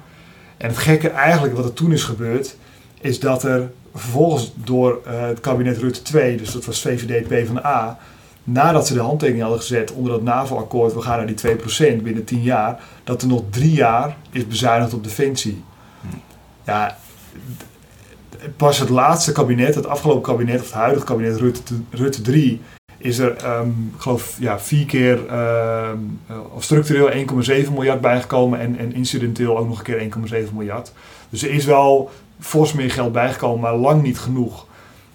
En 0.57 0.67
het 0.67 0.77
gekke 0.77 1.09
eigenlijk 1.09 1.55
wat 1.55 1.65
er 1.65 1.73
toen 1.73 1.91
is 1.91 2.03
gebeurd, 2.03 2.55
is 3.01 3.19
dat 3.19 3.43
er 3.43 3.71
vervolgens 3.95 4.53
door 4.55 4.99
uh, 5.07 5.21
het 5.21 5.39
kabinet 5.39 5.77
Rutte 5.77 6.01
2, 6.01 6.37
dus 6.37 6.51
dat 6.51 6.65
was 6.65 6.81
VVD 6.81 7.27
PvdA, 7.27 7.97
nadat 8.51 8.87
ze 8.87 8.93
de 8.93 8.99
handtekening 8.99 9.41
hadden 9.41 9.61
gezet 9.61 9.91
onder 9.91 10.11
dat 10.11 10.21
NAVO-akkoord, 10.21 10.93
we 10.93 11.01
gaan 11.01 11.17
naar 11.17 11.35
die 11.35 11.99
2% 11.99 12.03
binnen 12.03 12.23
10 12.23 12.41
jaar, 12.41 12.79
dat 13.03 13.21
er 13.21 13.27
nog 13.27 13.43
drie 13.49 13.73
jaar 13.73 14.17
is 14.31 14.47
bezuinigd 14.47 14.93
op 14.93 15.03
defensie. 15.03 15.63
Ja, 16.65 16.97
pas 18.57 18.79
het 18.79 18.89
laatste 18.89 19.31
kabinet, 19.31 19.75
het 19.75 19.87
afgelopen 19.87 20.21
kabinet, 20.21 20.59
of 20.59 20.65
het 20.65 20.73
huidige 20.73 21.05
kabinet 21.05 21.37
Rutte, 21.37 21.73
Rutte 21.89 22.21
3, 22.21 22.61
is 22.97 23.17
er, 23.19 23.57
um, 23.59 23.91
ik 23.95 24.01
geloof, 24.01 24.37
ja, 24.39 24.59
vier 24.59 24.85
keer 24.85 25.19
uh, 25.29 25.89
structureel 26.57 27.11
1,7 27.65 27.71
miljard 27.73 28.01
bijgekomen 28.01 28.59
en, 28.59 28.77
en 28.77 28.93
incidenteel 28.93 29.57
ook 29.57 29.67
nog 29.67 29.77
een 29.77 30.11
keer 30.11 30.45
1,7 30.45 30.53
miljard. 30.53 30.93
Dus 31.29 31.43
er 31.43 31.49
is 31.49 31.65
wel 31.65 32.09
fors 32.39 32.73
meer 32.73 32.91
geld 32.91 33.11
bijgekomen, 33.11 33.59
maar 33.59 33.75
lang 33.75 34.03
niet 34.03 34.19
genoeg. 34.19 34.65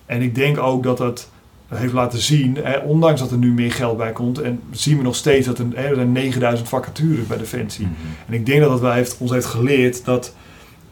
En 0.06 0.22
ik 0.22 0.34
denk 0.34 0.58
ook 0.58 0.82
dat 0.82 0.98
het 0.98 1.28
heeft 1.74 1.92
laten 1.92 2.18
zien, 2.18 2.58
hè, 2.62 2.78
ondanks 2.78 3.20
dat 3.20 3.30
er 3.30 3.36
nu 3.38 3.52
meer 3.52 3.72
geld 3.72 3.96
bij 3.96 4.12
komt, 4.12 4.38
en 4.38 4.60
zien 4.70 4.96
we 4.96 5.02
nog 5.02 5.16
steeds 5.16 5.46
dat 5.46 5.58
er, 5.58 5.66
hè, 5.74 5.88
er 5.88 5.94
zijn 5.94 6.12
9000 6.12 6.68
vacatures 6.68 7.26
bij 7.26 7.36
Defensie. 7.36 7.86
Mm 7.86 7.94
En 8.26 8.34
ik 8.34 8.46
denk 8.46 8.60
dat 8.60 8.70
dat 8.70 8.80
wel 8.80 8.92
heeft, 8.92 9.16
ons 9.18 9.30
heeft 9.30 9.46
geleerd 9.46 10.04
dat 10.04 10.34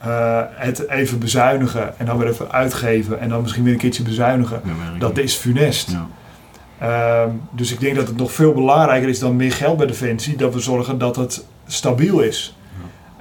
uh, 0.06 0.40
het 0.50 0.88
even 0.88 1.18
bezuinigen 1.18 1.98
en 1.98 2.06
dan 2.06 2.18
weer 2.18 2.28
even 2.28 2.52
uitgeven 2.52 3.20
en 3.20 3.28
dan 3.28 3.42
misschien 3.42 3.64
weer 3.64 3.72
een 3.72 3.78
keertje 3.78 4.02
bezuinigen, 4.02 4.62
dat 4.98 5.18
is 5.18 5.34
funest. 5.34 5.90
Ja. 5.90 6.06
Uh, 6.82 7.32
dus 7.50 7.72
ik 7.72 7.80
denk 7.80 7.96
dat 7.96 8.06
het 8.06 8.16
nog 8.16 8.32
veel 8.32 8.52
belangrijker 8.52 9.08
is 9.08 9.18
dan 9.18 9.36
meer 9.36 9.52
geld 9.52 9.76
bij 9.76 9.86
Defensie, 9.86 10.36
dat 10.36 10.54
we 10.54 10.60
zorgen 10.60 10.98
dat 10.98 11.16
het 11.16 11.44
stabiel 11.66 12.20
is. 12.20 12.56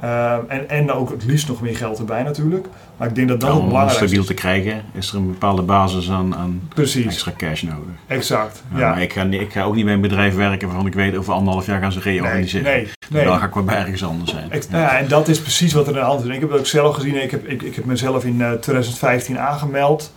Uh, 0.04 0.34
en, 0.48 0.70
en 0.70 0.92
ook 0.92 1.10
het 1.10 1.26
liefst 1.26 1.48
nog 1.48 1.62
meer 1.62 1.76
geld 1.76 2.00
erbij 2.00 2.24
natuurlijk. 2.24 2.68
Maar 2.98 3.08
ik 3.08 3.16
denk 3.16 3.28
dat 3.28 3.40
dat 3.40 3.50
ja, 3.50 3.56
het 3.56 3.66
belangrijkste 3.66 4.04
is. 4.04 4.10
Om 4.12 4.24
stabiel 4.24 4.36
te 4.36 4.42
krijgen 4.42 4.84
is 4.94 5.10
er 5.10 5.16
een 5.16 5.28
bepaalde 5.28 5.62
basis 5.62 6.10
aan, 6.10 6.36
aan 6.36 6.62
Precies. 6.74 7.06
extra 7.06 7.32
cash 7.38 7.62
nodig. 7.62 7.94
Exact, 8.08 8.64
ja. 8.76 8.90
Maar 8.90 9.02
ik 9.02 9.14
ga, 9.14 9.24
ik 9.24 9.52
ga 9.52 9.64
ook 9.64 9.76
niet 9.76 9.86
bij 9.86 9.94
een 9.94 10.02
bedrijf 10.02 10.36
werken 10.36 10.68
waarvan 10.68 10.86
ik 10.86 10.94
weet 10.94 11.16
over 11.16 11.34
anderhalf 11.34 11.66
jaar 11.66 11.82
gaan 11.82 11.92
ze 11.92 12.00
reorganiseren. 12.00 12.72
Nee, 12.72 12.88
nee, 13.10 13.26
Dan 13.26 13.40
ga 13.40 13.46
ik 13.46 13.54
wel 13.54 13.64
bij 13.64 13.78
ergens 13.78 14.04
anders 14.04 14.32
zijn. 14.32 14.52
Ik, 14.52 14.70
nou 14.70 14.84
ja, 14.84 14.98
en 14.98 15.08
dat 15.08 15.28
is 15.28 15.42
precies 15.42 15.74
wat 15.74 15.88
er 15.88 15.94
aan 15.94 16.00
de 16.00 16.06
hand 16.06 16.24
is. 16.26 16.36
Ik 16.36 16.40
heb 16.40 16.50
het 16.50 16.60
ook 16.60 16.66
zelf 16.66 16.96
gezien. 16.96 17.24
Ik 17.24 17.32
heb, 17.32 17.48
ik, 17.48 17.62
ik 17.62 17.76
heb 17.76 17.86
mezelf 17.86 18.26
in 18.26 18.40
uh, 18.40 18.52
2015 18.52 19.40
aangemeld. 19.40 20.14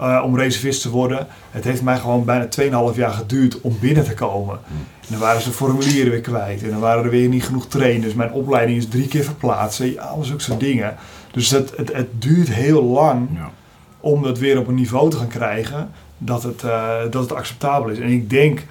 Uh, 0.00 0.22
om 0.24 0.36
reservist 0.36 0.82
te 0.82 0.90
worden. 0.90 1.26
Het 1.50 1.64
heeft 1.64 1.82
mij 1.82 1.98
gewoon 1.98 2.24
bijna 2.24 2.48
2,5 2.92 2.96
jaar 2.96 3.12
geduurd 3.12 3.60
om 3.60 3.76
binnen 3.80 4.04
te 4.04 4.14
komen. 4.14 4.58
En 5.00 5.06
dan 5.08 5.18
waren 5.18 5.40
ze 5.40 5.50
formulieren 5.50 6.10
weer 6.10 6.20
kwijt. 6.20 6.62
En 6.62 6.70
dan 6.70 6.80
waren 6.80 7.04
er 7.04 7.10
weer 7.10 7.28
niet 7.28 7.44
genoeg 7.44 7.66
trainers. 7.66 8.14
Mijn 8.14 8.32
opleiding 8.32 8.78
is 8.78 8.88
drie 8.88 9.08
keer 9.08 9.24
verplaatst. 9.24 9.82
Ja, 9.82 10.02
alles 10.02 10.26
zulke 10.26 10.42
soort 10.42 10.60
dingen. 10.60 10.96
Dus 11.32 11.50
het, 11.50 11.72
het, 11.76 11.92
het 11.92 12.22
duurt 12.22 12.48
heel 12.48 12.82
lang 12.82 13.28
ja. 13.34 13.50
om 14.00 14.24
het 14.24 14.38
weer 14.38 14.58
op 14.58 14.66
een 14.66 14.74
niveau 14.74 15.10
te 15.10 15.16
gaan 15.16 15.28
krijgen 15.28 15.90
dat 16.18 16.42
het, 16.42 16.62
uh, 16.62 17.00
dat 17.10 17.22
het 17.22 17.32
acceptabel 17.32 17.90
is. 17.90 17.98
En 17.98 18.08
ik 18.08 18.30
denk, 18.30 18.64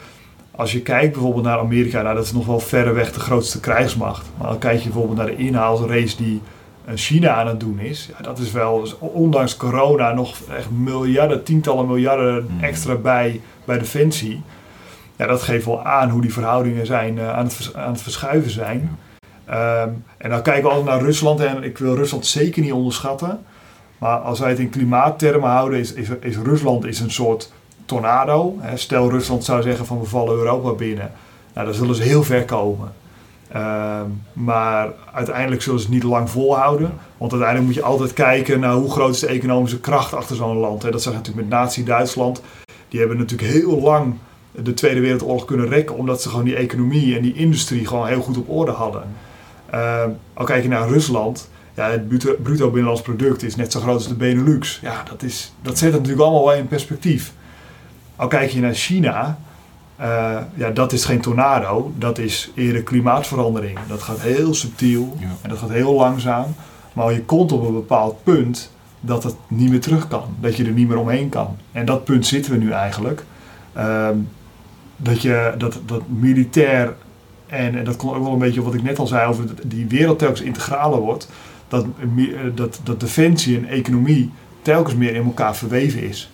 als 0.51 0.71
je 0.71 0.81
kijkt 0.81 1.13
bijvoorbeeld 1.13 1.45
naar 1.45 1.59
Amerika, 1.59 2.01
nou, 2.01 2.15
dat 2.15 2.25
is 2.25 2.33
nog 2.33 2.45
wel 2.45 2.59
verreweg 2.59 3.11
de 3.11 3.19
grootste 3.19 3.59
krijgsmacht. 3.59 4.25
Maar 4.37 4.47
dan 4.47 4.57
kijk 4.57 4.77
je 4.77 4.89
bijvoorbeeld 4.89 5.17
naar 5.17 5.35
de 5.35 5.43
inhaalrace 5.43 6.17
die 6.17 6.41
China 6.97 7.33
aan 7.33 7.47
het 7.47 7.59
doen 7.59 7.79
is. 7.79 8.09
Ja, 8.17 8.23
dat 8.23 8.39
is 8.39 8.51
wel, 8.51 8.87
ondanks 8.99 9.57
corona, 9.57 10.13
nog 10.13 10.35
echt 10.57 10.69
miljarden, 10.69 11.43
tientallen 11.43 11.87
miljarden 11.87 12.47
extra 12.61 12.95
bij, 12.95 13.41
bij 13.65 13.77
Defensie. 13.77 14.41
Ja, 15.15 15.27
dat 15.27 15.41
geeft 15.41 15.65
wel 15.65 15.83
aan 15.83 16.09
hoe 16.09 16.21
die 16.21 16.33
verhoudingen 16.33 16.85
zijn, 16.85 17.15
uh, 17.17 17.33
aan, 17.33 17.45
het, 17.45 17.71
aan 17.75 17.91
het 17.91 18.01
verschuiven 18.01 18.51
zijn. 18.51 18.97
Um, 19.49 20.03
en 20.17 20.29
dan 20.29 20.41
kijken 20.41 20.63
we 20.63 20.69
altijd 20.69 20.95
naar 20.95 21.01
Rusland 21.01 21.39
en 21.39 21.63
ik 21.63 21.77
wil 21.77 21.95
Rusland 21.95 22.25
zeker 22.25 22.61
niet 22.61 22.71
onderschatten. 22.71 23.39
Maar 23.97 24.17
als 24.17 24.39
wij 24.39 24.49
het 24.49 24.59
in 24.59 24.69
klimaattermen 24.69 25.49
houden, 25.49 25.79
is, 25.79 25.93
is, 25.93 26.09
is 26.19 26.37
Rusland 26.37 26.85
is 26.85 26.99
een 26.99 27.11
soort 27.11 27.51
tornado. 27.85 28.55
Stel 28.75 29.09
Rusland 29.09 29.43
zou 29.43 29.61
zeggen 29.61 29.85
van 29.85 29.99
we 29.99 30.05
vallen 30.05 30.35
Europa 30.35 30.71
binnen. 30.71 31.11
Nou, 31.53 31.65
dan 31.65 31.75
zullen 31.75 31.95
ze 31.95 32.03
heel 32.03 32.23
ver 32.23 32.45
komen. 32.45 32.91
Uh, 33.55 34.01
maar 34.33 34.89
uiteindelijk 35.13 35.61
zullen 35.61 35.79
ze 35.79 35.85
het 35.85 35.93
niet 35.93 36.03
lang 36.03 36.29
volhouden. 36.29 36.91
Want 37.17 37.31
uiteindelijk 37.31 37.69
moet 37.69 37.79
je 37.83 37.89
altijd 37.89 38.13
kijken 38.13 38.59
naar 38.59 38.73
hoe 38.73 38.91
groot 38.91 39.13
is 39.13 39.19
de 39.19 39.27
economische 39.27 39.79
kracht 39.79 40.13
achter 40.13 40.35
zo'n 40.35 40.57
land. 40.57 40.83
Hè. 40.83 40.91
Dat 40.91 41.01
zag 41.01 41.11
je 41.11 41.17
natuurlijk 41.17 41.47
met 41.47 41.59
Nazi-Duitsland. 41.59 42.41
Die 42.87 42.99
hebben 42.99 43.17
natuurlijk 43.17 43.51
heel 43.51 43.81
lang 43.81 44.13
de 44.51 44.73
Tweede 44.73 44.99
Wereldoorlog 44.99 45.45
kunnen 45.45 45.67
rekken. 45.67 45.95
Omdat 45.95 46.21
ze 46.21 46.29
gewoon 46.29 46.45
die 46.45 46.55
economie 46.55 47.15
en 47.15 47.21
die 47.21 47.33
industrie 47.33 47.87
gewoon 47.87 48.07
heel 48.07 48.21
goed 48.21 48.37
op 48.37 48.49
orde 48.49 48.71
hadden. 48.71 49.03
Uh, 49.73 50.03
al 50.33 50.45
kijk 50.45 50.63
je 50.63 50.69
naar 50.69 50.89
Rusland. 50.89 51.49
Ja, 51.73 51.89
het 51.89 52.07
bruto, 52.43 52.69
binnenlands 52.69 53.01
product 53.01 53.43
is 53.43 53.55
net 53.55 53.71
zo 53.71 53.79
groot 53.79 53.93
als 53.93 54.07
de 54.07 54.13
Benelux. 54.13 54.79
Ja, 54.81 55.03
dat, 55.09 55.23
is, 55.23 55.53
dat 55.61 55.77
zet 55.77 55.91
natuurlijk 55.91 56.21
allemaal 56.21 56.45
wel 56.45 56.55
in 56.55 56.67
perspectief. 56.67 57.33
Al 58.15 58.27
kijk 58.27 58.49
je 58.49 58.59
naar 58.59 58.73
China 58.73 59.39
uh, 60.01 60.37
ja, 60.53 60.69
dat 60.69 60.93
is 60.93 61.05
geen 61.05 61.21
tornado, 61.21 61.91
dat 61.97 62.17
is 62.17 62.51
eerder 62.55 62.83
klimaatverandering. 62.83 63.79
Dat 63.87 64.01
gaat 64.01 64.21
heel 64.21 64.53
subtiel 64.53 65.17
ja. 65.19 65.27
en 65.41 65.49
dat 65.49 65.57
gaat 65.57 65.69
heel 65.69 65.93
langzaam. 65.93 66.55
Maar 66.93 67.13
je 67.13 67.23
komt 67.23 67.51
op 67.51 67.67
een 67.67 67.73
bepaald 67.73 68.23
punt 68.23 68.71
dat 68.99 69.23
het 69.23 69.35
niet 69.47 69.69
meer 69.69 69.81
terug 69.81 70.07
kan. 70.07 70.35
Dat 70.39 70.55
je 70.55 70.65
er 70.65 70.71
niet 70.71 70.87
meer 70.87 70.97
omheen 70.97 71.29
kan. 71.29 71.57
En 71.71 71.85
dat 71.85 72.03
punt 72.03 72.25
zitten 72.25 72.51
we 72.51 72.57
nu 72.57 72.71
eigenlijk. 72.71 73.23
Uh, 73.77 74.09
dat, 74.97 75.21
je, 75.21 75.53
dat, 75.57 75.79
dat 75.85 76.01
militair, 76.07 76.95
en, 77.47 77.75
en 77.75 77.83
dat 77.85 77.95
komt 77.95 78.15
ook 78.15 78.23
wel 78.23 78.33
een 78.33 78.39
beetje 78.39 78.59
op 78.59 78.65
wat 78.65 78.75
ik 78.75 78.83
net 78.83 78.99
al 78.99 79.07
zei 79.07 79.29
over 79.29 79.45
die 79.67 79.87
wereld 79.87 80.19
telkens 80.19 80.41
integraler 80.41 80.99
wordt. 80.99 81.29
Dat, 81.67 81.85
dat, 82.55 82.79
dat 82.83 82.99
defensie 82.99 83.57
en 83.57 83.65
economie 83.65 84.31
telkens 84.61 84.95
meer 84.95 85.15
in 85.15 85.25
elkaar 85.25 85.55
verweven 85.55 86.03
is. 86.03 86.31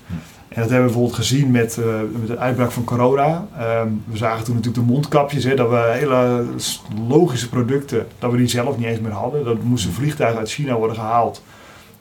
En 0.47 0.61
dat 0.61 0.69
hebben 0.69 0.87
we 0.87 0.93
bijvoorbeeld 0.93 1.15
gezien 1.15 1.51
met, 1.51 1.77
uh, 1.77 1.85
met 2.19 2.27
de 2.27 2.37
uitbraak 2.37 2.71
van 2.71 2.83
corona. 2.83 3.47
Um, 3.81 4.03
we 4.05 4.17
zagen 4.17 4.43
toen 4.43 4.55
natuurlijk 4.55 4.87
de 4.87 4.93
mondkapjes, 4.93 5.43
hè, 5.43 5.55
dat 5.55 5.69
we 5.69 5.91
hele 5.91 6.45
logische 7.07 7.49
producten, 7.49 8.07
dat 8.19 8.31
we 8.31 8.37
die 8.37 8.47
zelf 8.47 8.77
niet 8.77 8.85
eens 8.85 8.99
meer 8.99 9.11
hadden. 9.11 9.43
Dat 9.43 9.63
moesten 9.63 9.93
vliegtuigen 9.93 10.39
uit 10.39 10.51
China 10.51 10.75
worden 10.75 10.95
gehaald, 10.95 11.43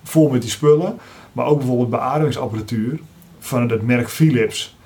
vol 0.03 0.31
met 0.31 0.43
die 0.43 0.51
spullen. 0.51 0.99
Maar 1.33 1.47
ook 1.47 1.59
bijvoorbeeld 1.59 1.91
beademingsapparatuur 1.91 3.01
van 3.39 3.69
het 3.69 3.83
merk 3.83 4.09
Philips. 4.09 4.77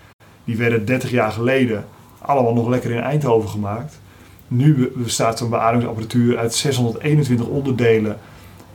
Die 0.44 0.56
werden 0.56 0.84
30 0.84 1.10
jaar 1.10 1.32
geleden 1.32 1.84
allemaal 2.18 2.54
nog 2.54 2.68
lekker 2.68 2.90
in 2.90 3.00
Eindhoven 3.00 3.48
gemaakt. 3.48 4.00
Nu 4.48 4.92
bestaat 4.94 5.38
zo'n 5.38 5.50
beademingsapparatuur 5.50 6.38
uit 6.38 6.54
621 6.54 7.46
onderdelen, 7.46 8.18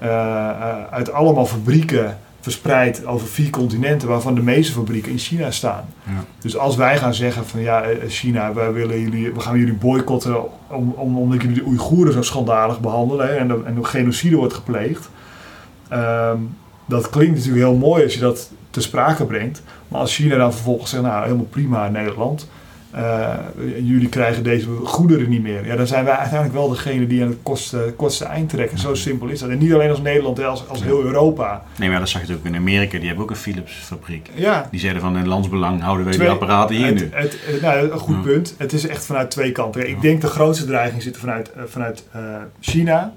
uh, 0.04 0.86
uit 0.86 1.12
allemaal 1.12 1.46
fabrieken 1.46 2.20
verspreid 2.44 3.06
over 3.06 3.28
vier 3.28 3.50
continenten, 3.50 4.08
waarvan 4.08 4.36
de 4.36 4.42
meeste 4.42 4.74
fabrieken 4.74 5.12
in 5.12 5.18
China 5.18 5.52
staan. 5.52 5.86
Ja. 6.04 6.24
Dus 6.40 6.58
als 6.58 6.76
wij 6.76 6.98
gaan 6.98 7.14
zeggen 7.14 7.46
van 7.46 7.62
ja, 7.62 7.82
eh, 7.82 8.10
China, 8.10 8.54
wij 8.54 8.74
willen 8.74 9.00
jullie, 9.00 9.34
we 9.34 9.40
gaan 9.40 9.58
jullie 9.58 9.74
boycotten 9.74 10.44
om, 10.70 10.94
om, 10.98 11.18
omdat 11.18 11.42
jullie 11.42 11.58
de 11.58 11.66
Oeigoeren 11.68 12.14
zo 12.14 12.22
schandalig 12.22 12.80
behandelen 12.80 13.28
hè, 13.28 13.36
en, 13.36 13.48
de, 13.48 13.62
en 13.66 13.76
de 13.76 13.84
genocide 13.84 14.36
wordt 14.36 14.54
gepleegd. 14.54 15.10
Um, 15.94 16.56
dat 16.86 17.10
klinkt 17.10 17.36
natuurlijk 17.36 17.66
heel 17.66 17.76
mooi 17.76 18.04
als 18.04 18.14
je 18.14 18.20
dat 18.20 18.52
te 18.70 18.82
sprake 18.82 19.26
brengt. 19.26 19.64
Maar 19.88 20.00
als 20.00 20.16
China 20.16 20.38
dan 20.38 20.54
vervolgens 20.54 20.90
zegt, 20.90 21.04
nou 21.04 21.24
helemaal 21.24 21.46
prima 21.46 21.90
Nederland, 21.90 22.48
uh, 22.96 23.34
jullie 23.76 24.10
krijgen 24.10 24.44
deze 24.44 24.68
goederen 24.84 25.30
niet 25.30 25.42
meer. 25.42 25.66
Ja, 25.66 25.76
dan 25.76 25.88
zijn 25.88 26.06
wij 26.06 26.14
uiteindelijk 26.14 26.54
wel 26.60 26.70
degene 26.70 27.08
die 27.08 27.24
aan 27.24 27.36
het 27.44 27.66
kortste 27.96 28.26
eind 28.26 28.50
trekken. 28.50 28.78
Zo 28.78 28.94
simpel 28.94 29.28
is 29.28 29.40
dat. 29.40 29.50
En 29.50 29.58
niet 29.58 29.74
alleen 29.74 29.90
als 29.90 30.02
Nederland, 30.02 30.44
als, 30.44 30.68
als 30.68 30.84
heel 30.84 31.04
Europa. 31.04 31.64
Nee, 31.78 31.90
maar 31.90 32.00
dat 32.00 32.10
zag 32.10 32.28
je 32.28 32.34
ook 32.34 32.46
in 32.46 32.56
Amerika. 32.56 32.98
Die 32.98 33.08
hebben 33.08 33.24
ook 33.24 33.30
een 33.30 33.36
Philips 33.36 33.74
fabriek. 33.74 34.30
Ja. 34.34 34.68
Die 34.72 34.80
zeiden 34.80 35.02
van 35.02 35.18
in 35.18 35.28
landsbelang 35.28 35.82
houden 35.82 36.06
wij 36.06 36.18
die 36.18 36.30
apparaten 36.30 36.76
hier 36.76 36.86
het, 36.86 36.96
nu. 36.96 37.10
Het, 37.12 37.38
het, 37.46 37.62
nou, 37.62 37.92
een 37.92 38.00
goed 38.00 38.16
ja. 38.16 38.22
punt. 38.22 38.56
Het 38.58 38.74
is 38.74 38.88
echt 38.88 39.06
vanuit 39.06 39.32
twee 39.32 39.52
kanten. 39.52 39.90
Ik 39.90 40.02
denk 40.02 40.22
de 40.22 40.28
grootste 40.28 40.66
dreiging 40.66 41.02
zit 41.02 41.18
vanuit, 41.18 41.52
uh, 41.58 41.64
vanuit 41.66 42.04
uh, 42.16 42.22
China. 42.60 43.14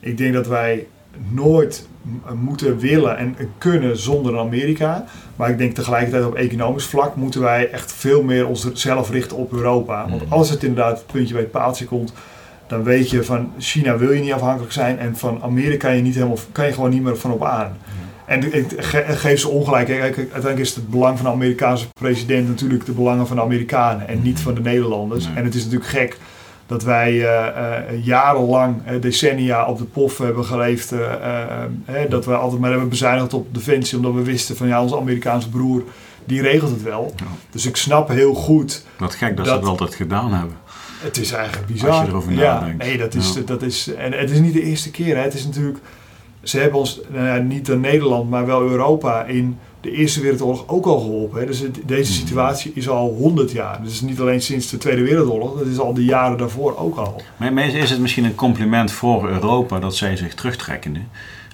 Ik 0.00 0.16
denk 0.18 0.34
dat 0.34 0.46
wij 0.46 0.86
nooit 1.28 1.88
moeten 2.34 2.78
willen 2.78 3.16
en 3.16 3.36
kunnen 3.58 3.98
zonder 3.98 4.38
Amerika. 4.38 5.04
Maar 5.36 5.50
ik 5.50 5.58
denk 5.58 5.74
tegelijkertijd 5.74 6.24
op 6.24 6.34
economisch 6.34 6.84
vlak 6.84 7.16
moeten 7.16 7.40
wij 7.40 7.70
echt 7.70 7.92
veel 7.92 8.22
meer 8.22 8.46
onszelf 8.46 9.10
richten 9.10 9.36
op 9.36 9.52
Europa. 9.52 10.06
Want 10.08 10.24
mm. 10.24 10.32
als 10.32 10.50
het 10.50 10.62
inderdaad 10.62 10.98
het 10.98 11.06
puntje 11.06 11.32
bij 11.32 11.42
het 11.42 11.50
paaltje 11.50 11.84
komt, 11.84 12.12
dan 12.66 12.82
weet 12.82 13.10
je 13.10 13.24
van 13.24 13.52
China 13.58 13.98
wil 13.98 14.12
je 14.12 14.20
niet 14.20 14.32
afhankelijk 14.32 14.72
zijn 14.72 14.98
en 14.98 15.16
van 15.16 15.42
Amerika 15.42 15.86
kan 15.86 15.96
je, 15.96 16.02
niet 16.02 16.14
helemaal, 16.14 16.38
kan 16.52 16.66
je 16.66 16.72
gewoon 16.72 16.90
niet 16.90 17.02
meer 17.02 17.16
van 17.16 17.32
op 17.32 17.44
aan. 17.44 17.76
En 18.26 18.54
ik 18.54 18.66
geef 19.08 19.40
ze 19.40 19.48
ongelijk. 19.48 19.90
Uiteindelijk 19.90 20.58
is 20.58 20.74
het 20.74 20.90
belang 20.90 21.16
van 21.16 21.26
de 21.26 21.32
Amerikaanse 21.32 21.86
president 22.00 22.48
natuurlijk 22.48 22.86
de 22.86 22.92
belangen 22.92 23.26
van 23.26 23.36
de 23.36 23.42
Amerikanen 23.42 24.08
en 24.08 24.22
niet 24.22 24.40
van 24.40 24.54
de 24.54 24.60
Nederlanders. 24.60 25.28
En 25.34 25.44
het 25.44 25.54
is 25.54 25.64
natuurlijk 25.64 25.90
gek 25.90 26.18
dat 26.70 26.82
wij 26.82 27.12
uh, 27.12 27.22
uh, 27.22 28.04
jarenlang, 28.04 28.76
uh, 28.90 29.00
decennia 29.00 29.66
op 29.66 29.78
de 29.78 29.84
pof 29.84 30.18
hebben 30.18 30.44
geleefd. 30.44 30.94
dat 32.08 32.24
we 32.24 32.34
altijd 32.34 32.60
maar 32.60 32.70
hebben 32.70 32.88
bezuinigd 32.88 33.34
op 33.34 33.54
defensie, 33.54 33.96
omdat 33.96 34.14
we 34.14 34.22
wisten 34.22 34.56
van 34.56 34.68
ja, 34.68 34.82
onze 34.82 34.96
Amerikaanse 34.96 35.48
broer, 35.48 35.82
die 36.24 36.42
regelt 36.42 36.70
het 36.70 36.82
wel. 36.82 37.14
Dus 37.50 37.66
ik 37.66 37.76
snap 37.76 38.08
heel 38.08 38.34
goed. 38.34 38.84
Wat 38.98 39.14
gek 39.14 39.36
dat, 39.36 39.46
ze 39.46 39.52
het 39.52 39.64
altijd 39.64 39.94
gedaan 39.94 40.32
hebben. 40.32 40.56
Het 41.00 41.18
is 41.18 41.32
eigenlijk 41.32 41.66
bizar. 41.66 41.90
Als 41.90 42.00
je 42.00 42.06
erover 42.06 42.32
nadenkt. 42.32 42.82
Ja, 42.82 42.88
nee, 42.88 42.98
dat 42.98 43.14
is, 43.14 43.44
dat 43.44 43.62
is, 43.62 43.94
en 43.94 44.12
het 44.12 44.30
is 44.30 44.38
niet 44.38 44.52
de 44.52 44.62
eerste 44.62 44.90
keer. 44.90 45.16
Hè. 45.16 45.22
Het 45.22 45.34
is 45.34 45.44
natuurlijk, 45.44 45.78
ze 46.42 46.58
hebben 46.58 46.78
ons, 46.78 47.00
nou 47.08 47.42
niet 47.42 47.68
in 47.68 47.80
Nederland, 47.80 48.30
maar 48.30 48.46
wel 48.46 48.62
Europa 48.62 49.24
in 49.24 49.58
de 49.80 49.90
Eerste 49.90 50.20
Wereldoorlog 50.20 50.64
ook 50.66 50.86
al 50.86 51.00
geholpen. 51.00 51.40
Hè. 51.40 51.46
Dus 51.46 51.62
deze 51.86 52.12
hmm. 52.12 52.26
situatie 52.26 52.72
is 52.74 52.88
al 52.88 53.08
100 53.08 53.50
jaar. 53.50 53.82
Dus 53.82 54.00
niet 54.00 54.20
alleen 54.20 54.42
sinds 54.42 54.70
de 54.70 54.78
Tweede 54.78 55.02
Wereldoorlog, 55.02 55.58
dat 55.58 55.66
is 55.66 55.78
al 55.78 55.94
de 55.94 56.04
jaren 56.04 56.38
daarvoor 56.38 56.76
ook 56.76 56.96
al. 56.96 57.22
Maar 57.36 57.68
is 57.68 57.90
het 57.90 58.00
misschien 58.00 58.24
een 58.24 58.34
compliment 58.34 58.92
voor 58.92 59.28
Europa 59.28 59.78
dat 59.78 59.96
zij 59.96 60.16
zich 60.16 60.34
terugtrekken? 60.34 61.08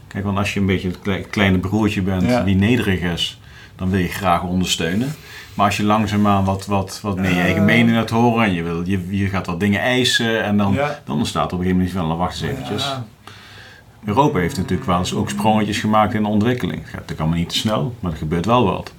Kijk, 0.09 0.25
want 0.25 0.39
als 0.39 0.55
je 0.55 0.61
een 0.61 0.67
beetje 0.67 0.91
het 1.03 1.31
kleine 1.31 1.59
broertje 1.59 2.03
bent 2.03 2.45
die 2.45 2.57
nederig 2.57 3.01
is, 3.01 3.41
dan 3.77 3.91
wil 3.91 4.01
je 4.01 4.09
graag 4.09 4.43
ondersteunen. 4.43 5.15
Maar 5.55 5.67
als 5.67 5.77
je 5.77 5.85
langzaamaan 5.85 6.45
wat, 6.45 6.67
wat, 6.67 6.99
wat 7.03 7.17
meer 7.17 7.35
je 7.35 7.41
eigen 7.41 7.65
mening 7.65 7.97
laat 7.97 8.11
horen 8.11 8.45
en 8.45 8.53
je, 8.53 8.63
wil, 8.63 8.83
je, 8.85 9.17
je 9.17 9.29
gaat 9.29 9.47
wat 9.47 9.61
dingen 9.61 9.81
eisen 9.81 10.45
en 10.45 10.57
dan, 10.57 10.79
dan 11.05 11.17
ontstaat 11.17 11.53
op 11.53 11.59
een 11.59 11.59
gegeven 11.59 11.77
moment 11.77 11.95
wel, 11.95 12.07
nou, 12.07 12.19
wacht 12.19 12.43
eens 12.43 12.51
eventjes. 12.51 12.95
Europa 14.07 14.39
heeft 14.39 14.57
natuurlijk 14.57 14.89
wel 14.89 14.99
eens 14.99 15.15
ook 15.15 15.31
sprongetjes 15.31 15.79
gemaakt 15.79 16.15
in 16.15 16.23
de 16.23 16.29
ontwikkeling. 16.29 16.79
Het 16.79 16.85
gaat 16.85 16.95
natuurlijk 16.95 17.21
allemaal 17.21 17.39
niet 17.39 17.49
te 17.49 17.57
snel, 17.57 17.95
maar 18.01 18.13
er 18.13 18.19
gebeurt 18.19 18.47
wel 18.47 18.65
wat. 18.65 18.93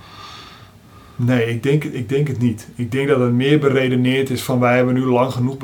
Nee, 1.15 1.49
ik 1.49 1.63
denk, 1.63 1.83
ik 1.83 2.09
denk 2.09 2.27
het 2.27 2.39
niet. 2.39 2.67
Ik 2.75 2.91
denk 2.91 3.07
dat 3.07 3.19
het 3.19 3.31
meer 3.31 3.59
beredeneerd 3.59 4.29
is 4.29 4.43
van 4.43 4.59
wij 4.59 4.75
hebben 4.75 4.93
nu 4.93 5.05
lang 5.05 5.31
genoeg 5.31 5.57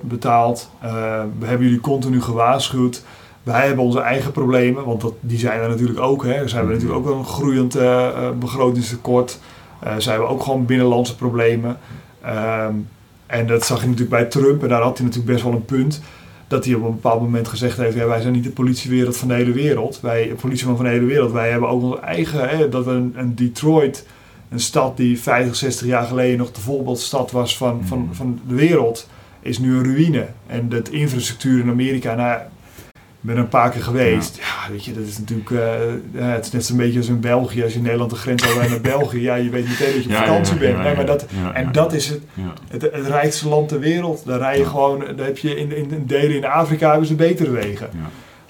betaald. 0.00 0.70
Uh, 0.84 0.90
we 1.38 1.46
hebben 1.46 1.66
jullie 1.66 1.80
continu 1.80 2.20
gewaarschuwd. 2.20 3.04
Wij 3.42 3.66
hebben 3.66 3.84
onze 3.84 4.00
eigen 4.00 4.32
problemen, 4.32 4.84
want 4.84 5.00
dat, 5.00 5.14
die 5.20 5.38
zijn 5.38 5.60
er 5.60 5.68
natuurlijk 5.68 6.00
ook. 6.00 6.24
Hè. 6.24 6.48
Ze 6.48 6.56
hebben 6.56 6.74
natuurlijk 6.74 6.98
ook 6.98 7.06
wel 7.06 7.18
een 7.18 7.24
groeiend 7.24 7.76
uh, 7.76 8.08
begrotingstekort. 8.38 9.40
Uh, 9.84 9.96
ze 9.96 10.10
hebben 10.10 10.28
ook 10.28 10.42
gewoon 10.42 10.66
binnenlandse 10.66 11.16
problemen. 11.16 11.78
Ehm, 12.22 12.74
en 13.26 13.46
dat 13.46 13.64
zag 13.64 13.80
je 13.80 13.86
natuurlijk 13.86 14.10
bij 14.10 14.24
Trump 14.24 14.62
en 14.62 14.68
daar 14.68 14.82
had 14.82 14.98
hij 14.98 15.06
natuurlijk 15.06 15.32
best 15.32 15.44
wel 15.44 15.52
een 15.52 15.64
punt 15.64 16.02
dat 16.48 16.64
hij 16.64 16.74
op 16.74 16.84
een 16.84 16.90
bepaald 16.90 17.20
moment 17.20 17.48
gezegd 17.48 17.76
heeft: 17.76 17.96
ja, 17.96 18.06
wij 18.06 18.20
zijn 18.20 18.32
niet 18.32 18.44
de 18.44 18.50
politiewereld 18.50 19.16
van 19.16 19.28
de 19.28 19.34
hele 19.34 19.52
wereld. 19.52 20.00
Wij, 20.00 20.34
politieman 20.40 20.76
van 20.76 20.84
de 20.84 20.90
hele 20.90 21.06
wereld, 21.06 21.32
wij 21.32 21.50
hebben 21.50 21.68
ook 21.68 21.82
onze 21.82 22.00
eigen. 22.00 22.48
Hè, 22.48 22.68
dat 22.68 22.86
een, 22.86 23.12
een 23.16 23.34
Detroit, 23.34 24.06
een 24.48 24.60
stad 24.60 24.96
die 24.96 25.20
50, 25.20 25.56
60 25.56 25.86
jaar 25.86 26.06
geleden 26.06 26.38
nog 26.38 26.52
de 26.52 26.60
voorbeeldstad 26.60 27.30
was 27.30 27.56
van, 27.56 27.80
van, 27.84 27.98
mm. 27.98 28.14
van 28.14 28.40
de 28.48 28.54
wereld, 28.54 29.08
is 29.40 29.58
nu 29.58 29.76
een 29.76 29.84
ruïne. 29.84 30.26
En 30.46 30.68
de 30.68 30.82
infrastructuur 30.90 31.60
in 31.60 31.70
Amerika, 31.70 32.14
nou, 32.14 32.40
ben 33.26 33.36
er 33.36 33.40
een 33.40 33.48
paar 33.48 33.70
keer 33.70 33.82
geweest. 33.82 34.36
Ja, 34.36 34.72
weet 34.72 34.84
je, 34.84 34.92
dat 34.92 35.06
is 35.06 35.18
natuurlijk. 35.18 35.50
Uh, 35.50 35.60
het 36.12 36.44
is 36.44 36.52
net 36.52 36.64
zo'n 36.64 36.76
beetje 36.76 36.98
als 36.98 37.08
in 37.08 37.20
België. 37.20 37.62
Als 37.62 37.72
je 37.72 37.78
in 37.78 37.84
Nederland 37.84 38.10
de 38.10 38.16
grens 38.16 38.48
over 38.48 38.70
naar 38.70 38.80
België, 38.80 39.20
ja, 39.20 39.34
je 39.34 39.50
weet 39.50 39.68
meteen 39.68 39.94
dat 39.94 40.04
je 40.04 40.08
op 40.08 40.14
vakantie 40.14 40.56
bent. 40.56 40.78
Nee, 40.78 40.94
maar 40.94 41.06
dat, 41.06 41.26
en 41.54 41.72
dat 41.72 41.92
is 41.92 42.08
het, 42.08 42.20
het, 42.68 42.82
het, 42.82 43.06
rijkste 43.06 43.48
land 43.48 43.68
ter 43.68 43.80
wereld. 43.80 44.22
Daar 44.26 44.38
rij 44.38 44.58
je 44.58 44.66
gewoon, 44.66 44.98
daar 45.16 45.26
heb 45.26 45.38
je 45.38 45.56
in, 45.56 45.76
in, 45.76 45.90
in 45.90 46.06
delen 46.06 46.36
in 46.36 46.44
Afrika 46.44 46.90
hebben 46.90 47.06
ze 47.06 47.14
betere 47.14 47.50
wegen. 47.50 47.90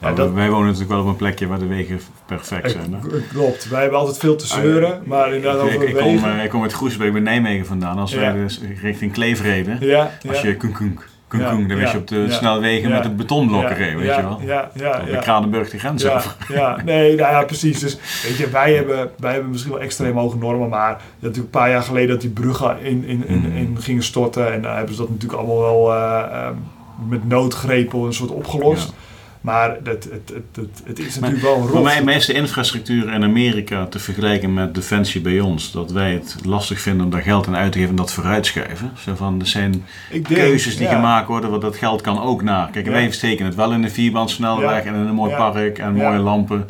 Ja, 0.00 0.12
dat, 0.12 0.32
wij 0.32 0.50
wonen 0.50 0.66
natuurlijk 0.66 0.90
wel 0.90 1.00
op 1.00 1.06
een 1.06 1.16
plekje 1.16 1.46
waar 1.46 1.58
de 1.58 1.66
wegen 1.66 2.00
perfect 2.26 2.70
zijn. 2.70 2.94
Hè? 2.94 2.98
Klopt, 3.32 3.68
wij 3.68 3.80
hebben 3.80 3.98
altijd 3.98 4.18
veel 4.18 4.36
te 4.36 4.46
zeuren, 4.46 4.92
ah, 4.92 5.06
maar 5.06 5.34
inderdaad 5.34 5.60
over 5.60 5.74
ik, 5.74 5.88
ik, 5.88 5.96
kom, 5.96 6.16
uh, 6.16 6.44
ik 6.44 6.50
kom 6.50 6.62
uit 6.62 6.72
Groesbeek 6.72 7.12
bij 7.12 7.20
Nijmegen 7.20 7.66
vandaan. 7.66 7.98
Als 7.98 8.14
wij 8.14 8.32
dus 8.32 8.60
richting 8.82 9.12
Kleef 9.12 9.42
reden, 9.42 9.78
als 10.28 10.40
je 10.40 10.56
Kung 11.28 11.42
ja, 11.42 11.50
dan 11.50 11.66
wist 11.66 11.92
je 11.92 11.98
op 11.98 12.08
de 12.08 12.30
snelwegen 12.30 12.90
met 12.90 13.02
de 13.02 13.10
betonblokken 13.10 13.76
weet 13.76 14.14
je 14.14 14.22
wel. 14.22 14.40
Ja, 14.44 14.70
ja, 14.74 15.02
ja. 15.06 15.12
De 15.12 15.18
Kranenburg 15.18 15.70
die 15.70 15.80
grens 15.80 16.06
over. 16.06 16.36
Ja, 16.48 16.78
nee, 16.84 17.16
nou 17.16 17.32
ja, 17.32 17.42
precies. 17.42 17.78
Dus 17.78 17.98
weet 18.22 18.36
je, 18.36 18.50
wij 18.50 18.74
hebben, 18.74 19.10
wij 19.18 19.32
hebben 19.32 19.50
misschien 19.50 19.72
wel 19.72 19.80
extreem 19.80 20.16
hoge 20.16 20.36
normen, 20.36 20.68
maar 20.68 21.00
natuurlijk 21.18 21.44
een 21.44 21.60
paar 21.60 21.70
jaar 21.70 21.82
geleden 21.82 22.08
dat 22.08 22.20
die 22.20 22.30
bruggen 22.30 22.82
in, 22.82 23.04
in, 23.04 23.26
in, 23.26 23.38
mm. 23.38 23.56
in 23.56 23.76
gingen 23.80 24.02
storten 24.02 24.52
en 24.52 24.62
daar 24.62 24.76
hebben 24.76 24.94
ze 24.94 25.00
dat 25.00 25.10
natuurlijk 25.10 25.40
allemaal 25.40 25.60
wel 25.60 25.94
uh, 25.94 26.48
met 27.08 27.28
noodgrepen 27.28 27.98
een 27.98 28.14
soort 28.14 28.30
opgelost. 28.30 28.92
Maar 29.46 29.70
het, 29.70 29.84
het, 29.84 30.32
het, 30.34 30.56
het, 30.56 30.82
het 30.84 30.98
is 30.98 31.18
natuurlijk 31.18 31.42
wel 31.42 31.56
een 31.56 31.66
rol. 31.66 31.82
Maar 31.82 32.04
mij 32.04 32.16
is 32.16 32.26
de 32.26 32.32
infrastructuur 32.32 33.12
in 33.12 33.22
Amerika 33.22 33.86
te 33.86 33.98
vergelijken 33.98 34.54
met 34.54 34.74
defensie 34.74 35.20
bij 35.20 35.40
ons. 35.40 35.72
Dat 35.72 35.90
wij 35.90 36.12
het 36.12 36.36
lastig 36.44 36.80
vinden 36.80 37.04
om 37.04 37.10
daar 37.10 37.22
geld 37.22 37.46
aan 37.46 37.56
uit 37.56 37.72
te 37.72 37.78
geven 37.78 37.90
en 37.90 37.96
dat 37.96 38.12
vooruitschuiven. 38.12 38.92
Zo 38.98 39.14
van, 39.14 39.40
er 39.40 39.46
zijn 39.46 39.84
keuzes 40.22 40.76
die 40.76 40.86
gemaakt 40.86 41.28
worden, 41.28 41.50
want 41.50 41.62
dat 41.62 41.76
geld 41.76 42.00
kan 42.00 42.22
ook 42.22 42.42
naar. 42.42 42.70
Kijk, 42.70 42.86
wij 42.86 43.10
steken 43.10 43.44
het 43.44 43.54
wel 43.54 43.72
in 43.72 43.82
een 43.82 43.90
vierband 43.90 44.38
en 44.40 44.84
in 44.84 44.94
een 44.94 45.14
mooi 45.14 45.34
park 45.34 45.78
en 45.78 45.94
mooie 45.94 46.18
lampen. 46.18 46.68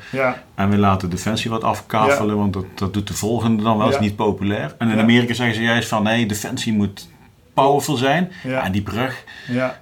En 0.55 0.71
we 0.71 0.77
laten 0.79 1.11
defensie 1.11 1.51
wat 1.51 1.65
afkafelen, 1.65 2.37
want 2.37 2.53
dat, 2.53 2.65
dat 2.75 2.95
doet 2.95 3.09
de 3.09 3.15
volgende 3.15 3.63
dan 3.63 3.79
wel, 3.79 3.89
is 3.89 3.99
niet 3.99 4.17
populair. 4.17 4.75
En 4.79 4.89
in 4.89 4.99
Amerika 4.99 5.35
zeggen 5.35 5.57
ze 5.57 5.63
juist 5.63 5.89
van, 5.89 6.03
nee, 6.03 6.27
defensie 6.27 6.73
moet 6.73 7.09
powerful 7.55 7.97
zijn. 7.97 8.33
En 8.45 8.73
die 8.73 8.83
brug... 8.83 9.25
Ja. 9.49 9.81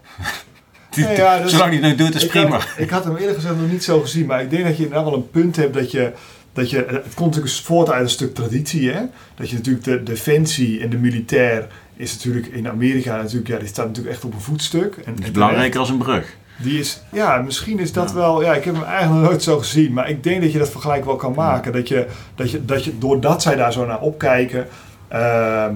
Ja, 0.95 1.39
dus 1.39 1.51
Zolang 1.51 1.71
hij 1.71 1.89
het 1.89 1.99
nou 1.99 2.11
doet, 2.11 2.23
is 2.23 2.27
prima. 2.27 2.61
ik 2.77 2.91
had 2.91 3.05
hem 3.05 3.17
eerlijk 3.17 3.37
gezegd 3.37 3.57
nog 3.61 3.71
niet 3.71 3.85
zo 3.85 4.01
gezien, 4.01 4.27
maar 4.27 4.43
ik 4.43 4.51
denk 4.51 4.65
dat 4.65 4.77
je 4.77 4.83
inderdaad 4.83 5.09
wel 5.09 5.15
een 5.15 5.31
punt 5.31 5.57
hebt 5.57 5.75
dat 5.75 5.91
je. 5.91 6.13
Dat 6.53 6.71
je, 6.71 6.77
het 6.77 7.15
komt 7.15 7.35
natuurlijk 7.35 7.65
voort 7.65 7.91
uit 7.91 8.03
een 8.03 8.11
stuk 8.11 8.35
traditie, 8.35 8.91
hè? 8.91 9.01
Dat 9.35 9.51
je 9.51 9.57
natuurlijk 9.57 9.85
de 9.85 10.03
defensie 10.03 10.81
en 10.81 10.91
de 10.91 10.97
militair 10.97 11.67
is 11.97 12.15
natuurlijk 12.15 12.47
in 12.47 12.69
Amerika 12.69 13.17
natuurlijk, 13.17 13.49
ja, 13.49 13.59
die 13.59 13.69
staat 13.69 13.87
natuurlijk 13.87 14.15
echt 14.15 14.25
op 14.25 14.35
een 14.35 14.41
voetstuk. 14.41 14.97
En, 15.05 15.17
is 15.23 15.31
belangrijker 15.31 15.81
als 15.81 15.89
een 15.89 15.99
brug. 15.99 16.37
Die 16.57 16.79
is, 16.79 17.03
ja, 17.13 17.37
misschien 17.37 17.79
is 17.79 17.93
dat 17.93 18.13
wel, 18.13 18.43
ja, 18.43 18.55
ik 18.55 18.65
heb 18.65 18.75
hem 18.75 18.85
eigenlijk 18.85 19.27
nooit 19.27 19.43
zo 19.43 19.59
gezien, 19.59 19.93
maar 19.93 20.09
ik 20.09 20.23
denk 20.23 20.43
dat 20.43 20.53
je 20.53 20.59
dat 20.59 20.71
vergelijk 20.71 21.05
wel 21.05 21.17
kan 21.17 21.33
maken. 21.35 21.73
Dat 21.73 21.89
je, 21.89 22.07
dat 22.35 22.51
je, 22.51 22.65
dat 22.65 22.85
je, 22.85 22.99
doordat 22.99 23.43
zij 23.43 23.57
daar 23.57 23.73
zo 23.73 23.87
naar 23.87 24.01
opkijken, 24.01 24.67
uh, 25.13 25.67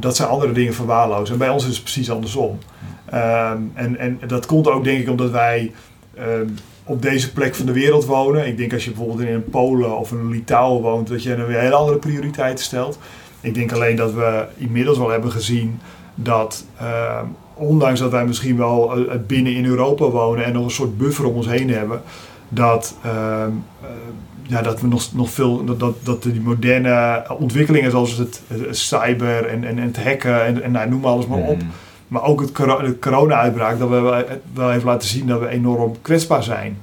dat 0.00 0.16
zij 0.16 0.26
andere 0.26 0.52
dingen 0.52 0.74
verwaarlozen. 0.74 1.32
En 1.32 1.38
bij 1.38 1.48
ons 1.48 1.66
is 1.66 1.74
het 1.74 1.82
precies 1.82 2.10
andersom. 2.10 2.58
Ehm, 3.12 3.58
en, 3.74 3.98
en 3.98 4.18
dat 4.26 4.46
komt 4.46 4.68
ook 4.68 4.84
denk 4.84 5.00
ik 5.00 5.08
omdat 5.08 5.30
wij 5.30 5.72
ehm, 6.14 6.48
op 6.84 7.02
deze 7.02 7.32
plek 7.32 7.54
van 7.54 7.66
de 7.66 7.72
wereld 7.72 8.04
wonen. 8.04 8.46
Ik 8.46 8.56
denk 8.56 8.72
als 8.72 8.84
je 8.84 8.90
bijvoorbeeld 8.90 9.28
in 9.28 9.34
een 9.34 9.44
Polen 9.44 9.98
of 9.98 10.10
een 10.10 10.30
Litouwen 10.30 10.82
woont, 10.82 11.08
dat 11.08 11.22
je 11.22 11.34
een 11.34 11.46
weer 11.46 11.58
hele 11.58 11.74
andere 11.74 11.98
prioriteiten 11.98 12.64
stelt. 12.64 12.98
Ik 13.40 13.54
denk 13.54 13.72
alleen 13.72 13.96
dat 13.96 14.12
we 14.12 14.44
inmiddels 14.56 14.98
wel 14.98 15.10
hebben 15.10 15.30
gezien 15.30 15.80
dat, 16.14 16.66
ehm, 16.78 17.24
ondanks 17.54 18.00
dat 18.00 18.10
wij 18.10 18.26
misschien 18.26 18.56
wel 18.56 18.98
uh, 18.98 19.14
binnen 19.26 19.54
in 19.54 19.64
Europa 19.64 20.08
wonen 20.08 20.44
en 20.44 20.52
nog 20.52 20.64
een 20.64 20.70
soort 20.70 20.98
buffer 20.98 21.24
om 21.24 21.34
ons 21.34 21.46
heen 21.46 21.70
hebben, 21.70 22.02
dat, 22.48 22.96
uh, 23.06 23.44
ja, 24.42 24.62
dat 24.62 24.80
we 24.80 24.86
nog, 24.86 25.14
nog 25.14 25.30
veel, 25.30 25.64
dat, 25.64 25.80
dat, 25.80 25.94
dat 26.02 26.22
die 26.22 26.40
moderne 26.40 27.24
ontwikkelingen 27.38 27.90
zoals 27.90 28.16
het, 28.16 28.42
cyber 28.70 29.46
en, 29.46 29.64
en, 29.64 29.78
het 29.78 30.04
hacken 30.04 30.44
en, 30.44 30.62
en 30.62 30.72
nou, 30.72 30.88
noem 30.88 31.04
alles 31.04 31.26
maar 31.26 31.38
op. 31.38 31.62
Mm. 31.62 31.70
Maar 32.12 32.22
ook 32.22 32.40
het, 32.40 32.56
de 32.56 32.96
corona-uitbraak, 33.00 33.78
dat 33.78 33.88
we 33.88 34.26
wel 34.54 34.72
even 34.72 34.86
laten 34.86 35.08
zien 35.08 35.26
dat 35.26 35.40
we 35.40 35.48
enorm 35.48 35.96
kwetsbaar 36.02 36.42
zijn. 36.42 36.78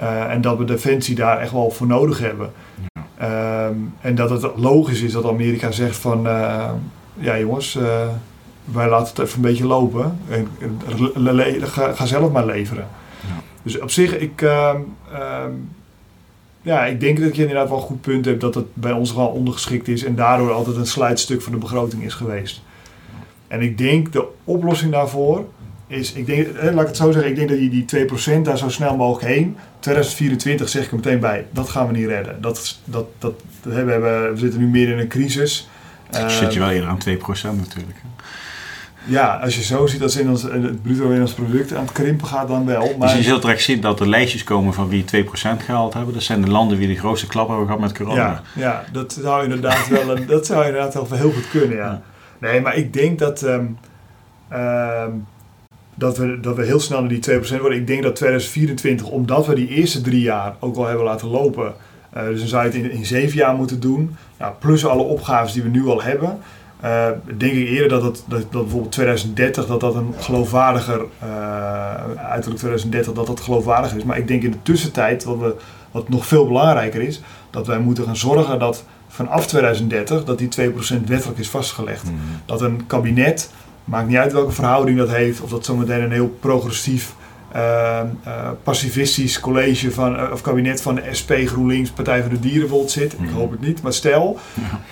Uh, 0.00 0.30
en 0.30 0.40
dat 0.40 0.58
we 0.58 0.64
defensie 0.64 1.14
daar 1.14 1.38
echt 1.38 1.52
wel 1.52 1.70
voor 1.70 1.86
nodig 1.86 2.18
hebben. 2.18 2.52
Ja. 2.92 3.06
Ehm, 3.18 3.74
en 4.00 4.14
dat 4.14 4.30
het 4.30 4.56
logisch 4.56 5.00
is 5.00 5.12
dat 5.12 5.24
Amerika 5.24 5.70
zegt 5.70 5.96
van... 5.96 6.26
Uh, 6.26 6.70
ja 7.14 7.38
jongens, 7.38 7.76
uh, 7.76 8.08
wij 8.64 8.88
laten 8.88 9.08
het 9.08 9.18
even 9.18 9.36
een 9.36 9.42
beetje 9.42 9.66
lopen. 9.66 10.18
En, 10.28 10.48
ga, 11.62 11.92
ga, 11.92 12.06
zelf 12.06 12.32
maar 12.32 12.46
leveren. 12.46 12.86
Ja. 13.20 13.42
Dus 13.62 13.80
op 13.80 13.90
zich, 13.90 14.18
ik... 14.18 14.42
Ehm, 14.42 14.80
ehm, 15.12 15.52
ja, 16.62 16.84
ik 16.84 17.00
denk 17.00 17.20
dat 17.20 17.36
je 17.36 17.42
inderdaad 17.42 17.68
wel 17.68 17.78
een 17.78 17.84
goed 17.84 18.00
punt 18.00 18.24
hebt 18.24 18.40
dat 18.40 18.54
het 18.54 18.74
bij 18.74 18.92
ons 18.92 19.14
wel 19.14 19.26
ondergeschikt 19.26 19.88
is 19.88 20.04
en 20.04 20.14
daardoor 20.14 20.52
altijd 20.52 20.76
een 20.76 20.86
sluitstuk 20.86 21.42
van 21.42 21.52
de 21.52 21.58
begroting 21.58 22.02
is 22.02 22.14
geweest. 22.14 22.62
En 23.48 23.60
ik 23.60 23.78
denk 23.78 24.12
de 24.12 24.26
oplossing 24.44 24.92
daarvoor 24.92 25.44
is, 25.86 26.12
ik 26.12 26.26
denk, 26.26 26.48
laat 26.62 26.80
ik 26.80 26.86
het 26.86 26.96
zo 26.96 27.12
zeggen, 27.12 27.30
ik 27.30 27.36
denk 27.36 27.48
dat 27.48 27.58
je 27.58 27.68
die 27.68 28.38
2% 28.38 28.42
daar 28.42 28.58
zo 28.58 28.68
snel 28.68 28.96
mogelijk 28.96 29.34
heen. 29.34 29.56
2024 29.80 30.68
zeg 30.68 30.84
ik 30.84 30.90
er 30.90 30.96
meteen 30.96 31.20
bij, 31.20 31.46
dat 31.50 31.68
gaan 31.68 31.86
we 31.86 31.92
niet 31.92 32.06
redden. 32.06 32.40
Dat, 32.40 32.78
dat, 32.84 33.06
dat, 33.18 33.34
we, 33.62 33.74
hebben, 33.74 34.32
we 34.32 34.38
zitten 34.38 34.60
nu 34.60 34.66
meer 34.66 34.88
in 34.88 34.98
een 34.98 35.08
crisis. 35.08 35.68
Uh, 36.14 36.28
zit 36.28 36.52
je 36.52 36.58
wel 36.58 36.70
eerder 36.70 36.88
aan 36.88 36.98
2% 36.98 37.56
natuurlijk. 37.56 37.98
Ja, 39.08 39.36
als 39.42 39.54
je 39.54 39.62
zo 39.62 39.86
ziet 39.86 40.00
dat 40.00 40.14
in 40.14 40.30
ons, 40.30 40.42
het 40.42 40.82
bruto 40.82 41.00
binnenlands 41.00 41.32
product 41.32 41.74
aan 41.74 41.82
het 41.82 41.92
krimpen 41.92 42.26
gaat, 42.26 42.48
dan 42.48 42.66
wel. 42.66 42.94
Maar... 42.98 43.08
Dus 43.08 43.16
je 43.16 43.22
zult 43.22 43.42
direct 43.42 43.62
zien 43.62 43.80
dat 43.80 44.00
er 44.00 44.08
lijstjes 44.08 44.44
komen 44.44 44.74
van 44.74 44.88
wie 44.88 45.04
2% 45.04 45.26
gehaald 45.64 45.94
hebben. 45.94 46.14
Dat 46.14 46.22
zijn 46.22 46.42
de 46.42 46.50
landen 46.50 46.78
die 46.78 46.88
de 46.88 46.96
grootste 46.96 47.26
klap 47.26 47.48
hebben 47.48 47.66
gehad 47.66 47.80
met 47.80 47.96
corona. 47.98 48.16
Ja, 48.16 48.42
ja 48.54 48.84
dat 48.92 49.18
zou 49.20 49.42
inderdaad 49.42 49.88
wel, 49.88 50.26
dat 50.26 50.46
zou 50.46 50.66
inderdaad 50.66 50.94
wel 50.94 51.06
heel 51.10 51.32
goed 51.32 51.48
kunnen, 51.50 51.76
ja. 51.76 52.02
Nee, 52.38 52.60
maar 52.60 52.76
ik 52.76 52.92
denk 52.92 53.18
dat... 53.18 53.42
Ehm, 53.42 53.66
ehm, 54.48 55.10
dat 55.96 56.18
we, 56.18 56.40
dat 56.40 56.56
we 56.56 56.64
heel 56.64 56.80
snel 56.80 57.00
naar 57.00 57.08
die 57.08 57.40
2% 57.40 57.60
worden. 57.60 57.78
Ik 57.78 57.86
denk 57.86 58.02
dat 58.02 58.16
2024, 58.16 59.08
omdat 59.08 59.46
we 59.46 59.54
die 59.54 59.68
eerste 59.68 60.00
drie 60.00 60.20
jaar 60.20 60.54
ook 60.60 60.76
al 60.76 60.86
hebben 60.86 61.04
laten 61.04 61.28
lopen, 61.28 61.74
uh, 62.16 62.24
dus 62.24 62.38
dan 62.38 62.48
zou 62.48 62.64
je 62.64 62.78
het 62.78 62.92
in, 62.92 63.06
zeven 63.06 63.36
jaar 63.36 63.54
moeten 63.54 63.80
doen, 63.80 64.16
ja, 64.38 64.50
plus 64.50 64.86
alle 64.86 65.02
opgaves 65.02 65.52
die 65.52 65.62
we 65.62 65.68
nu 65.68 65.86
al 65.86 66.02
hebben, 66.02 66.38
uh, 66.84 67.06
denk 67.36 67.52
ik 67.52 67.68
eerder 67.68 68.00
dat, 68.00 68.24
dat, 68.28 68.46
dat 68.50 68.62
bijvoorbeeld 68.62 68.92
2030 68.92 69.66
dat 69.66 69.80
dat 69.80 69.94
een 69.94 70.14
geloofwaardiger, 70.18 71.00
uh, 71.22 71.94
uiterlijk 72.16 72.60
2030 72.60 73.12
dat 73.12 73.26
dat 73.26 73.40
geloofwaardiger 73.40 73.98
is. 73.98 74.04
Maar 74.04 74.18
ik 74.18 74.28
denk 74.28 74.42
in 74.42 74.50
de 74.50 74.62
tussentijd, 74.62 75.24
wat, 75.24 75.38
we, 75.38 75.54
wat 75.90 76.08
nog 76.08 76.26
veel 76.26 76.46
belangrijker 76.46 77.02
is, 77.02 77.20
dat 77.50 77.66
wij 77.66 77.78
moeten 77.78 78.04
gaan 78.04 78.16
zorgen 78.16 78.58
dat 78.58 78.84
vanaf 79.16 79.46
2030 79.46 80.24
dat 80.24 80.38
die 80.38 80.48
2% 80.48 81.04
wettelijk 81.06 81.38
is 81.38 81.48
vastgelegd. 81.48 82.04
Mhm. 82.04 82.14
Dat 82.46 82.60
een 82.60 82.86
kabinet 82.86 83.50
Maakt 83.86 84.08
niet 84.08 84.16
uit 84.16 84.32
welke 84.32 84.52
verhouding 84.52 84.98
dat 84.98 85.08
heeft, 85.08 85.40
of 85.40 85.50
dat 85.50 85.64
zometeen 85.64 86.02
een 86.02 86.12
heel 86.12 86.36
progressief, 86.40 87.14
uh, 87.56 88.00
pacifistisch 88.62 89.40
college 89.40 89.92
van, 89.92 90.16
uh, 90.16 90.32
of 90.32 90.40
kabinet 90.40 90.82
van 90.82 90.94
de 90.94 91.02
SP, 91.20 91.32
GroenLinks, 91.44 91.90
Partij 91.90 92.20
voor 92.20 92.30
de 92.30 92.40
Dieren 92.40 92.60
bijvoorbeeld 92.60 92.90
zit. 92.90 93.12
Ik 93.12 93.20
mhm. 93.20 93.34
hoop 93.34 93.50
het 93.50 93.60
niet, 93.60 93.82
maar 93.82 93.92
stel 93.92 94.38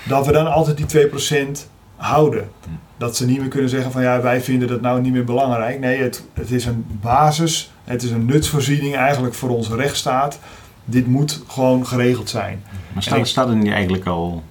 dat 0.08 0.26
we 0.26 0.32
dan 0.32 0.52
altijd 0.52 0.76
die 0.76 0.86
2% 0.86 1.68
houden. 1.96 2.48
Mhm. 2.60 2.74
Dat 2.96 3.16
ze 3.16 3.26
niet 3.26 3.40
meer 3.40 3.48
kunnen 3.48 3.70
zeggen 3.70 3.92
van 3.92 4.02
ja, 4.02 4.20
wij 4.20 4.40
vinden 4.40 4.68
dat 4.68 4.80
nou 4.80 5.00
niet 5.00 5.12
meer 5.12 5.24
belangrijk. 5.24 5.80
Nee, 5.80 6.02
het, 6.02 6.24
het 6.32 6.50
is 6.50 6.64
een 6.64 6.84
basis, 7.00 7.72
het 7.84 8.02
is 8.02 8.10
een 8.10 8.26
nutsvoorziening 8.26 8.96
eigenlijk 8.96 9.34
voor 9.34 9.50
onze 9.50 9.76
rechtsstaat. 9.76 10.38
Dit 10.84 11.06
moet 11.06 11.42
gewoon 11.46 11.86
geregeld 11.86 12.28
zijn. 12.28 12.62
Maar 12.92 13.02
staat, 13.02 13.28
staat 13.28 13.48
er 13.48 13.56
niet 13.56 13.72
eigenlijk 13.72 14.06
al 14.06 14.42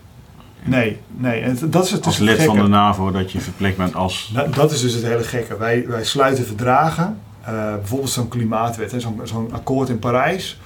Nee, 0.65 0.99
nee. 1.09 1.41
En 1.41 1.57
dat 1.69 1.85
is 1.85 1.91
het 1.91 2.05
als 2.05 2.17
lid 2.17 2.43
van 2.43 2.55
de 2.55 2.67
NAVO 2.67 3.11
dat 3.11 3.31
je 3.31 3.39
verplicht 3.39 3.77
bent 3.77 3.95
als... 3.95 4.33
Dat 4.55 4.71
is 4.71 4.81
dus 4.81 4.93
het 4.93 5.03
hele 5.03 5.23
gekke. 5.23 5.57
Wij, 5.57 5.87
wij 5.87 6.03
sluiten 6.03 6.45
verdragen, 6.45 7.19
uh, 7.41 7.73
bijvoorbeeld 7.75 8.11
zo'n 8.11 8.27
klimaatwet, 8.27 8.93
zo'n 8.97 9.21
zo'n 9.23 9.53
akkoord 9.53 9.89
in 9.89 9.99
Parijs. 9.99 10.59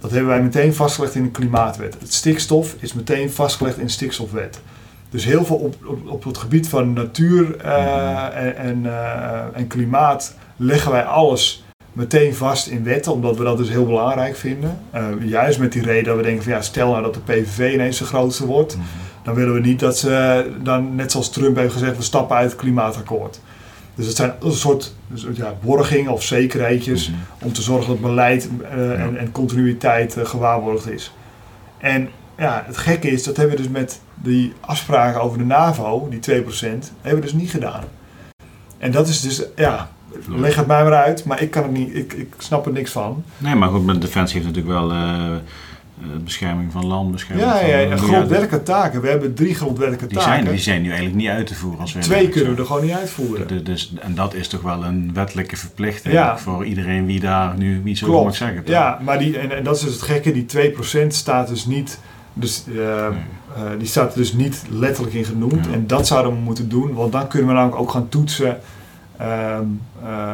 Dat 0.00 0.10
hebben 0.10 0.28
wij 0.28 0.42
meteen 0.42 0.74
vastgelegd 0.74 1.14
in 1.14 1.22
de 1.22 1.30
klimaatwet. 1.30 1.96
Het 2.00 2.12
stikstof 2.12 2.74
is 2.78 2.92
meteen 2.92 3.30
vastgelegd 3.30 3.78
in 3.78 3.84
de 3.84 3.92
stikstofwet. 3.92 4.60
Dus 5.10 5.24
heel 5.24 5.44
veel 5.44 5.56
op, 5.56 5.76
op, 5.86 6.08
op 6.08 6.24
het 6.24 6.38
gebied 6.38 6.68
van 6.68 6.92
natuur 6.92 7.64
uh, 7.64 8.36
en, 8.36 8.56
en, 8.56 8.82
uh, 8.84 9.40
en 9.52 9.66
klimaat 9.66 10.34
leggen 10.56 10.90
wij 10.90 11.04
alles 11.04 11.63
meteen 11.94 12.34
vast 12.34 12.66
in 12.66 12.84
wetten, 12.84 13.12
omdat 13.12 13.36
we 13.36 13.44
dat 13.44 13.56
dus 13.56 13.68
heel 13.68 13.86
belangrijk 13.86 14.36
vinden. 14.36 14.78
juist 15.20 15.58
met 15.58 15.72
die 15.72 15.82
reden 15.82 16.04
dat 16.04 16.16
we 16.16 16.22
denken 16.22 16.42
van 16.42 16.52
ja, 16.52 16.62
stel 16.62 16.90
nou 16.90 17.02
dat 17.02 17.14
de 17.14 17.20
PVV 17.20 17.72
ineens 17.74 17.98
de 17.98 18.04
grootste 18.04 18.46
wordt. 18.46 18.76
Mhm 18.76 18.84
dan 19.24 19.34
willen 19.34 19.54
we 19.54 19.60
niet 19.60 19.80
dat 19.80 19.98
ze 19.98 20.50
dan, 20.62 20.94
net 20.94 21.10
zoals 21.12 21.30
Trump 21.30 21.56
heeft 21.56 21.72
gezegd, 21.72 21.96
we 21.96 22.02
stappen 22.02 22.36
uit 22.36 22.50
het 22.50 22.60
klimaatakkoord. 22.60 23.40
Dus 23.94 24.06
het 24.06 24.16
zijn 24.16 24.32
een 24.40 24.52
soort 24.52 24.94
ja, 25.34 25.54
borging 25.62 26.08
of 26.08 26.22
zekerheidjes 26.22 27.08
mhm. 27.08 27.18
om 27.40 27.52
te 27.52 27.62
zorgen 27.62 27.88
dat 27.88 28.00
beleid 28.00 28.48
uh, 28.62 29.00
en, 29.00 29.16
en, 29.16 29.32
continuïteit 29.32 30.16
uh, 30.16 30.24
gewaarborgd 30.24 30.90
is. 30.90 31.12
En 31.78 32.08
ja, 32.38 32.62
het 32.66 32.76
gekke 32.76 33.10
is, 33.10 33.22
dat 33.22 33.36
hebben 33.36 33.56
we 33.56 33.62
dus 33.62 33.72
met 33.72 34.00
die 34.14 34.52
afspraken 34.60 35.20
over 35.20 35.38
de 35.38 35.44
NAVO, 35.44 36.08
die 36.10 36.42
2%, 36.42 36.46
hebben 36.60 36.84
we 37.02 37.20
dus 37.20 37.32
niet 37.32 37.50
gedaan. 37.50 37.84
En 38.78 38.90
dat 38.90 39.08
is 39.08 39.20
dus, 39.20 39.44
ja, 39.56 39.90
leg 40.28 40.56
het 40.56 40.66
mij 40.66 40.82
maar 40.82 40.94
uit, 40.94 41.24
maar 41.24 41.42
ik 41.42 41.50
kan 41.50 41.62
het 41.62 41.72
niet, 41.72 41.96
ik, 41.96 42.12
ik 42.12 42.34
snap 42.38 42.66
er 42.66 42.72
niks 42.72 42.90
van. 42.90 43.24
Nee, 43.38 43.54
maar 43.54 43.68
goed, 43.68 43.84
met 43.84 44.00
Defensie 44.00 44.40
heeft 44.40 44.54
natuurlijk 44.54 44.74
wel... 44.74 44.92
Uh 44.92 45.36
eh, 46.02 46.06
bescherming 46.24 46.72
van 46.72 46.86
land, 46.86 47.12
bescherming 47.12 47.48
ja, 47.48 47.58
van... 47.58 47.68
Ja, 47.68 47.78
ja 47.78 47.96
grondwettelijke 47.96 48.62
taken. 48.62 49.00
We 49.00 49.08
hebben 49.08 49.34
drie 49.34 49.54
grondwettelijke 49.54 50.06
die 50.06 50.18
taken. 50.18 50.32
Zijn, 50.32 50.54
die 50.54 50.58
zijn 50.62 50.82
nu 50.82 50.88
eigenlijk 50.88 51.16
niet 51.16 51.28
uit 51.28 51.46
te 51.46 51.54
voeren. 51.54 51.80
Als 51.80 51.92
we 51.92 52.00
Twee 52.00 52.28
kunnen 52.28 52.54
we 52.54 52.60
er 52.60 52.66
gewoon 52.66 52.82
niet 52.82 52.94
uitvoeren. 52.94 53.64
dus, 53.64 53.94
en 54.00 54.14
dat 54.14 54.34
is 54.34 54.48
toch 54.48 54.60
wel 54.60 54.84
een 54.84 55.10
wettelijke 55.14 55.56
verplichting 55.56 56.20
voor 56.36 56.64
iedereen 56.64 57.06
wie 57.06 57.20
daar 57.20 57.56
nu 57.56 57.80
wie 57.84 57.96
zo 57.96 58.24
mag 58.24 58.36
zeggen. 58.36 58.56
Toch? 58.56 58.74
Ja, 58.74 58.98
maar 59.02 59.18
die, 59.18 59.38
en, 59.38 59.56
en, 59.56 59.64
dat 59.64 59.76
is 59.76 59.82
dus 59.82 59.92
het 59.92 60.02
gekke, 60.02 60.32
die 60.32 60.46
2% 61.04 61.06
staat 61.06 61.48
dus 61.48 61.66
niet... 61.66 61.98
Dus, 62.32 62.64
uh, 62.68 62.76
uh, 62.76 63.06
die 63.78 63.88
staat 63.88 64.14
dus 64.14 64.32
niet 64.32 64.62
letterlijk 64.70 65.14
in 65.14 65.24
genoemd. 65.24 65.70
En 65.72 65.86
dat 65.86 66.06
zouden 66.06 66.32
we 66.32 66.38
moeten 66.38 66.68
doen, 66.68 66.94
want 66.94 67.12
dan 67.12 67.28
kunnen 67.28 67.48
we 67.48 67.54
namelijk 67.54 67.80
ook 67.80 67.90
gaan 67.90 68.08
toetsen. 68.08 68.58
Uh, 69.20 69.58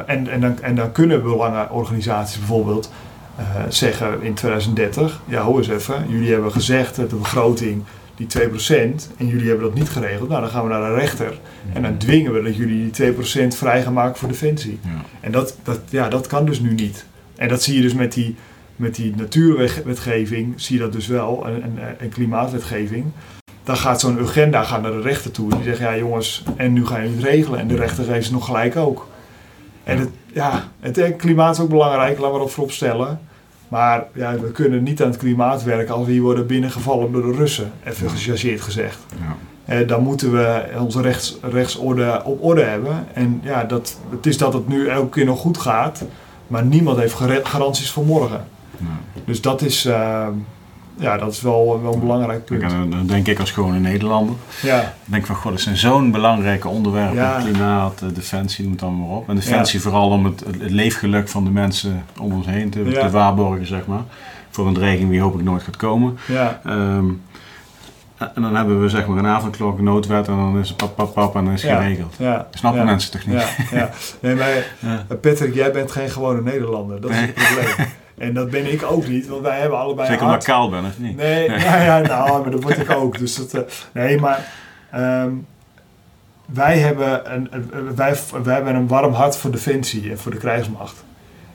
en, 0.07 0.29
en, 0.29 0.41
dan, 0.41 0.61
en 0.61 0.75
dan 0.75 0.93
kunnen 0.93 1.23
belangenorganisaties 1.23 2.39
bijvoorbeeld 2.39 2.93
uh, 3.39 3.45
zeggen 3.69 4.23
in 4.23 4.35
2030, 4.35 5.21
ja 5.27 5.43
hoor 5.43 5.59
eens 5.59 5.69
even, 5.69 6.05
jullie 6.09 6.33
hebben 6.33 6.53
gezegd 6.53 6.97
dat 6.97 7.11
de 7.11 7.17
begroting 7.17 7.83
die 8.17 8.27
2% 8.49 9.17
en 9.17 9.27
jullie 9.27 9.49
hebben 9.49 9.67
dat 9.67 9.75
niet 9.75 9.89
geregeld, 9.89 10.29
nou 10.29 10.41
dan 10.41 10.51
gaan 10.51 10.63
we 10.63 10.69
naar 10.69 10.91
de 10.91 10.95
rechter 10.95 11.39
en 11.73 11.83
dan 11.83 11.97
dwingen 11.97 12.33
we 12.33 12.43
dat 12.43 12.57
jullie 12.57 12.91
die 12.91 13.15
2% 13.15 13.17
vrij 13.49 13.83
gaan 13.83 13.93
maken 13.93 14.19
voor 14.19 14.29
defensie. 14.29 14.79
Ja. 14.83 14.91
En 15.21 15.33
dat, 15.33 15.57
dat, 15.63 15.81
ja, 15.89 16.09
dat 16.09 16.27
kan 16.27 16.45
dus 16.45 16.61
nu 16.61 16.75
niet. 16.75 17.07
En 17.37 17.49
dat 17.49 17.63
zie 17.63 17.75
je 17.75 17.81
dus 17.81 17.95
met 17.95 18.13
die, 18.13 18.37
met 18.77 18.95
die 18.95 19.15
natuurwetgeving, 19.17 20.53
zie 20.57 20.77
je 20.77 20.83
dat 20.83 20.93
dus 20.93 21.07
wel, 21.07 21.47
en, 21.47 21.63
en, 21.63 22.01
en 22.01 22.09
klimaatwetgeving. 22.09 23.05
Dan 23.71 23.79
gaat 23.79 24.01
zo'n 24.01 24.21
agenda 24.21 24.63
gaat 24.63 24.83
naar 24.83 24.91
de 24.91 25.01
rechter 25.01 25.31
toe 25.31 25.51
en 25.51 25.57
die 25.57 25.67
zegt, 25.67 25.79
ja 25.79 25.97
jongens, 25.97 26.43
en 26.57 26.73
nu 26.73 26.87
gaan 26.87 27.01
jullie 27.03 27.17
het 27.17 27.25
regelen. 27.25 27.59
En 27.61 27.69
de 27.69 27.77
rechter 27.77 28.05
geeft 28.05 28.27
ze 28.27 28.33
nog 28.33 28.45
gelijk 28.45 28.77
ook. 28.77 29.09
En 29.85 29.99
het, 29.99 30.09
ja, 30.33 30.65
het 30.81 31.17
klimaat 31.17 31.55
is 31.55 31.63
ook 31.63 31.69
belangrijk, 31.69 32.19
laten 32.19 32.33
we 32.33 32.39
dat 32.39 32.51
voorop 32.51 32.73
stellen. 32.73 33.21
Maar 33.69 34.05
ja, 34.15 34.39
we 34.39 34.51
kunnen 34.51 34.83
niet 34.83 35.03
aan 35.03 35.09
het 35.09 35.17
klimaat 35.17 35.63
werken 35.63 35.95
als 35.95 36.07
we 36.07 36.13
hier 36.13 36.23
worden 36.23 36.47
binnengevallen 36.47 37.13
door 37.13 37.23
de 37.23 37.37
Russen, 37.37 37.73
even 37.85 38.11
gechargeerd 38.11 38.61
gezegd. 38.61 38.99
Ja. 39.21 39.37
Eh, 39.65 39.89
dan 39.89 40.03
moeten 40.03 40.33
we 40.33 40.65
onze 40.79 41.03
rechts, 41.03 41.39
rechtsorde 41.43 42.21
op 42.25 42.45
orde 42.45 42.63
hebben. 42.63 43.07
En 43.13 43.41
ja, 43.45 43.65
dat, 43.65 43.99
het 44.11 44.27
is 44.27 44.39
dat 44.39 44.53
het 44.53 44.69
nu 44.69 44.89
elke 44.89 45.09
keer 45.09 45.25
nog 45.25 45.41
goed 45.41 45.59
gaat, 45.59 46.05
maar 46.47 46.65
niemand 46.65 46.99
heeft 46.99 47.15
garanties 47.43 47.91
voor 47.91 48.05
morgen. 48.05 48.45
Ja. 48.77 49.21
Dus 49.25 49.41
dat 49.41 49.63
is, 49.63 49.87
uh, 49.87 50.27
ja, 51.01 51.17
dat 51.17 51.33
is 51.33 51.41
wel, 51.41 51.83
wel 51.83 51.93
een 51.93 52.01
belangrijk 52.01 52.45
punt. 52.45 52.71
dan 52.71 53.07
denk 53.07 53.27
ik 53.27 53.41
als 53.41 53.51
gewone 53.51 53.79
Nederlander. 53.79 54.35
Ja. 54.63 54.79
Dan 54.79 54.91
denk 55.05 55.27
van, 55.27 55.37
god, 55.37 55.53
het 55.53 55.61
zijn 55.61 55.77
zo'n 55.77 56.11
belangrijke 56.11 56.69
onderwerpen. 56.69 57.17
Ja. 57.17 57.41
Klimaat, 57.41 58.03
eh, 58.03 58.09
defensie, 58.15 58.65
noem 58.65 58.73
het 58.73 58.83
allemaal 58.83 59.07
maar 59.07 59.17
op. 59.17 59.29
En 59.29 59.35
defensie 59.35 59.81
vooral 59.81 60.11
om 60.11 60.25
het, 60.25 60.41
het, 60.41 60.71
leefgeluk 60.71 61.29
van 61.29 61.45
de 61.45 61.51
mensen 61.51 62.05
om 62.21 62.33
ons 62.33 62.47
heen 62.47 62.71
te, 62.71 62.83
te, 62.83 63.11
waarborgen, 63.11 63.67
zeg 63.67 63.87
maar. 63.87 64.03
Voor 64.51 64.67
een 64.67 64.75
dreiging 64.75 65.11
die 65.11 65.21
hopelijk 65.21 65.49
nooit 65.49 65.63
gaat 65.63 65.77
komen. 65.77 66.19
Ja. 66.27 66.61
Ehm, 66.65 67.09
en 68.17 68.43
dan 68.43 68.57
hebben 68.57 68.81
we 68.81 68.89
zeg 68.89 69.07
maar 69.07 69.19
een 69.19 69.27
avondklok, 69.27 69.79
een 69.79 69.85
noodwet 69.85 70.29
en 70.29 70.37
dan 70.37 70.59
is 70.59 70.69
het 70.69 70.77
pap, 70.77 70.97
pap, 70.97 71.15
pap 71.15 71.37
en 71.37 71.45
dan 71.45 71.53
is 71.53 71.63
het 71.63 71.73
geregeld. 71.73 72.15
Ja. 72.19 72.49
Snappen 72.51 72.85
mensen 72.85 73.11
toch 73.11 73.27
niet? 73.27 73.41
Ja, 73.41 73.79
ja. 73.79 73.91
Nee, 74.21 74.35
maar 74.35 74.77
Patrick, 75.23 75.55
jij 75.55 75.73
bent 75.73 75.93
geen 75.93 76.11
gewone 76.11 76.43
Nederlander. 76.43 77.01
Dat 77.01 77.11
is 77.11 77.17
het 77.17 77.35
probleem. 77.35 77.89
En 78.21 78.35
dat 78.35 78.51
ben 78.51 78.73
ik 78.73 78.83
ook 78.83 79.09
niet, 79.09 79.29
want 79.29 79.43
wij 79.43 79.61
hebben 79.61 79.79
allebei. 79.79 80.09
Zeker 80.09 80.27
maar 80.27 80.45
kaal 80.45 80.71
ben, 80.71 80.85
of 80.85 80.99
niet? 80.99 81.17
Nee, 81.17 81.49
nee. 81.49 81.59
Ja, 81.59 81.83
ja, 81.83 81.99
nou, 81.99 82.43
maar 82.43 82.51
dat 82.51 82.63
word 82.63 82.79
ik 82.79 82.91
ook. 82.91 83.19
Dus 83.19 83.37
dat, 83.37 83.55
uh, 83.55 83.61
nee, 83.93 84.21
maar 84.21 84.53
um, 84.97 85.47
wij, 86.47 86.79
hebben 86.79 87.35
een, 87.35 87.51
wij, 87.95 88.17
wij 88.43 88.55
hebben 88.55 88.75
een 88.75 88.89
warm 88.89 89.13
hart 89.13 89.37
voor 89.37 89.51
defensie 89.51 90.11
en 90.11 90.19
voor 90.19 90.31
de 90.31 90.37
krijgsmacht. 90.37 91.05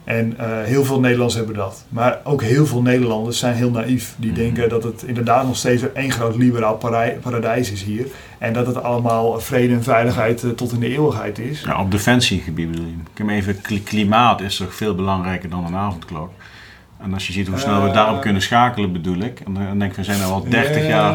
En 0.04 0.38
uh, 0.40 0.62
heel 0.62 0.86
veel 0.86 1.00
Nederlanders 1.00 1.36
hebben 1.38 1.56
dat. 1.56 1.86
Maar 1.90 2.20
ook 2.24 2.42
heel 2.42 2.66
veel 2.66 2.82
Nederlanders 2.82 3.40
zijn 3.40 3.56
heel 3.56 3.72
naïef. 3.72 4.16
Die 4.18 4.30
mm 4.30 4.36
denken 4.36 4.70
dat 4.70 4.84
het 4.84 5.04
inderdaad 5.04 5.46
nog 5.46 5.56
steeds 5.56 5.84
één 5.94 6.12
groot 6.12 6.36
liberaal 6.36 6.78
paradijs 7.22 7.72
is 7.72 7.84
hier. 7.84 8.06
En 8.38 8.54
dat 8.54 8.68
het 8.68 8.84
allemaal 8.84 9.40
vrede 9.40 9.74
en 9.74 9.84
veiligheid 9.84 10.44
uh, 10.44 10.52
tot 10.52 10.72
in 10.72 10.80
de 10.80 10.88
eeuwigheid 10.88 11.40
is. 11.40 11.62
Ja, 11.62 11.82
op 11.82 11.92
defensiegebied 11.92 12.72
bedoel 12.72 12.86
je. 12.86 12.92
Ik 12.92 13.18
heb 13.18 13.30
even, 13.30 13.84
klimaat 13.84 14.42
is 14.42 14.56
toch 14.56 14.76
veel 14.76 14.96
belangrijker 14.96 15.50
dan 15.50 15.66
een 15.66 15.76
avondklok. 15.76 16.30
En 17.02 17.14
als 17.14 17.28
je 17.28 17.34
ziet 17.34 17.48
hoe 17.48 17.58
snel 17.58 17.84
we 17.84 17.92
daarop 17.92 18.22
kunnen 18.22 18.42
schakelen, 18.42 18.92
bedoel 18.92 19.18
ik. 19.18 19.40
En 19.40 19.54
dan 19.54 19.80
denk 19.80 19.92
ik, 19.92 19.98
we 19.98 20.04
zijn 20.04 20.24
al 20.24 20.46
30 20.50 20.88
jaar, 20.88 21.14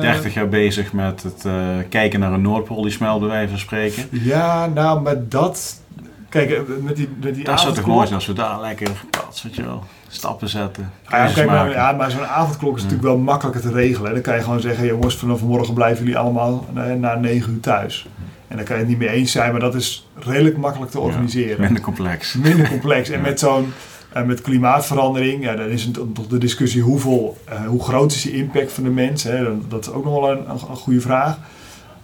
30 0.00 0.34
jaar 0.34 0.48
bezig 0.48 0.92
met 0.92 1.22
het 1.22 1.44
uh, 1.46 1.52
kijken 1.88 2.20
naar 2.20 2.32
een 2.32 2.42
Noordpool 2.42 2.82
die 2.82 2.90
smelt, 2.90 3.20
bij 3.20 3.28
wijze 3.28 3.48
van 3.48 3.58
spreken. 3.58 4.08
Ja, 4.10 4.66
nou, 4.66 5.00
maar 5.00 5.28
dat. 5.28 5.82
Kijk, 6.28 6.50
eh, 6.50 6.60
met 6.82 6.96
die, 6.96 7.08
met 7.20 7.34
die 7.34 7.44
Dat 7.44 7.60
zou 7.60 7.74
toch 7.74 7.86
mooi 7.86 8.02
zijn 8.02 8.14
als 8.14 8.26
we 8.26 8.32
daar 8.32 8.60
lekker, 8.60 8.90
pats, 9.10 9.42
weet 9.42 9.54
je 9.54 9.62
wel, 9.62 9.84
stappen 10.08 10.48
zetten. 10.48 10.90
Ja, 11.08 11.26
kijk, 11.26 11.46
maar, 11.46 11.70
ja, 11.70 11.92
maar 11.92 12.10
zo'n 12.10 12.26
avondklok 12.26 12.76
is 12.76 12.82
natuurlijk 12.82 13.08
wel 13.08 13.18
makkelijker 13.18 13.62
te 13.62 13.72
regelen. 13.72 14.12
Dan 14.12 14.22
kan 14.22 14.34
je 14.34 14.42
gewoon 14.42 14.60
zeggen, 14.60 14.86
jongens, 14.86 15.16
vanaf 15.16 15.42
morgen 15.42 15.74
blijven 15.74 16.04
jullie 16.04 16.18
allemaal 16.18 16.66
na 16.98 17.14
9 17.14 17.52
uur 17.52 17.60
thuis. 17.60 18.06
En 18.48 18.56
dan 18.56 18.64
kan 18.64 18.74
je 18.74 18.80
het 18.80 18.90
niet 18.90 18.98
mee 18.98 19.08
eens 19.08 19.32
zijn, 19.32 19.50
maar 19.50 19.60
dat 19.60 19.74
is 19.74 20.08
redelijk 20.18 20.56
makkelijk 20.56 20.90
te 20.90 21.00
organiseren. 21.00 21.60
minder 21.60 21.82
complex. 21.82 22.34
Minder 22.34 22.68
complex. 22.68 23.10
En 23.10 23.20
met 23.20 23.38
zo'n 23.38 23.72
en 24.14 24.26
met 24.26 24.40
klimaatverandering, 24.40 25.42
ja, 25.42 25.56
dan 25.56 25.68
is 25.68 25.84
het 25.84 25.94
toch 26.14 26.26
de 26.26 26.38
discussie 26.38 26.82
hoeveel, 26.82 27.36
uh, 27.48 27.66
hoe 27.66 27.82
groot 27.82 28.12
is 28.12 28.22
de 28.22 28.32
impact 28.32 28.72
van 28.72 28.84
de 28.84 28.90
mens. 28.90 29.22
Hè? 29.22 29.68
Dat 29.68 29.86
is 29.86 29.92
ook 29.92 30.04
nog 30.04 30.20
wel 30.20 30.30
een, 30.30 30.50
een, 30.50 30.58
goede 30.58 31.00
vraag. 31.00 31.38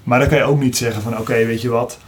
Maar 0.02 0.18
dan 0.18 0.28
kan 0.28 0.38
je 0.38 0.44
ook 0.44 0.60
niet 0.60 0.76
zeggen 0.76 1.02
van 1.02 1.18
oké, 1.18 1.46
weet 1.46 1.62
je 1.62 1.68
wat, 1.68 1.98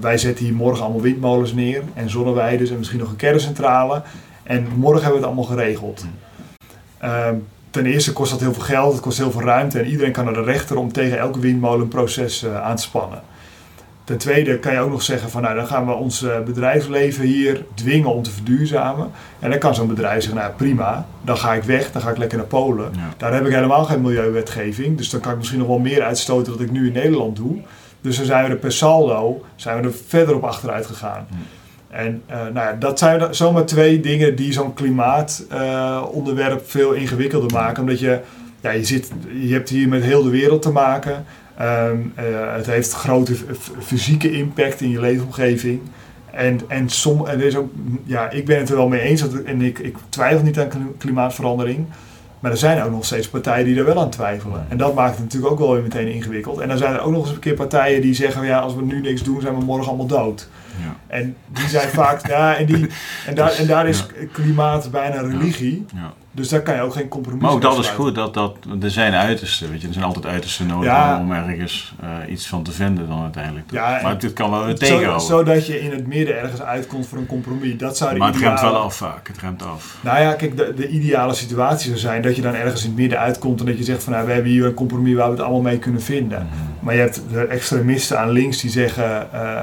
wij 0.00 0.18
zetten 0.18 0.44
hier 0.44 0.54
morgen 0.54 0.82
allemaal 0.82 1.00
windmolens 1.00 1.52
neer 1.52 1.82
en 1.94 2.10
zonneweiden 2.10 2.70
en 2.70 2.78
misschien 2.78 2.98
nog 2.98 3.10
een 3.10 3.16
kerncentrale. 3.16 4.02
En 4.42 4.66
morgen 4.76 5.02
hebben 5.02 5.20
we 5.20 5.26
het 5.26 5.36
allemaal 5.36 5.56
geregeld. 5.56 6.04
Ehm, 6.98 7.34
ten 7.70 7.86
eerste 7.86 8.12
kost 8.12 8.30
dat 8.30 8.40
heel 8.40 8.52
veel 8.52 8.62
geld, 8.62 8.92
het 8.92 9.02
kost 9.02 9.18
heel 9.18 9.30
veel 9.30 9.42
ruimte 9.42 9.78
en 9.78 9.86
iedereen 9.86 10.12
kan 10.12 10.24
naar 10.24 10.34
de 10.34 10.42
rechter 10.42 10.76
om 10.76 10.92
tegen 10.92 11.18
elke 11.18 11.40
windmolen 11.40 11.80
een 11.80 11.88
proces 11.88 12.44
uh, 12.44 12.62
aan 12.62 12.76
te 12.76 12.82
spannen. 12.82 13.22
Ten 14.10 14.18
tweede 14.18 14.58
kan 14.58 14.72
je 14.72 14.78
ook 14.78 14.90
nog 14.90 15.02
zeggen 15.02 15.30
van 15.30 15.42
nou 15.42 15.54
dan 15.54 15.66
gaan 15.66 15.86
we 15.86 15.92
ons 15.92 16.22
eh, 16.22 16.40
bedrijfsleven 16.40 17.24
hier 17.24 17.64
dwingen 17.74 18.14
om 18.14 18.22
te 18.22 18.30
verduurzamen. 18.30 19.10
En 19.38 19.50
dan 19.50 19.58
kan 19.58 19.74
zo'n 19.74 19.88
bedrijf 19.88 20.22
zeggen 20.22 20.40
nou 20.40 20.52
prima, 20.56 21.06
dan 21.22 21.36
ga 21.36 21.54
ik 21.54 21.62
weg, 21.62 21.92
dan 21.92 22.02
ga 22.02 22.10
ik 22.10 22.16
lekker 22.16 22.38
naar 22.38 22.46
Polen. 22.46 22.92
Daar 23.16 23.34
heb 23.34 23.46
ik 23.46 23.52
helemaal 23.52 23.84
geen 23.84 24.00
milieuwetgeving, 24.00 24.96
dus 24.96 25.10
dan 25.10 25.20
kan 25.20 25.32
ik 25.32 25.38
misschien 25.38 25.58
nog 25.58 25.68
wel 25.68 25.78
meer 25.78 26.02
uitstoten 26.02 26.52
dan 26.52 26.62
ik 26.62 26.70
nu 26.70 26.86
in 26.86 26.92
Nederland 26.92 27.36
doe. 27.36 27.56
Dus 28.00 28.16
dan 28.16 28.26
zijn 28.26 28.44
we 28.44 28.50
er 28.50 28.56
per 28.56 28.72
saldo 28.72 29.44
zijn 29.56 29.80
we 29.80 29.86
er 29.86 29.94
verder 30.06 30.34
op 30.34 30.44
achteruit 30.44 30.86
gegaan. 30.86 31.26
En 31.88 32.22
uh, 32.30 32.36
nou 32.36 32.54
ja, 32.54 32.72
dat 32.72 32.98
zijn 32.98 33.34
zomaar 33.34 33.66
twee 33.66 34.00
dingen 34.00 34.36
die 34.36 34.52
zo'n 34.52 34.74
klimaatonderwerp 34.74 36.60
uh, 36.60 36.66
veel 36.66 36.92
ingewikkelder 36.92 37.52
maken. 37.52 37.82
Omdat 37.82 38.00
je, 38.00 38.20
ja, 38.60 38.70
je, 38.70 38.84
zit, 38.84 39.10
je 39.40 39.52
hebt 39.52 39.68
hier 39.68 39.88
met 39.88 40.02
heel 40.02 40.22
de 40.22 40.30
wereld 40.30 40.62
te 40.62 40.70
maken. 40.70 41.24
Um, 41.60 42.12
uh, 42.18 42.54
het 42.54 42.66
heeft 42.66 42.92
grote 42.92 43.34
fysieke 43.80 44.32
impact 44.32 44.80
in 44.80 44.90
je 44.90 45.00
leefomgeving. 45.00 45.80
En, 46.30 46.60
en, 46.68 46.88
som, 46.88 47.26
en 47.26 47.38
er 47.38 47.46
is 47.46 47.56
ook, 47.56 47.70
ja, 48.04 48.30
ik 48.30 48.46
ben 48.46 48.58
het 48.58 48.68
er 48.68 48.76
wel 48.76 48.88
mee 48.88 49.00
eens 49.00 49.20
dat, 49.20 49.32
en 49.32 49.62
ik, 49.62 49.78
ik 49.78 49.96
twijfel 50.08 50.44
niet 50.44 50.58
aan 50.58 50.94
klimaatverandering. 50.98 51.86
Maar 52.40 52.50
er 52.50 52.56
zijn 52.56 52.82
ook 52.82 52.90
nog 52.90 53.04
steeds 53.04 53.28
partijen 53.28 53.64
die 53.64 53.78
er 53.78 53.84
wel 53.84 54.00
aan 54.00 54.10
twijfelen. 54.10 54.66
En 54.68 54.76
dat 54.76 54.94
maakt 54.94 55.14
het 55.14 55.24
natuurlijk 55.24 55.52
ook 55.52 55.58
wel 55.58 55.72
weer 55.72 55.82
meteen 55.82 56.08
ingewikkeld. 56.08 56.58
En 56.58 56.68
dan 56.68 56.78
zijn 56.78 56.94
er 56.94 57.00
ook 57.00 57.12
nog 57.12 57.24
eens 57.24 57.34
een 57.34 57.40
keer 57.40 57.54
partijen 57.54 58.00
die 58.00 58.14
zeggen: 58.14 58.44
ja, 58.44 58.58
als 58.58 58.74
we 58.74 58.82
nu 58.82 59.00
niks 59.00 59.22
doen, 59.22 59.40
zijn 59.40 59.58
we 59.58 59.64
morgen 59.64 59.88
allemaal 59.88 60.06
dood. 60.06 60.48
Ja. 60.82 60.96
En 61.10 61.36
die 61.48 61.68
zijn 61.68 61.88
vaak, 61.88 62.26
ja, 62.26 62.56
en, 62.56 62.66
die, 62.66 62.86
en, 63.26 63.34
daar, 63.34 63.52
en 63.52 63.66
daar 63.66 63.88
is 63.88 64.06
klimaat 64.32 64.90
bijna 64.90 65.20
religie. 65.20 65.86
Ja. 65.94 66.12
Dus 66.32 66.48
daar 66.48 66.62
kan 66.62 66.74
je 66.74 66.80
ook 66.80 66.92
geen 66.92 67.08
compromis 67.08 67.42
Maar 67.42 67.50
ook 67.50 67.62
dat 67.62 67.78
is 67.78 67.88
goed, 67.88 68.14
dat, 68.14 68.34
dat, 68.34 68.56
er 68.82 68.90
zijn 68.90 69.12
uitersten, 69.14 69.70
weet 69.70 69.80
je, 69.80 69.86
er 69.86 69.92
zijn 69.92 70.04
altijd 70.04 70.26
uitersten 70.26 70.66
nodig 70.66 71.18
om 71.18 71.32
ergens 71.32 71.94
uh, 72.02 72.32
iets 72.32 72.46
van 72.46 72.62
te 72.62 72.72
vinden 72.72 73.08
dan 73.08 73.22
uiteindelijk. 73.22 73.70
Ja, 73.70 74.00
maar 74.02 74.18
dit 74.18 74.32
kan 74.32 74.50
wel 74.50 74.64
weer 74.64 74.78
tegenhouden. 74.78 75.26
Zodat 75.26 75.66
je 75.66 75.80
in 75.80 75.90
het 75.90 76.06
midden 76.06 76.40
ergens 76.40 76.62
uitkomt 76.62 77.06
voor 77.06 77.18
een 77.18 77.26
compromis. 77.26 77.76
Dat 77.76 77.96
zou 77.96 78.16
maar 78.16 78.32
het 78.32 78.40
remt 78.40 78.60
wel 78.60 78.76
af 78.76 78.96
vaak, 78.96 79.28
het 79.28 79.38
remt 79.38 79.62
af. 79.62 79.96
Nou 80.00 80.20
ja, 80.20 80.32
kijk, 80.32 80.56
de, 80.56 80.74
de, 80.76 80.88
ideale 80.88 81.34
situatie 81.34 81.86
zou 81.86 81.98
zijn 81.98 82.22
dat 82.22 82.36
je 82.36 82.42
dan 82.42 82.54
ergens 82.54 82.82
in 82.82 82.88
het 82.88 82.98
midden 82.98 83.18
uitkomt 83.18 83.60
en 83.60 83.66
dat 83.66 83.78
je 83.78 83.84
zegt 83.84 84.02
van 84.02 84.12
nou, 84.12 84.26
we 84.26 84.32
hebben 84.32 84.50
hier 84.50 84.64
een 84.64 84.74
compromis 84.74 85.14
waar 85.14 85.26
we 85.26 85.32
het 85.32 85.42
allemaal 85.42 85.60
mee 85.60 85.78
kunnen 85.78 86.02
vinden. 86.02 86.38
Mhm. 86.38 86.84
Maar 86.84 86.94
je 86.94 87.00
hebt 87.00 87.22
de 87.32 87.42
extremisten 87.42 88.18
aan 88.18 88.30
links 88.30 88.60
die 88.60 88.70
zeggen, 88.70 89.28
uh, 89.34 89.62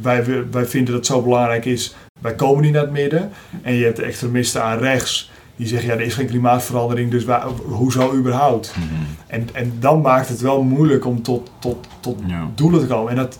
wij, 0.00 0.24
wij 0.52 0.66
vinden 0.66 0.94
dat 0.94 1.06
het 1.06 1.16
zo 1.16 1.22
belangrijk 1.22 1.64
is, 1.64 1.94
wij 2.20 2.34
komen 2.34 2.62
niet 2.62 2.72
naar 2.72 2.82
het 2.82 2.90
midden. 2.90 3.30
En 3.62 3.74
je 3.74 3.84
hebt 3.84 3.96
de 3.96 4.02
extremisten 4.02 4.62
aan 4.62 4.78
rechts 4.78 5.30
die 5.56 5.66
zeggen, 5.66 5.88
ja, 5.88 5.94
er 5.94 6.00
is 6.00 6.14
geen 6.14 6.26
klimaatverandering, 6.26 7.10
dus 7.10 7.24
waar, 7.24 7.46
hoezo 7.66 8.14
überhaupt? 8.14 8.74
Mm 8.76 9.06
en, 9.30 9.48
en 9.52 9.72
dan 9.78 10.00
maakt 10.00 10.28
het 10.28 10.40
wel 10.40 10.62
moeilijk 10.62 11.04
om 11.04 11.22
tot, 11.22 11.50
tot, 11.58 11.86
tot 12.00 12.18
doelen 12.54 12.80
te 12.80 12.86
komen. 12.86 13.10
En, 13.10 13.16
dat, 13.16 13.38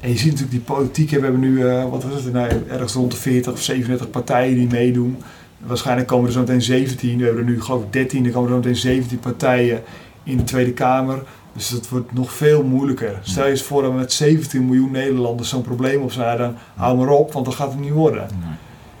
en 0.00 0.08
je 0.08 0.16
ziet 0.16 0.30
natuurlijk 0.30 0.50
die 0.66 0.74
politiek, 0.76 1.10
we 1.10 1.20
hebben 1.20 1.40
nu, 1.40 1.50
uh, 1.50 1.90
wat 1.90 2.04
was 2.04 2.24
het, 2.24 2.32
nou, 2.32 2.50
ergens 2.68 2.92
rond 2.92 3.10
de 3.10 3.16
40 3.16 3.52
of 3.52 3.62
37 3.62 4.10
partijen 4.10 4.54
die 4.54 4.68
meedoen. 4.68 5.16
Waarschijnlijk 5.58 6.08
komen 6.08 6.26
er 6.26 6.32
zo 6.32 6.40
meteen 6.40 6.62
17, 6.62 7.18
we 7.18 7.24
hebben 7.24 7.44
er 7.44 7.50
nu 7.50 7.62
geloof 7.62 7.82
ik 7.82 7.92
13, 7.92 8.24
er 8.24 8.30
komen 8.30 8.48
er 8.48 8.54
zo 8.54 8.60
meteen 8.60 8.80
17 8.80 9.18
partijen 9.18 9.82
in 10.22 10.36
de 10.36 10.44
Tweede 10.44 10.72
Kamer. 10.72 11.22
Dus 11.60 11.68
dat 11.68 11.88
wordt 11.88 12.12
nog 12.12 12.32
veel 12.32 12.62
moeilijker. 12.62 13.18
Stel 13.22 13.44
je 13.44 13.50
eens 13.50 13.62
voor 13.62 13.82
dat 13.82 13.94
met 13.94 14.12
17 14.12 14.64
miljoen 14.64 14.90
Nederlanders 14.90 15.48
zo'n 15.48 15.62
probleem 15.62 16.02
op 16.02 16.12
zijn, 16.12 16.38
dan 16.38 16.56
hou 16.74 16.98
maar 16.98 17.08
op, 17.08 17.32
want 17.32 17.44
dat 17.44 17.54
gaat 17.54 17.70
het 17.70 17.80
niet 17.80 17.92
worden. 17.92 18.28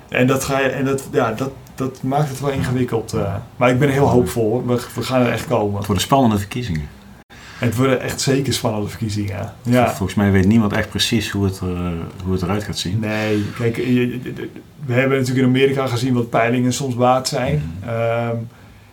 En 0.08 0.26
dat 0.26 0.44
ga 0.44 0.60
je, 0.60 0.68
en 0.68 0.84
dat, 0.84 1.08
ja, 1.12 1.32
dat, 1.32 1.50
dat 1.74 2.02
maakt 2.02 2.28
het 2.28 2.40
wel 2.40 2.50
ingewikkeld. 2.50 3.14
Uh, 3.14 3.34
maar 3.56 3.70
ik 3.70 3.78
ben 3.78 3.88
heel 3.88 4.08
hoopvol. 4.08 4.66
We, 4.66 4.80
we 4.94 5.02
gaan 5.02 5.20
er 5.20 5.32
echt 5.32 5.46
komen. 5.46 5.76
Het 5.76 5.86
worden 5.86 6.04
spannende 6.04 6.38
verkiezingen. 6.38 6.88
Het 7.58 7.76
worden 7.76 8.00
echt 8.00 8.20
zeker 8.20 8.52
spannende 8.52 8.88
verkiezingen. 8.88 9.52
Ja. 9.62 9.94
Volgens 9.94 10.14
mij 10.14 10.30
weet 10.30 10.46
niemand 10.46 10.72
echt 10.72 10.88
precies 10.88 11.30
hoe 11.30 11.44
het, 11.44 11.58
er, 11.60 11.74
eh, 11.74 11.92
hoe 12.24 12.32
het 12.32 12.42
eruit 12.42 12.64
gaat 12.64 12.78
zien. 12.78 12.98
Nee, 12.98 13.44
kijk, 13.58 13.76
we 14.86 14.92
hebben 14.92 15.18
natuurlijk 15.18 15.46
in 15.46 15.54
Amerika 15.54 15.86
gezien 15.86 16.14
wat 16.14 16.30
peilingen 16.30 16.72
soms 16.72 16.94
waard 16.94 17.28
zijn. 17.28 17.72
Mm. 17.82 17.88
Ehm, 17.88 18.36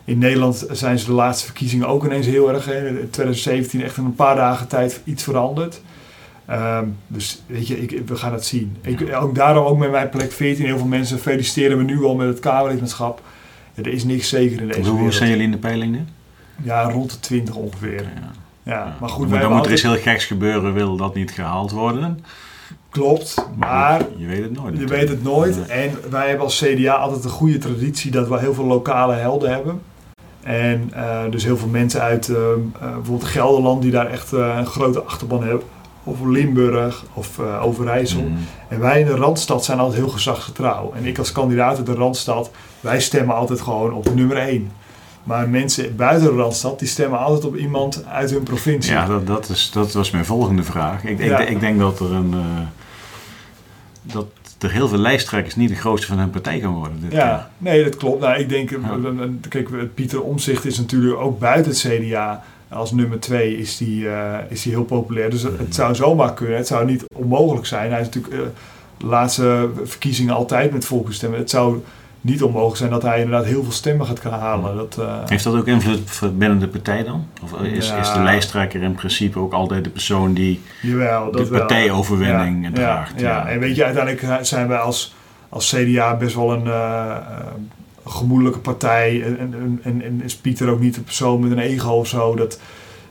in 0.08 0.18
Nederland 0.18 0.66
zijn 0.72 1.00
ze 1.00 1.06
de 1.06 1.12
laatste 1.12 1.46
verkiezingen 1.46 1.88
ook 1.88 2.06
ineens 2.06 2.26
heel 2.26 2.54
erg. 2.54 2.68
In 2.68 3.10
2017 3.10 3.84
echt 3.84 3.98
in 3.98 4.06
een 4.06 4.16
paar 4.16 4.36
dagen 4.36 4.68
tijd 4.68 5.02
iets 5.04 5.24
veranderd. 5.24 5.82
Um, 6.50 6.98
dus 7.08 7.42
weet 7.46 7.68
je, 7.68 7.82
ik, 7.82 8.08
we 8.08 8.16
gaan 8.16 8.34
het 8.34 8.46
zien. 8.46 8.78
Ik, 8.82 9.14
ook 9.16 9.36
daarom 9.36 9.66
ook 9.66 9.78
met 9.78 9.92
mijn 9.92 10.10
plek 10.10 10.32
14. 10.32 10.66
Heel 10.66 10.78
veel 10.78 10.88
mensen 10.88 11.20
feliciteren 11.20 11.78
me 11.78 11.84
nu 11.84 12.04
al 12.04 12.16
met 12.16 12.28
het 12.28 12.40
Kamerlidmaatschap. 12.40 13.22
Ja, 13.74 13.84
er 13.84 13.94
is 13.94 14.04
niks 14.04 14.30
zeker 14.30 14.62
in 14.62 14.68
deze 14.68 14.90
Hoe 14.90 14.96
wereld. 14.96 15.14
zijn 15.14 15.30
jullie 15.30 15.44
in 15.44 15.52
de 15.52 15.58
peilingen? 15.58 16.10
Ja, 16.64 16.90
rond 16.90 17.12
de 17.12 17.20
20 17.20 17.56
ongeveer. 17.56 18.02
Ja, 18.02 18.32
ja. 18.64 18.96
maar 19.00 19.10
goed. 19.10 19.30
Maar 19.30 19.40
dan 19.40 19.54
moet 19.54 19.66
er 19.66 19.72
iets 19.72 19.82
heel 19.82 19.98
geks 19.98 20.26
gebeuren, 20.26 20.74
wil 20.74 20.98
dat 20.98 21.16
niet 21.16 21.32
gehaald 21.32 21.72
worden. 21.72 22.20
Klopt, 22.90 23.36
maar, 23.56 24.02
je 24.18 24.26
weet 24.26 24.44
het 24.44 24.54
nooit. 24.54 24.78
Je 24.78 24.86
weet 24.86 25.10
het 25.10 25.24
nooit. 25.24 25.68
En 25.68 25.92
wij 26.10 26.28
hebben 26.28 26.46
als 26.46 26.64
CDA 26.64 26.94
altijd 26.94 27.24
een 27.24 27.30
goede 27.30 27.58
traditie 27.58 28.12
dat 28.12 28.28
we 28.28 28.40
heel 28.40 28.54
veel 28.54 28.66
lokale 28.66 29.14
helden 29.14 29.50
hebben. 29.50 29.82
En 30.48 30.92
uh, 30.96 31.20
dus 31.30 31.44
heel 31.44 31.58
veel 31.58 31.68
mensen 31.68 32.02
uit 32.02 32.28
uh, 32.28 32.38
bijvoorbeeld 32.80 33.24
Gelderland 33.24 33.82
die 33.82 33.92
daar 33.92 34.12
echt 34.12 34.32
een 34.32 34.66
grote 34.66 35.02
achterban 35.02 35.44
hebben 35.44 35.66
of 36.04 36.18
Limburg 36.26 37.04
of 37.14 37.40
Overijssel. 37.40 38.22
Mm. 38.22 38.38
En 38.68 38.80
wij 38.80 39.00
in 39.00 39.06
de 39.06 39.16
Randstad 39.16 39.66
zijn 39.66 39.80
altijd 39.80 40.00
heel 40.00 40.10
gezagsgetrouw. 40.10 40.94
En 40.96 41.06
ik 41.06 41.18
als 41.18 41.32
kandidaat 41.32 41.78
uit 41.78 41.86
de 41.86 41.94
Randstad, 41.94 42.52
wij 42.80 43.00
stemmen 43.00 43.36
altijd 43.36 43.62
gewoon 43.62 43.94
op 43.94 44.16
nummer 44.16 44.38
1. 44.38 44.72
Maar 45.24 45.50
mensen 45.50 45.96
buiten 45.96 46.36
de 46.36 46.42
Randstad, 46.42 46.80
die 46.80 46.88
stemmen 46.88 47.20
altijd 47.20 47.46
op 47.46 47.56
iemand 47.56 48.06
uit 48.06 48.32
hun 48.32 48.44
provincie. 48.44 48.94
Ja, 48.94 49.06
dat, 49.06 49.28
dat, 49.28 49.50
is, 49.50 49.72
dat 49.72 49.92
was 49.92 50.12
mijn 50.12 50.26
volgende 50.26 50.64
vraag. 50.64 51.04
Ik, 51.04 51.20
ik, 51.20 51.40
ik 51.40 51.60
denk 51.60 51.80
dat 51.80 52.00
er 52.00 52.12
een... 52.12 52.34
Uh, 52.34 52.42
dat 54.02 54.28
er 54.60 54.72
heel 54.72 54.88
veel 54.88 54.98
lijsttrekkers 54.98 55.56
niet 55.56 55.70
de 55.70 55.76
grootste 55.76 56.08
van 56.08 56.20
hun 56.20 56.30
partij 56.30 56.60
kan 56.60 56.74
worden. 56.74 57.02
Dit 57.02 57.12
ja, 57.12 57.52
nee, 57.58 57.84
dat 57.84 57.96
klopt. 57.96 58.22
Nou, 58.22 58.40
ik 58.40 58.50
denk, 58.50 58.78
kijk, 59.50 59.94
Pieter 59.94 60.22
Omzicht 60.22 60.66
is 60.66 60.78
natuurlijk 60.78 61.20
ook 61.20 61.40
buiten 61.40 61.72
het 61.72 61.80
CDA 61.80 62.44
als 62.70 62.92
nummer 62.92 63.20
twee 63.20 63.58
is 63.58 63.78
die, 63.78 64.04
uh, 64.04 64.38
is 64.50 64.62
die 64.62 64.72
heel 64.72 64.84
populair. 64.84 65.30
Dus 65.30 65.44
het, 65.44 65.76
zou 65.76 65.96
zomaar 65.96 66.34
kunnen. 66.34 66.58
Het 66.58 66.68
zou 66.68 66.86
niet 66.86 67.04
onmogelijk 67.16 67.66
zijn. 67.66 67.92
Hij 67.92 68.02
is 68.02 68.06
natuurlijk 68.06 68.34
uh, 68.34 68.42
de 68.98 69.06
laatste 69.06 69.70
verkiezingen 69.84 70.36
altijd 70.36 70.72
met 70.72 70.86
volksstemmen. 70.86 71.40
Het 71.40 71.50
zou 71.50 71.84
niet 72.22 72.44
onmogelijk 72.44 72.78
zijn 72.78 72.90
dat 72.90 73.02
hij 73.02 73.22
inderdaad 73.22 73.46
heel 73.46 73.64
veel 73.64 73.72
stemmen 73.72 74.06
gaat 74.06 74.24
halen. 74.24 74.76
Dat, 74.76 74.98
uh, 75.00 75.14
Heeft 75.26 75.44
dat 75.44 75.56
ook 75.56 75.68
invloed 75.68 76.38
binnen 76.38 76.60
de 76.60 76.68
partij 76.68 77.04
dan? 77.04 77.28
Of 77.44 77.62
is, 77.62 77.88
ja. 77.88 77.98
is 77.98 78.14
de 78.14 78.20
lijsttrekker 78.20 78.82
in 78.82 78.96
principe 78.96 79.40
ook 79.40 79.54
altijd 79.54 79.84
de 79.84 79.90
persoon 79.90 80.34
die 80.34 80.62
Jawel, 80.82 81.32
de 81.32 81.46
partijoverwinning 81.46 82.66
ja, 82.66 82.72
draagt? 82.72 83.20
Ja, 83.20 83.30
ja, 83.30 83.48
en 83.48 83.60
weet 83.60 83.76
je, 83.76 83.84
uiteindelijk 83.84 84.46
zijn 84.46 84.68
wij 84.68 84.78
als, 84.78 85.16
als 85.50 85.76
CDA 85.76 86.16
best 86.16 86.36
wel 86.36 86.54
een 86.54 86.68
gemoedelijke 88.10 88.60
partij. 88.60 89.24
En, 89.24 89.38
en, 89.40 89.80
en, 89.84 90.02
en, 90.02 90.22
is 90.24 90.36
Pieter 90.36 90.70
ook 90.70 90.80
niet 90.80 90.98
een 90.98 91.04
persoon 91.04 91.40
met 91.40 91.52
een 91.52 91.60
ego 91.60 91.92
of 91.92 92.08
zo. 92.08 92.36
Dat, 92.36 92.60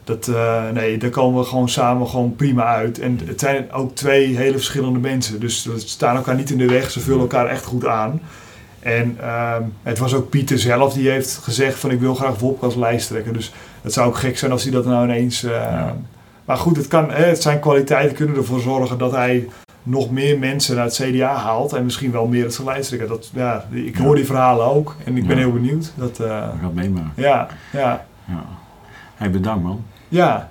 dat, 0.05 0.27
uh, 0.27 0.71
nee, 0.71 0.99
daar 0.99 1.11
komen 1.11 1.41
we 1.41 1.47
gewoon 1.47 1.69
samen 1.69 2.09
gewoon 2.09 2.37
prima 2.37 2.65
uit. 2.65 2.99
En 2.99 3.21
het 3.25 3.41
zijn 3.41 3.73
ook 3.73 3.95
twee 3.95 4.37
hele 4.37 4.57
verschillende 4.57 4.99
mensen. 4.99 5.41
Dus 5.41 5.65
we 5.65 5.79
staan 5.79 6.17
elkaar 6.17 6.35
niet 6.35 6.51
in 6.51 6.59
de 6.59 6.67
weg. 6.67 6.91
Ze 6.91 7.01
vullen 7.01 7.21
elkaar 7.21 7.47
echt 7.47 7.65
goed 7.65 7.87
aan. 7.87 8.21
En 8.87 9.19
uh, 9.21 9.57
het 9.83 9.99
was 9.99 10.15
ook 10.15 10.31
Pieter 10.31 10.59
zelf 10.59 10.95
die 10.95 11.11
heeft 11.11 11.37
gezegd 11.43 11.79
van 11.79 11.91
ik 11.91 12.01
wil 12.01 12.15
graag 12.15 12.39
Wopke 12.39 12.65
als 12.65 12.75
lijsttrekker. 12.75 13.33
Dus 13.33 13.53
het 13.83 13.93
zou 13.93 14.09
ook 14.09 14.17
gek 14.17 14.39
zijn 14.39 14.53
als 14.53 14.63
hij 14.63 14.73
dat 14.73 14.85
nou 14.85 15.05
ineens... 15.05 15.41
Ja. 15.41 15.97
Maar 16.45 16.57
goed, 16.57 16.77
het, 16.77 16.87
kan, 16.87 17.11
het 17.11 17.43
zijn 17.43 17.61
kwaliteiten 17.61 18.17
kunnen 18.17 18.37
ervoor 18.37 18.61
zorgen 18.61 18.99
dat 18.99 19.13
hij 19.13 19.49
nog 19.83 20.11
meer 20.11 20.39
mensen 20.39 20.77
naar 20.77 20.85
het 20.85 20.95
CDA 21.03 21.35
haalt 21.35 21.73
en 21.73 21.85
misschien 21.85 22.11
wel 22.13 22.27
meer 22.27 22.45
het 22.45 22.59
lijsttrekker. 22.65 23.09
Dat, 23.09 23.31
ja, 23.35 23.65
ik 23.71 23.97
hoor 23.97 24.15
die 24.15 24.27
verhalen 24.27 24.67
ook 24.67 24.97
en 25.05 25.17
ik 25.17 25.27
ben 25.27 25.39
heel 25.39 25.53
benieuwd. 25.53 25.93
Dat, 25.95 26.21
uh, 26.21 26.27
We 26.27 26.59
gaan 26.61 26.75
meemaken. 26.75 27.23
Ja, 27.23 27.49
ja. 27.73 28.05
ja. 28.25 28.45
Hey, 29.15 29.31
bedankt 29.31 29.63
man. 29.63 29.85
Ja, 30.17 30.49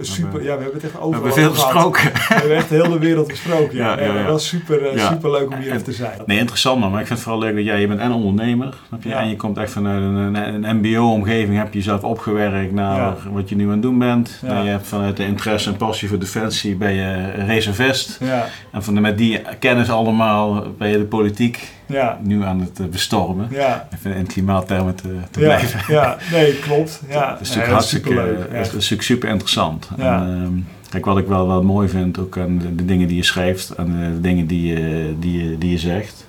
super. 0.00 0.42
Ja, 0.42 0.56
we 0.56 0.62
hebben 0.62 0.80
het 0.80 0.84
echt 0.84 1.00
over. 1.00 1.22
We 1.22 1.26
hebben 1.26 1.32
veel 1.32 1.50
gesproken. 1.50 2.12
We 2.12 2.34
hebben 2.34 2.56
echt 2.56 2.70
heel 2.70 2.88
de 2.88 2.98
wereld 2.98 3.30
gesproken. 3.30 3.76
Ja, 3.76 3.98
ja, 4.00 4.14
ja, 4.14 4.24
was 4.24 4.48
super, 4.48 4.94
uh, 4.94 5.08
super 5.08 5.30
leuk 5.30 5.50
om 5.50 5.56
hier 5.56 5.70
even 5.70 5.84
te 5.84 5.92
zijn. 5.92 6.20
Nee, 6.26 6.38
interessant 6.38 6.80
man. 6.80 6.90
Maar 6.90 7.00
ik 7.00 7.06
vind 7.06 7.18
het 7.18 7.28
vooral 7.28 7.42
leuk 7.42 7.54
dat 7.54 7.64
jij, 7.64 7.80
je 7.80 7.86
bent 7.86 8.00
en 8.00 8.12
ondernemer. 8.12 8.74
Snap 8.88 9.02
je? 9.02 9.14
En 9.14 9.28
je 9.28 9.36
komt 9.36 9.58
echt 9.58 9.72
vanuit 9.72 10.02
een, 10.02 10.34
een, 10.34 10.64
een 10.64 10.76
MBO-omgeving. 10.76 11.56
Heb 11.56 11.72
je 11.72 11.78
jezelf 11.78 12.02
opgewerkt 12.02 12.72
naar 12.72 13.16
wat 13.32 13.48
je 13.48 13.56
nu 13.56 13.64
aan 13.64 13.70
het 13.70 13.82
doen 13.82 13.98
bent. 13.98 14.38
Nou, 14.42 14.64
je 14.64 14.70
hebt 14.70 14.86
vanuit 14.86 15.16
de 15.16 15.24
interesse 15.24 15.70
en 15.70 15.76
passie 15.76 16.08
voor 16.08 16.18
defensie 16.18 16.76
ben 16.76 16.92
je 16.92 17.30
reservist. 17.30 18.18
Ja. 18.20 18.48
En 18.70 18.82
van 18.82 18.94
de, 18.94 19.00
met 19.00 19.18
die 19.18 19.40
kennis 19.58 19.90
allemaal 19.90 20.66
ben 20.78 20.88
je 20.88 20.98
de 20.98 21.04
politiek 21.04 21.70
ja. 21.92 22.18
nu 22.22 22.44
aan 22.44 22.60
het 22.60 22.90
bestormen. 22.90 23.48
Ja. 23.50 23.88
Even 23.94 24.14
in 24.14 24.26
klimaattermen 24.26 24.94
te, 24.94 25.08
te 25.30 25.40
ja. 25.40 25.46
blijven. 25.46 25.94
Ja, 25.94 26.16
nee, 26.32 26.58
klopt. 26.58 27.02
Ja. 27.08 27.30
Dat 27.30 27.40
is 27.40 27.48
natuurlijk 27.48 27.72
hartstikke 27.72 28.14
leuk. 28.14 28.38
Ja. 28.38 28.56
Dat 28.56 28.66
is 28.66 28.72
natuurlijk 28.72 29.02
super 29.02 29.28
interessant. 29.28 29.88
En, 29.98 30.66
Kijk, 30.90 31.04
wat 31.04 31.18
ik 31.18 31.26
wel, 31.26 31.46
wel 31.46 31.62
mooi 31.62 31.88
vind 31.88 32.18
ook 32.18 32.38
aan 32.38 32.58
de, 32.58 32.84
dingen 32.84 33.08
die 33.08 33.16
je 33.16 33.22
schrijft, 33.22 33.70
en 33.70 33.86
de, 33.86 34.20
dingen 34.20 34.46
die 34.46 34.66
je, 34.66 35.14
die 35.18 35.50
je, 35.50 35.58
die 35.58 35.70
je 35.70 35.78
zegt. 35.78 36.26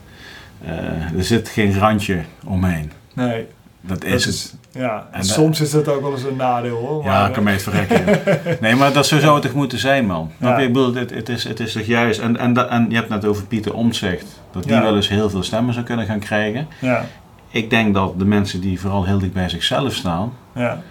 er 1.18 1.24
zit 1.24 1.50
geen 1.50 1.80
randje 1.80 2.22
omheen. 2.44 2.92
Nee. 3.14 3.46
Dat 3.86 4.04
is 4.04 4.26
het. 4.26 4.56
Ja, 4.72 5.08
en, 5.12 5.24
soms 5.24 5.62
is 5.62 5.72
dat 5.72 5.88
ook 5.88 6.02
wel 6.02 6.12
eens 6.12 6.24
een 6.24 6.36
nadeel 6.36 6.76
hoor. 6.76 7.04
Ja, 7.04 7.28
ik 7.28 7.34
kan 7.34 7.44
mij 7.44 7.54
het 7.54 7.64
verrekken. 7.64 8.22
nee, 8.62 8.76
maar 8.76 8.94
dat 8.94 9.06
zou 9.06 9.34
het 9.34 9.42
toch 9.42 9.54
moeten 9.54 9.80
zijn, 9.80 10.06
man. 10.06 10.32
Ja. 10.40 10.58
Ik 10.58 10.74
bedoel, 10.74 10.96
het, 10.96 11.10
het, 11.10 11.30
is, 11.30 11.44
het 11.44 11.60
is 11.60 11.74
toch 11.74 11.86
juist. 11.86 12.20
En, 12.20 12.38
en, 12.38 12.70
en 12.70 12.86
je 12.90 12.96
hebt 12.96 13.10
net 13.10 13.26
over 13.26 13.46
Pieter 13.46 13.74
Omtzigt. 13.74 14.42
Dat 14.54 14.64
die 14.64 14.80
wel 14.80 14.96
eens 14.96 15.10
heel 15.10 15.30
veel 15.30 15.44
stemmen 15.44 15.74
zou 15.74 15.86
kunnen 15.86 16.06
gaan 16.06 16.20
krijgen. 16.20 16.68
Ja. 16.82 17.06
Ik 17.50 17.70
denk 17.70 17.94
dat 17.94 18.20
de 18.20 18.26
mensen 18.26 18.62
die 18.62 18.80
vooral 18.80 19.06
heel 19.06 19.20
dicht 19.20 19.34
bij 19.34 19.50
zichzelf 19.50 19.94
staan. 19.94 20.34
Ja. 20.56 20.82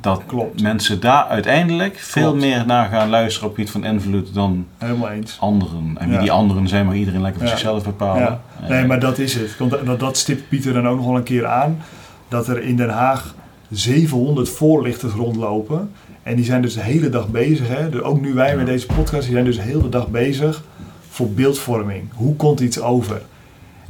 Dat 0.00 0.22
Klopt. 0.26 0.62
mensen 0.62 1.00
daar 1.00 1.24
uiteindelijk 1.24 1.98
veel 1.98 2.36
meer 2.36 2.66
naar 2.66 2.88
gaan 2.88 3.08
luisteren 3.08 3.48
op 3.48 3.58
iets 3.58 3.70
van 3.70 3.84
invloed 3.84 4.34
dan 4.34 4.66
Helemaal 4.78 5.08
eens. 5.10 5.36
anderen. 5.40 5.92
En 5.98 6.08
wie 6.08 6.18
die 6.18 6.32
anderen 6.32 6.68
zijn, 6.68 6.86
mag 6.86 6.94
iedereen 6.94 7.20
lekker 7.20 7.40
voor 7.40 7.50
zichzelf 7.50 7.84
bepalen. 7.84 8.40
Nee, 8.68 8.86
maar 8.86 9.00
dat 9.00 9.18
is 9.18 9.34
het. 9.34 9.56
Dat, 9.84 10.00
dat 10.00 10.16
stipt 10.16 10.48
Pieter 10.48 10.72
dan 10.72 10.88
ook 10.88 10.96
nog 10.96 11.06
wel 11.06 11.16
een 11.16 11.22
keer 11.22 11.46
aan 11.46 11.78
dat 12.28 12.48
er 12.48 12.62
in 12.62 12.76
Den 12.76 12.88
Haag 12.90 13.34
700 13.70 14.48
voorlichters 14.48 15.12
rondlopen. 15.12 15.90
En 16.22 16.36
die 16.36 16.44
zijn 16.44 16.62
dus 16.62 16.74
de 16.74 16.80
hele 16.80 17.08
dag 17.08 17.28
bezig. 17.28 17.68
Hè? 17.68 18.04
ook 18.04 18.20
nu 18.20 18.34
wij 18.34 18.56
met 18.56 18.66
deze 18.66 18.86
podcast, 18.86 19.22
die 19.22 19.32
zijn 19.32 19.44
dus 19.44 19.56
de 19.56 19.62
hele 19.62 19.88
dag 19.88 20.08
bezig 20.08 20.62
voor 21.20 21.30
beeldvorming. 21.30 22.08
Hoe 22.14 22.36
komt 22.36 22.60
iets 22.60 22.80
over? 22.80 23.22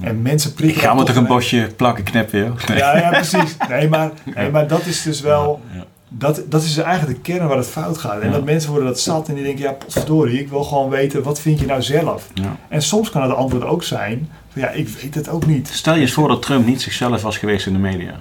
En 0.00 0.22
mensen 0.22 0.54
prikken. 0.54 0.76
Ik 0.76 0.82
ga 0.82 0.94
me 0.94 1.02
toch 1.02 1.16
een 1.16 1.26
bosje 1.26 1.70
plakken 1.76 2.04
knippen, 2.04 2.38
joh. 2.38 2.58
Ja, 2.76 2.98
ja, 2.98 3.08
precies. 3.08 3.56
Nee 3.68 3.88
maar, 3.88 4.10
nee, 4.34 4.50
maar 4.50 4.68
dat 4.68 4.86
is 4.86 5.02
dus 5.02 5.20
wel. 5.20 5.60
Dat, 6.08 6.42
dat 6.48 6.62
is 6.62 6.76
eigenlijk 6.76 7.24
de 7.24 7.32
kern 7.32 7.48
waar 7.48 7.56
het 7.56 7.66
fout 7.66 7.98
gaat. 7.98 8.20
En 8.20 8.32
dat 8.32 8.44
mensen 8.44 8.70
worden 8.70 8.88
dat 8.88 9.00
zat 9.00 9.28
en 9.28 9.34
die 9.34 9.44
denken: 9.44 9.64
ja, 9.64 9.72
potverdorie, 9.72 10.40
ik 10.40 10.48
wil 10.48 10.64
gewoon 10.64 10.88
weten, 10.88 11.22
wat 11.22 11.40
vind 11.40 11.60
je 11.60 11.66
nou 11.66 11.82
zelf? 11.82 12.28
En 12.68 12.82
soms 12.82 13.10
kan 13.10 13.22
het 13.22 13.32
antwoord 13.32 13.64
ook 13.64 13.82
zijn: 13.82 14.30
van, 14.48 14.62
ja, 14.62 14.68
ik 14.68 14.88
weet 14.88 15.14
het 15.14 15.28
ook 15.28 15.46
niet. 15.46 15.68
Stel 15.68 15.94
je 15.94 16.00
eens 16.00 16.12
voor 16.12 16.28
dat 16.28 16.42
Trump 16.42 16.66
niet 16.66 16.82
zichzelf 16.82 17.22
was 17.22 17.38
geweest 17.38 17.66
in 17.66 17.72
de 17.72 17.78
media. 17.78 18.20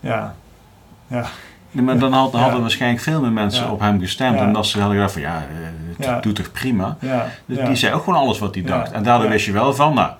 Ja. 0.00 0.34
Ja. 1.06 1.26
Maar 1.82 1.98
dan 1.98 2.12
hadden, 2.12 2.40
hadden 2.40 2.60
waarschijnlijk 2.60 3.02
veel 3.02 3.20
meer 3.20 3.32
mensen 3.32 3.70
op 3.70 3.80
hem 3.80 4.00
gestemd. 4.00 4.38
En 4.38 4.52
dat 4.52 4.66
ze 4.66 4.78
hadden 4.78 4.96
gedacht 4.96 5.12
van 5.12 5.22
ja, 5.22 5.46
eh, 5.98 6.06
het 6.06 6.22
doet 6.22 6.36
toch 6.36 6.52
prima. 6.52 6.96
Dus 7.46 7.66
die 7.66 7.76
zei 7.76 7.94
ook 7.94 8.04
gewoon 8.04 8.18
alles 8.18 8.38
wat 8.38 8.54
hij 8.54 8.64
dacht. 8.64 8.92
En 8.92 9.02
daardoor 9.02 9.28
wist 9.28 9.46
je 9.46 9.52
wel 9.52 9.74
van, 9.74 9.94
nou, 9.94 10.10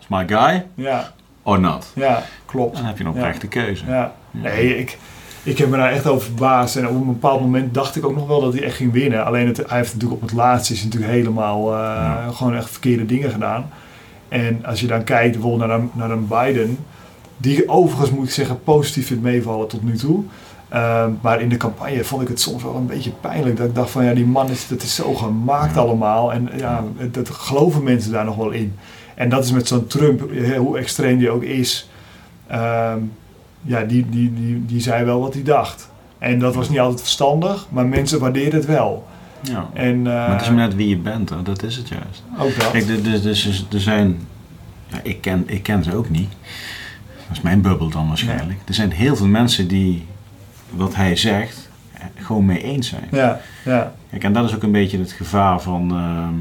is 0.00 0.08
my 0.08 0.24
guy 0.28 0.64
ja. 0.74 1.12
or 1.42 1.60
not. 1.60 1.92
Ja, 1.94 2.22
klopt. 2.46 2.76
Dan 2.76 2.84
heb 2.84 2.98
je 2.98 3.04
een 3.04 3.10
oprechte 3.10 3.46
keuze. 3.46 3.84
Ja. 3.86 4.12
Nee, 4.30 4.78
ik, 4.78 4.98
ik 5.42 5.58
heb 5.58 5.68
me 5.68 5.76
daar 5.76 5.92
echt 5.92 6.06
over 6.06 6.26
verbaasd. 6.26 6.76
En 6.76 6.88
op 6.88 6.94
een 6.94 7.06
bepaald 7.06 7.40
moment 7.40 7.74
dacht 7.74 7.96
ik 7.96 8.06
ook 8.06 8.14
nog 8.14 8.26
wel 8.26 8.40
dat 8.40 8.52
hij 8.52 8.62
echt 8.62 8.76
ging 8.76 8.92
winnen. 8.92 9.24
Alleen 9.24 9.46
het, 9.46 9.56
hij 9.56 9.78
heeft 9.78 9.92
natuurlijk 9.92 10.22
op 10.22 10.28
het 10.28 10.36
laatste 10.36 10.72
is 10.72 10.84
natuurlijk 10.84 11.12
helemaal 11.12 11.72
uh, 11.72 12.28
gewoon 12.32 12.54
echt 12.54 12.70
verkeerde 12.70 13.06
dingen 13.06 13.30
gedaan. 13.30 13.70
En 14.28 14.64
als 14.66 14.80
je 14.80 14.86
dan 14.86 15.04
kijkt 15.04 15.32
bijvoorbeeld 15.32 15.68
naar 15.68 15.78
een, 15.78 15.90
naar 15.92 16.10
een 16.10 16.28
Biden 16.28 16.78
die 17.36 17.68
overigens 17.68 18.10
moet 18.10 18.26
ik 18.26 18.32
zeggen 18.32 18.62
positief 18.62 19.06
vindt 19.06 19.22
meevallen 19.22 19.68
tot 19.68 19.82
nu 19.82 19.96
toe. 19.96 20.24
Ehm, 20.74 21.10
maar 21.20 21.40
in 21.40 21.48
de 21.48 21.56
campagne 21.56 22.04
vond 22.04 22.22
ik 22.22 22.28
het 22.28 22.40
soms 22.40 22.62
wel 22.62 22.74
een 22.74 22.86
beetje 22.86 23.10
pijnlijk. 23.10 23.56
Dat 23.56 23.66
ik 23.66 23.74
dacht 23.74 23.90
van 23.90 24.04
ja, 24.04 24.14
die 24.14 24.26
man 24.26 24.50
is, 24.50 24.68
dat 24.68 24.82
is 24.82 24.94
zo 24.94 25.14
gemaakt 25.14 25.76
allemaal. 25.76 26.32
En 26.32 26.50
ja, 26.56 26.84
dat 27.10 27.30
geloven 27.30 27.82
mensen 27.82 28.12
daar 28.12 28.24
nog 28.24 28.36
wel 28.36 28.50
in. 28.50 28.76
En 29.14 29.28
dat 29.28 29.44
is 29.44 29.52
met 29.52 29.68
zo'n 29.68 29.86
Trump, 29.86 30.20
hoe 30.56 30.78
extreem 30.78 31.18
die 31.18 31.30
ook 31.30 31.42
is. 31.42 31.88
Ehm, 32.46 32.98
ja, 33.62 33.82
die, 33.82 34.08
die, 34.08 34.34
die, 34.34 34.66
die 34.66 34.80
zei 34.80 35.04
wel 35.04 35.20
wat 35.20 35.34
hij 35.34 35.42
dacht. 35.42 35.90
En 36.18 36.38
dat 36.38 36.54
was 36.54 36.68
niet 36.68 36.80
altijd 36.80 37.00
verstandig, 37.00 37.66
maar 37.70 37.86
mensen 37.86 38.18
waardeerden 38.18 38.58
het 38.58 38.68
wel. 38.68 39.06
Ja. 39.40 39.68
En, 39.72 39.96
uh, 39.96 40.04
maar 40.04 40.32
het 40.32 40.42
is 40.42 40.48
net 40.48 40.74
wie 40.74 40.88
je 40.88 40.98
bent, 40.98 41.30
hè? 41.30 41.42
dat 41.42 41.62
is 41.62 41.76
het 41.76 41.88
juist. 41.88 42.22
Ook 42.38 42.58
dat. 42.58 42.70
Kijk, 42.70 42.86
dus, 42.86 43.22
dus, 43.22 43.66
er 43.72 43.80
zijn, 43.80 44.26
ja, 44.86 45.00
ik, 45.02 45.20
ken, 45.20 45.42
ik 45.46 45.62
ken 45.62 45.84
ze 45.84 45.96
ook 45.96 46.10
niet. 46.10 46.32
Dat 47.28 47.36
is 47.36 47.40
mijn 47.40 47.60
bubbel 47.60 47.88
dan 47.88 48.08
waarschijnlijk. 48.08 48.58
Er 48.64 48.74
zijn 48.74 48.90
heel 48.90 49.16
veel 49.16 49.26
mensen 49.26 49.68
die 49.68 50.04
wat 50.76 50.94
hij 50.94 51.16
zegt 51.16 51.68
eh, 51.92 52.04
gewoon 52.14 52.44
mee 52.44 52.62
eens 52.62 52.88
zijn. 52.88 53.08
Ja, 53.10 53.40
ja. 53.64 53.94
Kijk, 54.10 54.24
en 54.24 54.32
dat 54.32 54.44
is 54.44 54.54
ook 54.54 54.62
een 54.62 54.72
beetje 54.72 54.98
het 54.98 55.12
gevaar 55.12 55.60
van, 55.60 55.90
ehm, 55.90 56.34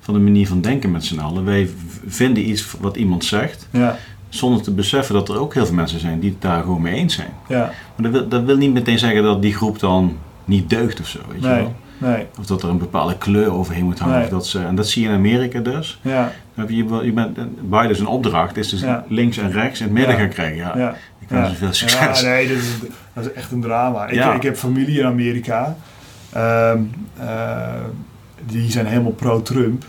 van 0.00 0.14
de 0.14 0.20
manier 0.20 0.46
van 0.46 0.60
denken 0.60 0.90
met 0.90 1.04
z'n 1.04 1.18
allen. 1.18 1.44
Wij 1.44 1.70
vinden 2.06 2.48
iets 2.48 2.74
wat 2.80 2.96
iemand 2.96 3.24
zegt, 3.24 3.68
ja. 3.70 3.96
zonder 4.28 4.62
te 4.62 4.70
beseffen 4.70 5.14
dat 5.14 5.28
er 5.28 5.38
ook 5.38 5.54
heel 5.54 5.66
veel 5.66 5.74
mensen 5.74 6.00
zijn 6.00 6.20
die 6.20 6.30
het 6.30 6.42
daar 6.42 6.62
gewoon 6.62 6.82
mee 6.82 6.94
eens 6.94 7.14
zijn. 7.14 7.32
Ja. 7.48 7.72
Maar 7.96 8.10
dat 8.10 8.12
wil, 8.12 8.28
dat 8.28 8.42
wil 8.42 8.56
niet 8.56 8.72
meteen 8.72 8.98
zeggen 8.98 9.22
dat 9.22 9.42
die 9.42 9.54
groep 9.54 9.78
dan 9.78 10.16
niet 10.44 10.70
deugt 10.70 11.00
of 11.00 11.08
zo, 11.08 11.18
weet 11.32 11.42
je 11.42 11.48
wel. 11.48 11.74
Nee. 11.98 12.26
Of 12.38 12.46
dat 12.46 12.62
er 12.62 12.68
een 12.68 12.78
bepaalde 12.78 13.18
kleur 13.18 13.52
overheen 13.52 13.84
moet 13.84 13.98
hangen. 13.98 14.22
Of 14.22 14.28
dat 14.28 14.46
ze, 14.46 14.58
en 14.58 14.74
dat 14.74 14.88
zie 14.88 15.02
je 15.02 15.08
in 15.08 15.14
Amerika 15.14 15.60
dus. 15.60 16.00
Ja. 16.02 16.32
heb 16.54 16.70
je, 16.70 16.76
je 17.04 17.12
bent, 17.12 17.38
Biden 17.70 17.96
zijn 17.96 18.08
opdracht 18.08 18.56
is 18.56 18.68
dus 18.68 18.84
links 19.08 19.38
en 19.38 19.52
rechts 19.52 19.80
in 19.80 19.86
het 19.86 19.94
midden 19.94 20.16
gaan 20.16 20.28
krijgen. 20.28 20.56
Ja. 20.56 20.72
ja. 20.76 20.94
Ik 21.18 21.28
wens 21.28 21.56
veel 21.58 21.72
succes. 21.72 22.20
Ja, 22.20 22.26
nee, 22.26 22.48
dat 22.48 22.56
is, 22.56 22.68
dat 23.12 23.24
is 23.24 23.32
echt 23.32 23.52
een 23.52 23.60
drama. 23.60 24.06
Ik, 24.06 24.34
ik 24.34 24.42
heb 24.42 24.56
familie 24.56 24.98
in 24.98 25.06
Amerika. 25.06 25.76
Ehm, 26.32 26.82
eh, 27.18 27.68
die 28.46 28.70
zijn 28.70 28.86
helemaal 28.86 29.12
pro-Trump. 29.12 29.84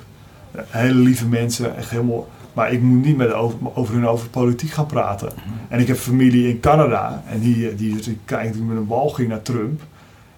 Hele 0.68 1.00
lieve 1.00 1.28
mensen, 1.28 1.78
echt 1.78 1.90
helemaal... 1.90 2.28
Maar 2.54 2.72
ik 2.72 2.82
moet 2.82 3.06
niet 3.06 3.18
met 3.18 3.34
over, 3.34 3.58
over 3.74 3.94
hun 3.94 4.08
over 4.08 4.30
politiek 4.30 4.72
gaan 4.72 4.86
praten. 4.86 5.30
Mhm. 5.36 5.48
En 5.68 5.80
ik 5.80 5.88
heb 5.88 5.98
familie 5.98 6.50
in 6.50 6.60
Canada. 6.60 7.24
En 7.30 7.40
die, 7.40 7.76
die, 7.76 7.96
die 7.96 8.18
kijkt 8.26 8.60
met 8.60 8.78
een 8.78 8.88
walging 8.88 9.30
naar 9.30 9.42
Trump 9.42 9.82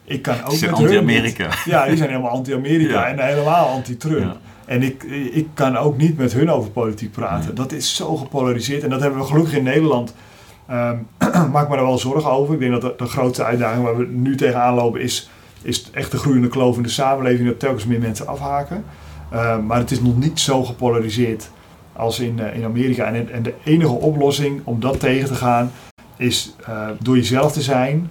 ik 0.03 0.21
kan 0.21 0.43
ook 0.43 0.51
zijn 0.51 0.73
anti-Amerika. 0.73 1.49
Ja, 1.65 1.85
die 1.85 1.97
zijn 1.97 2.09
helemaal 2.09 2.31
anti-Amerika 2.31 3.07
en 3.07 3.19
helemaal 3.19 3.67
anti-Trump. 3.67 4.37
En 4.65 4.83
ik, 4.83 5.03
ik 5.31 5.47
kan 5.53 5.77
ook 5.77 5.97
niet 5.97 6.17
met 6.17 6.33
hun 6.33 6.49
over 6.49 6.71
politiek 6.71 7.11
praten. 7.11 7.55
Dat 7.55 7.71
is 7.71 7.95
zo 7.95 8.15
gepolariseerd. 8.15 8.83
En 8.83 8.89
dat 8.89 9.01
hebben 9.01 9.19
we 9.19 9.25
gelukkig 9.25 9.53
in 9.53 9.63
Nederland. 9.63 10.15
Um, 10.71 11.07
maak 11.51 11.69
me 11.69 11.75
daar 11.75 11.85
wel 11.85 11.97
zorgen 11.97 12.31
over. 12.31 12.53
Ik 12.53 12.59
denk 12.59 12.81
dat 12.81 12.99
de, 12.99 13.05
grootste 13.05 13.43
uitdaging 13.43 13.83
waar 13.83 13.97
we 13.97 14.05
nu 14.05 14.35
tegenaan 14.35 14.73
lopen 14.73 15.01
is, 15.01 15.29
is 15.61 15.89
echt 15.91 16.11
de 16.11 16.17
groeiende 16.17 16.47
kloof 16.47 16.77
in 16.77 16.83
de 16.83 16.89
samenleving. 16.89 17.47
Dat 17.47 17.59
telkens 17.59 17.85
meer 17.85 17.99
mensen 17.99 18.27
afhaken. 18.27 18.83
Um, 19.33 19.65
maar 19.65 19.77
het 19.77 19.91
is 19.91 20.01
nog 20.01 20.17
niet 20.17 20.39
zo 20.39 20.63
gepolariseerd 20.63 21.49
als 21.93 22.19
in, 22.19 22.37
uh, 22.39 22.55
in 22.55 22.63
Amerika. 22.63 23.05
En, 23.05 23.31
en 23.31 23.43
de 23.43 23.53
enige 23.63 23.91
oplossing 23.91 24.61
om 24.63 24.79
dat 24.79 24.99
tegen 24.99 25.27
te 25.27 25.35
gaan 25.35 25.71
is 26.17 26.55
uh, 26.69 26.87
door 26.99 27.15
jezelf 27.15 27.51
te 27.51 27.61
zijn 27.61 28.09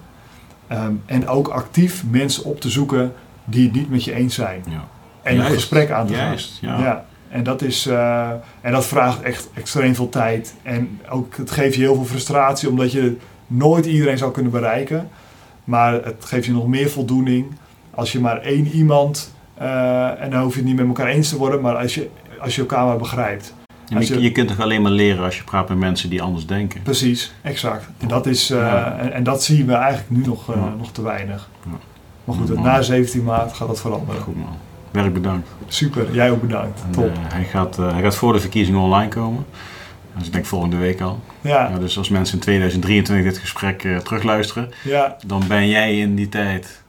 Ehm, 0.70 0.92
en 1.06 1.28
ook 1.28 1.48
actief 1.48 2.05
mensen 2.10 2.44
op 2.44 2.60
te 2.60 2.70
zoeken 2.70 3.12
die 3.44 3.64
het 3.64 3.74
niet 3.74 3.90
met 3.90 4.05
je 4.05 4.14
eens 4.14 4.34
zijn. 4.34 4.64
Ja. 4.68 4.84
En 5.22 5.38
een 5.38 5.44
gesprek 5.44 5.90
aan 5.90 6.06
te 6.06 6.14
gaan. 6.14 6.26
Juist, 6.26 6.59
ja. 6.60 6.78
ja. 6.78 7.05
En, 7.28 7.42
dat 7.42 7.62
is, 7.62 7.86
uh, 7.86 8.30
en 8.60 8.72
dat 8.72 8.86
vraagt 8.86 9.22
echt 9.22 9.48
extreem 9.55 9.94
veel 9.94 10.09
tijd. 10.09 10.55
En 10.62 11.01
ook, 11.09 11.36
het 11.36 11.51
geeft 11.51 11.74
je 11.74 11.80
heel 11.80 11.94
veel 11.94 12.05
frustratie, 12.05 12.68
omdat 12.68 12.92
je 12.92 13.16
nooit 13.47 13.86
iedereen 13.86 14.18
zou 14.18 14.32
kunnen 14.32 14.52
bereiken. 14.52 15.09
Maar 15.64 15.92
het 15.92 16.24
geeft 16.24 16.47
je 16.47 16.52
nog 16.52 16.66
meer 16.66 16.90
voldoening 16.90 17.47
als 17.90 18.12
je 18.12 18.20
maar 18.20 18.40
één 18.40 18.66
iemand, 18.66 19.34
uh, 19.60 20.22
en 20.22 20.30
dan 20.30 20.42
hoef 20.42 20.52
je 20.52 20.59
het 20.59 20.68
niet 20.68 20.76
met 20.76 20.86
elkaar 20.86 21.06
eens 21.06 21.28
te 21.28 21.36
worden, 21.36 21.60
maar 21.60 21.76
als 21.76 21.94
je, 21.94 22.10
als 22.40 22.55
je 22.55 22.60
elkaar 22.60 22.84
maar 22.84 22.98
begrijpt 22.98 23.55
je, 23.99 24.21
je, 24.21 24.33
kunt 24.33 24.49
toch 24.49 24.61
alleen 24.61 24.83
maar 24.83 24.93
leren 24.93 25.25
als 25.25 25.37
je 25.37 25.45
praat 25.45 25.69
met 25.69 25.79
mensen 25.79 26.11
die 26.11 26.23
anders 26.23 26.47
denken. 26.47 26.83
Precies, 26.83 27.33
exact. 27.43 27.89
En 27.99 28.09
dat, 28.09 28.27
is, 28.27 28.51
uh, 28.51 28.87
en, 28.87 29.12
en, 29.12 29.23
dat 29.23 29.43
zien 29.43 29.67
we 29.67 29.73
eigenlijk 29.73 30.11
nu 30.11 30.25
nog, 30.27 30.51
uh, 30.51 30.57
ja. 30.57 30.75
nog 30.79 30.93
te 30.93 31.03
weinig. 31.03 31.49
Ja. 31.65 31.79
Maar 32.25 32.37
goed, 32.37 32.62
na 32.62 32.83
17 32.83 33.25
maart 33.25 33.53
gaat 33.53 33.69
dat 33.69 33.81
veranderen. 33.81 34.23
Goed 34.23 34.37
man. 34.37 34.57
Werk 34.91 35.12
bedankt. 35.12 35.49
Super, 35.67 36.12
jij 36.12 36.31
ook 36.31 36.41
bedankt. 36.41 36.81
En, 36.87 36.91
Top. 36.91 37.05
Uh, 37.05 37.12
hij, 37.33 37.45
gaat, 37.45 37.77
hij 37.77 38.03
gaat 38.03 38.17
voor 38.17 38.33
de 38.33 38.41
verkiezingen 38.41 38.81
online 38.81 39.09
komen. 39.09 39.47
Dus 40.17 40.27
ik 40.27 40.33
denk 40.33 40.47
volgende 40.47 40.77
week 40.77 41.01
al. 41.01 41.21
Ja. 41.41 41.69
ja 41.69 41.79
dus 41.79 41.99
als 41.99 42.09
mensen 42.09 42.35
in 42.35 42.41
2023 42.41 43.33
dit 43.33 43.39
gesprek 43.39 43.89
terugluisteren, 44.05 44.71
ja. 44.85 45.17
dan 45.27 45.43
ben 45.49 45.69
jij 45.69 45.99
in 45.99 46.15
die 46.15 46.29
tijd 46.29 46.80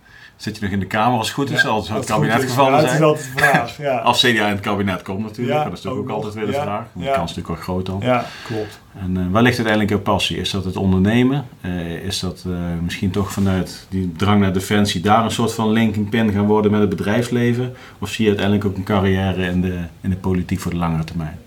Zit 0.42 0.56
je 0.56 0.62
nog 0.64 0.72
in 0.72 0.80
de 0.80 0.86
Kamer 0.86 1.18
als 1.18 1.28
het 1.28 1.36
goed 1.36 1.50
is, 1.50 1.66
als 1.66 1.90
het 1.90 2.06
kabinet 2.06 2.44
gevallen 2.44 2.80
zijn? 2.80 3.02
dat 3.02 3.18
is 3.18 3.24
altijd 3.24 3.36
de 3.36 3.42
vraag, 3.42 3.78
ja. 3.78 3.98
als 4.10 4.20
CDA 4.20 4.30
in 4.30 4.52
het 4.52 4.60
kabinet 4.60 5.02
komt 5.02 5.24
natuurlijk, 5.24 5.64
dat 5.64 5.74
is 5.74 5.82
natuurlijk 5.82 6.10
ook, 6.10 6.16
altijd 6.16 6.34
weer 6.34 6.46
de 6.46 6.54
vraag. 6.54 6.86
De 6.94 7.04
kans 7.04 7.32
is 7.32 7.36
natuurlijk 7.36 7.48
wel 7.48 7.56
groot 7.56 7.86
dan. 7.86 8.00
Ja, 8.04 8.26
klopt. 8.46 8.80
En 9.00 9.18
uh, 9.18 9.26
waar 9.32 9.42
ligt 9.42 9.56
uiteindelijk 9.56 9.90
jouw 9.90 10.16
passie? 10.16 10.38
Is 10.38 10.52
dat 10.52 10.66
het 10.66 10.76
ondernemen? 10.76 11.46
Uh, 11.66 11.92
is 11.92 12.20
dat 12.20 12.44
uh, 12.48 12.56
misschien 12.84 13.12
toch 13.12 13.32
vanuit 13.32 13.86
die 13.90 14.12
drang 14.18 14.42
naar 14.42 14.54
defensie 14.54 15.02
daar 15.02 15.24
een 15.24 15.32
soort 15.32 15.54
van 15.54 15.72
linking 15.72 16.10
pin 16.10 16.32
gaan 16.32 16.46
worden 16.46 16.72
met 16.72 16.80
het 16.80 16.90
bedrijfsleven? 16.90 17.76
Of 18.00 18.10
zie 18.10 18.24
je 18.24 18.30
uiteindelijk 18.30 18.68
ook 18.68 18.78
een 18.78 18.84
carrière 18.84 19.46
in 19.46 19.62
de, 19.62 19.80
in 20.02 20.10
de 20.10 20.16
politiek 20.16 20.60
voor 20.60 20.72
de 20.72 20.78
langere 20.78 21.04
termijn? 21.04 21.40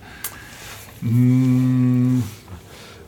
Mm, 0.99 2.25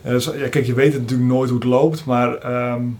ja, 0.03 0.19
kijk, 0.49 0.65
je 0.65 0.73
weet 0.73 0.93
het 0.93 1.01
natuurlijk 1.01 1.29
nooit 1.29 1.49
hoe 1.49 1.59
het 1.59 1.67
loopt, 1.67 2.05
maar... 2.05 2.51
Um, 2.71 2.97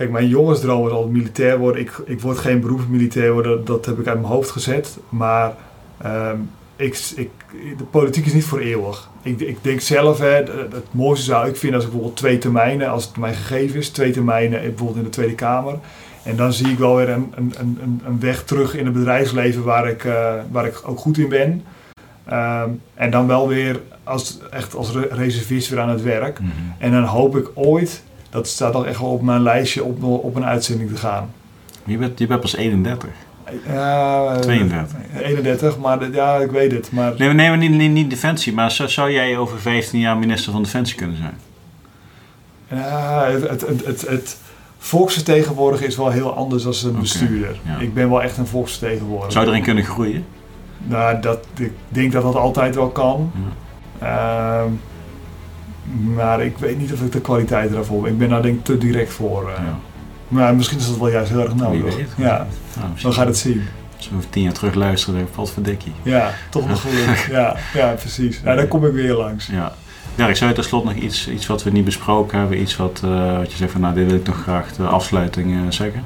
Kijk, 0.00 0.12
mijn 0.12 0.28
jongensdroom 0.28 0.86
is 0.86 0.92
altijd 0.92 1.12
militair 1.12 1.58
worden. 1.58 1.80
Ik, 1.80 2.02
ik 2.04 2.20
word 2.20 2.38
geen 2.38 2.60
beroepsmilitair 2.60 3.32
worden, 3.32 3.64
dat 3.64 3.86
heb 3.86 3.98
ik 3.98 4.06
uit 4.06 4.20
mijn 4.20 4.32
hoofd 4.32 4.50
gezet. 4.50 4.98
Maar 5.08 5.54
um, 6.06 6.50
ik, 6.76 7.12
ik, 7.16 7.30
de 7.78 7.84
politiek 7.90 8.26
is 8.26 8.32
niet 8.32 8.44
voor 8.44 8.58
eeuwig. 8.58 9.08
Ik, 9.22 9.40
ik 9.40 9.58
denk 9.62 9.80
zelf, 9.80 10.18
hè, 10.18 10.26
het 10.26 10.86
mooiste 10.90 11.24
zou 11.24 11.48
ik 11.48 11.56
vinden 11.56 11.76
als 11.76 11.84
ik 11.84 11.90
bijvoorbeeld 11.90 12.20
twee 12.20 12.38
termijnen, 12.38 12.90
als 12.90 13.04
het 13.04 13.16
mij 13.16 13.34
gegeven 13.34 13.78
is, 13.78 13.88
twee 13.88 14.10
termijnen 14.10 14.60
bijvoorbeeld 14.60 14.98
in 14.98 15.04
de 15.04 15.08
Tweede 15.08 15.34
Kamer. 15.34 15.78
En 16.22 16.36
dan 16.36 16.52
zie 16.52 16.68
ik 16.68 16.78
wel 16.78 16.96
weer 16.96 17.08
een, 17.08 17.32
een, 17.36 17.54
een, 17.58 18.00
een 18.04 18.20
weg 18.20 18.44
terug 18.44 18.76
in 18.76 18.84
het 18.84 18.94
bedrijfsleven 18.94 19.64
waar 19.64 19.88
ik, 19.88 20.02
waar 20.50 20.66
ik 20.66 20.80
ook 20.84 20.98
goed 20.98 21.18
in 21.18 21.28
ben. 21.28 21.64
Ehm, 22.24 22.68
en 22.94 23.10
dan 23.10 23.26
wel 23.26 23.48
weer 23.48 23.80
als, 24.04 24.38
echt 24.50 24.74
als 24.74 24.92
reservist 25.10 25.68
weer 25.68 25.80
aan 25.80 25.88
het 25.88 26.02
werk. 26.02 26.38
Mhm. 26.38 26.50
En 26.78 26.92
dan 26.92 27.04
hoop 27.04 27.36
ik 27.36 27.50
ooit, 27.54 28.02
dat 28.30 28.48
staat 28.48 28.74
al 28.74 28.86
echt 28.86 29.00
wel 29.00 29.10
op 29.10 29.22
mijn 29.22 29.42
lijstje, 29.42 29.84
op, 29.84 30.02
op 30.02 30.34
een 30.34 30.44
uitzending 30.44 30.90
te 30.90 30.96
gaan. 30.96 31.30
Je 31.84 31.96
bent, 31.96 32.18
je 32.18 32.26
bent 32.26 32.40
pas 32.40 32.56
31. 32.56 33.08
Uh, 33.66 34.34
32. 34.34 34.96
31, 35.22 35.78
maar 35.78 36.10
ja, 36.12 36.36
ik 36.36 36.50
weet 36.50 36.72
het. 36.72 36.92
Maar... 36.92 37.14
Nee, 37.18 37.28
we 37.28 37.34
nemen 37.34 37.58
niet, 37.58 37.70
niet, 37.70 37.90
niet 37.90 38.10
Defensie, 38.10 38.52
maar 38.52 38.70
zou, 38.70 38.88
zou 38.88 39.12
jij 39.12 39.36
over 39.38 39.60
15 39.60 40.00
jaar 40.00 40.16
minister 40.16 40.52
van 40.52 40.62
Defensie 40.62 40.96
kunnen 40.96 41.16
zijn? 41.16 41.38
Ja, 42.68 43.24
het, 43.24 43.48
het, 43.48 43.60
het, 43.60 43.86
het, 43.86 44.00
het 44.00 44.38
volksvertegenwoordiger 44.78 45.86
is 45.86 45.96
wel 45.96 46.10
heel 46.10 46.34
anders 46.34 46.62
dan 46.62 46.74
een 46.84 47.00
bestuurder. 47.00 47.60
Ik 47.78 47.94
ben 47.94 48.10
wel 48.10 48.22
echt 48.22 48.36
een 48.36 48.46
volksvertegenwoordiger. 48.46 49.32
Zou 49.32 49.44
je 49.44 49.50
erin 49.50 49.62
kunnen 49.62 49.84
groeien? 49.84 50.24
Nou, 50.78 51.20
dat, 51.20 51.46
ik 51.58 51.72
denk 51.88 52.12
dat 52.12 52.22
dat 52.22 52.34
altijd 52.34 52.74
wel 52.74 52.88
kan. 52.88 53.32
Ehm, 53.98 54.70
maar 56.14 56.44
ik 56.44 56.58
weet 56.58 56.78
niet 56.78 56.92
of 56.92 57.00
ik 57.00 57.12
de 57.12 57.20
kwaliteit 57.20 57.70
eraf 57.70 57.88
heb. 57.88 58.06
Ik 58.06 58.18
ben 58.18 58.28
daar 58.28 58.42
denk 58.42 58.58
ik 58.58 58.64
te 58.64 58.78
direct 58.78 59.12
voor. 59.12 59.50
Uh. 59.50 59.58
Maar 60.28 60.54
misschien 60.54 60.78
is 60.78 60.86
dat 60.86 60.98
wel 60.98 61.08
juist 61.08 61.30
heel 61.30 61.40
erg 61.40 61.54
nodig. 61.54 61.96
Ja, 62.16 62.46
nou, 62.78 62.90
dan 63.02 63.12
gaat 63.12 63.26
het 63.26 63.38
zien. 63.38 63.62
Als 63.96 64.08
we 64.08 64.28
tien 64.30 64.42
jaar 64.42 64.52
terug 64.52 64.74
luisteren, 64.74 65.28
valt 65.32 65.50
verdikkie. 65.50 65.92
Ja, 66.02 66.30
toch 66.50 66.68
nog 66.68 66.80
gelukkig. 66.80 67.30
ja, 67.38 67.56
ja, 67.74 67.92
precies. 67.92 68.42
Nou, 68.42 68.56
dan 68.56 68.68
kom 68.68 68.86
ik 68.86 68.92
weer 68.92 69.14
langs. 69.14 69.46
Ja. 69.46 69.72
Ja, 70.14 70.28
ik 70.28 70.36
zou 70.36 70.52
tenslotte 70.52 70.88
nog 70.88 70.96
iets, 70.96 71.28
iets 71.28 71.46
wat 71.46 71.62
we 71.62 71.70
niet 71.70 71.84
besproken 71.84 72.38
hebben, 72.38 72.60
iets 72.60 72.76
wat, 72.76 73.02
uh, 73.04 73.36
wat 73.36 73.50
je 73.50 73.56
zegt 73.56 73.72
van 73.72 73.80
nou 73.80 73.94
dit 73.94 74.06
wil 74.06 74.14
ik 74.14 74.26
nog 74.26 74.42
graag 74.42 74.72
de 74.72 74.86
afsluiting 74.86 75.50
uh, 75.50 75.60
zeggen? 75.68 76.02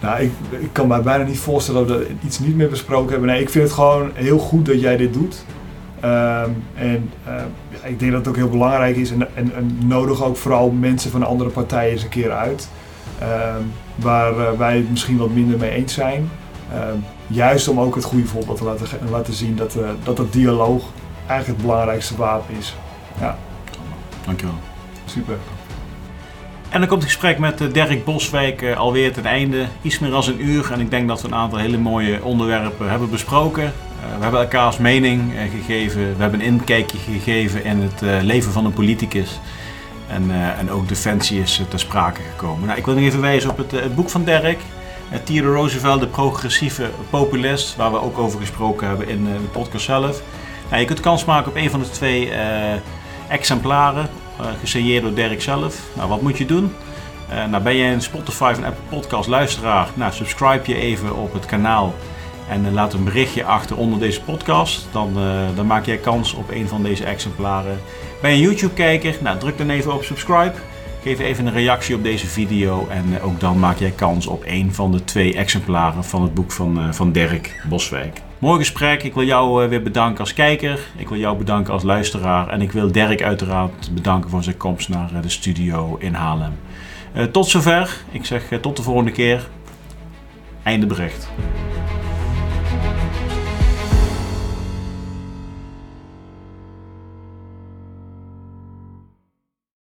Nou, 0.00 0.20
ik, 0.20 0.32
ik 0.50 0.68
kan 0.72 0.86
me 0.86 1.02
bijna 1.02 1.24
niet 1.24 1.38
voorstellen 1.38 1.86
dat 1.86 1.98
we 1.98 2.10
iets 2.24 2.38
niet 2.38 2.56
meer 2.56 2.68
besproken 2.68 3.10
hebben. 3.10 3.28
Nee, 3.28 3.40
ik 3.40 3.50
vind 3.50 3.64
het 3.64 3.72
gewoon 3.72 4.10
heel 4.14 4.38
goed 4.38 4.66
dat 4.66 4.80
jij 4.80 4.96
dit 4.96 5.12
doet. 5.12 5.44
Um, 6.04 6.64
en 6.74 7.10
uh, 7.28 7.34
ik 7.82 7.98
denk 7.98 8.12
dat 8.12 8.20
het 8.20 8.28
ook 8.28 8.36
heel 8.36 8.48
belangrijk 8.48 8.96
is 8.96 9.10
en, 9.10 9.36
en, 9.36 9.54
en, 9.54 9.78
nodig 9.86 10.24
ook 10.24 10.36
vooral 10.36 10.70
mensen 10.70 11.10
van 11.10 11.22
andere 11.22 11.50
partijen 11.50 11.92
eens 11.92 12.02
een 12.02 12.08
keer 12.08 12.30
uit. 12.30 12.68
Um, 13.22 13.72
waar 13.94 14.32
uh, 14.32 14.50
wij 14.52 14.76
het 14.76 14.90
misschien 14.90 15.16
wat 15.16 15.30
minder 15.30 15.58
mee 15.58 15.70
eens 15.70 15.94
zijn. 15.94 16.30
Um, 16.74 17.04
juist 17.26 17.68
om 17.68 17.80
ook 17.80 17.94
het 17.94 18.04
goede 18.04 18.26
voorbeeld 18.26 18.58
te 18.58 18.64
laten, 18.64 18.86
laten 19.10 19.34
zien 19.34 19.56
dat, 19.56 19.76
uh, 19.76 19.88
dat 20.02 20.16
dat 20.16 20.32
dialoog 20.32 20.84
eigenlijk 21.26 21.58
het 21.58 21.66
belangrijkste 21.66 22.16
wapen 22.16 22.54
is. 22.56 22.76
Ja. 23.20 23.38
Dankjewel. 24.26 24.54
Super. 25.04 25.36
En 26.68 26.80
dan 26.80 26.88
komt 26.88 27.02
het 27.02 27.10
gesprek 27.10 27.38
met 27.38 27.60
eh, 27.60 27.72
Dirk 27.72 28.04
Boswijk 28.04 28.74
alweer 28.76 29.12
ten 29.12 29.24
einde. 29.24 29.66
Iets 29.82 29.98
meer 29.98 30.10
dan 30.10 30.24
een 30.26 30.44
uur. 30.46 30.72
En 30.72 30.80
ik 30.80 30.90
denk 30.90 31.08
dat 31.08 31.22
we 31.22 31.28
een 31.28 31.34
aantal 31.34 31.58
hele 31.58 31.78
mooie 31.78 32.22
onderwerpen 32.22 32.90
hebben 32.90 33.10
besproken. 33.10 33.72
Uh, 34.00 34.16
we 34.16 34.22
hebben 34.22 34.40
elkaars 34.40 34.78
mening 34.78 35.32
gegeven. 35.50 36.00
We 36.16 36.22
hebben 36.22 36.40
een 36.40 36.46
inkijkje 36.46 36.98
gegeven 36.98 37.64
in 37.64 37.80
het 37.80 38.24
leven 38.24 38.52
van 38.52 38.64
een 38.64 38.72
politicus. 38.72 39.40
En, 40.08 40.30
en 40.58 40.70
ook 40.70 40.88
defensie 40.88 41.40
is 41.40 41.62
ter 41.68 41.78
sprake 41.78 42.20
gekomen. 42.30 42.66
Nou, 42.66 42.78
ik 42.78 42.84
wil 42.84 42.94
nog 42.94 43.04
even 43.04 43.20
wijzen 43.20 43.50
op 43.50 43.56
het, 43.56 43.94
boek 43.94 44.10
van 44.10 44.24
Dirk. 44.24 44.58
Theodore 45.24 45.54
Roosevelt, 45.54 46.00
de 46.00 46.06
progressieve 46.06 46.90
populist. 47.10 47.76
Waar 47.76 47.92
we 47.92 48.00
ook 48.00 48.18
over 48.18 48.40
gesproken 48.40 48.88
hebben 48.88 49.08
in 49.08 49.24
de 49.24 49.48
podcast 49.52 49.84
zelf. 49.84 50.22
Nou, 50.68 50.80
je 50.80 50.86
kunt 50.86 51.00
kans 51.00 51.24
maken 51.24 51.50
op 51.50 51.56
een 51.56 51.70
van 51.70 51.80
de 51.80 51.90
twee 51.90 52.32
exemplaren. 53.28 54.08
Uh, 54.40 54.46
gesigneerd 54.60 55.02
door 55.02 55.14
Dirk 55.14 55.42
zelf. 55.42 55.80
Nou, 55.96 56.08
wat 56.08 56.22
moet 56.22 56.38
je 56.38 56.46
doen? 56.46 56.74
Nou, 57.50 57.62
ben 57.62 57.74
je 57.74 57.84
een 57.84 58.02
Spotify 58.02 58.52
en 58.56 58.64
Apple 58.64 58.98
Podcast 58.98 59.28
luisteraar? 59.28 59.88
Nou, 59.94 60.12
subscribe 60.12 60.62
je 60.64 60.76
even 60.76 61.16
op 61.16 61.32
het 61.32 61.46
kanaal 61.46 61.94
en 62.50 62.64
uh, 62.64 62.72
laat 62.72 62.92
een 62.92 63.04
berichtje 63.04 63.44
achter 63.44 63.76
onder 63.76 63.98
deze 63.98 64.22
podcast. 64.22 64.88
Dan, 64.92 65.12
dan 65.54 65.66
maak 65.66 65.86
jij 65.86 65.96
kans 65.96 66.34
op 66.34 66.50
een 66.50 66.68
van 66.68 66.82
deze 66.82 67.04
exemplaren. 67.04 67.80
Ben 68.20 68.30
je 68.30 68.36
een 68.36 68.42
YouTube-kijker? 68.42 69.16
Nou, 69.20 69.38
druk 69.38 69.58
dan 69.58 69.70
even 69.70 69.94
op 69.94 70.04
subscribe. 70.04 70.54
Geef 71.02 71.18
even 71.18 71.46
een 71.46 71.52
reactie 71.52 71.94
op 71.94 72.02
deze 72.02 72.26
video 72.26 72.86
en 72.90 73.22
ook 73.22 73.40
dan 73.40 73.58
maak 73.58 73.78
jij 73.78 73.90
kans 73.90 74.26
op 74.26 74.42
een 74.46 74.74
van 74.74 74.92
de 74.92 75.04
twee 75.04 75.34
exemplaren 75.34 76.04
van 76.04 76.22
het 76.22 76.34
boek 76.34 76.52
van, 76.52 76.94
van 76.94 77.12
Dirk 77.12 77.62
Boswijk. 77.68 78.22
Mooi 78.40 78.58
gesprek. 78.58 79.02
Ik 79.02 79.14
wil 79.14 79.24
jou 79.24 79.62
eh, 79.62 79.68
weer 79.68 79.82
bedanken 79.82 80.20
als 80.20 80.34
kijker. 80.34 80.78
Ik 80.96 81.08
wil 81.08 81.18
jou 81.18 81.38
bedanken 81.38 81.72
als 81.72 81.82
luisteraar. 81.82 82.48
En 82.48 82.62
ik 82.62 82.72
wil 82.72 82.92
Dirk 82.92 83.22
uiteraard 83.22 83.90
bedanken 83.94 84.30
voor 84.30 84.42
zijn 84.42 84.56
komst 84.56 84.88
naar 84.88 85.14
eh, 85.14 85.22
de 85.22 85.28
studio 85.28 85.96
in 85.98 86.14
Haarlem. 86.14 86.52
Eh, 87.12 87.24
tot 87.24 87.46
zover. 87.46 87.96
Ik 88.10 88.24
zeg 88.24 88.42
tot 88.60 88.76
de 88.76 88.82
volgende 88.82 89.10
keer. 89.10 89.48
Einde 90.62 90.86
bericht. 90.86 91.28